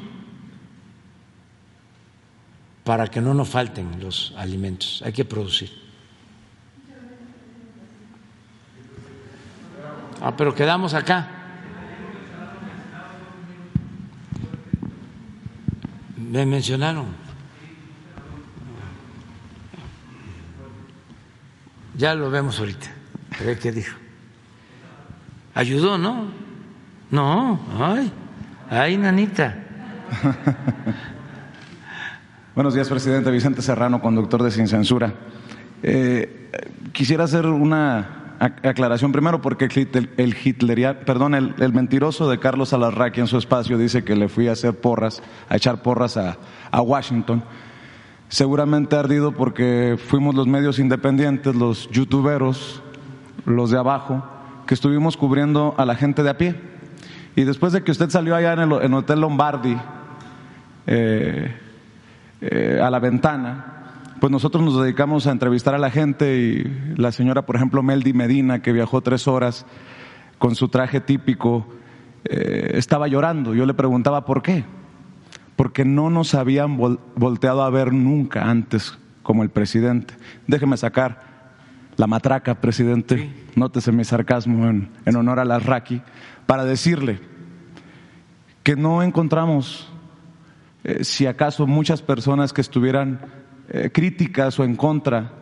para 2.85 3.09
que 3.09 3.19
no 3.19 3.33
nos 3.33 3.49
falten 3.49 3.99
los 3.99 4.33
alimentos. 4.37 5.03
Hay 5.05 5.11
que 5.11 5.25
producir. 5.25 5.69
Ah, 10.21 10.37
pero 10.37 10.55
quedamos 10.55 10.93
acá. 10.93 11.36
Me 16.29 16.45
mencionaron. 16.45 17.05
Ya 21.95 22.13
lo 22.15 22.29
vemos 22.29 22.59
ahorita. 22.59 22.87
¿Qué 23.61 23.71
dijo? 23.71 23.95
Ayudó, 25.53 25.97
¿no? 25.97 26.25
No, 27.09 27.59
ay, 27.79 28.11
ay, 28.69 28.97
nanita. 28.97 29.63
Buenos 32.55 32.73
días, 32.73 32.89
presidente 32.89 33.31
Vicente 33.31 33.61
Serrano, 33.61 34.01
conductor 34.01 34.43
de 34.43 34.51
Sin 34.51 34.67
Censura. 34.67 35.13
Eh, 35.81 36.51
quisiera 36.91 37.23
hacer 37.23 37.45
una 37.45 38.16
aclaración 38.39 39.11
primero 39.11 39.41
porque 39.41 39.65
el, 39.65 40.09
el 40.17 40.97
perdón, 41.05 41.35
el, 41.35 41.73
mentiroso 41.73 42.29
de 42.29 42.39
Carlos 42.39 42.73
Alarraqui 42.73 43.19
en 43.19 43.27
su 43.27 43.37
espacio 43.37 43.77
dice 43.77 44.03
que 44.03 44.15
le 44.15 44.29
fui 44.29 44.47
a 44.47 44.53
hacer 44.53 44.73
porras, 44.79 45.21
a 45.49 45.55
echar 45.55 45.81
porras 45.81 46.17
a, 46.17 46.37
Washington. 46.81 47.43
Seguramente 48.29 48.95
ardido 48.95 49.31
porque 49.31 49.97
fuimos 49.97 50.35
los 50.35 50.47
medios 50.47 50.79
independientes, 50.79 51.55
los 51.55 51.89
youtuberos, 51.89 52.83
los 53.45 53.71
de 53.71 53.77
abajo, 53.77 54.23
que 54.65 54.73
estuvimos 54.73 55.17
cubriendo 55.17 55.73
a 55.77 55.85
la 55.85 55.95
gente 55.95 56.23
de 56.23 56.29
a 56.29 56.37
pie. 56.37 56.55
Y 57.35 57.43
después 57.43 57.73
de 57.73 57.83
que 57.83 57.91
usted 57.91 58.09
salió 58.09 58.35
allá 58.35 58.53
en 58.53 58.59
el, 58.59 58.93
Hotel 58.93 59.21
Lombardi, 59.21 59.77
eh, 60.85 61.55
eh, 62.41 62.79
a 62.83 62.89
la 62.89 62.99
ventana, 62.99 63.86
pues 64.19 64.31
nosotros 64.31 64.63
nos 64.63 64.81
dedicamos 64.81 65.27
a 65.27 65.31
entrevistar 65.31 65.75
a 65.75 65.77
la 65.77 65.91
gente 65.91 66.37
y 66.37 66.95
la 66.95 67.11
señora, 67.11 67.45
por 67.45 67.55
ejemplo, 67.55 67.83
Meldy 67.83 68.13
Medina, 68.13 68.61
que 68.61 68.71
viajó 68.71 69.01
tres 69.01 69.27
horas 69.27 69.65
con 70.37 70.55
su 70.55 70.69
traje 70.69 71.01
típico, 71.01 71.67
eh, 72.25 72.71
estaba 72.73 73.07
llorando. 73.07 73.53
Yo 73.53 73.65
le 73.65 73.73
preguntaba 73.73 74.25
por 74.25 74.41
qué. 74.41 74.65
Porque 75.55 75.85
no 75.85 76.09
nos 76.09 76.35
habían 76.35 76.77
volteado 76.77 77.63
a 77.63 77.69
ver 77.69 77.91
nunca 77.93 78.49
antes 78.49 78.97
como 79.23 79.43
el 79.43 79.49
presidente. 79.49 80.13
Déjeme 80.45 80.77
sacar 80.77 81.21
la 81.95 82.05
matraca, 82.05 82.61
presidente, 82.61 83.31
nótese 83.55 83.91
mi 83.91 84.03
sarcasmo 84.03 84.67
en, 84.67 84.91
en 85.05 85.15
honor 85.15 85.39
a 85.39 85.45
la 85.45 85.57
Raki, 85.57 86.01
para 86.45 86.63
decirle 86.63 87.19
que 88.61 88.75
no 88.75 89.01
encontramos 89.01 89.91
eh, 90.83 91.03
si 91.03 91.25
acaso 91.25 91.65
muchas 91.65 92.01
personas 92.01 92.53
que 92.53 92.61
estuvieran 92.61 93.19
eh, 93.69 93.89
críticas 93.93 94.59
o 94.59 94.63
en 94.63 94.75
contra 94.75 95.33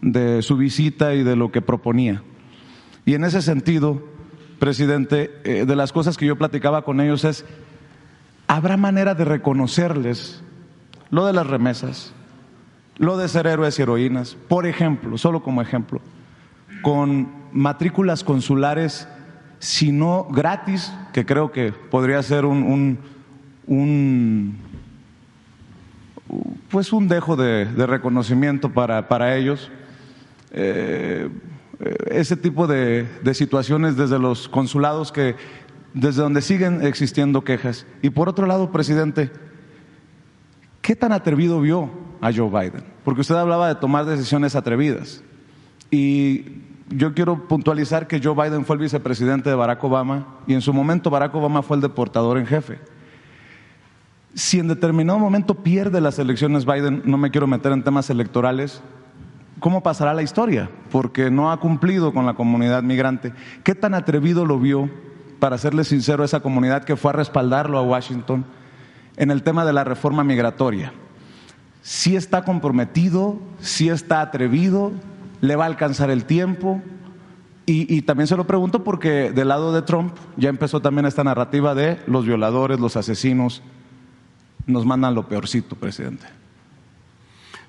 de 0.00 0.42
su 0.42 0.56
visita 0.56 1.14
y 1.14 1.22
de 1.22 1.36
lo 1.36 1.52
que 1.52 1.60
proponía. 1.60 2.22
Y 3.04 3.14
en 3.14 3.24
ese 3.24 3.42
sentido, 3.42 4.02
presidente, 4.58 5.40
eh, 5.44 5.64
de 5.66 5.76
las 5.76 5.92
cosas 5.92 6.16
que 6.16 6.26
yo 6.26 6.36
platicaba 6.36 6.82
con 6.82 7.00
ellos 7.00 7.24
es, 7.24 7.44
¿habrá 8.46 8.76
manera 8.76 9.14
de 9.14 9.24
reconocerles 9.24 10.42
lo 11.10 11.26
de 11.26 11.32
las 11.32 11.46
remesas, 11.46 12.12
lo 12.96 13.16
de 13.16 13.28
ser 13.28 13.46
héroes 13.46 13.78
y 13.78 13.82
heroínas? 13.82 14.36
Por 14.48 14.66
ejemplo, 14.66 15.18
solo 15.18 15.42
como 15.42 15.62
ejemplo, 15.62 16.00
con 16.82 17.28
matrículas 17.52 18.24
consulares, 18.24 19.08
si 19.58 19.92
no 19.92 20.24
gratis, 20.24 20.92
que 21.12 21.26
creo 21.26 21.50
que 21.50 21.72
podría 21.72 22.22
ser 22.22 22.44
un, 22.44 22.98
un 23.66 24.58
pues 26.70 26.92
un 26.92 27.08
dejo 27.08 27.36
de, 27.36 27.64
reconocimiento 27.86 28.70
para, 28.72 29.36
ellos. 29.36 29.70
Eh, 30.50 31.28
ese 32.10 32.36
tipo 32.36 32.66
de, 32.66 33.06
de, 33.22 33.34
situaciones 33.34 33.96
desde 33.96 34.18
los 34.18 34.48
consulados 34.48 35.12
que 35.12 35.36
desde 35.94 36.22
donde 36.22 36.42
siguen 36.42 36.84
existiendo 36.84 37.42
quejas. 37.42 37.86
Y 38.02 38.10
por 38.10 38.28
otro 38.28 38.46
lado, 38.46 38.70
presidente, 38.70 39.30
¿qué 40.80 40.96
tan 40.96 41.12
atrevido 41.12 41.60
vio 41.60 41.90
a 42.20 42.32
Joe 42.32 42.48
Biden? 42.48 42.84
Porque 43.04 43.22
usted 43.22 43.34
hablaba 43.34 43.68
de 43.68 43.74
tomar 43.76 44.04
decisiones 44.04 44.54
atrevidas. 44.54 45.22
Y 45.90 46.62
yo 46.90 47.14
quiero 47.14 47.48
puntualizar 47.48 48.06
que 48.06 48.20
Joe 48.22 48.34
Biden 48.34 48.64
fue 48.64 48.76
el 48.76 48.82
vicepresidente 48.82 49.50
de 49.50 49.56
Barack 49.56 49.82
Obama 49.84 50.38
y 50.46 50.54
en 50.54 50.60
su 50.60 50.72
momento 50.72 51.10
Barack 51.10 51.34
Obama 51.34 51.62
fue 51.62 51.76
el 51.76 51.82
deportador 51.82 52.38
en 52.38 52.46
jefe. 52.46 52.78
Si 54.34 54.58
en 54.58 54.68
determinado 54.68 55.18
momento 55.18 55.54
pierde 55.54 56.00
las 56.00 56.18
elecciones 56.18 56.64
Biden, 56.64 57.02
no 57.04 57.16
me 57.16 57.30
quiero 57.30 57.46
meter 57.46 57.72
en 57.72 57.82
temas 57.82 58.10
electorales, 58.10 58.82
¿cómo 59.58 59.82
pasará 59.82 60.14
la 60.14 60.22
historia? 60.22 60.70
Porque 60.90 61.30
no 61.30 61.50
ha 61.50 61.60
cumplido 61.60 62.12
con 62.12 62.26
la 62.26 62.34
comunidad 62.34 62.82
migrante. 62.82 63.32
¿Qué 63.64 63.74
tan 63.74 63.94
atrevido 63.94 64.46
lo 64.46 64.58
vio, 64.58 64.90
para 65.38 65.58
serle 65.58 65.84
sincero, 65.84 66.24
esa 66.24 66.40
comunidad 66.40 66.84
que 66.84 66.96
fue 66.96 67.10
a 67.10 67.14
respaldarlo 67.14 67.78
a 67.78 67.82
Washington 67.82 68.44
en 69.16 69.30
el 69.30 69.42
tema 69.42 69.64
de 69.64 69.72
la 69.72 69.84
reforma 69.84 70.24
migratoria? 70.24 70.92
Si 71.82 72.16
está 72.16 72.44
comprometido, 72.44 73.38
si 73.60 73.88
está 73.88 74.20
atrevido, 74.20 74.92
le 75.40 75.56
va 75.56 75.64
a 75.64 75.68
alcanzar 75.68 76.10
el 76.10 76.24
tiempo. 76.24 76.82
Y, 77.70 78.00
también 78.02 78.26
se 78.26 78.36
lo 78.36 78.46
pregunto 78.46 78.82
porque 78.82 79.30
del 79.30 79.48
lado 79.48 79.74
de 79.74 79.82
Trump 79.82 80.14
ya 80.38 80.48
empezó 80.48 80.80
también 80.80 81.04
esta 81.04 81.22
narrativa 81.22 81.74
de 81.74 81.98
los 82.06 82.24
violadores, 82.24 82.80
los 82.80 82.96
asesinos, 82.96 83.62
nos 84.68 84.86
mandan 84.86 85.14
lo 85.14 85.26
peorcito, 85.26 85.74
presidente. 85.74 86.26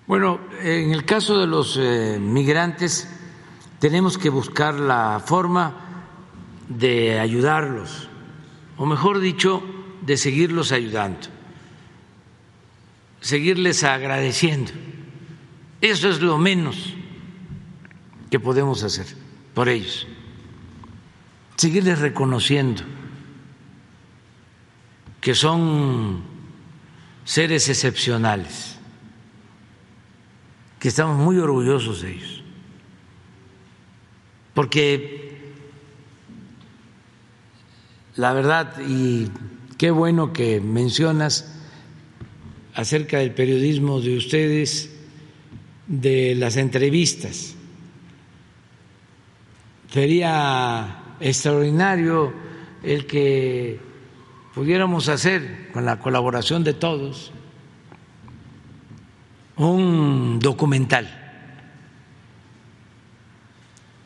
Bueno, 0.05 0.39
en 0.61 0.91
el 0.91 1.05
caso 1.05 1.39
de 1.39 1.47
los 1.47 1.77
eh, 1.77 2.19
migrantes 2.19 3.09
tenemos 3.79 4.17
que 4.17 4.29
buscar 4.29 4.75
la 4.75 5.21
forma 5.25 5.73
de 6.67 7.19
ayudarlos, 7.19 8.09
o 8.77 8.85
mejor 8.85 9.19
dicho, 9.19 9.63
de 10.01 10.17
seguirlos 10.17 10.71
ayudando, 10.71 11.27
seguirles 13.21 13.83
agradeciendo. 13.83 14.71
Eso 15.81 16.09
es 16.09 16.21
lo 16.21 16.37
menos 16.37 16.95
que 18.29 18.39
podemos 18.39 18.83
hacer 18.83 19.07
por 19.53 19.69
ellos, 19.69 20.05
seguirles 21.55 21.99
reconociendo 21.99 22.83
que 25.21 25.35
son 25.35 26.23
seres 27.29 27.69
excepcionales, 27.69 28.75
que 30.79 30.87
estamos 30.87 31.15
muy 31.15 31.37
orgullosos 31.37 32.01
de 32.01 32.13
ellos, 32.13 32.43
porque 34.55 35.37
la 38.15 38.33
verdad, 38.33 38.73
y 38.81 39.27
qué 39.77 39.91
bueno 39.91 40.33
que 40.33 40.59
mencionas 40.59 41.55
acerca 42.73 43.19
del 43.19 43.35
periodismo 43.35 44.01
de 44.01 44.17
ustedes, 44.17 44.89
de 45.85 46.33
las 46.33 46.57
entrevistas, 46.57 47.53
sería 49.91 51.15
extraordinario 51.19 52.33
el 52.81 53.05
que 53.05 53.88
pudiéramos 54.53 55.09
hacer 55.09 55.69
con 55.71 55.85
la 55.85 55.99
colaboración 55.99 56.63
de 56.63 56.73
todos 56.73 57.31
un 59.55 60.39
documental 60.39 61.07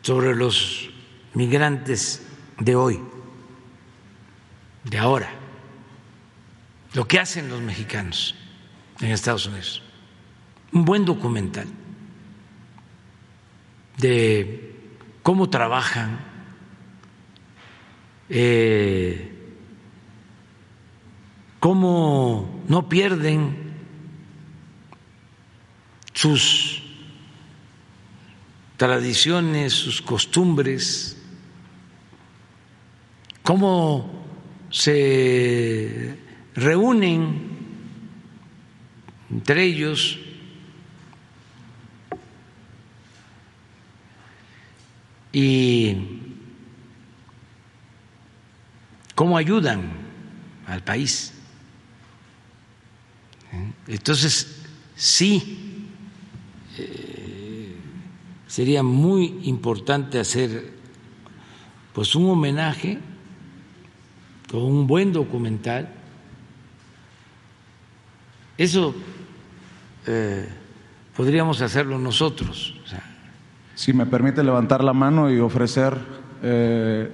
sobre 0.01 0.35
los 0.35 0.89
migrantes 1.33 2.25
de 2.59 2.75
hoy, 2.75 2.99
de 4.83 4.97
ahora, 4.97 5.29
lo 6.93 7.07
que 7.07 7.19
hacen 7.19 7.49
los 7.49 7.61
mexicanos 7.61 8.35
en 8.99 9.11
Estados 9.11 9.45
Unidos. 9.45 9.81
Un 10.71 10.85
buen 10.85 11.05
documental 11.05 11.67
de 13.97 14.75
cómo 15.21 15.49
trabajan, 15.49 16.19
eh, 18.29 19.32
cómo 21.63 22.61
no 22.67 22.89
pierden 22.89 23.55
sus 26.11 26.83
tradiciones, 28.75 29.71
sus 29.71 30.01
costumbres, 30.01 31.17
cómo 33.43 34.25
se 34.71 36.19
reúnen 36.53 37.47
entre 39.31 39.63
ellos 39.63 40.19
y 45.31 45.95
cómo 49.15 49.37
ayudan 49.37 49.93
al 50.67 50.83
país. 50.83 51.32
Entonces, 53.87 54.63
sí, 54.95 55.87
eh, 56.77 57.75
sería 58.47 58.83
muy 58.83 59.41
importante 59.43 60.19
hacer 60.19 60.73
pues 61.93 62.15
un 62.15 62.29
homenaje 62.29 62.99
con 64.49 64.63
un 64.63 64.87
buen 64.87 65.13
documental. 65.13 65.89
Eso 68.57 68.95
eh, 70.07 70.47
podríamos 71.15 71.61
hacerlo 71.61 71.97
nosotros. 71.97 72.79
Si 73.75 73.93
me 73.93 74.05
permite 74.05 74.43
levantar 74.43 74.83
la 74.83 74.93
mano 74.93 75.31
y 75.31 75.39
ofrecer 75.39 75.97
eh, 76.43 77.09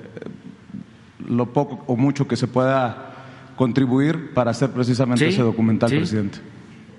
lo 1.28 1.54
poco 1.54 1.84
o 1.88 1.96
mucho 1.96 2.28
que 2.28 2.36
se 2.36 2.48
pueda 2.48 3.09
contribuir 3.60 4.34
para 4.34 4.52
hacer 4.52 4.72
precisamente 4.72 5.28
ese 5.28 5.42
documental, 5.42 5.90
presidente. 5.90 6.40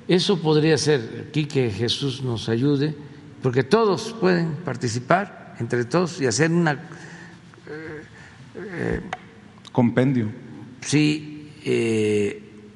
Eso 0.07 0.43
podría 0.43 0.77
ser 0.77 1.25
aquí 1.27 1.47
que 1.47 1.71
Jesús 1.71 2.23
nos 2.23 2.51
ayude, 2.51 2.95
porque 3.41 3.65
todos 3.65 4.15
pueden 4.21 4.57
participar 4.57 5.57
entre 5.59 5.87
todos 5.87 6.21
y 6.21 6.27
hacer 6.27 6.51
una 6.51 6.73
eh, 6.75 8.03
eh, 8.57 9.01
compendio. 9.73 10.29
Sí, 10.83 11.49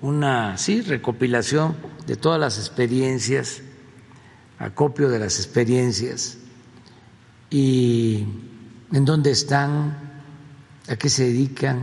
una 0.01 0.56
sí 0.56 0.81
recopilación 0.81 1.77
de 2.06 2.16
todas 2.16 2.40
las 2.40 2.56
experiencias, 2.56 3.61
acopio 4.59 5.11
de 5.11 5.19
las 5.19 5.36
experiencias 5.36 6.39
y 7.51 8.24
en 8.94 9.05
dónde 9.05 9.31
están, 9.31 10.23
a 10.89 10.97
qué 10.97 11.11
se 11.11 11.24
dedican, 11.24 11.82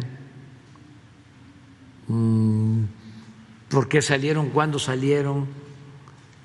por 3.70 3.88
qué 3.88 4.02
salieron, 4.02 4.50
cuándo 4.50 4.80
salieron, 4.80 5.48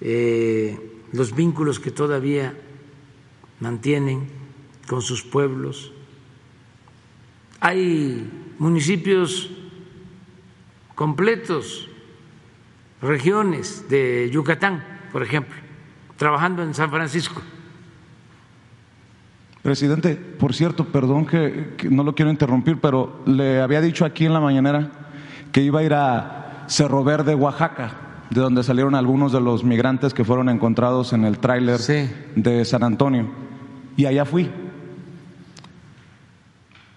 eh, 0.01 0.79
los 1.13 1.35
vínculos 1.35 1.81
que 1.81 1.91
todavía 1.91 2.55
mantienen 3.61 4.29
con 4.87 5.03
sus 5.03 5.23
pueblos. 5.23 5.93
Hay 7.61 8.31
municipios 8.59 9.51
completos, 10.95 11.89
regiones 13.03 13.89
de 13.89 14.31
Yucatán, 14.33 14.85
por 15.13 15.23
ejemplo, 15.23 15.55
trabajando 16.17 16.63
en 16.63 16.75
San 16.75 16.91
Francisco. 16.91 17.43
Presidente, 19.63 20.15
por 20.15 20.55
cierto, 20.55 20.85
perdón 20.85 21.27
que, 21.27 21.75
no 21.91 22.05
lo 22.05 22.15
quiero 22.15 22.31
interrumpir, 22.31 22.79
pero 22.81 23.21
le 23.27 23.61
había 23.61 23.81
dicho 23.81 24.05
aquí 24.05 24.25
en 24.25 24.33
la 24.33 24.39
mañanera 24.39 25.06
que 25.57 25.63
iba 25.63 25.81
a 25.81 25.83
ir 25.83 25.95
a 25.95 26.65
Cerro 26.67 27.03
Verde, 27.03 27.35
Oaxaca, 27.35 27.93
de 28.29 28.43
donde 28.43 28.63
salieron 28.63 28.95
algunos 28.95 29.33
de 29.33 29.41
los 29.41 29.65
migrantes 29.65 30.13
que 30.13 30.23
fueron 30.23 30.51
encontrados 30.51 31.15
en 31.15 31.25
el 31.25 31.39
tráiler 31.39 31.81
de 32.35 32.63
San 32.67 32.83
Antonio. 32.83 33.31
Y 33.97 34.05
allá 34.05 34.27
fui. 34.27 34.51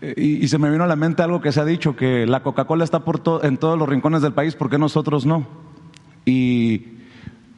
Y, 0.01 0.45
se 0.49 0.57
me 0.57 0.69
vino 0.69 0.83
a 0.83 0.87
la 0.87 0.97
mente 0.97 1.23
algo 1.23 1.39
que 1.39 1.53
se 1.53 1.61
ha 1.61 1.63
dicho, 1.63 1.95
que 1.95 2.27
la 2.27 2.43
Coca-Cola 2.43 2.83
está 2.83 3.05
por 3.05 3.21
en 3.43 3.55
todos 3.55 3.79
los 3.79 3.87
rincones 3.87 4.21
del 4.21 4.33
país, 4.33 4.55
¿por 4.55 4.69
qué 4.69 4.77
nosotros 4.77 5.25
no? 5.25 5.47
Y 6.25 6.97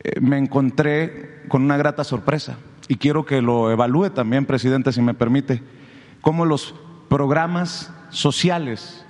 eh, 0.03 0.19
me 0.21 0.37
encontré 0.37 1.45
con 1.47 1.63
una 1.63 1.77
grata 1.77 2.03
sorpresa 2.03 2.57
y 2.87 2.97
quiero 2.97 3.25
que 3.25 3.41
lo 3.41 3.71
evalúe 3.71 4.11
también, 4.11 4.45
presidente, 4.45 4.91
si 4.91 5.01
me 5.01 5.15
permite, 5.15 5.63
cómo 6.21 6.45
los 6.45 6.75
programas 7.09 7.91
sociales, 8.11 9.03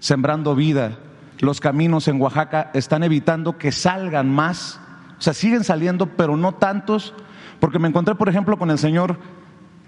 Sembrando 0.00 0.56
Vida, 0.56 0.98
los 1.40 1.60
caminos 1.60 2.08
en 2.08 2.20
Oaxaca, 2.20 2.70
están 2.74 3.02
evitando 3.02 3.58
que 3.58 3.72
salgan 3.72 4.30
más, 4.30 4.80
o 5.18 5.22
sea, 5.22 5.34
siguen 5.34 5.64
saliendo, 5.64 6.06
pero 6.06 6.36
no 6.36 6.52
tantos, 6.52 7.14
porque 7.60 7.78
me 7.78 7.88
encontré, 7.88 8.14
por 8.14 8.28
ejemplo, 8.28 8.56
con 8.56 8.70
el 8.70 8.78
señor 8.78 9.18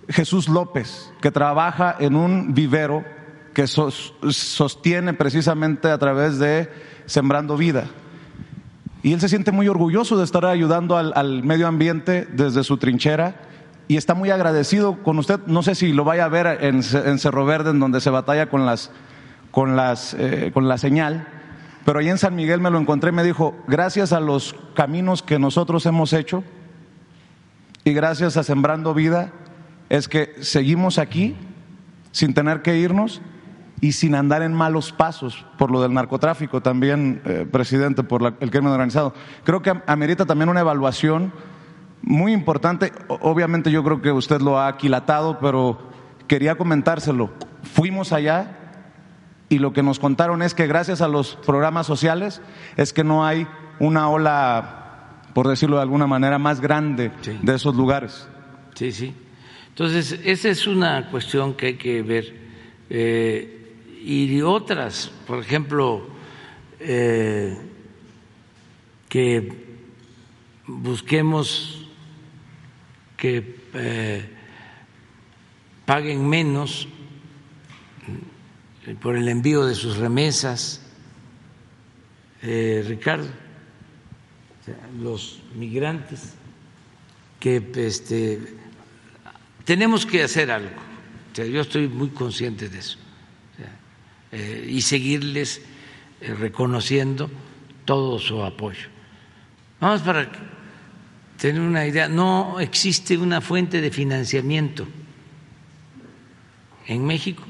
Jesús 0.09 0.48
López, 0.48 1.12
que 1.20 1.31
trabaja 1.31 1.94
en 1.98 2.16
un 2.16 2.55
vivero 2.55 3.05
que 3.55 3.66
sostiene 3.66 5.12
precisamente 5.14 5.90
a 5.90 5.98
través 5.98 6.39
de 6.39 6.70
Sembrando 7.06 7.56
Vida. 7.56 7.85
Y 9.02 9.12
él 9.12 9.20
se 9.20 9.28
siente 9.28 9.51
muy 9.51 9.68
orgulloso 9.68 10.16
de 10.16 10.24
estar 10.24 10.44
ayudando 10.44 10.97
al, 10.97 11.43
medio 11.43 11.66
ambiente 11.66 12.28
desde 12.32 12.64
su 12.64 12.77
trinchera 12.77 13.35
y 13.89 13.97
está 13.97 14.14
muy 14.14 14.31
agradecido 14.31 15.02
con 15.02 15.18
usted. 15.18 15.40
No 15.47 15.62
sé 15.62 15.74
si 15.74 15.93
lo 15.93 16.05
vaya 16.05 16.27
a 16.27 16.28
ver 16.28 16.59
en, 16.60 16.82
Cerro 16.82 17.47
Verde, 17.47 17.70
en 17.70 17.81
donde 17.81 18.01
se 18.01 18.10
batalla 18.10 18.48
con, 18.48 18.66
las, 18.66 18.90
con, 19.51 19.74
las, 19.74 20.14
eh, 20.14 20.51
con 20.52 20.68
la 20.68 20.77
señal, 20.77 21.27
pero 21.85 21.98
ahí 21.98 22.09
en 22.09 22.19
San 22.19 22.35
Miguel 22.35 22.61
me 22.61 22.70
lo 22.70 22.78
encontré 22.78 23.11
y 23.11 23.15
me 23.15 23.24
dijo, 23.24 23.57
gracias 23.66 24.12
a 24.12 24.20
los 24.20 24.55
caminos 24.74 25.23
que 25.23 25.39
nosotros 25.39 25.86
hemos 25.86 26.12
hecho 26.12 26.44
y 27.85 27.93
gracias 27.93 28.36
a 28.36 28.43
Sembrando 28.43 28.94
Vida, 28.94 29.32
es 29.89 30.09
que 30.09 30.35
seguimos 30.40 30.98
aquí 30.98 31.36
sin 32.12 32.35
tener 32.35 32.62
que 32.62 32.77
irnos 32.77 33.20
y 33.81 33.93
sin 33.93 34.15
andar 34.15 34.43
en 34.43 34.52
malos 34.52 34.93
pasos 34.93 35.47
por 35.57 35.70
lo 35.70 35.81
del 35.81 35.94
narcotráfico 35.94 36.61
también, 36.61 37.23
eh, 37.24 37.47
presidente, 37.51 38.02
por 38.02 38.35
el 38.39 38.51
crimen 38.51 38.73
organizado. 38.73 39.15
Creo 39.44 39.62
que 39.62 39.73
amerita 39.86 40.27
también 40.27 40.51
una 40.51 40.61
evaluación 40.61 41.32
muy 42.02 42.32
importante. 42.32 42.93
Obviamente 43.09 43.70
yo 43.70 43.82
creo 43.82 44.02
que 44.02 44.12
usted 44.12 44.40
lo 44.40 44.59
ha 44.59 44.69
aquilatado, 44.69 45.39
pero 45.39 45.78
quería 46.27 46.57
comentárselo. 46.57 47.31
Fuimos 47.62 48.12
allá 48.12 48.70
y 49.51 49.59
lo 49.59 49.74
que 49.74 49.82
nos 49.82 49.98
contaron 49.98 50.40
es 50.40 50.55
que 50.55 50.66
gracias 50.66 51.02
a 51.02 51.09
los 51.09 51.35
programas 51.44 51.86
sociales 51.86 52.40
es 52.77 52.94
que 52.94 53.05
no 53.05 53.27
hay 53.27 53.47
una 53.81 54.09
ola, 54.09 55.22
por 55.35 55.48
decirlo 55.48 55.77
de 55.77 55.82
alguna 55.82 56.06
manera, 56.06 56.39
más 56.39 56.60
grande 56.60 57.10
de 57.43 57.55
esos 57.55 57.74
lugares. 57.74 58.28
Sí, 58.74 58.93
sí. 58.93 59.12
Entonces, 59.68 60.18
esa 60.24 60.48
es 60.48 60.66
una 60.68 61.10
cuestión 61.10 61.55
que 61.55 61.66
hay 61.66 61.74
que 61.74 62.02
ver. 62.02 62.32
Eh, 62.89 63.74
y 64.05 64.40
otras, 64.40 65.10
por 65.27 65.40
ejemplo, 65.40 66.06
eh, 66.78 67.59
que 69.09 69.66
busquemos 70.66 71.89
que 73.16 73.56
eh, 73.74 74.31
paguen 75.85 76.28
menos 76.28 76.86
por 78.95 79.17
el 79.17 79.29
envío 79.29 79.65
de 79.65 79.75
sus 79.75 79.97
remesas. 79.97 80.81
Eh, 82.43 82.85
Ricardo, 82.87 83.29
los 85.01 85.41
migrantes 85.55 86.35
que 87.39 87.62
este, 87.77 88.41
tenemos 89.65 90.07
que 90.07 90.23
hacer 90.23 90.51
algo. 90.51 90.71
yo 91.35 91.61
estoy 91.61 91.89
muy 91.89 92.09
consciente 92.09 92.69
de 92.69 92.79
eso. 92.79 92.99
Eh, 94.33 94.69
y 94.71 94.81
seguirles 94.83 95.61
eh, 96.21 96.35
reconociendo 96.35 97.29
todo 97.85 98.19
su 98.21 98.43
apoyo. 98.45 98.89
Vamos 99.81 100.03
para 100.03 100.31
tener 101.37 101.61
una 101.61 101.85
idea, 101.87 102.09
no 102.09 102.61
existe 102.61 103.19
una 103.19 103.41
fuente 103.41 103.81
de 103.81 103.91
financiamiento 103.91 104.87
en 106.87 107.05
México 107.05 107.43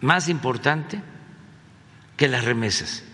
más 0.00 0.28
importante 0.28 1.00
que 2.16 2.28
las 2.28 2.44
remesas. 2.44 3.04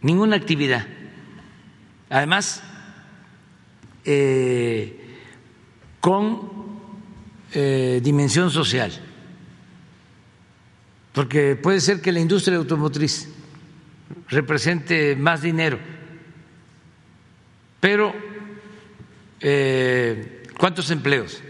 Ninguna 0.00 0.36
actividad. 0.36 0.86
Además, 2.10 2.62
eh, 4.04 5.18
con 6.00 6.50
eh, 7.54 8.00
dimensión 8.02 8.50
social, 8.50 8.92
porque 11.12 11.56
puede 11.56 11.80
ser 11.80 12.00
que 12.00 12.12
la 12.12 12.20
industria 12.20 12.56
automotriz 12.56 13.28
represente 14.28 15.14
más 15.14 15.42
dinero, 15.42 15.78
pero 17.80 18.12
eh, 19.40 20.44
¿cuántos 20.58 20.90
empleos? 20.90 21.42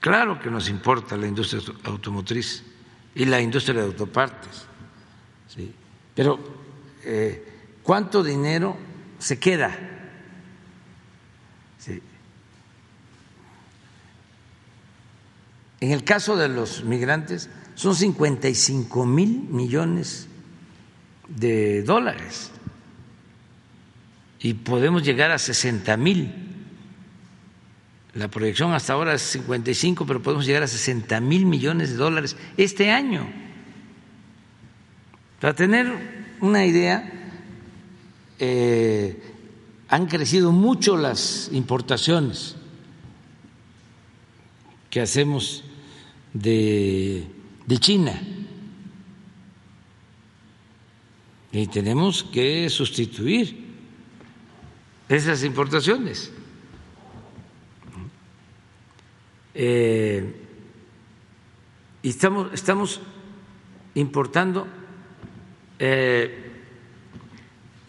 Claro 0.00 0.40
que 0.40 0.50
nos 0.50 0.68
importa 0.68 1.16
la 1.16 1.26
industria 1.26 1.62
automotriz 1.84 2.64
y 3.14 3.26
la 3.26 3.40
industria 3.40 3.80
de 3.80 3.86
autopartes, 3.86 4.64
¿sí? 5.46 5.72
pero 6.14 6.40
eh, 7.04 7.78
¿cuánto 7.82 8.22
dinero 8.22 8.76
se 9.18 9.38
queda? 9.38 9.90
En 15.80 15.92
el 15.92 16.04
caso 16.04 16.36
de 16.36 16.48
los 16.48 16.84
migrantes, 16.84 17.48
son 17.74 17.96
55 17.96 19.06
mil 19.06 19.44
millones 19.48 20.28
de 21.26 21.82
dólares 21.82 22.50
y 24.40 24.54
podemos 24.54 25.02
llegar 25.02 25.30
a 25.30 25.38
60 25.38 25.96
mil 25.96 26.49
la 28.14 28.28
proyección 28.28 28.72
hasta 28.72 28.94
ahora 28.94 29.14
es 29.14 29.22
55, 29.22 30.04
pero 30.06 30.22
podemos 30.22 30.44
llegar 30.44 30.62
a 30.62 30.66
60 30.66 31.20
mil 31.20 31.46
millones 31.46 31.90
de 31.90 31.96
dólares 31.96 32.36
este 32.56 32.90
año. 32.90 33.26
Para 35.40 35.54
tener 35.54 36.36
una 36.40 36.66
idea, 36.66 37.10
eh, 38.38 39.22
han 39.88 40.06
crecido 40.06 40.50
mucho 40.50 40.96
las 40.96 41.50
importaciones 41.52 42.56
que 44.90 45.00
hacemos 45.00 45.62
de, 46.34 47.26
de 47.66 47.78
China. 47.78 48.20
Y 51.52 51.66
tenemos 51.68 52.24
que 52.24 52.68
sustituir 52.70 53.70
esas 55.08 55.42
importaciones. 55.44 56.32
Eh, 59.54 60.46
y 62.02 62.08
estamos, 62.08 62.52
estamos 62.52 63.00
importando 63.94 64.66
eh, 65.78 66.52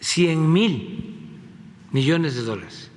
100 0.00 0.52
mil 0.52 1.38
millones 1.92 2.34
de 2.34 2.42
dólares. 2.42 2.90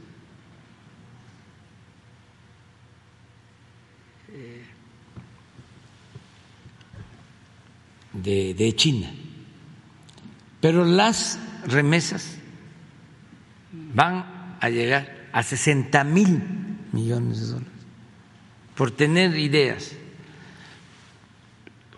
Eh, 4.30 4.66
de, 8.14 8.54
de 8.56 8.76
China. 8.76 9.12
Pero 10.60 10.84
las 10.84 11.40
remesas 11.68 12.38
van 13.72 14.58
a 14.60 14.70
llegar 14.70 15.28
a 15.32 15.44
60 15.44 16.04
mil 16.06 16.42
millones 16.92 17.40
de 17.42 17.48
dólares 17.48 17.75
por 18.76 18.92
tener 18.92 19.38
ideas. 19.38 19.96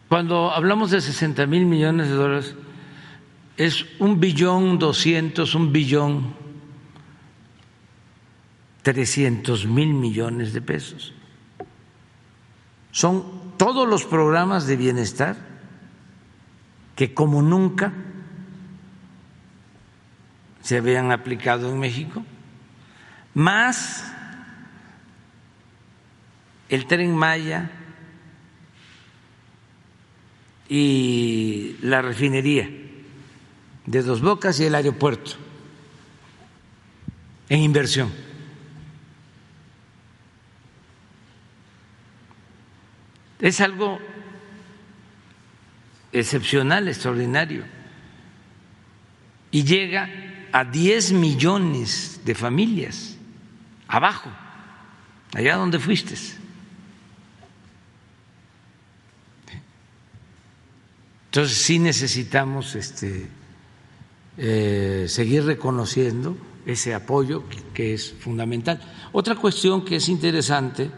Cuando 0.08 0.52
hablamos 0.52 0.92
de 0.92 1.02
60 1.02 1.46
mil 1.48 1.66
millones 1.66 2.08
de 2.08 2.14
dólares, 2.14 2.56
es 3.58 3.86
un 4.00 4.20
billón 4.20 4.80
doscientos, 4.80 5.56
un 5.56 5.74
billón 5.74 6.36
trescientos 8.84 9.66
mil 9.66 9.94
millones 9.94 10.54
de 10.54 10.62
pesos. 10.62 11.14
Son 12.92 13.58
todos 13.58 13.86
los 13.86 14.06
programas 14.06 14.66
de 14.66 14.78
bienestar 14.78 15.36
que 16.96 17.14
como 17.14 17.42
nunca 17.42 17.92
se 20.62 20.78
habían 20.78 21.12
aplicado 21.12 21.70
en 21.70 21.80
México, 21.80 22.24
más 23.34 24.14
el 26.70 26.86
tren 26.86 27.16
Maya 27.16 27.72
y 30.70 31.78
la 31.82 32.02
refinería 32.02 32.70
de 33.86 34.04
Dos 34.04 34.22
Bocas 34.22 34.60
y 34.60 34.66
el 34.66 34.76
aeropuerto 34.76 35.32
en 37.50 37.62
inversión. 37.62 38.12
Es 43.40 43.62
algo 43.62 44.00
excepcional, 46.12 46.88
extraordinario. 46.88 47.64
Y 49.52 49.64
llega 49.64 50.10
a 50.52 50.66
10 50.66 51.14
millones 51.14 52.22
de 52.26 52.36
familias 52.36 53.16
abajo, 53.88 54.30
allá 55.34 55.56
donde 55.56 55.80
fuiste. 55.80 56.16
Entonces 61.38 61.60
sí 61.60 61.78
necesitamos 61.78 62.74
este, 62.74 63.28
eh, 64.40 65.06
seguir 65.08 65.46
reconociendo 65.46 66.36
ese 66.66 66.96
apoyo 66.96 67.44
que, 67.76 67.94
es 67.94 68.12
fundamental. 68.12 68.82
Otra 69.12 69.36
cuestión 69.36 69.86
que 69.86 69.98
es 69.98 70.10
interesante 70.10 70.90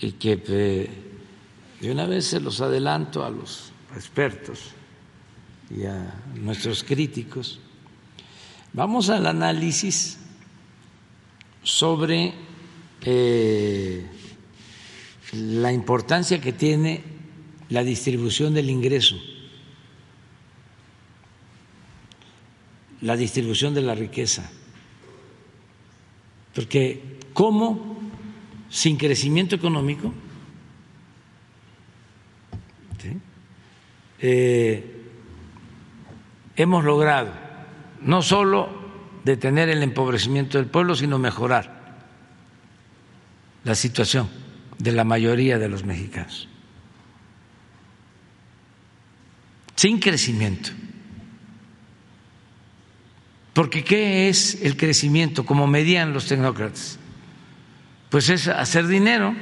y 0.00 0.12
que 0.12 0.42
eh, 0.48 0.90
de 1.82 1.92
una 1.92 2.06
vez 2.06 2.28
se 2.28 2.40
los 2.40 2.62
adelanto 2.62 3.22
a 3.22 3.28
los 3.28 3.72
expertos 3.94 4.70
y 5.68 5.84
a 5.84 6.22
nuestros 6.36 6.82
críticos, 6.82 7.60
vamos 8.72 9.10
al 9.10 9.26
análisis 9.26 10.16
sobre 11.62 12.32
eh, 13.02 14.06
la 15.34 15.70
importancia 15.74 16.40
que 16.40 16.54
tiene 16.54 17.13
la 17.74 17.82
distribución 17.82 18.54
del 18.54 18.70
ingreso, 18.70 19.16
la 23.00 23.16
distribución 23.16 23.74
de 23.74 23.82
la 23.82 23.96
riqueza. 23.96 24.48
Porque 26.54 27.18
¿cómo 27.32 27.98
sin 28.70 28.96
crecimiento 28.96 29.56
económico 29.56 30.14
eh, 34.20 35.02
hemos 36.54 36.84
logrado 36.84 37.32
no 38.02 38.22
solo 38.22 38.68
detener 39.24 39.68
el 39.68 39.82
empobrecimiento 39.82 40.58
del 40.58 40.68
pueblo, 40.68 40.94
sino 40.94 41.18
mejorar 41.18 42.04
la 43.64 43.74
situación 43.74 44.28
de 44.78 44.92
la 44.92 45.02
mayoría 45.02 45.58
de 45.58 45.68
los 45.68 45.84
mexicanos? 45.84 46.53
Sin 49.76 49.98
crecimiento. 49.98 50.70
Porque 53.52 53.84
¿qué 53.84 54.28
es 54.28 54.60
el 54.62 54.76
crecimiento 54.76 55.46
como 55.46 55.66
medían 55.66 56.12
los 56.12 56.26
tecnócratas? 56.26 56.98
Pues 58.10 58.28
es 58.28 58.48
hacer 58.48 58.86
dinero, 58.86 59.34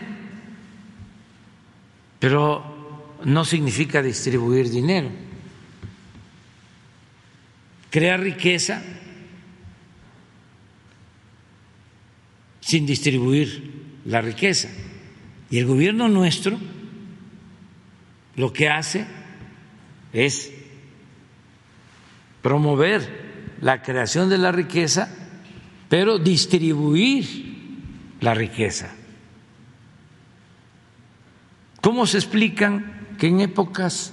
pero 2.18 3.16
no 3.24 3.44
significa 3.44 4.02
distribuir 4.02 4.70
dinero. 4.70 5.10
Crear 7.90 8.20
riqueza 8.20 8.82
sin 12.60 12.86
distribuir 12.86 14.00
la 14.04 14.20
riqueza. 14.20 14.68
Y 15.50 15.58
el 15.58 15.66
gobierno 15.66 16.08
nuestro 16.08 16.58
lo 18.36 18.52
que 18.52 18.68
hace 18.68 19.06
es 20.12 20.52
promover 22.42 23.56
la 23.60 23.82
creación 23.82 24.28
de 24.28 24.38
la 24.38 24.52
riqueza, 24.52 25.08
pero 25.88 26.18
distribuir 26.18 27.52
la 28.20 28.34
riqueza. 28.34 28.92
¿Cómo 31.80 32.06
se 32.06 32.18
explican 32.18 33.14
que 33.18 33.28
en 33.28 33.40
épocas 33.40 34.12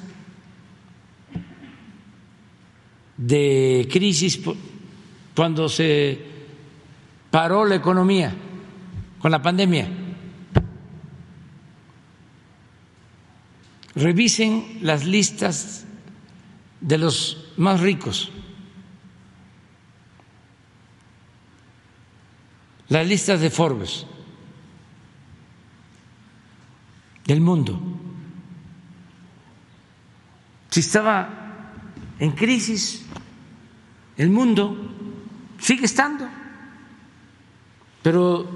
de 3.18 3.88
crisis, 3.92 4.40
cuando 5.36 5.68
se 5.68 6.20
paró 7.30 7.66
la 7.66 7.76
economía 7.76 8.34
con 9.20 9.32
la 9.32 9.42
pandemia, 9.42 9.88
revisen 13.96 14.80
las 14.82 15.06
listas 15.06 15.86
de 16.82 16.98
los 16.98 17.52
más 17.58 17.80
ricos. 17.82 18.32
Las 22.88 23.08
listas 23.08 23.40
de 23.40 23.50
Forbes. 23.50 24.06
del 27.30 27.42
mundo. 27.42 27.80
Si 30.72 30.80
estaba 30.80 31.30
en 32.18 32.32
crisis 32.32 33.06
el 34.18 34.32
mundo, 34.32 34.76
sigue 35.60 35.86
estando, 35.86 36.28
pero 38.02 38.50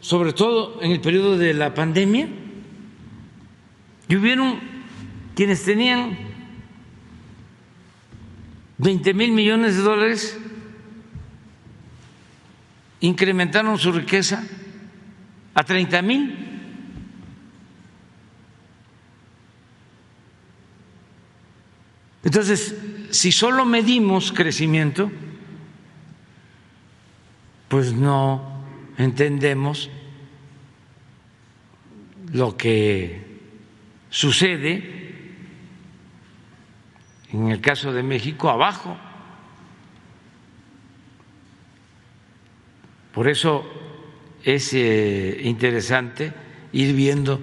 sobre 0.00 0.32
todo 0.32 0.82
en 0.82 0.90
el 0.90 1.00
periodo 1.00 1.38
de 1.38 1.54
la 1.54 1.72
pandemia, 1.72 2.28
hubieron 4.08 4.58
quienes 5.36 5.64
tenían 5.64 6.18
20 8.82 9.12
mil 9.12 9.32
millones 9.32 9.76
de 9.76 9.82
dólares, 9.82 10.38
incrementaron 13.00 13.78
su 13.78 13.92
riqueza 13.92 14.42
a 15.52 15.62
30 15.64 16.00
mil. 16.00 16.34
Entonces, 22.24 22.74
si 23.10 23.32
solo 23.32 23.66
medimos 23.66 24.32
crecimiento, 24.32 25.12
pues 27.68 27.92
no 27.92 28.62
entendemos 28.96 29.90
lo 32.32 32.56
que 32.56 33.40
sucede 34.08 34.99
en 37.32 37.48
el 37.48 37.60
caso 37.60 37.92
de 37.92 38.02
México 38.02 38.48
abajo. 38.48 38.96
Por 43.12 43.28
eso 43.28 43.64
es 44.44 44.72
eh, 44.72 45.40
interesante 45.44 46.32
ir 46.72 46.94
viendo 46.94 47.40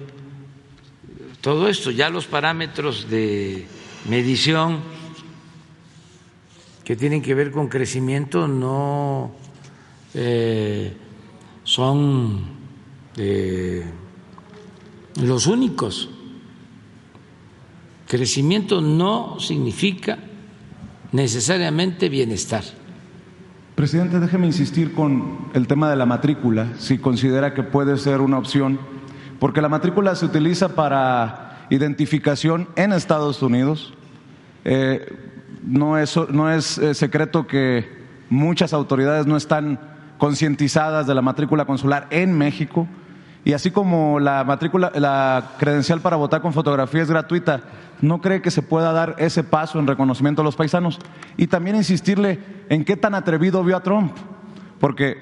todo 1.40 1.68
esto. 1.68 1.90
Ya 1.90 2.10
los 2.10 2.26
parámetros 2.26 3.08
de 3.08 3.66
medición 4.08 4.80
que 6.84 6.96
tienen 6.96 7.20
que 7.20 7.34
ver 7.34 7.50
con 7.50 7.68
crecimiento 7.68 8.48
no 8.48 9.34
eh, 10.14 10.92
son 11.62 12.46
eh, 13.16 13.84
los 15.20 15.46
únicos. 15.46 16.08
Crecimiento 18.08 18.80
no 18.80 19.38
significa 19.38 20.18
necesariamente 21.12 22.08
bienestar. 22.08 22.64
Presidente, 23.74 24.18
déjeme 24.18 24.46
insistir 24.46 24.94
con 24.94 25.50
el 25.52 25.66
tema 25.66 25.90
de 25.90 25.96
la 25.96 26.06
matrícula, 26.06 26.72
si 26.78 26.98
considera 26.98 27.54
que 27.54 27.62
puede 27.62 27.96
ser 27.98 28.20
una 28.20 28.38
opción, 28.38 28.80
porque 29.38 29.60
la 29.60 29.68
matrícula 29.68 30.16
se 30.16 30.24
utiliza 30.24 30.74
para 30.74 31.66
identificación 31.70 32.68
en 32.76 32.92
Estados 32.92 33.42
Unidos. 33.42 33.92
Eh, 34.64 35.14
no 35.62 35.98
es, 35.98 36.18
no 36.30 36.50
es 36.50 36.78
eh, 36.78 36.94
secreto 36.94 37.46
que 37.46 37.86
muchas 38.30 38.72
autoridades 38.72 39.26
no 39.26 39.36
están 39.36 39.78
concientizadas 40.16 41.06
de 41.06 41.14
la 41.14 41.22
matrícula 41.22 41.66
consular 41.66 42.06
en 42.10 42.36
México. 42.36 42.88
Y 43.44 43.52
así 43.52 43.70
como 43.70 44.20
la 44.20 44.44
matrícula, 44.44 44.92
la 44.94 45.52
credencial 45.58 46.00
para 46.00 46.16
votar 46.16 46.42
con 46.42 46.52
fotografía 46.52 47.02
es 47.02 47.10
gratuita, 47.10 47.62
¿no 48.00 48.20
cree 48.20 48.42
que 48.42 48.50
se 48.50 48.62
pueda 48.62 48.92
dar 48.92 49.14
ese 49.18 49.44
paso 49.44 49.78
en 49.78 49.86
reconocimiento 49.86 50.42
a 50.42 50.44
los 50.44 50.56
paisanos? 50.56 50.98
Y 51.36 51.46
también 51.46 51.76
insistirle 51.76 52.40
en 52.68 52.84
qué 52.84 52.96
tan 52.96 53.14
atrevido 53.14 53.64
vio 53.64 53.76
a 53.76 53.82
Trump, 53.82 54.12
porque 54.80 55.16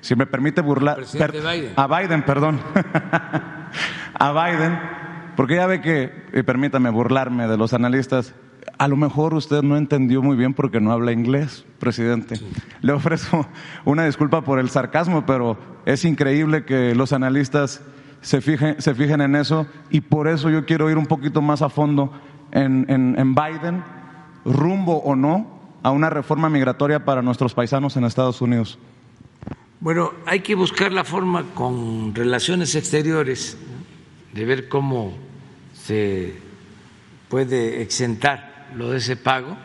si 0.00 0.14
me 0.14 0.26
permite 0.26 0.60
burlar 0.60 1.00
Biden. 1.12 1.72
a 1.76 1.86
Biden, 1.86 2.22
perdón, 2.22 2.60
a 4.14 4.32
Biden, 4.32 4.78
porque 5.36 5.56
ya 5.56 5.66
ve 5.66 5.80
que, 5.80 6.26
y 6.32 6.42
permítame 6.42 6.90
burlarme 6.90 7.46
de 7.46 7.56
los 7.56 7.72
analistas, 7.72 8.34
a 8.78 8.88
lo 8.88 8.96
mejor 8.96 9.34
usted 9.34 9.62
no 9.62 9.76
entendió 9.76 10.22
muy 10.22 10.36
bien 10.36 10.54
porque 10.54 10.80
no 10.80 10.92
habla 10.92 11.12
inglés, 11.12 11.64
presidente. 11.78 12.40
Le 12.80 12.92
ofrezco 12.92 13.46
una 13.84 14.04
disculpa 14.04 14.42
por 14.42 14.58
el 14.58 14.70
sarcasmo, 14.70 15.26
pero 15.26 15.58
es 15.86 16.04
increíble 16.04 16.64
que 16.64 16.94
los 16.94 17.12
analistas 17.12 17.82
se 18.20 18.40
fijen, 18.40 18.80
se 18.80 18.94
fijen 18.94 19.20
en 19.20 19.36
eso 19.36 19.66
y 19.90 20.00
por 20.02 20.28
eso 20.28 20.50
yo 20.50 20.66
quiero 20.66 20.90
ir 20.90 20.98
un 20.98 21.06
poquito 21.06 21.42
más 21.42 21.62
a 21.62 21.68
fondo 21.68 22.12
en, 22.52 22.86
en, 22.88 23.18
en 23.18 23.34
Biden, 23.34 23.82
rumbo 24.44 24.98
o 24.98 25.16
no 25.16 25.60
a 25.82 25.90
una 25.90 26.10
reforma 26.10 26.48
migratoria 26.50 27.04
para 27.04 27.22
nuestros 27.22 27.54
paisanos 27.54 27.96
en 27.96 28.04
Estados 28.04 28.40
Unidos. 28.42 28.78
Bueno, 29.80 30.12
hay 30.26 30.40
que 30.40 30.54
buscar 30.54 30.92
la 30.92 31.04
forma 31.04 31.44
con 31.54 32.14
relaciones 32.14 32.74
exteriores 32.74 33.56
de 34.34 34.44
ver 34.44 34.68
cómo 34.68 35.14
se 35.72 36.34
puede 37.30 37.80
exentar 37.80 38.49
lo 38.76 38.90
de 38.90 38.98
ese 38.98 39.16
pago. 39.16 39.56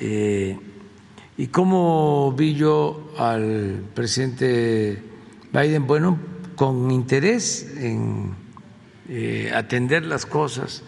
Eh, 0.00 0.58
¿Y 1.36 1.46
cómo 1.48 2.32
vi 2.32 2.54
yo 2.54 3.12
al 3.16 3.84
presidente 3.94 5.02
Biden? 5.52 5.86
Bueno, 5.86 6.18
con 6.56 6.90
interés 6.90 7.76
en 7.76 8.34
eh, 9.08 9.52
atender 9.54 10.04
las 10.04 10.26
cosas. 10.26 10.82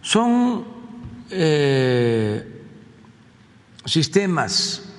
Son 0.00 0.64
eh, 1.30 2.62
sistemas 3.84 4.92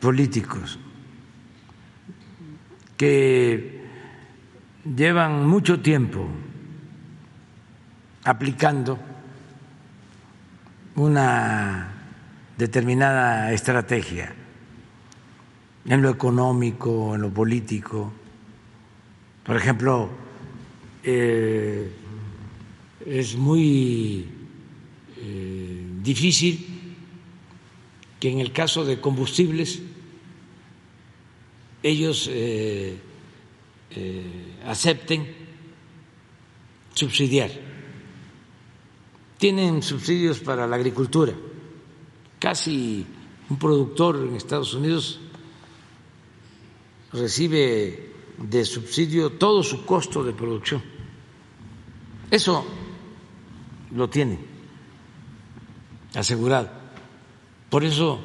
políticos 0.00 0.78
que 2.96 3.84
llevan 4.84 5.46
mucho 5.46 5.80
tiempo 5.80 6.28
aplicando 8.24 8.98
una 10.96 11.92
determinada 12.56 13.52
estrategia 13.52 14.34
en 15.86 16.02
lo 16.02 16.10
económico, 16.10 17.14
en 17.14 17.22
lo 17.22 17.30
político. 17.30 18.12
Por 19.44 19.56
ejemplo, 19.56 20.10
eh, 21.02 21.90
es 23.04 23.36
muy 23.36 24.26
eh, 25.18 25.84
difícil 26.02 26.66
que 28.20 28.30
en 28.30 28.40
el 28.40 28.52
caso 28.52 28.84
de 28.84 29.00
combustibles 29.00 29.82
ellos 31.82 32.30
eh, 32.32 32.96
acepten 34.64 35.26
subsidiar 36.94 37.73
tienen 39.44 39.82
subsidios 39.82 40.40
para 40.40 40.66
la 40.66 40.76
agricultura. 40.76 41.34
Casi 42.38 43.04
un 43.50 43.58
productor 43.58 44.16
en 44.16 44.36
Estados 44.36 44.72
Unidos 44.72 45.20
recibe 47.12 48.10
de 48.38 48.64
subsidio 48.64 49.32
todo 49.32 49.62
su 49.62 49.84
costo 49.84 50.24
de 50.24 50.32
producción. 50.32 50.82
Eso 52.30 52.64
lo 53.94 54.08
tiene 54.08 54.38
asegurado. 56.14 56.70
Por 57.68 57.84
eso 57.84 58.20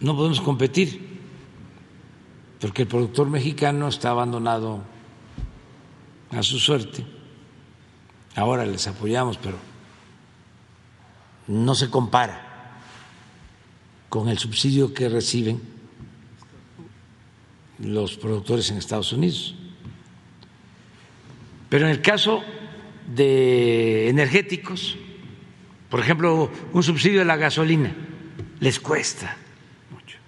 no 0.00 0.16
podemos 0.16 0.40
competir, 0.40 1.20
porque 2.62 2.80
el 2.80 2.88
productor 2.88 3.28
mexicano 3.28 3.88
está 3.88 4.08
abandonado 4.08 4.80
a 6.30 6.42
su 6.42 6.58
suerte. 6.58 7.04
Ahora 8.34 8.64
les 8.64 8.86
apoyamos, 8.88 9.36
pero 9.36 9.75
no 11.48 11.74
se 11.74 11.90
compara 11.90 12.42
con 14.08 14.28
el 14.28 14.38
subsidio 14.38 14.94
que 14.94 15.08
reciben 15.08 15.60
los 17.78 18.16
productores 18.16 18.70
en 18.70 18.78
Estados 18.78 19.12
Unidos. 19.12 19.54
Pero 21.68 21.86
en 21.86 21.90
el 21.90 22.00
caso 22.00 22.42
de 23.14 24.08
energéticos, 24.08 24.96
por 25.90 26.00
ejemplo, 26.00 26.50
un 26.72 26.82
subsidio 26.82 27.20
de 27.20 27.24
la 27.24 27.36
gasolina, 27.36 27.94
les 28.60 28.80
cuesta 28.80 29.36
mucho. 29.90 30.18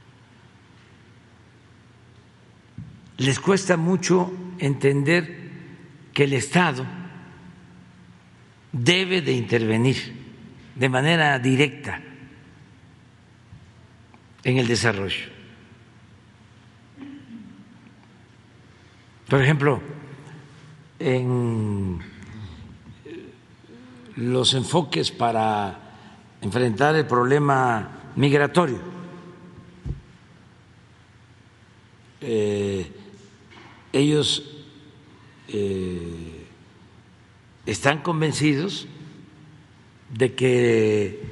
Les 3.16 3.38
cuesta 3.40 3.76
mucho 3.76 4.32
entender 4.58 5.48
que 6.12 6.24
el 6.24 6.32
Estado 6.34 6.84
debe 8.72 9.22
de 9.22 9.32
intervenir 9.32 10.17
de 10.78 10.88
manera 10.88 11.38
directa 11.38 12.00
en 14.44 14.58
el 14.58 14.68
desarrollo. 14.68 15.26
Por 19.28 19.42
ejemplo, 19.42 19.82
en 20.98 21.98
los 24.16 24.54
enfoques 24.54 25.10
para 25.10 25.78
enfrentar 26.40 26.94
el 26.96 27.06
problema 27.06 28.12
migratorio. 28.16 28.78
Eh, 32.20 32.90
ellos 33.92 34.64
eh, 35.48 36.46
están 37.66 37.98
convencidos 38.02 38.88
de 40.10 40.34
que 40.34 41.22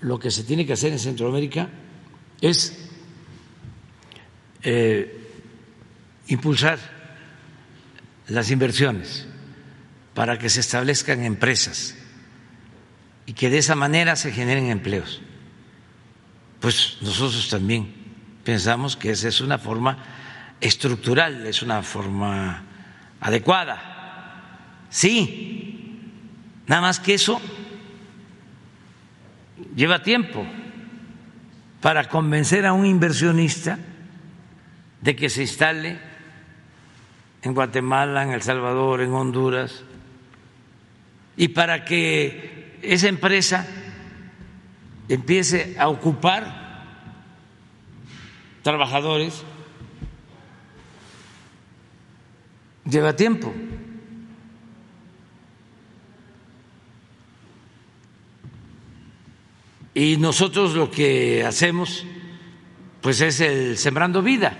lo 0.00 0.18
que 0.18 0.30
se 0.30 0.44
tiene 0.44 0.66
que 0.66 0.74
hacer 0.74 0.92
en 0.92 0.98
Centroamérica 0.98 1.68
es 2.40 2.90
eh, 4.62 5.30
impulsar 6.28 6.78
las 8.28 8.50
inversiones 8.50 9.26
para 10.14 10.38
que 10.38 10.48
se 10.48 10.60
establezcan 10.60 11.24
empresas 11.24 11.94
y 13.26 13.32
que 13.32 13.50
de 13.50 13.58
esa 13.58 13.74
manera 13.74 14.16
se 14.16 14.32
generen 14.32 14.70
empleos. 14.70 15.20
Pues 16.60 16.98
nosotros 17.00 17.48
también 17.48 17.92
pensamos 18.44 18.96
que 18.96 19.10
esa 19.10 19.28
es 19.28 19.40
una 19.40 19.58
forma 19.58 19.98
estructural, 20.60 21.46
es 21.46 21.62
una 21.62 21.82
forma 21.82 22.62
adecuada. 23.20 24.86
Sí, 24.90 26.00
nada 26.66 26.82
más 26.82 27.00
que 27.00 27.14
eso 27.14 27.40
lleva 29.74 30.02
tiempo 30.02 30.46
para 31.80 32.08
convencer 32.08 32.64
a 32.66 32.72
un 32.72 32.86
inversionista 32.86 33.78
de 35.00 35.16
que 35.16 35.28
se 35.28 35.42
instale 35.42 35.98
en 37.42 37.52
Guatemala, 37.52 38.22
en 38.22 38.30
El 38.30 38.42
Salvador, 38.42 39.02
en 39.02 39.12
Honduras, 39.12 39.84
y 41.36 41.48
para 41.48 41.84
que 41.84 42.78
esa 42.80 43.08
empresa 43.08 43.66
empiece 45.08 45.76
a 45.78 45.88
ocupar 45.88 46.64
trabajadores, 48.62 49.44
lleva 52.86 53.14
tiempo. 53.14 53.52
Y 59.94 60.16
nosotros 60.16 60.74
lo 60.74 60.90
que 60.90 61.44
hacemos 61.44 62.04
pues 63.00 63.20
es 63.20 63.40
el 63.40 63.76
sembrando 63.76 64.22
vida, 64.22 64.56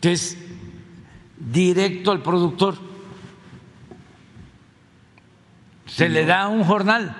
que 0.00 0.12
es 0.12 0.36
directo 1.38 2.10
al 2.10 2.22
productor. 2.22 2.76
Se 5.84 6.08
le 6.08 6.24
da 6.24 6.48
un 6.48 6.64
jornal. 6.64 7.14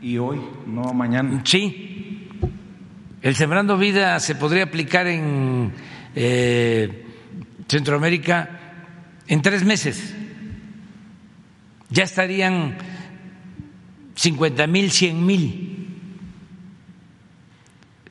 Y 0.00 0.16
hoy, 0.16 0.40
no 0.66 0.94
mañana. 0.94 1.42
Sí. 1.44 2.28
El 3.20 3.34
sembrando 3.34 3.76
vida 3.76 4.18
se 4.20 4.36
podría 4.36 4.64
aplicar 4.64 5.06
en 5.08 5.72
eh, 6.14 7.04
Centroamérica 7.68 8.60
en 9.26 9.42
tres 9.42 9.64
meses. 9.64 10.14
Ya 11.90 12.04
estarían 12.04 12.78
50 14.20 14.66
mil, 14.66 14.90
100 14.90 15.26
mil 15.26 15.88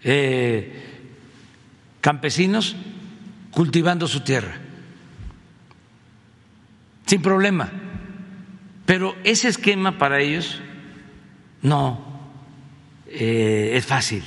eh, 0.03 0.73
campesinos 2.01 2.75
cultivando 3.51 4.07
su 4.07 4.21
tierra, 4.21 4.59
sin 7.05 7.21
problema. 7.21 7.71
Pero 8.87 9.15
ese 9.23 9.49
esquema 9.49 9.99
para 9.99 10.19
ellos 10.19 10.59
no 11.61 12.31
eh, 13.05 13.73
es 13.75 13.85
fácil 13.85 14.23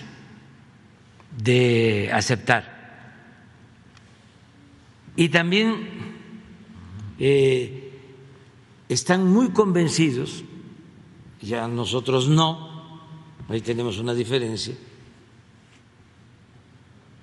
de 1.36 2.10
aceptar. 2.12 3.10
Y 5.16 5.30
también 5.30 5.88
eh, 7.18 7.98
están 8.88 9.26
muy 9.26 9.50
convencidos 9.50 10.44
ya 11.42 11.66
nosotros 11.66 12.28
no, 12.28 13.00
ahí 13.48 13.60
tenemos 13.60 13.98
una 13.98 14.14
diferencia, 14.14 14.74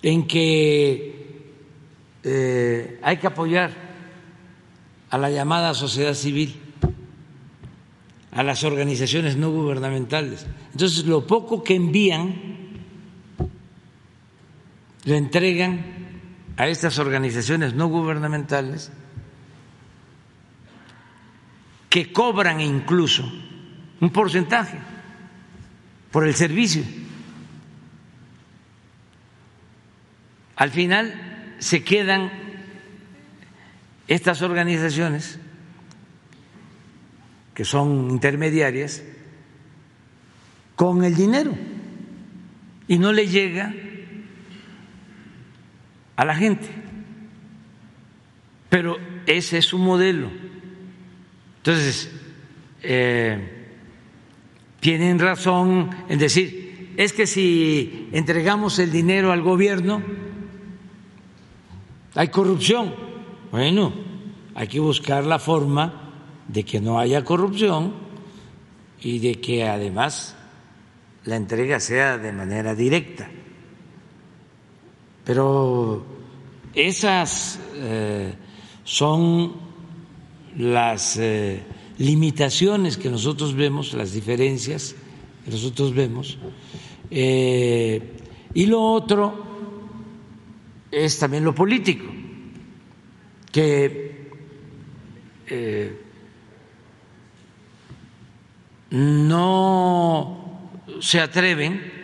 en 0.01 0.27
que 0.27 1.51
eh, 2.23 2.99
hay 3.01 3.17
que 3.17 3.27
apoyar 3.27 3.71
a 5.09 5.17
la 5.17 5.29
llamada 5.29 5.73
sociedad 5.73 6.13
civil, 6.13 6.55
a 8.31 8.43
las 8.43 8.63
organizaciones 8.63 9.37
no 9.37 9.51
gubernamentales. 9.51 10.45
Entonces, 10.71 11.05
lo 11.05 11.25
poco 11.25 11.63
que 11.63 11.75
envían, 11.75 12.35
lo 15.05 15.15
entregan 15.15 15.99
a 16.57 16.67
estas 16.67 16.99
organizaciones 16.99 17.73
no 17.73 17.87
gubernamentales 17.87 18.91
que 21.89 22.11
cobran 22.11 22.61
incluso 22.61 23.23
un 24.01 24.09
porcentaje 24.11 24.77
por 26.11 26.25
el 26.25 26.33
servicio. 26.35 26.83
Al 30.55 30.71
final 30.71 31.55
se 31.59 31.83
quedan 31.83 32.31
estas 34.07 34.41
organizaciones 34.41 35.39
que 37.53 37.63
son 37.65 38.09
intermediarias 38.09 39.03
con 40.75 41.03
el 41.03 41.15
dinero 41.15 41.53
y 42.87 42.97
no 42.97 43.11
le 43.11 43.27
llega 43.27 43.73
a 46.15 46.25
la 46.25 46.35
gente. 46.35 46.67
Pero 48.69 48.97
ese 49.25 49.59
es 49.59 49.65
su 49.65 49.77
modelo. 49.77 50.29
Entonces, 51.57 52.11
eh, 52.81 53.58
tienen 54.79 55.19
razón 55.19 55.89
en 56.07 56.19
decir, 56.19 56.93
es 56.97 57.13
que 57.13 57.27
si 57.27 58.09
entregamos 58.11 58.79
el 58.79 58.91
dinero 58.91 59.31
al 59.31 59.41
gobierno, 59.41 60.01
hay 62.15 62.27
corrupción. 62.29 62.93
Bueno, 63.51 63.93
hay 64.55 64.67
que 64.67 64.79
buscar 64.79 65.25
la 65.25 65.39
forma 65.39 66.11
de 66.47 66.63
que 66.63 66.81
no 66.81 66.99
haya 66.99 67.23
corrupción 67.23 67.93
y 69.01 69.19
de 69.19 69.39
que 69.39 69.67
además 69.67 70.35
la 71.25 71.35
entrega 71.35 71.79
sea 71.79 72.17
de 72.17 72.31
manera 72.31 72.75
directa. 72.75 73.29
Pero 75.23 76.05
esas 76.73 77.59
eh, 77.75 78.33
son 78.83 79.53
las... 80.57 81.17
Eh, 81.17 81.63
limitaciones 81.99 82.97
que 82.97 83.09
nosotros 83.09 83.53
vemos, 83.53 83.93
las 83.93 84.13
diferencias 84.13 84.95
que 85.45 85.51
nosotros 85.51 85.93
vemos. 85.93 86.39
Eh, 87.11 88.17
y 88.53 88.65
lo 88.65 88.81
otro 88.81 89.45
es 90.91 91.19
también 91.19 91.43
lo 91.43 91.53
político, 91.53 92.05
que 93.51 94.31
eh, 95.47 96.01
no 98.89 100.71
se 100.99 101.19
atreven 101.19 101.99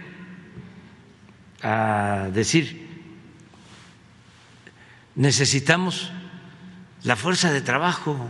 a 1.61 2.29
decir 2.31 2.85
necesitamos 5.15 6.11
la 7.03 7.15
fuerza 7.15 7.51
de 7.51 7.61
trabajo 7.61 8.29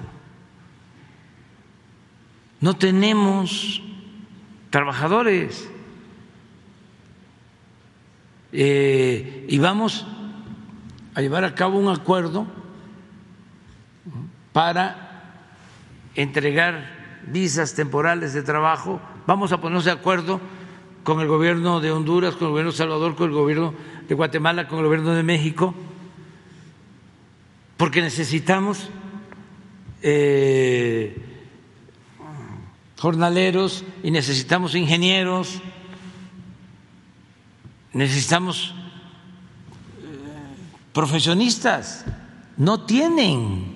no 2.65 2.75
tenemos 2.75 3.79
trabajadores 4.71 5.69
eh, 8.51 9.45
y 9.47 9.59
vamos 9.59 10.07
a 11.13 11.21
llevar 11.21 11.43
a 11.43 11.53
cabo 11.53 11.77
un 11.77 11.89
acuerdo 11.89 12.47
para 14.51 15.43
entregar 16.15 17.21
visas 17.27 17.75
temporales 17.75 18.33
de 18.33 18.41
trabajo. 18.41 18.99
Vamos 19.27 19.51
a 19.51 19.61
ponernos 19.61 19.85
de 19.85 19.91
acuerdo 19.91 20.41
con 21.03 21.21
el 21.21 21.27
gobierno 21.27 21.81
de 21.81 21.91
Honduras, 21.91 22.33
con 22.33 22.45
el 22.45 22.49
gobierno 22.49 22.71
de 22.71 22.77
Salvador, 22.79 23.15
con 23.15 23.29
el 23.29 23.35
gobierno 23.35 23.75
de 24.07 24.15
Guatemala, 24.15 24.67
con 24.67 24.79
el 24.79 24.85
gobierno 24.85 25.13
de 25.13 25.21
México, 25.21 25.75
porque 27.77 28.01
necesitamos 28.01 28.89
eh, 30.01 31.34
jornaleros 33.05 33.85
y 34.01 34.09
necesitamos 34.09 34.73
ingenieros, 34.73 35.61
necesitamos 37.93 38.73
eh, 40.01 40.09
profesionistas, 40.91 42.03
no 42.57 42.83
tienen. 42.87 43.75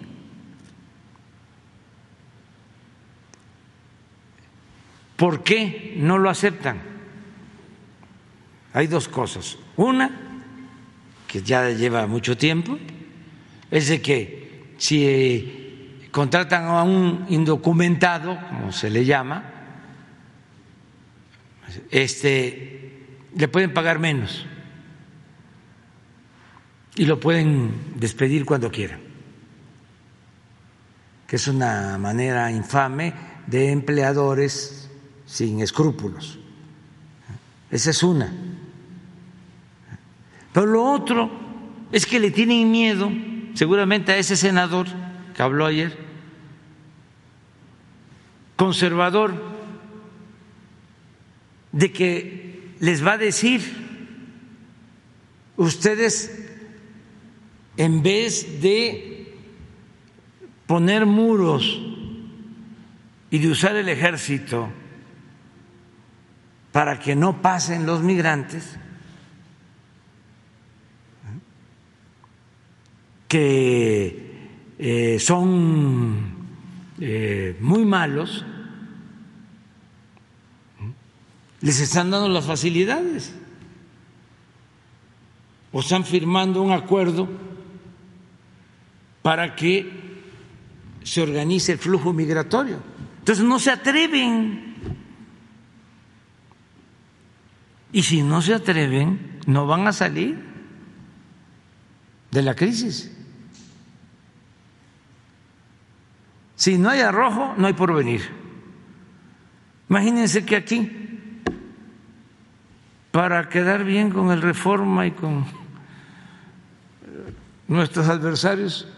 ¿Por 5.15 5.43
qué 5.43 5.93
no 5.97 6.17
lo 6.17 6.31
aceptan? 6.31 6.81
Hay 8.73 8.87
dos 8.87 9.07
cosas. 9.07 9.59
Una, 9.75 10.09
que 11.27 11.43
ya 11.43 11.69
lleva 11.69 12.07
mucho 12.07 12.35
tiempo, 12.35 12.79
es 13.69 13.89
de 13.89 14.01
que 14.01 14.73
si 14.79 15.58
contratan 16.11 16.65
a 16.65 16.83
un 16.83 17.25
indocumentado, 17.29 18.37
como 18.49 18.71
se 18.71 18.89
le 18.89 19.05
llama, 19.05 19.43
este, 21.91 23.07
le 23.35 23.47
pueden 23.47 23.73
pagar 23.73 23.99
menos 23.99 24.45
y 26.95 27.05
lo 27.05 27.19
pueden 27.19 27.93
despedir 27.95 28.45
cuando 28.45 28.71
quieran, 28.71 28.99
que 31.27 31.35
es 31.35 31.47
una 31.47 31.97
manera 31.97 32.51
infame 32.51 33.13
de 33.47 33.71
empleadores 33.71 34.89
sin 35.25 35.61
escrúpulos. 35.61 36.39
Esa 37.71 37.91
es 37.91 38.01
una. 38.01 38.33
Pero 40.51 40.65
lo 40.65 40.83
otro 40.83 41.29
es 41.91 42.05
que 42.05 42.19
le 42.19 42.31
tienen 42.31 42.71
miedo 42.71 43.11
seguramente 43.53 44.11
a 44.11 44.17
ese 44.17 44.35
senador 44.35 44.87
que 45.39 45.43
habló 45.43 45.67
ayer, 45.67 45.97
conservador, 48.57 49.41
de 51.71 51.93
que 51.93 52.75
les 52.81 53.07
va 53.07 53.13
a 53.13 53.17
decir, 53.17 53.61
ustedes 55.55 56.45
en 57.77 58.03
vez 58.03 58.61
de 58.61 59.33
poner 60.67 61.05
muros 61.05 61.79
y 63.31 63.39
de 63.39 63.47
usar 63.47 63.77
el 63.77 63.87
ejército 63.87 64.67
para 66.73 66.99
que 66.99 67.15
no 67.15 67.41
pasen 67.41 67.85
los 67.85 68.03
migrantes, 68.03 68.77
que 73.29 74.28
eh, 74.81 75.19
son 75.19 76.15
eh, 77.01 77.57
muy 77.59 77.83
malos, 77.83 78.45
les 81.59 81.81
están 81.81 82.09
dando 82.09 82.29
las 82.29 82.45
facilidades 82.45 83.35
o 85.73 85.81
están 85.81 86.05
firmando 86.05 86.61
un 86.61 86.71
acuerdo 86.71 87.27
para 89.21 89.53
que 89.53 90.23
se 91.03 91.21
organice 91.21 91.73
el 91.73 91.77
flujo 91.77 92.13
migratorio. 92.13 92.79
Entonces 93.19 93.43
no 93.43 93.59
se 93.59 93.71
atreven. 93.71 94.75
Y 97.91 98.03
si 98.03 98.21
no 98.21 98.41
se 98.41 98.53
atreven, 98.53 99.39
no 99.45 99.67
van 99.67 99.87
a 99.87 99.91
salir 99.91 100.39
de 102.31 102.41
la 102.41 102.55
crisis. 102.55 103.18
Si 106.59 106.77
no 106.77 106.89
hay 106.89 106.99
arrojo, 106.99 107.53
no 107.55 107.67
hay 107.67 107.73
porvenir. 107.73 108.21
Imagínense 109.89 110.43
que 110.43 110.57
aquí, 110.57 110.91
para 113.11 113.47
quedar 113.47 113.85
bien 113.85 114.11
con 114.11 114.29
el 114.31 114.41
reforma 114.41 115.07
y 115.07 115.11
con 115.11 115.45
nuestros 117.69 118.09
adversarios, 118.09 118.89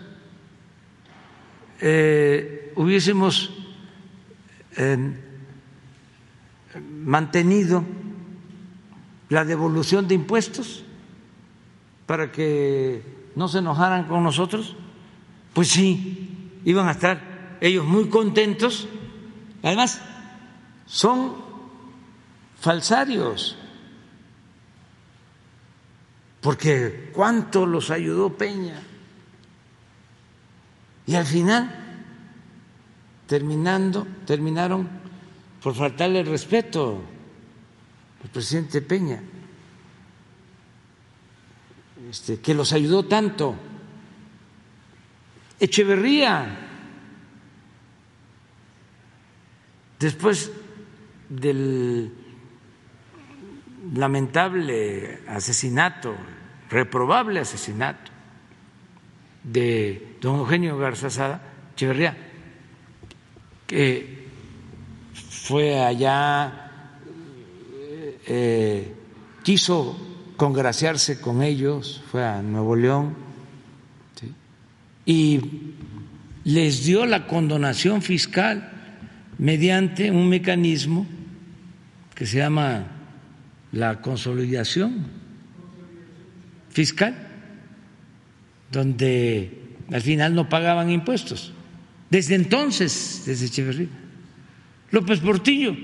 eh, 1.82 2.74
hubiésemos 2.78 3.54
eh, 4.76 5.14
mantenido 7.06 7.86
la 9.30 9.46
devolución 9.46 10.08
de 10.08 10.16
impuestos 10.16 10.84
para 12.08 12.32
que 12.32 13.04
no 13.36 13.48
se 13.48 13.60
enojaran 13.60 14.06
con 14.06 14.24
nosotros, 14.24 14.76
pues 15.54 15.68
sí, 15.68 16.50
iban 16.66 16.88
a 16.88 16.94
estar 16.94 17.31
ellos 17.62 17.86
muy 17.86 18.10
contentos. 18.10 18.88
Además, 19.62 20.02
son 20.88 21.36
falsarios, 22.60 23.56
porque 26.42 27.12
cuánto 27.14 27.66
los 27.66 27.92
ayudó 27.92 28.36
Peña. 28.36 28.82
Y 31.06 31.16
al 31.16 31.26
final, 31.26 32.04
terminando, 33.28 34.08
terminaron 34.26 34.90
por 35.62 35.76
faltarle 35.76 36.24
respeto 36.24 37.02
al 38.24 38.30
presidente 38.30 38.82
Peña, 38.82 39.22
este, 42.10 42.40
que 42.40 42.54
los 42.56 42.74
ayudó 42.74 43.06
tanto. 43.06 43.56
Echeverría, 45.60 46.71
después 50.02 50.52
del 51.30 52.12
lamentable 53.94 55.20
asesinato, 55.28 56.16
reprobable 56.70 57.40
asesinato 57.40 58.12
de 59.44 60.18
don 60.20 60.40
Eugenio 60.40 60.78
Garza 60.78 61.10
Sada 61.10 61.42
Echeverría, 61.74 62.18
que 63.68 64.28
fue 65.14 65.80
allá, 65.80 66.72
eh, 68.28 68.94
quiso 69.44 69.98
congraciarse 70.36 71.22
con 71.22 71.44
ellos, 71.44 72.04
fue 72.12 72.26
a 72.26 72.42
Nuevo 72.42 72.76
León 72.76 73.16
y 75.06 75.42
les 76.44 76.86
dio 76.86 77.06
la 77.06 77.28
condonación 77.28 78.02
fiscal 78.02 78.81
mediante 79.42 80.12
un 80.12 80.30
mecanismo 80.30 81.08
que 82.14 82.28
se 82.28 82.38
llama 82.38 82.86
la 83.72 84.00
consolidación 84.00 85.08
fiscal, 86.70 87.16
donde 88.72 89.76
al 89.92 90.02
final 90.02 90.36
no 90.36 90.48
pagaban 90.48 90.92
impuestos. 90.92 91.54
Desde 92.12 92.36
entonces, 92.36 93.24
desde 93.26 93.48
Echeverría. 93.48 93.88
López 94.92 95.20
Portillo 95.20 95.76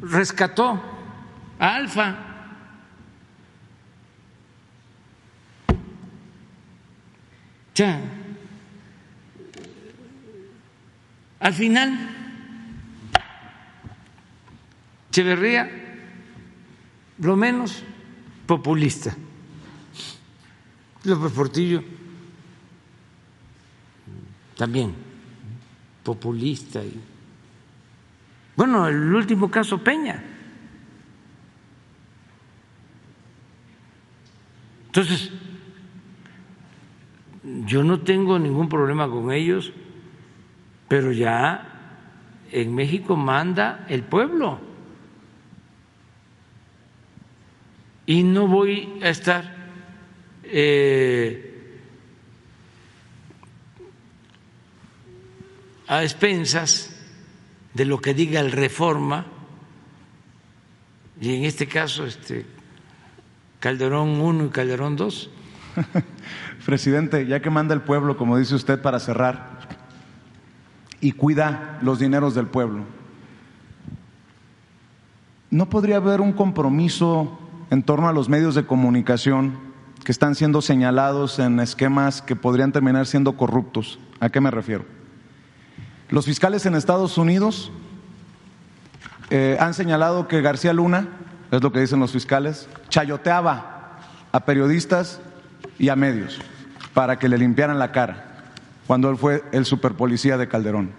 rescató 0.00 0.80
a 1.58 1.74
Alfa. 1.74 2.18
Ya. 7.74 8.21
Al 11.42 11.52
final, 11.52 11.98
Echeverría, 15.10 15.68
lo 17.18 17.36
menos 17.36 17.82
populista. 18.46 19.14
López 21.04 21.32
Portillo 21.32 21.82
también 24.56 24.94
populista. 26.04 26.82
Y, 26.82 27.00
bueno, 28.56 28.86
el 28.86 29.12
último 29.12 29.50
caso 29.50 29.82
Peña. 29.82 30.22
Entonces, 34.86 35.30
yo 37.66 37.82
no 37.82 38.00
tengo 38.00 38.38
ningún 38.38 38.68
problema 38.68 39.10
con 39.10 39.32
ellos, 39.32 39.72
pero 40.92 41.10
ya 41.10 41.70
en 42.50 42.74
México 42.74 43.16
manda 43.16 43.86
el 43.88 44.02
pueblo. 44.02 44.60
Y 48.04 48.22
no 48.22 48.46
voy 48.46 49.00
a 49.02 49.08
estar 49.08 49.56
eh, 50.44 51.80
a 55.88 56.02
expensas 56.02 56.94
de 57.72 57.86
lo 57.86 57.98
que 57.98 58.12
diga 58.12 58.40
el 58.40 58.52
reforma, 58.52 59.24
y 61.22 61.36
en 61.36 61.44
este 61.44 61.68
caso 61.68 62.04
este 62.04 62.44
Calderón 63.60 64.20
1 64.20 64.44
y 64.44 64.48
Calderón 64.50 64.96
2. 64.96 65.30
Presidente, 66.66 67.26
ya 67.26 67.40
que 67.40 67.48
manda 67.48 67.72
el 67.72 67.80
pueblo, 67.80 68.18
como 68.18 68.36
dice 68.36 68.54
usted, 68.54 68.82
para 68.82 69.00
cerrar, 69.00 69.51
y 71.02 71.12
cuida 71.12 71.78
los 71.82 71.98
dineros 71.98 72.34
del 72.34 72.46
pueblo, 72.46 72.84
¿no 75.50 75.68
podría 75.68 75.96
haber 75.96 76.22
un 76.22 76.32
compromiso 76.32 77.38
en 77.68 77.82
torno 77.82 78.08
a 78.08 78.12
los 78.12 78.30
medios 78.30 78.54
de 78.54 78.64
comunicación 78.64 79.72
que 80.04 80.12
están 80.12 80.34
siendo 80.34 80.60
señalados 80.62 81.38
en 81.38 81.60
esquemas 81.60 82.22
que 82.22 82.36
podrían 82.36 82.72
terminar 82.72 83.06
siendo 83.06 83.36
corruptos. 83.36 83.98
¿A 84.20 84.28
qué 84.30 84.40
me 84.40 84.50
refiero? 84.50 84.84
Los 86.10 86.26
fiscales 86.26 86.66
en 86.66 86.74
Estados 86.74 87.16
Unidos 87.18 87.70
eh, 89.30 89.56
han 89.60 89.74
señalado 89.74 90.28
que 90.28 90.42
García 90.42 90.72
Luna, 90.72 91.08
es 91.50 91.62
lo 91.62 91.72
que 91.72 91.80
dicen 91.80 92.00
los 92.00 92.12
fiscales, 92.12 92.68
chayoteaba 92.88 94.00
a 94.32 94.40
periodistas 94.44 95.20
y 95.78 95.88
a 95.88 95.96
medios 95.96 96.40
para 96.94 97.18
que 97.18 97.28
le 97.28 97.38
limpiaran 97.38 97.78
la 97.78 97.92
cara. 97.92 98.31
Cuando 98.86 99.10
él 99.10 99.16
fue 99.16 99.44
el 99.52 99.64
superpolicía 99.64 100.36
de 100.36 100.48
Calderón. 100.48 100.90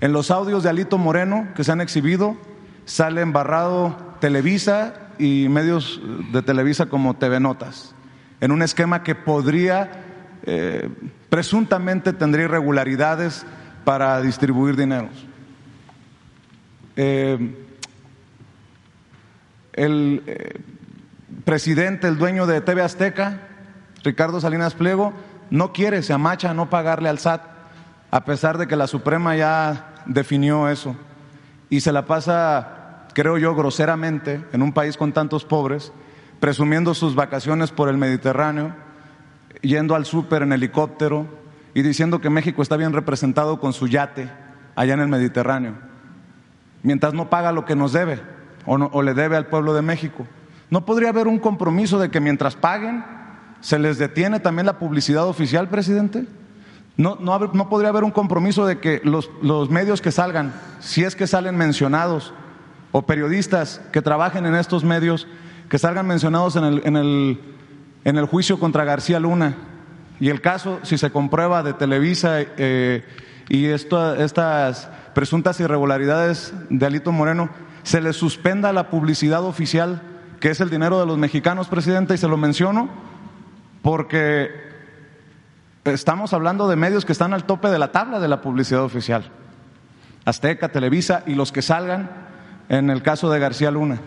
En 0.00 0.12
los 0.12 0.30
audios 0.30 0.62
de 0.62 0.70
Alito 0.70 0.98
Moreno 0.98 1.48
que 1.54 1.64
se 1.64 1.72
han 1.72 1.80
exhibido 1.80 2.36
sale 2.84 3.20
embarrado 3.20 3.96
Televisa 4.20 4.94
y 5.18 5.48
medios 5.48 6.00
de 6.32 6.42
Televisa 6.42 6.86
como 6.86 7.14
TV 7.14 7.40
Notas, 7.40 7.94
en 8.40 8.50
un 8.50 8.62
esquema 8.62 9.02
que 9.02 9.14
podría, 9.14 9.90
eh, 10.44 10.88
presuntamente 11.28 12.12
tendría 12.12 12.46
irregularidades 12.46 13.46
para 13.84 14.20
distribuir 14.20 14.76
dineros. 14.76 15.26
Eh, 16.96 17.54
el 19.72 20.22
eh, 20.26 20.60
presidente, 21.44 22.08
el 22.08 22.18
dueño 22.18 22.46
de 22.46 22.60
TV 22.60 22.82
Azteca, 22.82 23.40
Ricardo 24.04 24.40
Salinas 24.40 24.74
Pliego, 24.74 25.12
no 25.50 25.72
quiere, 25.72 26.02
se 26.02 26.12
amacha 26.12 26.54
no 26.54 26.70
pagarle 26.70 27.08
al 27.08 27.18
SAT, 27.18 27.42
a 28.10 28.24
pesar 28.24 28.58
de 28.58 28.66
que 28.66 28.76
la 28.76 28.86
Suprema 28.86 29.36
ya 29.36 29.94
definió 30.06 30.68
eso. 30.68 30.96
Y 31.70 31.80
se 31.80 31.92
la 31.92 32.06
pasa, 32.06 33.06
creo 33.14 33.38
yo, 33.38 33.54
groseramente, 33.54 34.44
en 34.52 34.62
un 34.62 34.72
país 34.72 34.96
con 34.96 35.12
tantos 35.12 35.44
pobres, 35.44 35.92
presumiendo 36.40 36.94
sus 36.94 37.14
vacaciones 37.14 37.70
por 37.70 37.88
el 37.88 37.96
Mediterráneo, 37.98 38.74
yendo 39.62 39.94
al 39.94 40.04
súper 40.04 40.42
en 40.42 40.52
helicóptero 40.52 41.26
y 41.72 41.82
diciendo 41.82 42.20
que 42.20 42.30
México 42.30 42.62
está 42.62 42.76
bien 42.76 42.92
representado 42.92 43.60
con 43.60 43.72
su 43.72 43.86
yate 43.86 44.28
allá 44.74 44.94
en 44.94 45.00
el 45.00 45.08
Mediterráneo, 45.08 45.74
mientras 46.82 47.14
no 47.14 47.30
paga 47.30 47.52
lo 47.52 47.64
que 47.64 47.76
nos 47.76 47.92
debe 47.92 48.20
o 48.64 49.02
le 49.02 49.14
debe 49.14 49.36
al 49.36 49.46
pueblo 49.46 49.74
de 49.74 49.82
México. 49.82 50.26
¿No 50.70 50.84
podría 50.86 51.10
haber 51.10 51.28
un 51.28 51.38
compromiso 51.38 51.98
de 51.98 52.10
que 52.10 52.20
mientras 52.20 52.56
paguen 52.56 53.04
se 53.62 53.78
les 53.78 53.96
detiene 53.96 54.40
también 54.40 54.66
la 54.66 54.78
publicidad 54.78 55.26
oficial, 55.26 55.68
presidente? 55.68 56.26
¿No, 56.96 57.16
no, 57.20 57.68
podría 57.70 57.88
haber 57.88 58.04
un 58.04 58.10
compromiso 58.10 58.66
de 58.66 58.78
que 58.78 59.00
los, 59.04 59.30
los, 59.40 59.70
medios 59.70 60.02
que 60.02 60.10
salgan, 60.10 60.52
si 60.80 61.04
es 61.04 61.16
que 61.16 61.26
salen 61.26 61.56
mencionados, 61.56 62.34
o 62.90 63.06
periodistas 63.06 63.80
que 63.92 64.02
trabajen 64.02 64.44
en 64.44 64.56
estos 64.56 64.84
medios, 64.84 65.26
que 65.70 65.78
salgan 65.78 66.06
mencionados 66.06 66.56
en 66.56 66.64
el, 66.64 66.82
en 66.84 66.96
el, 66.96 67.40
en 68.04 68.18
el 68.18 68.26
juicio 68.26 68.58
contra 68.58 68.84
García 68.84 69.20
Luna? 69.20 69.54
Y 70.20 70.28
el 70.28 70.40
caso, 70.42 70.80
si 70.82 70.98
se 70.98 71.10
comprueba 71.10 71.62
de 71.62 71.72
Televisa 71.72 72.40
eh, 72.40 73.04
y 73.48 73.66
estas 73.66 74.90
presuntas 75.14 75.60
irregularidades 75.60 76.52
de 76.68 76.84
Alito 76.84 77.12
Moreno, 77.12 77.48
se 77.84 78.00
le 78.00 78.12
suspenda 78.12 78.72
la 78.72 78.90
publicidad 78.90 79.44
oficial, 79.44 80.02
que 80.40 80.50
es 80.50 80.60
el 80.60 80.68
dinero 80.68 81.00
de 81.00 81.06
los 81.06 81.16
mexicanos, 81.16 81.68
presidente, 81.68 82.14
y 82.14 82.18
se 82.18 82.28
lo 82.28 82.36
menciono 82.36 83.11
porque 83.82 84.50
estamos 85.84 86.32
hablando 86.32 86.68
de 86.68 86.76
medios 86.76 87.04
que 87.04 87.12
están 87.12 87.34
al 87.34 87.44
tope 87.44 87.68
de 87.68 87.78
la 87.78 87.92
tabla 87.92 88.20
de 88.20 88.28
la 88.28 88.40
publicidad 88.40 88.82
oficial. 88.84 89.30
Azteca, 90.24 90.70
Televisa 90.70 91.24
y 91.26 91.34
los 91.34 91.50
que 91.50 91.62
salgan 91.62 92.10
en 92.68 92.90
el 92.90 93.02
caso 93.02 93.30
de 93.30 93.40
García 93.40 93.70
Luna. 93.70 94.00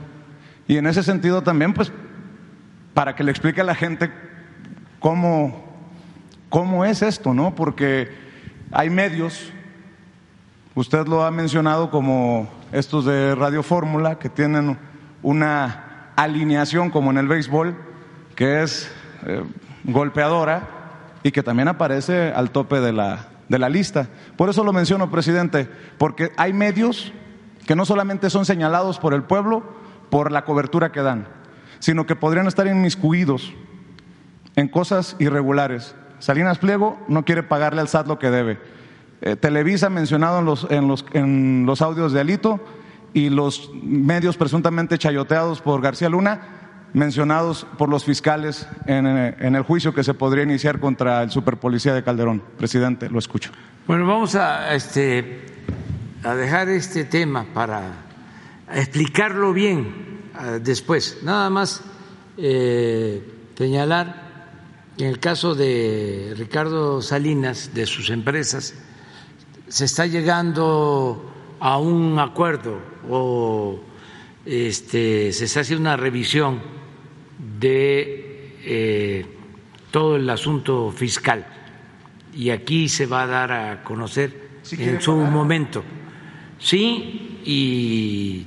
Y 0.67 0.77
en 0.77 0.87
ese 0.87 1.03
sentido 1.03 1.43
también, 1.43 1.73
pues, 1.73 1.91
para 2.93 3.15
que 3.15 3.23
le 3.23 3.31
explique 3.31 3.61
a 3.61 3.65
la 3.65 3.75
gente 3.75 4.11
cómo, 4.99 5.65
cómo 6.49 6.85
es 6.85 7.01
esto, 7.01 7.33
¿no? 7.33 7.53
Porque 7.53 8.09
hay 8.71 8.89
medios, 8.89 9.51
usted 10.73 11.05
lo 11.05 11.25
ha 11.25 11.31
mencionado 11.31 11.91
como 11.91 12.49
estos 12.71 13.05
de 13.05 13.35
Radio 13.35 13.61
Fórmula, 13.61 14.17
que 14.17 14.29
tienen 14.29 14.77
una 15.21 16.11
alineación 16.15 16.89
como 16.89 17.11
en 17.11 17.17
el 17.17 17.27
béisbol, 17.27 17.75
que 18.35 18.63
es 18.63 18.89
eh, 19.25 19.43
golpeadora 19.85 20.67
y 21.23 21.31
que 21.31 21.43
también 21.43 21.67
aparece 21.67 22.31
al 22.31 22.51
tope 22.51 22.79
de 22.79 22.93
la, 22.93 23.27
de 23.49 23.59
la 23.59 23.69
lista. 23.69 24.07
Por 24.37 24.49
eso 24.49 24.63
lo 24.63 24.73
menciono, 24.73 25.09
presidente, 25.11 25.69
porque 25.97 26.31
hay 26.37 26.53
medios 26.53 27.13
que 27.65 27.75
no 27.75 27.85
solamente 27.85 28.29
son 28.29 28.45
señalados 28.45 28.99
por 28.99 29.13
el 29.13 29.23
pueblo 29.23 29.63
por 30.09 30.31
la 30.31 30.45
cobertura 30.45 30.91
que 30.91 31.01
dan, 31.01 31.27
sino 31.79 32.05
que 32.05 32.15
podrían 32.15 32.47
estar 32.47 32.67
inmiscuidos 32.67 33.53
en 34.55 34.67
cosas 34.67 35.15
irregulares. 35.19 35.95
Salinas 36.19 36.59
Pliego 36.59 36.97
no 37.07 37.25
quiere 37.25 37.43
pagarle 37.43 37.81
al 37.81 37.87
SAT 37.87 38.07
lo 38.07 38.19
que 38.19 38.31
debe. 38.31 38.59
Eh, 39.21 39.35
Televisa 39.35 39.89
mencionado 39.89 40.39
en 40.39 40.45
los, 40.45 40.67
en, 40.69 40.87
los, 40.87 41.05
en 41.13 41.65
los 41.65 41.81
audios 41.81 42.13
de 42.13 42.21
Alito 42.21 42.63
y 43.13 43.29
los 43.29 43.71
medios 43.81 44.37
presuntamente 44.37 44.97
chayoteados 44.97 45.61
por 45.61 45.81
García 45.81 46.09
Luna 46.09 46.54
mencionados 46.95 47.67
por 47.77 47.89
los 47.89 48.05
fiscales 48.05 48.67
en, 48.87 49.05
en, 49.05 49.55
el 49.55 49.63
juicio 49.63 49.93
que 49.93 50.01
se 50.01 50.13
podría 50.13 50.45
iniciar 50.45 50.79
contra 50.79 51.23
el 51.23 51.29
superpolicía 51.29 51.93
de 51.93 52.03
Calderón. 52.03 52.41
Presidente, 52.57 53.09
lo 53.09 53.19
escucho. 53.19 53.51
Bueno, 53.85 54.07
vamos 54.07 54.35
a, 54.35 54.73
este, 54.73 55.43
a 56.23 56.33
dejar 56.35 56.69
este 56.69 57.03
tema 57.03 57.45
para 57.53 57.91
explicarlo 58.73 59.51
bien 59.51 60.31
uh, 60.35 60.59
después. 60.59 61.19
Nada 61.21 61.49
más 61.49 61.81
eh, 62.37 63.21
señalar 63.57 64.23
que 64.97 65.03
en 65.03 65.09
el 65.09 65.19
caso 65.19 65.53
de 65.53 66.33
Ricardo 66.37 67.01
Salinas, 67.01 67.71
de 67.73 67.85
sus 67.85 68.09
empresas, 68.09 68.73
se 69.67 69.83
está 69.83 70.05
llegando 70.05 71.29
a 71.59 71.77
un 71.77 72.17
acuerdo 72.19 72.79
o 73.09 73.81
este, 74.45 75.33
se 75.33 75.43
está 75.43 75.59
haciendo 75.59 75.81
una 75.81 75.97
revisión 75.97 76.84
de 77.65 78.53
eh, 78.63 79.25
todo 79.89 80.17
el 80.17 80.29
asunto 80.29 80.91
fiscal. 80.91 81.47
Y 82.31 82.51
aquí 82.51 82.89
se 82.89 83.07
va 83.07 83.23
a 83.23 83.27
dar 83.27 83.51
a 83.51 83.83
conocer 83.83 84.59
¿Sí 84.61 84.75
en 84.79 85.01
su 85.01 85.15
momento. 85.15 85.83
Sí, 86.59 87.39
y 87.43 88.45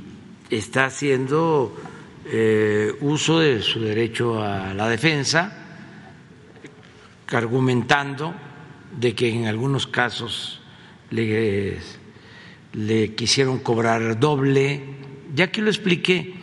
está 0.50 0.86
haciendo 0.86 1.74
eh, 2.26 2.92
uso 3.00 3.40
de 3.40 3.60
su 3.60 3.80
derecho 3.80 4.40
a 4.40 4.72
la 4.72 4.88
defensa, 4.88 5.66
argumentando 7.32 8.34
de 9.00 9.14
que 9.16 9.28
en 9.30 9.46
algunos 9.46 9.88
casos 9.88 10.60
le, 11.10 11.78
le 12.72 13.14
quisieron 13.16 13.58
cobrar 13.58 14.20
doble, 14.20 14.82
ya 15.34 15.50
que 15.50 15.60
lo 15.60 15.70
expliqué, 15.70 16.34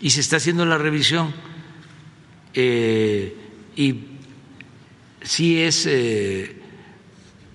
y 0.00 0.10
se 0.10 0.20
está 0.20 0.36
haciendo 0.36 0.64
la 0.64 0.78
revisión 0.78 1.51
eh, 2.54 3.36
y 3.76 3.94
sí 5.22 5.60
es 5.60 5.86
eh, 5.86 6.56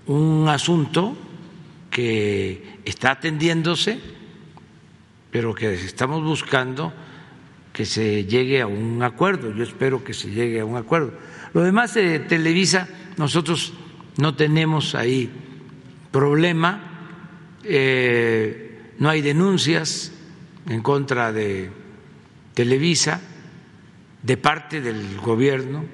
un 0.07 0.47
asunto 0.47 1.15
que 1.91 2.79
está 2.85 3.11
atendiéndose, 3.11 3.99
pero 5.31 5.53
que 5.53 5.73
estamos 5.73 6.23
buscando 6.23 6.93
que 7.73 7.85
se 7.85 8.25
llegue 8.25 8.61
a 8.61 8.67
un 8.67 9.03
acuerdo. 9.03 9.53
Yo 9.53 9.63
espero 9.63 10.03
que 10.03 10.13
se 10.13 10.31
llegue 10.31 10.59
a 10.61 10.65
un 10.65 10.77
acuerdo. 10.77 11.13
Lo 11.53 11.61
demás 11.61 11.93
de 11.93 12.19
Televisa, 12.19 12.87
nosotros 13.17 13.73
no 14.17 14.35
tenemos 14.35 14.95
ahí 14.95 15.29
problema, 16.11 16.81
eh, 17.63 18.93
no 18.97 19.09
hay 19.09 19.21
denuncias 19.21 20.11
en 20.67 20.81
contra 20.81 21.31
de 21.31 21.69
Televisa 22.53 23.21
de 24.23 24.37
parte 24.37 24.81
del 24.81 25.17
gobierno. 25.17 25.85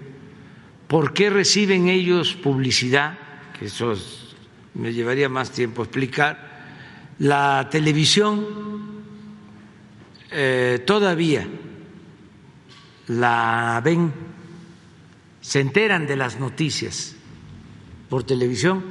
¿Por 0.88 1.14
qué 1.14 1.30
reciben 1.30 1.90
ellos 1.90 2.34
publicidad? 2.34 3.18
Que 3.58 3.66
eso 3.66 3.94
es, 3.94 4.36
me 4.74 4.94
llevaría 4.94 5.30
más 5.30 5.52
tiempo 5.52 5.84
explicar. 5.84 6.54
La 7.20 7.68
televisión 7.70 8.46
eh, 10.32 10.84
todavía 10.86 11.48
la 13.08 13.82
ven, 13.84 14.12
se 15.42 15.60
enteran 15.60 16.08
de 16.08 16.16
las 16.16 16.40
noticias 16.40 17.16
por 18.10 18.24
televisión 18.24 18.84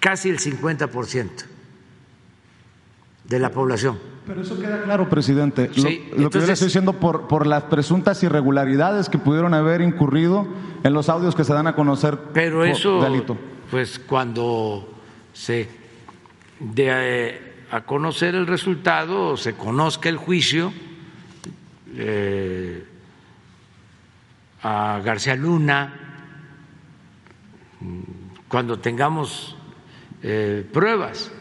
casi 0.00 0.30
el 0.30 0.38
50% 0.38 1.44
de 3.24 3.38
la 3.38 3.50
población. 3.50 3.98
Pero 4.30 4.42
eso 4.42 4.60
queda 4.60 4.84
claro, 4.84 5.08
presidente. 5.08 5.70
Sí, 5.74 6.08
lo, 6.12 6.22
lo 6.22 6.30
que 6.30 6.38
yo 6.38 6.46
le 6.46 6.52
estoy 6.52 6.66
diciendo 6.68 6.92
por, 6.92 7.26
por 7.26 7.48
las 7.48 7.64
presuntas 7.64 8.22
irregularidades 8.22 9.08
que 9.08 9.18
pudieron 9.18 9.54
haber 9.54 9.80
incurrido 9.80 10.46
en 10.84 10.92
los 10.92 11.08
audios 11.08 11.34
que 11.34 11.42
se 11.42 11.52
dan 11.52 11.66
a 11.66 11.74
conocer 11.74 12.16
Pero 12.32 12.58
por- 12.58 12.68
eso, 12.68 13.00
de 13.00 13.06
Alito. 13.08 13.36
pues 13.72 13.98
cuando 13.98 14.88
se 15.32 15.68
dé 16.60 16.86
eh, 16.90 17.42
a 17.72 17.80
conocer 17.80 18.36
el 18.36 18.46
resultado 18.46 19.30
o 19.30 19.36
se 19.36 19.54
conozca 19.54 20.08
el 20.08 20.16
juicio 20.16 20.72
eh, 21.96 22.84
a 24.62 25.00
García 25.04 25.34
Luna, 25.34 25.92
mm, 27.80 28.00
cuando 28.46 28.78
tengamos 28.78 29.56
eh, 30.22 30.64
pruebas, 30.72 31.32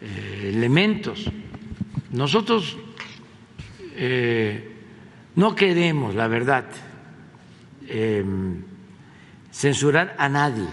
eh, 0.00 0.52
elementos, 0.54 1.30
nosotros 2.10 2.76
eh, 3.94 4.70
no 5.36 5.54
queremos, 5.54 6.14
la 6.14 6.28
verdad, 6.28 6.66
eh, 7.86 8.24
censurar 9.52 10.14
a 10.18 10.28
nadie. 10.28 10.68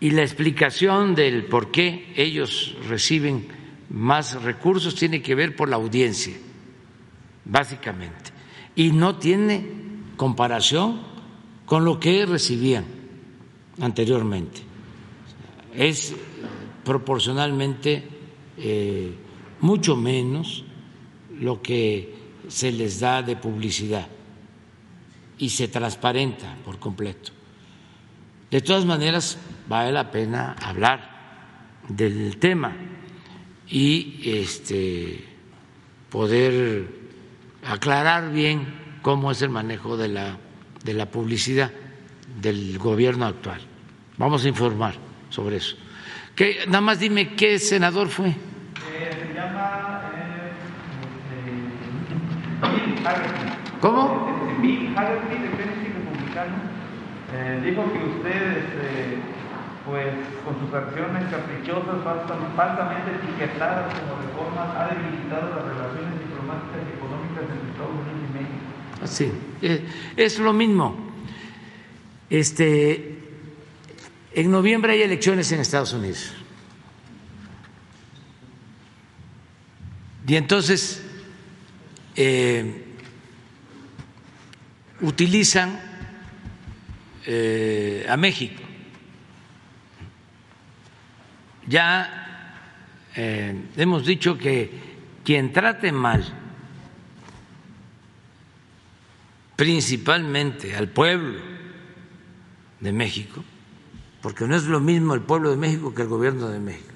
Y 0.00 0.10
la 0.10 0.22
explicación 0.22 1.14
del 1.14 1.44
por 1.44 1.70
qué 1.70 2.12
ellos 2.16 2.76
reciben 2.88 3.46
más 3.88 4.42
recursos 4.42 4.94
tiene 4.94 5.22
que 5.22 5.34
ver 5.34 5.54
por 5.54 5.68
la 5.68 5.76
audiencia, 5.76 6.34
básicamente. 7.44 8.30
Y 8.74 8.90
no 8.90 9.16
tiene 9.16 9.66
comparación 10.16 11.02
con 11.66 11.84
lo 11.84 12.00
que 12.00 12.26
recibían 12.26 12.84
anteriormente. 13.80 14.60
Es 15.74 16.14
proporcionalmente 16.84 18.04
eh, 18.58 19.14
mucho 19.62 19.96
menos 19.96 20.64
lo 21.40 21.62
que 21.62 22.14
se 22.48 22.70
les 22.70 23.00
da 23.00 23.22
de 23.22 23.36
publicidad 23.36 24.06
y 25.38 25.48
se 25.48 25.68
transparenta 25.68 26.56
por 26.64 26.78
completo. 26.78 27.32
De 28.50 28.60
todas 28.60 28.84
maneras, 28.84 29.38
vale 29.66 29.92
la 29.92 30.10
pena 30.10 30.54
hablar 30.62 31.10
del 31.88 32.36
tema 32.36 32.76
y 33.68 34.20
este, 34.24 35.24
poder 36.10 36.86
aclarar 37.66 38.30
bien 38.30 38.98
cómo 39.00 39.30
es 39.30 39.40
el 39.42 39.48
manejo 39.48 39.96
de 39.96 40.08
la, 40.08 40.36
de 40.84 40.94
la 40.94 41.10
publicidad 41.10 41.72
del 42.40 42.78
gobierno 42.78 43.26
actual. 43.26 43.60
Vamos 44.18 44.44
a 44.44 44.48
informar 44.48 44.94
sobre 45.30 45.56
eso. 45.56 45.76
¿Qué, 46.34 46.58
nada 46.66 46.80
más 46.80 47.00
dime 47.00 47.34
qué 47.34 47.58
senador 47.58 48.08
fue. 48.08 48.28
Eh, 48.28 48.34
se 49.10 49.34
llama 49.34 50.10
eh, 52.62 52.91
¿Cómo? 53.80 54.58
Bill 54.60 54.94
Hagerty, 54.96 55.42
de 55.42 55.48
Tennessee 55.48 55.92
Republicano, 55.92 56.54
eh, 57.34 57.60
dijo 57.64 57.82
que 57.92 57.98
usted, 57.98 58.58
este, 58.58 59.18
pues, 59.84 60.14
con 60.44 60.60
sus 60.60 60.72
acciones 60.72 61.24
caprichosas, 61.30 61.98
falsamente 62.54 63.10
etiquetadas 63.10 63.92
como 63.98 64.22
reformas, 64.22 64.76
ha 64.76 64.94
debilitado 64.94 65.50
las 65.50 65.64
relaciones 65.64 66.20
diplomáticas 66.20 66.80
y 66.86 66.92
económicas 66.96 67.42
entre 67.42 67.70
Estados 67.70 67.90
Unidos 67.90 68.22
y 68.22 68.32
México. 68.38 68.62
Sí, 69.04 69.32
eh, 69.62 69.88
es 70.16 70.38
lo 70.38 70.52
mismo. 70.52 70.94
Este, 72.30 73.18
en 74.32 74.50
noviembre 74.50 74.92
hay 74.92 75.02
elecciones 75.02 75.50
en 75.50 75.60
Estados 75.60 75.92
Unidos. 75.92 76.34
Y 80.24 80.36
entonces 80.36 81.02
eh, 82.14 82.81
utilizan 85.02 85.78
eh, 87.26 88.06
a 88.08 88.16
México. 88.16 88.62
Ya 91.66 92.18
hemos 93.14 94.06
dicho 94.06 94.38
que 94.38 94.70
quien 95.22 95.52
trate 95.52 95.92
mal 95.92 96.24
principalmente 99.56 100.74
al 100.74 100.88
pueblo 100.88 101.38
de 102.80 102.92
México, 102.92 103.44
porque 104.20 104.46
no 104.46 104.56
es 104.56 104.64
lo 104.64 104.80
mismo 104.80 105.14
el 105.14 105.20
pueblo 105.20 105.50
de 105.50 105.56
México 105.56 105.94
que 105.94 106.02
el 106.02 106.08
gobierno 106.08 106.48
de 106.48 106.58
México. 106.58 106.88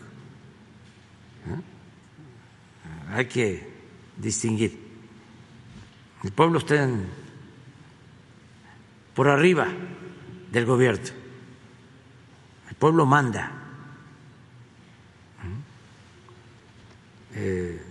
Hay 3.13 3.27
que 3.27 3.69
distinguir. 4.17 4.81
El 6.25 6.33
pueblo 6.33 6.59
está 6.59 6.89
por 9.17 9.29
arriba 9.29 9.67
del 10.53 10.65
gobierno. 10.65 11.11
El 12.69 12.77
pueblo 12.77 13.05
manda. 13.05 13.51
Eh, 17.35 17.83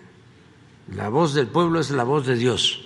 la 0.96 1.10
voz 1.10 1.34
del 1.34 1.48
pueblo 1.48 1.82
es 1.82 1.92
la 1.92 2.06
voz 2.06 2.26
de 2.26 2.36
Dios. 2.36 2.86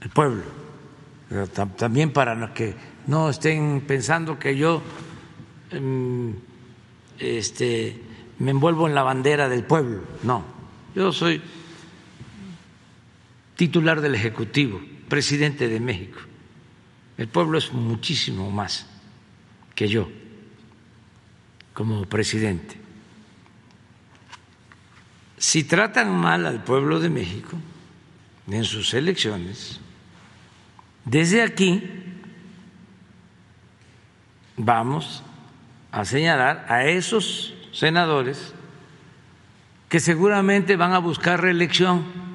el 0.00 0.10
pueblo. 0.10 0.42
También 1.76 2.12
para 2.12 2.52
que 2.52 2.74
no 3.06 3.30
estén 3.30 3.82
pensando 3.86 4.38
que 4.38 4.56
yo 4.56 4.82
em, 5.70 6.34
este, 7.18 8.02
me 8.38 8.50
envuelvo 8.50 8.88
en 8.88 8.94
la 8.94 9.02
bandera 9.02 9.48
del 9.48 9.64
pueblo. 9.64 10.00
No, 10.24 10.42
yo 10.94 11.12
soy 11.12 11.40
titular 13.60 14.00
del 14.00 14.14
Ejecutivo, 14.14 14.80
presidente 15.06 15.68
de 15.68 15.80
México. 15.80 16.18
El 17.18 17.28
pueblo 17.28 17.58
es 17.58 17.74
muchísimo 17.74 18.50
más 18.50 18.86
que 19.74 19.86
yo 19.86 20.08
como 21.74 22.06
presidente. 22.06 22.80
Si 25.36 25.64
tratan 25.64 26.10
mal 26.16 26.46
al 26.46 26.64
pueblo 26.64 27.00
de 27.00 27.10
México 27.10 27.58
en 28.50 28.64
sus 28.64 28.94
elecciones, 28.94 29.78
desde 31.04 31.42
aquí 31.42 31.82
vamos 34.56 35.22
a 35.92 36.06
señalar 36.06 36.64
a 36.66 36.86
esos 36.86 37.52
senadores 37.72 38.54
que 39.90 40.00
seguramente 40.00 40.76
van 40.76 40.94
a 40.94 40.98
buscar 40.98 41.42
reelección, 41.42 42.29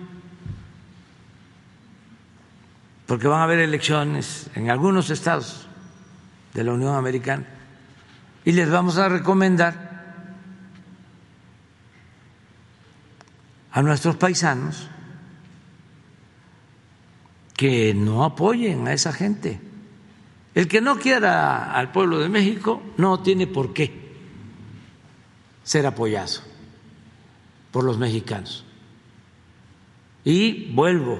porque 3.05 3.27
van 3.27 3.41
a 3.41 3.43
haber 3.43 3.59
elecciones 3.59 4.49
en 4.55 4.69
algunos 4.69 5.09
estados 5.09 5.67
de 6.53 6.63
la 6.63 6.73
Unión 6.73 6.95
Americana, 6.95 7.45
y 8.43 8.51
les 8.51 8.69
vamos 8.69 8.97
a 8.97 9.09
recomendar 9.09 9.95
a 13.71 13.81
nuestros 13.81 14.15
paisanos 14.15 14.87
que 17.55 17.93
no 17.93 18.23
apoyen 18.23 18.87
a 18.87 18.93
esa 18.93 19.11
gente. 19.11 19.59
El 20.53 20.67
que 20.67 20.79
no 20.79 20.97
quiera 20.97 21.73
al 21.73 21.91
pueblo 21.91 22.19
de 22.19 22.29
México 22.29 22.81
no 22.97 23.19
tiene 23.19 23.47
por 23.47 23.73
qué 23.73 23.91
ser 25.63 25.85
apoyado 25.85 26.41
por 27.71 27.83
los 27.83 27.97
mexicanos. 27.97 28.63
Y 30.23 30.71
vuelvo 30.71 31.19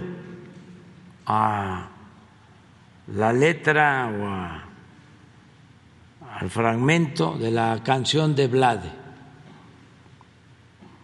a 1.26 1.88
la 3.08 3.34
letra 3.34 4.08
o 4.08 4.26
al 6.40 6.50
fragmento 6.50 7.38
de 7.38 7.52
la 7.52 7.82
canción 7.84 8.36
de 8.36 8.48
Blade, 8.48 8.92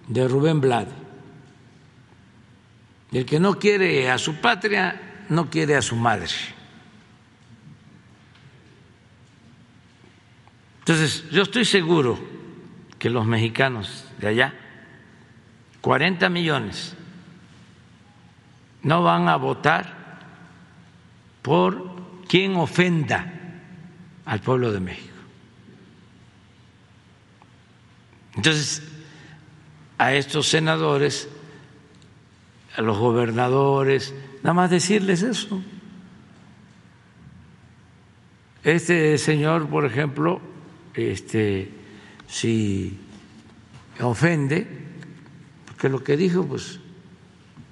de 0.08 0.28
Rubén 0.28 0.60
Blade. 0.60 0.92
El 3.12 3.26
que 3.26 3.40
no 3.40 3.60
quiere 3.60 4.10
a 4.10 4.18
su 4.18 4.36
patria 4.36 5.26
no 5.30 5.50
quiere 5.50 5.76
a 5.76 5.82
su 5.82 5.96
madre. 5.96 6.28
Entonces, 10.80 11.30
yo 11.30 11.44
estoy 11.44 11.64
seguro 11.64 12.20
que 12.98 13.10
los 13.10 13.26
mexicanos 13.26 14.06
de 14.20 14.28
allá, 14.28 14.54
40 15.82 16.30
millones, 16.30 16.96
no 18.84 19.04
van 19.04 19.30
a 19.30 19.36
votar 19.36 20.01
por 21.42 22.22
quien 22.28 22.56
ofenda 22.56 23.34
al 24.26 24.40
pueblo 24.42 24.72
de 24.72 24.80
México. 24.80 25.08
Entonces, 28.36 28.84
a 29.98 30.14
estos 30.14 30.48
senadores, 30.48 31.28
a 32.76 32.82
los 32.82 32.98
gobernadores, 32.98 34.14
Nada 34.44 34.54
más 34.56 34.72
decirles 34.72 35.22
eso. 35.22 35.62
Este 38.64 39.18
señor, 39.18 39.68
por 39.68 39.86
ejemplo, 39.86 40.42
este, 40.96 41.70
si 42.28 42.98
ofende, 44.00 44.68
porque 45.66 45.90
lo 45.90 46.04
que 46.04 46.18
dijo, 46.18 46.46
pues 46.46 46.80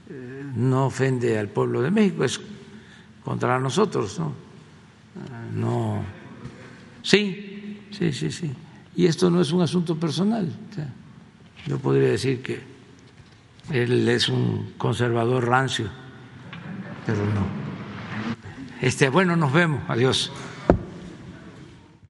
eh, 0.09 0.43
no 0.55 0.87
ofende 0.87 1.39
al 1.39 1.49
pueblo 1.49 1.81
de 1.81 1.91
México, 1.91 2.23
es 2.23 2.39
contra 3.29 3.59
nosotros, 3.59 4.17
¿no? 4.17 4.33
No. 5.53 6.01
Sí, 7.03 7.77
sí, 7.91 8.11
sí, 8.11 8.31
sí. 8.31 8.51
Y 8.95 9.05
esto 9.05 9.29
no 9.29 9.39
es 9.39 9.51
un 9.51 9.61
asunto 9.61 9.95
personal. 9.95 10.51
yo 11.67 11.77
podría 11.77 12.09
decir 12.09 12.41
que 12.41 12.59
él 13.71 14.09
es 14.09 14.29
un 14.29 14.73
conservador 14.79 15.47
rancio 15.47 15.91
pero 17.05 17.23
no. 17.23 17.45
Este, 18.81 19.09
bueno, 19.09 19.35
nos 19.35 19.53
vemos. 19.53 19.83
Adiós. 19.87 20.31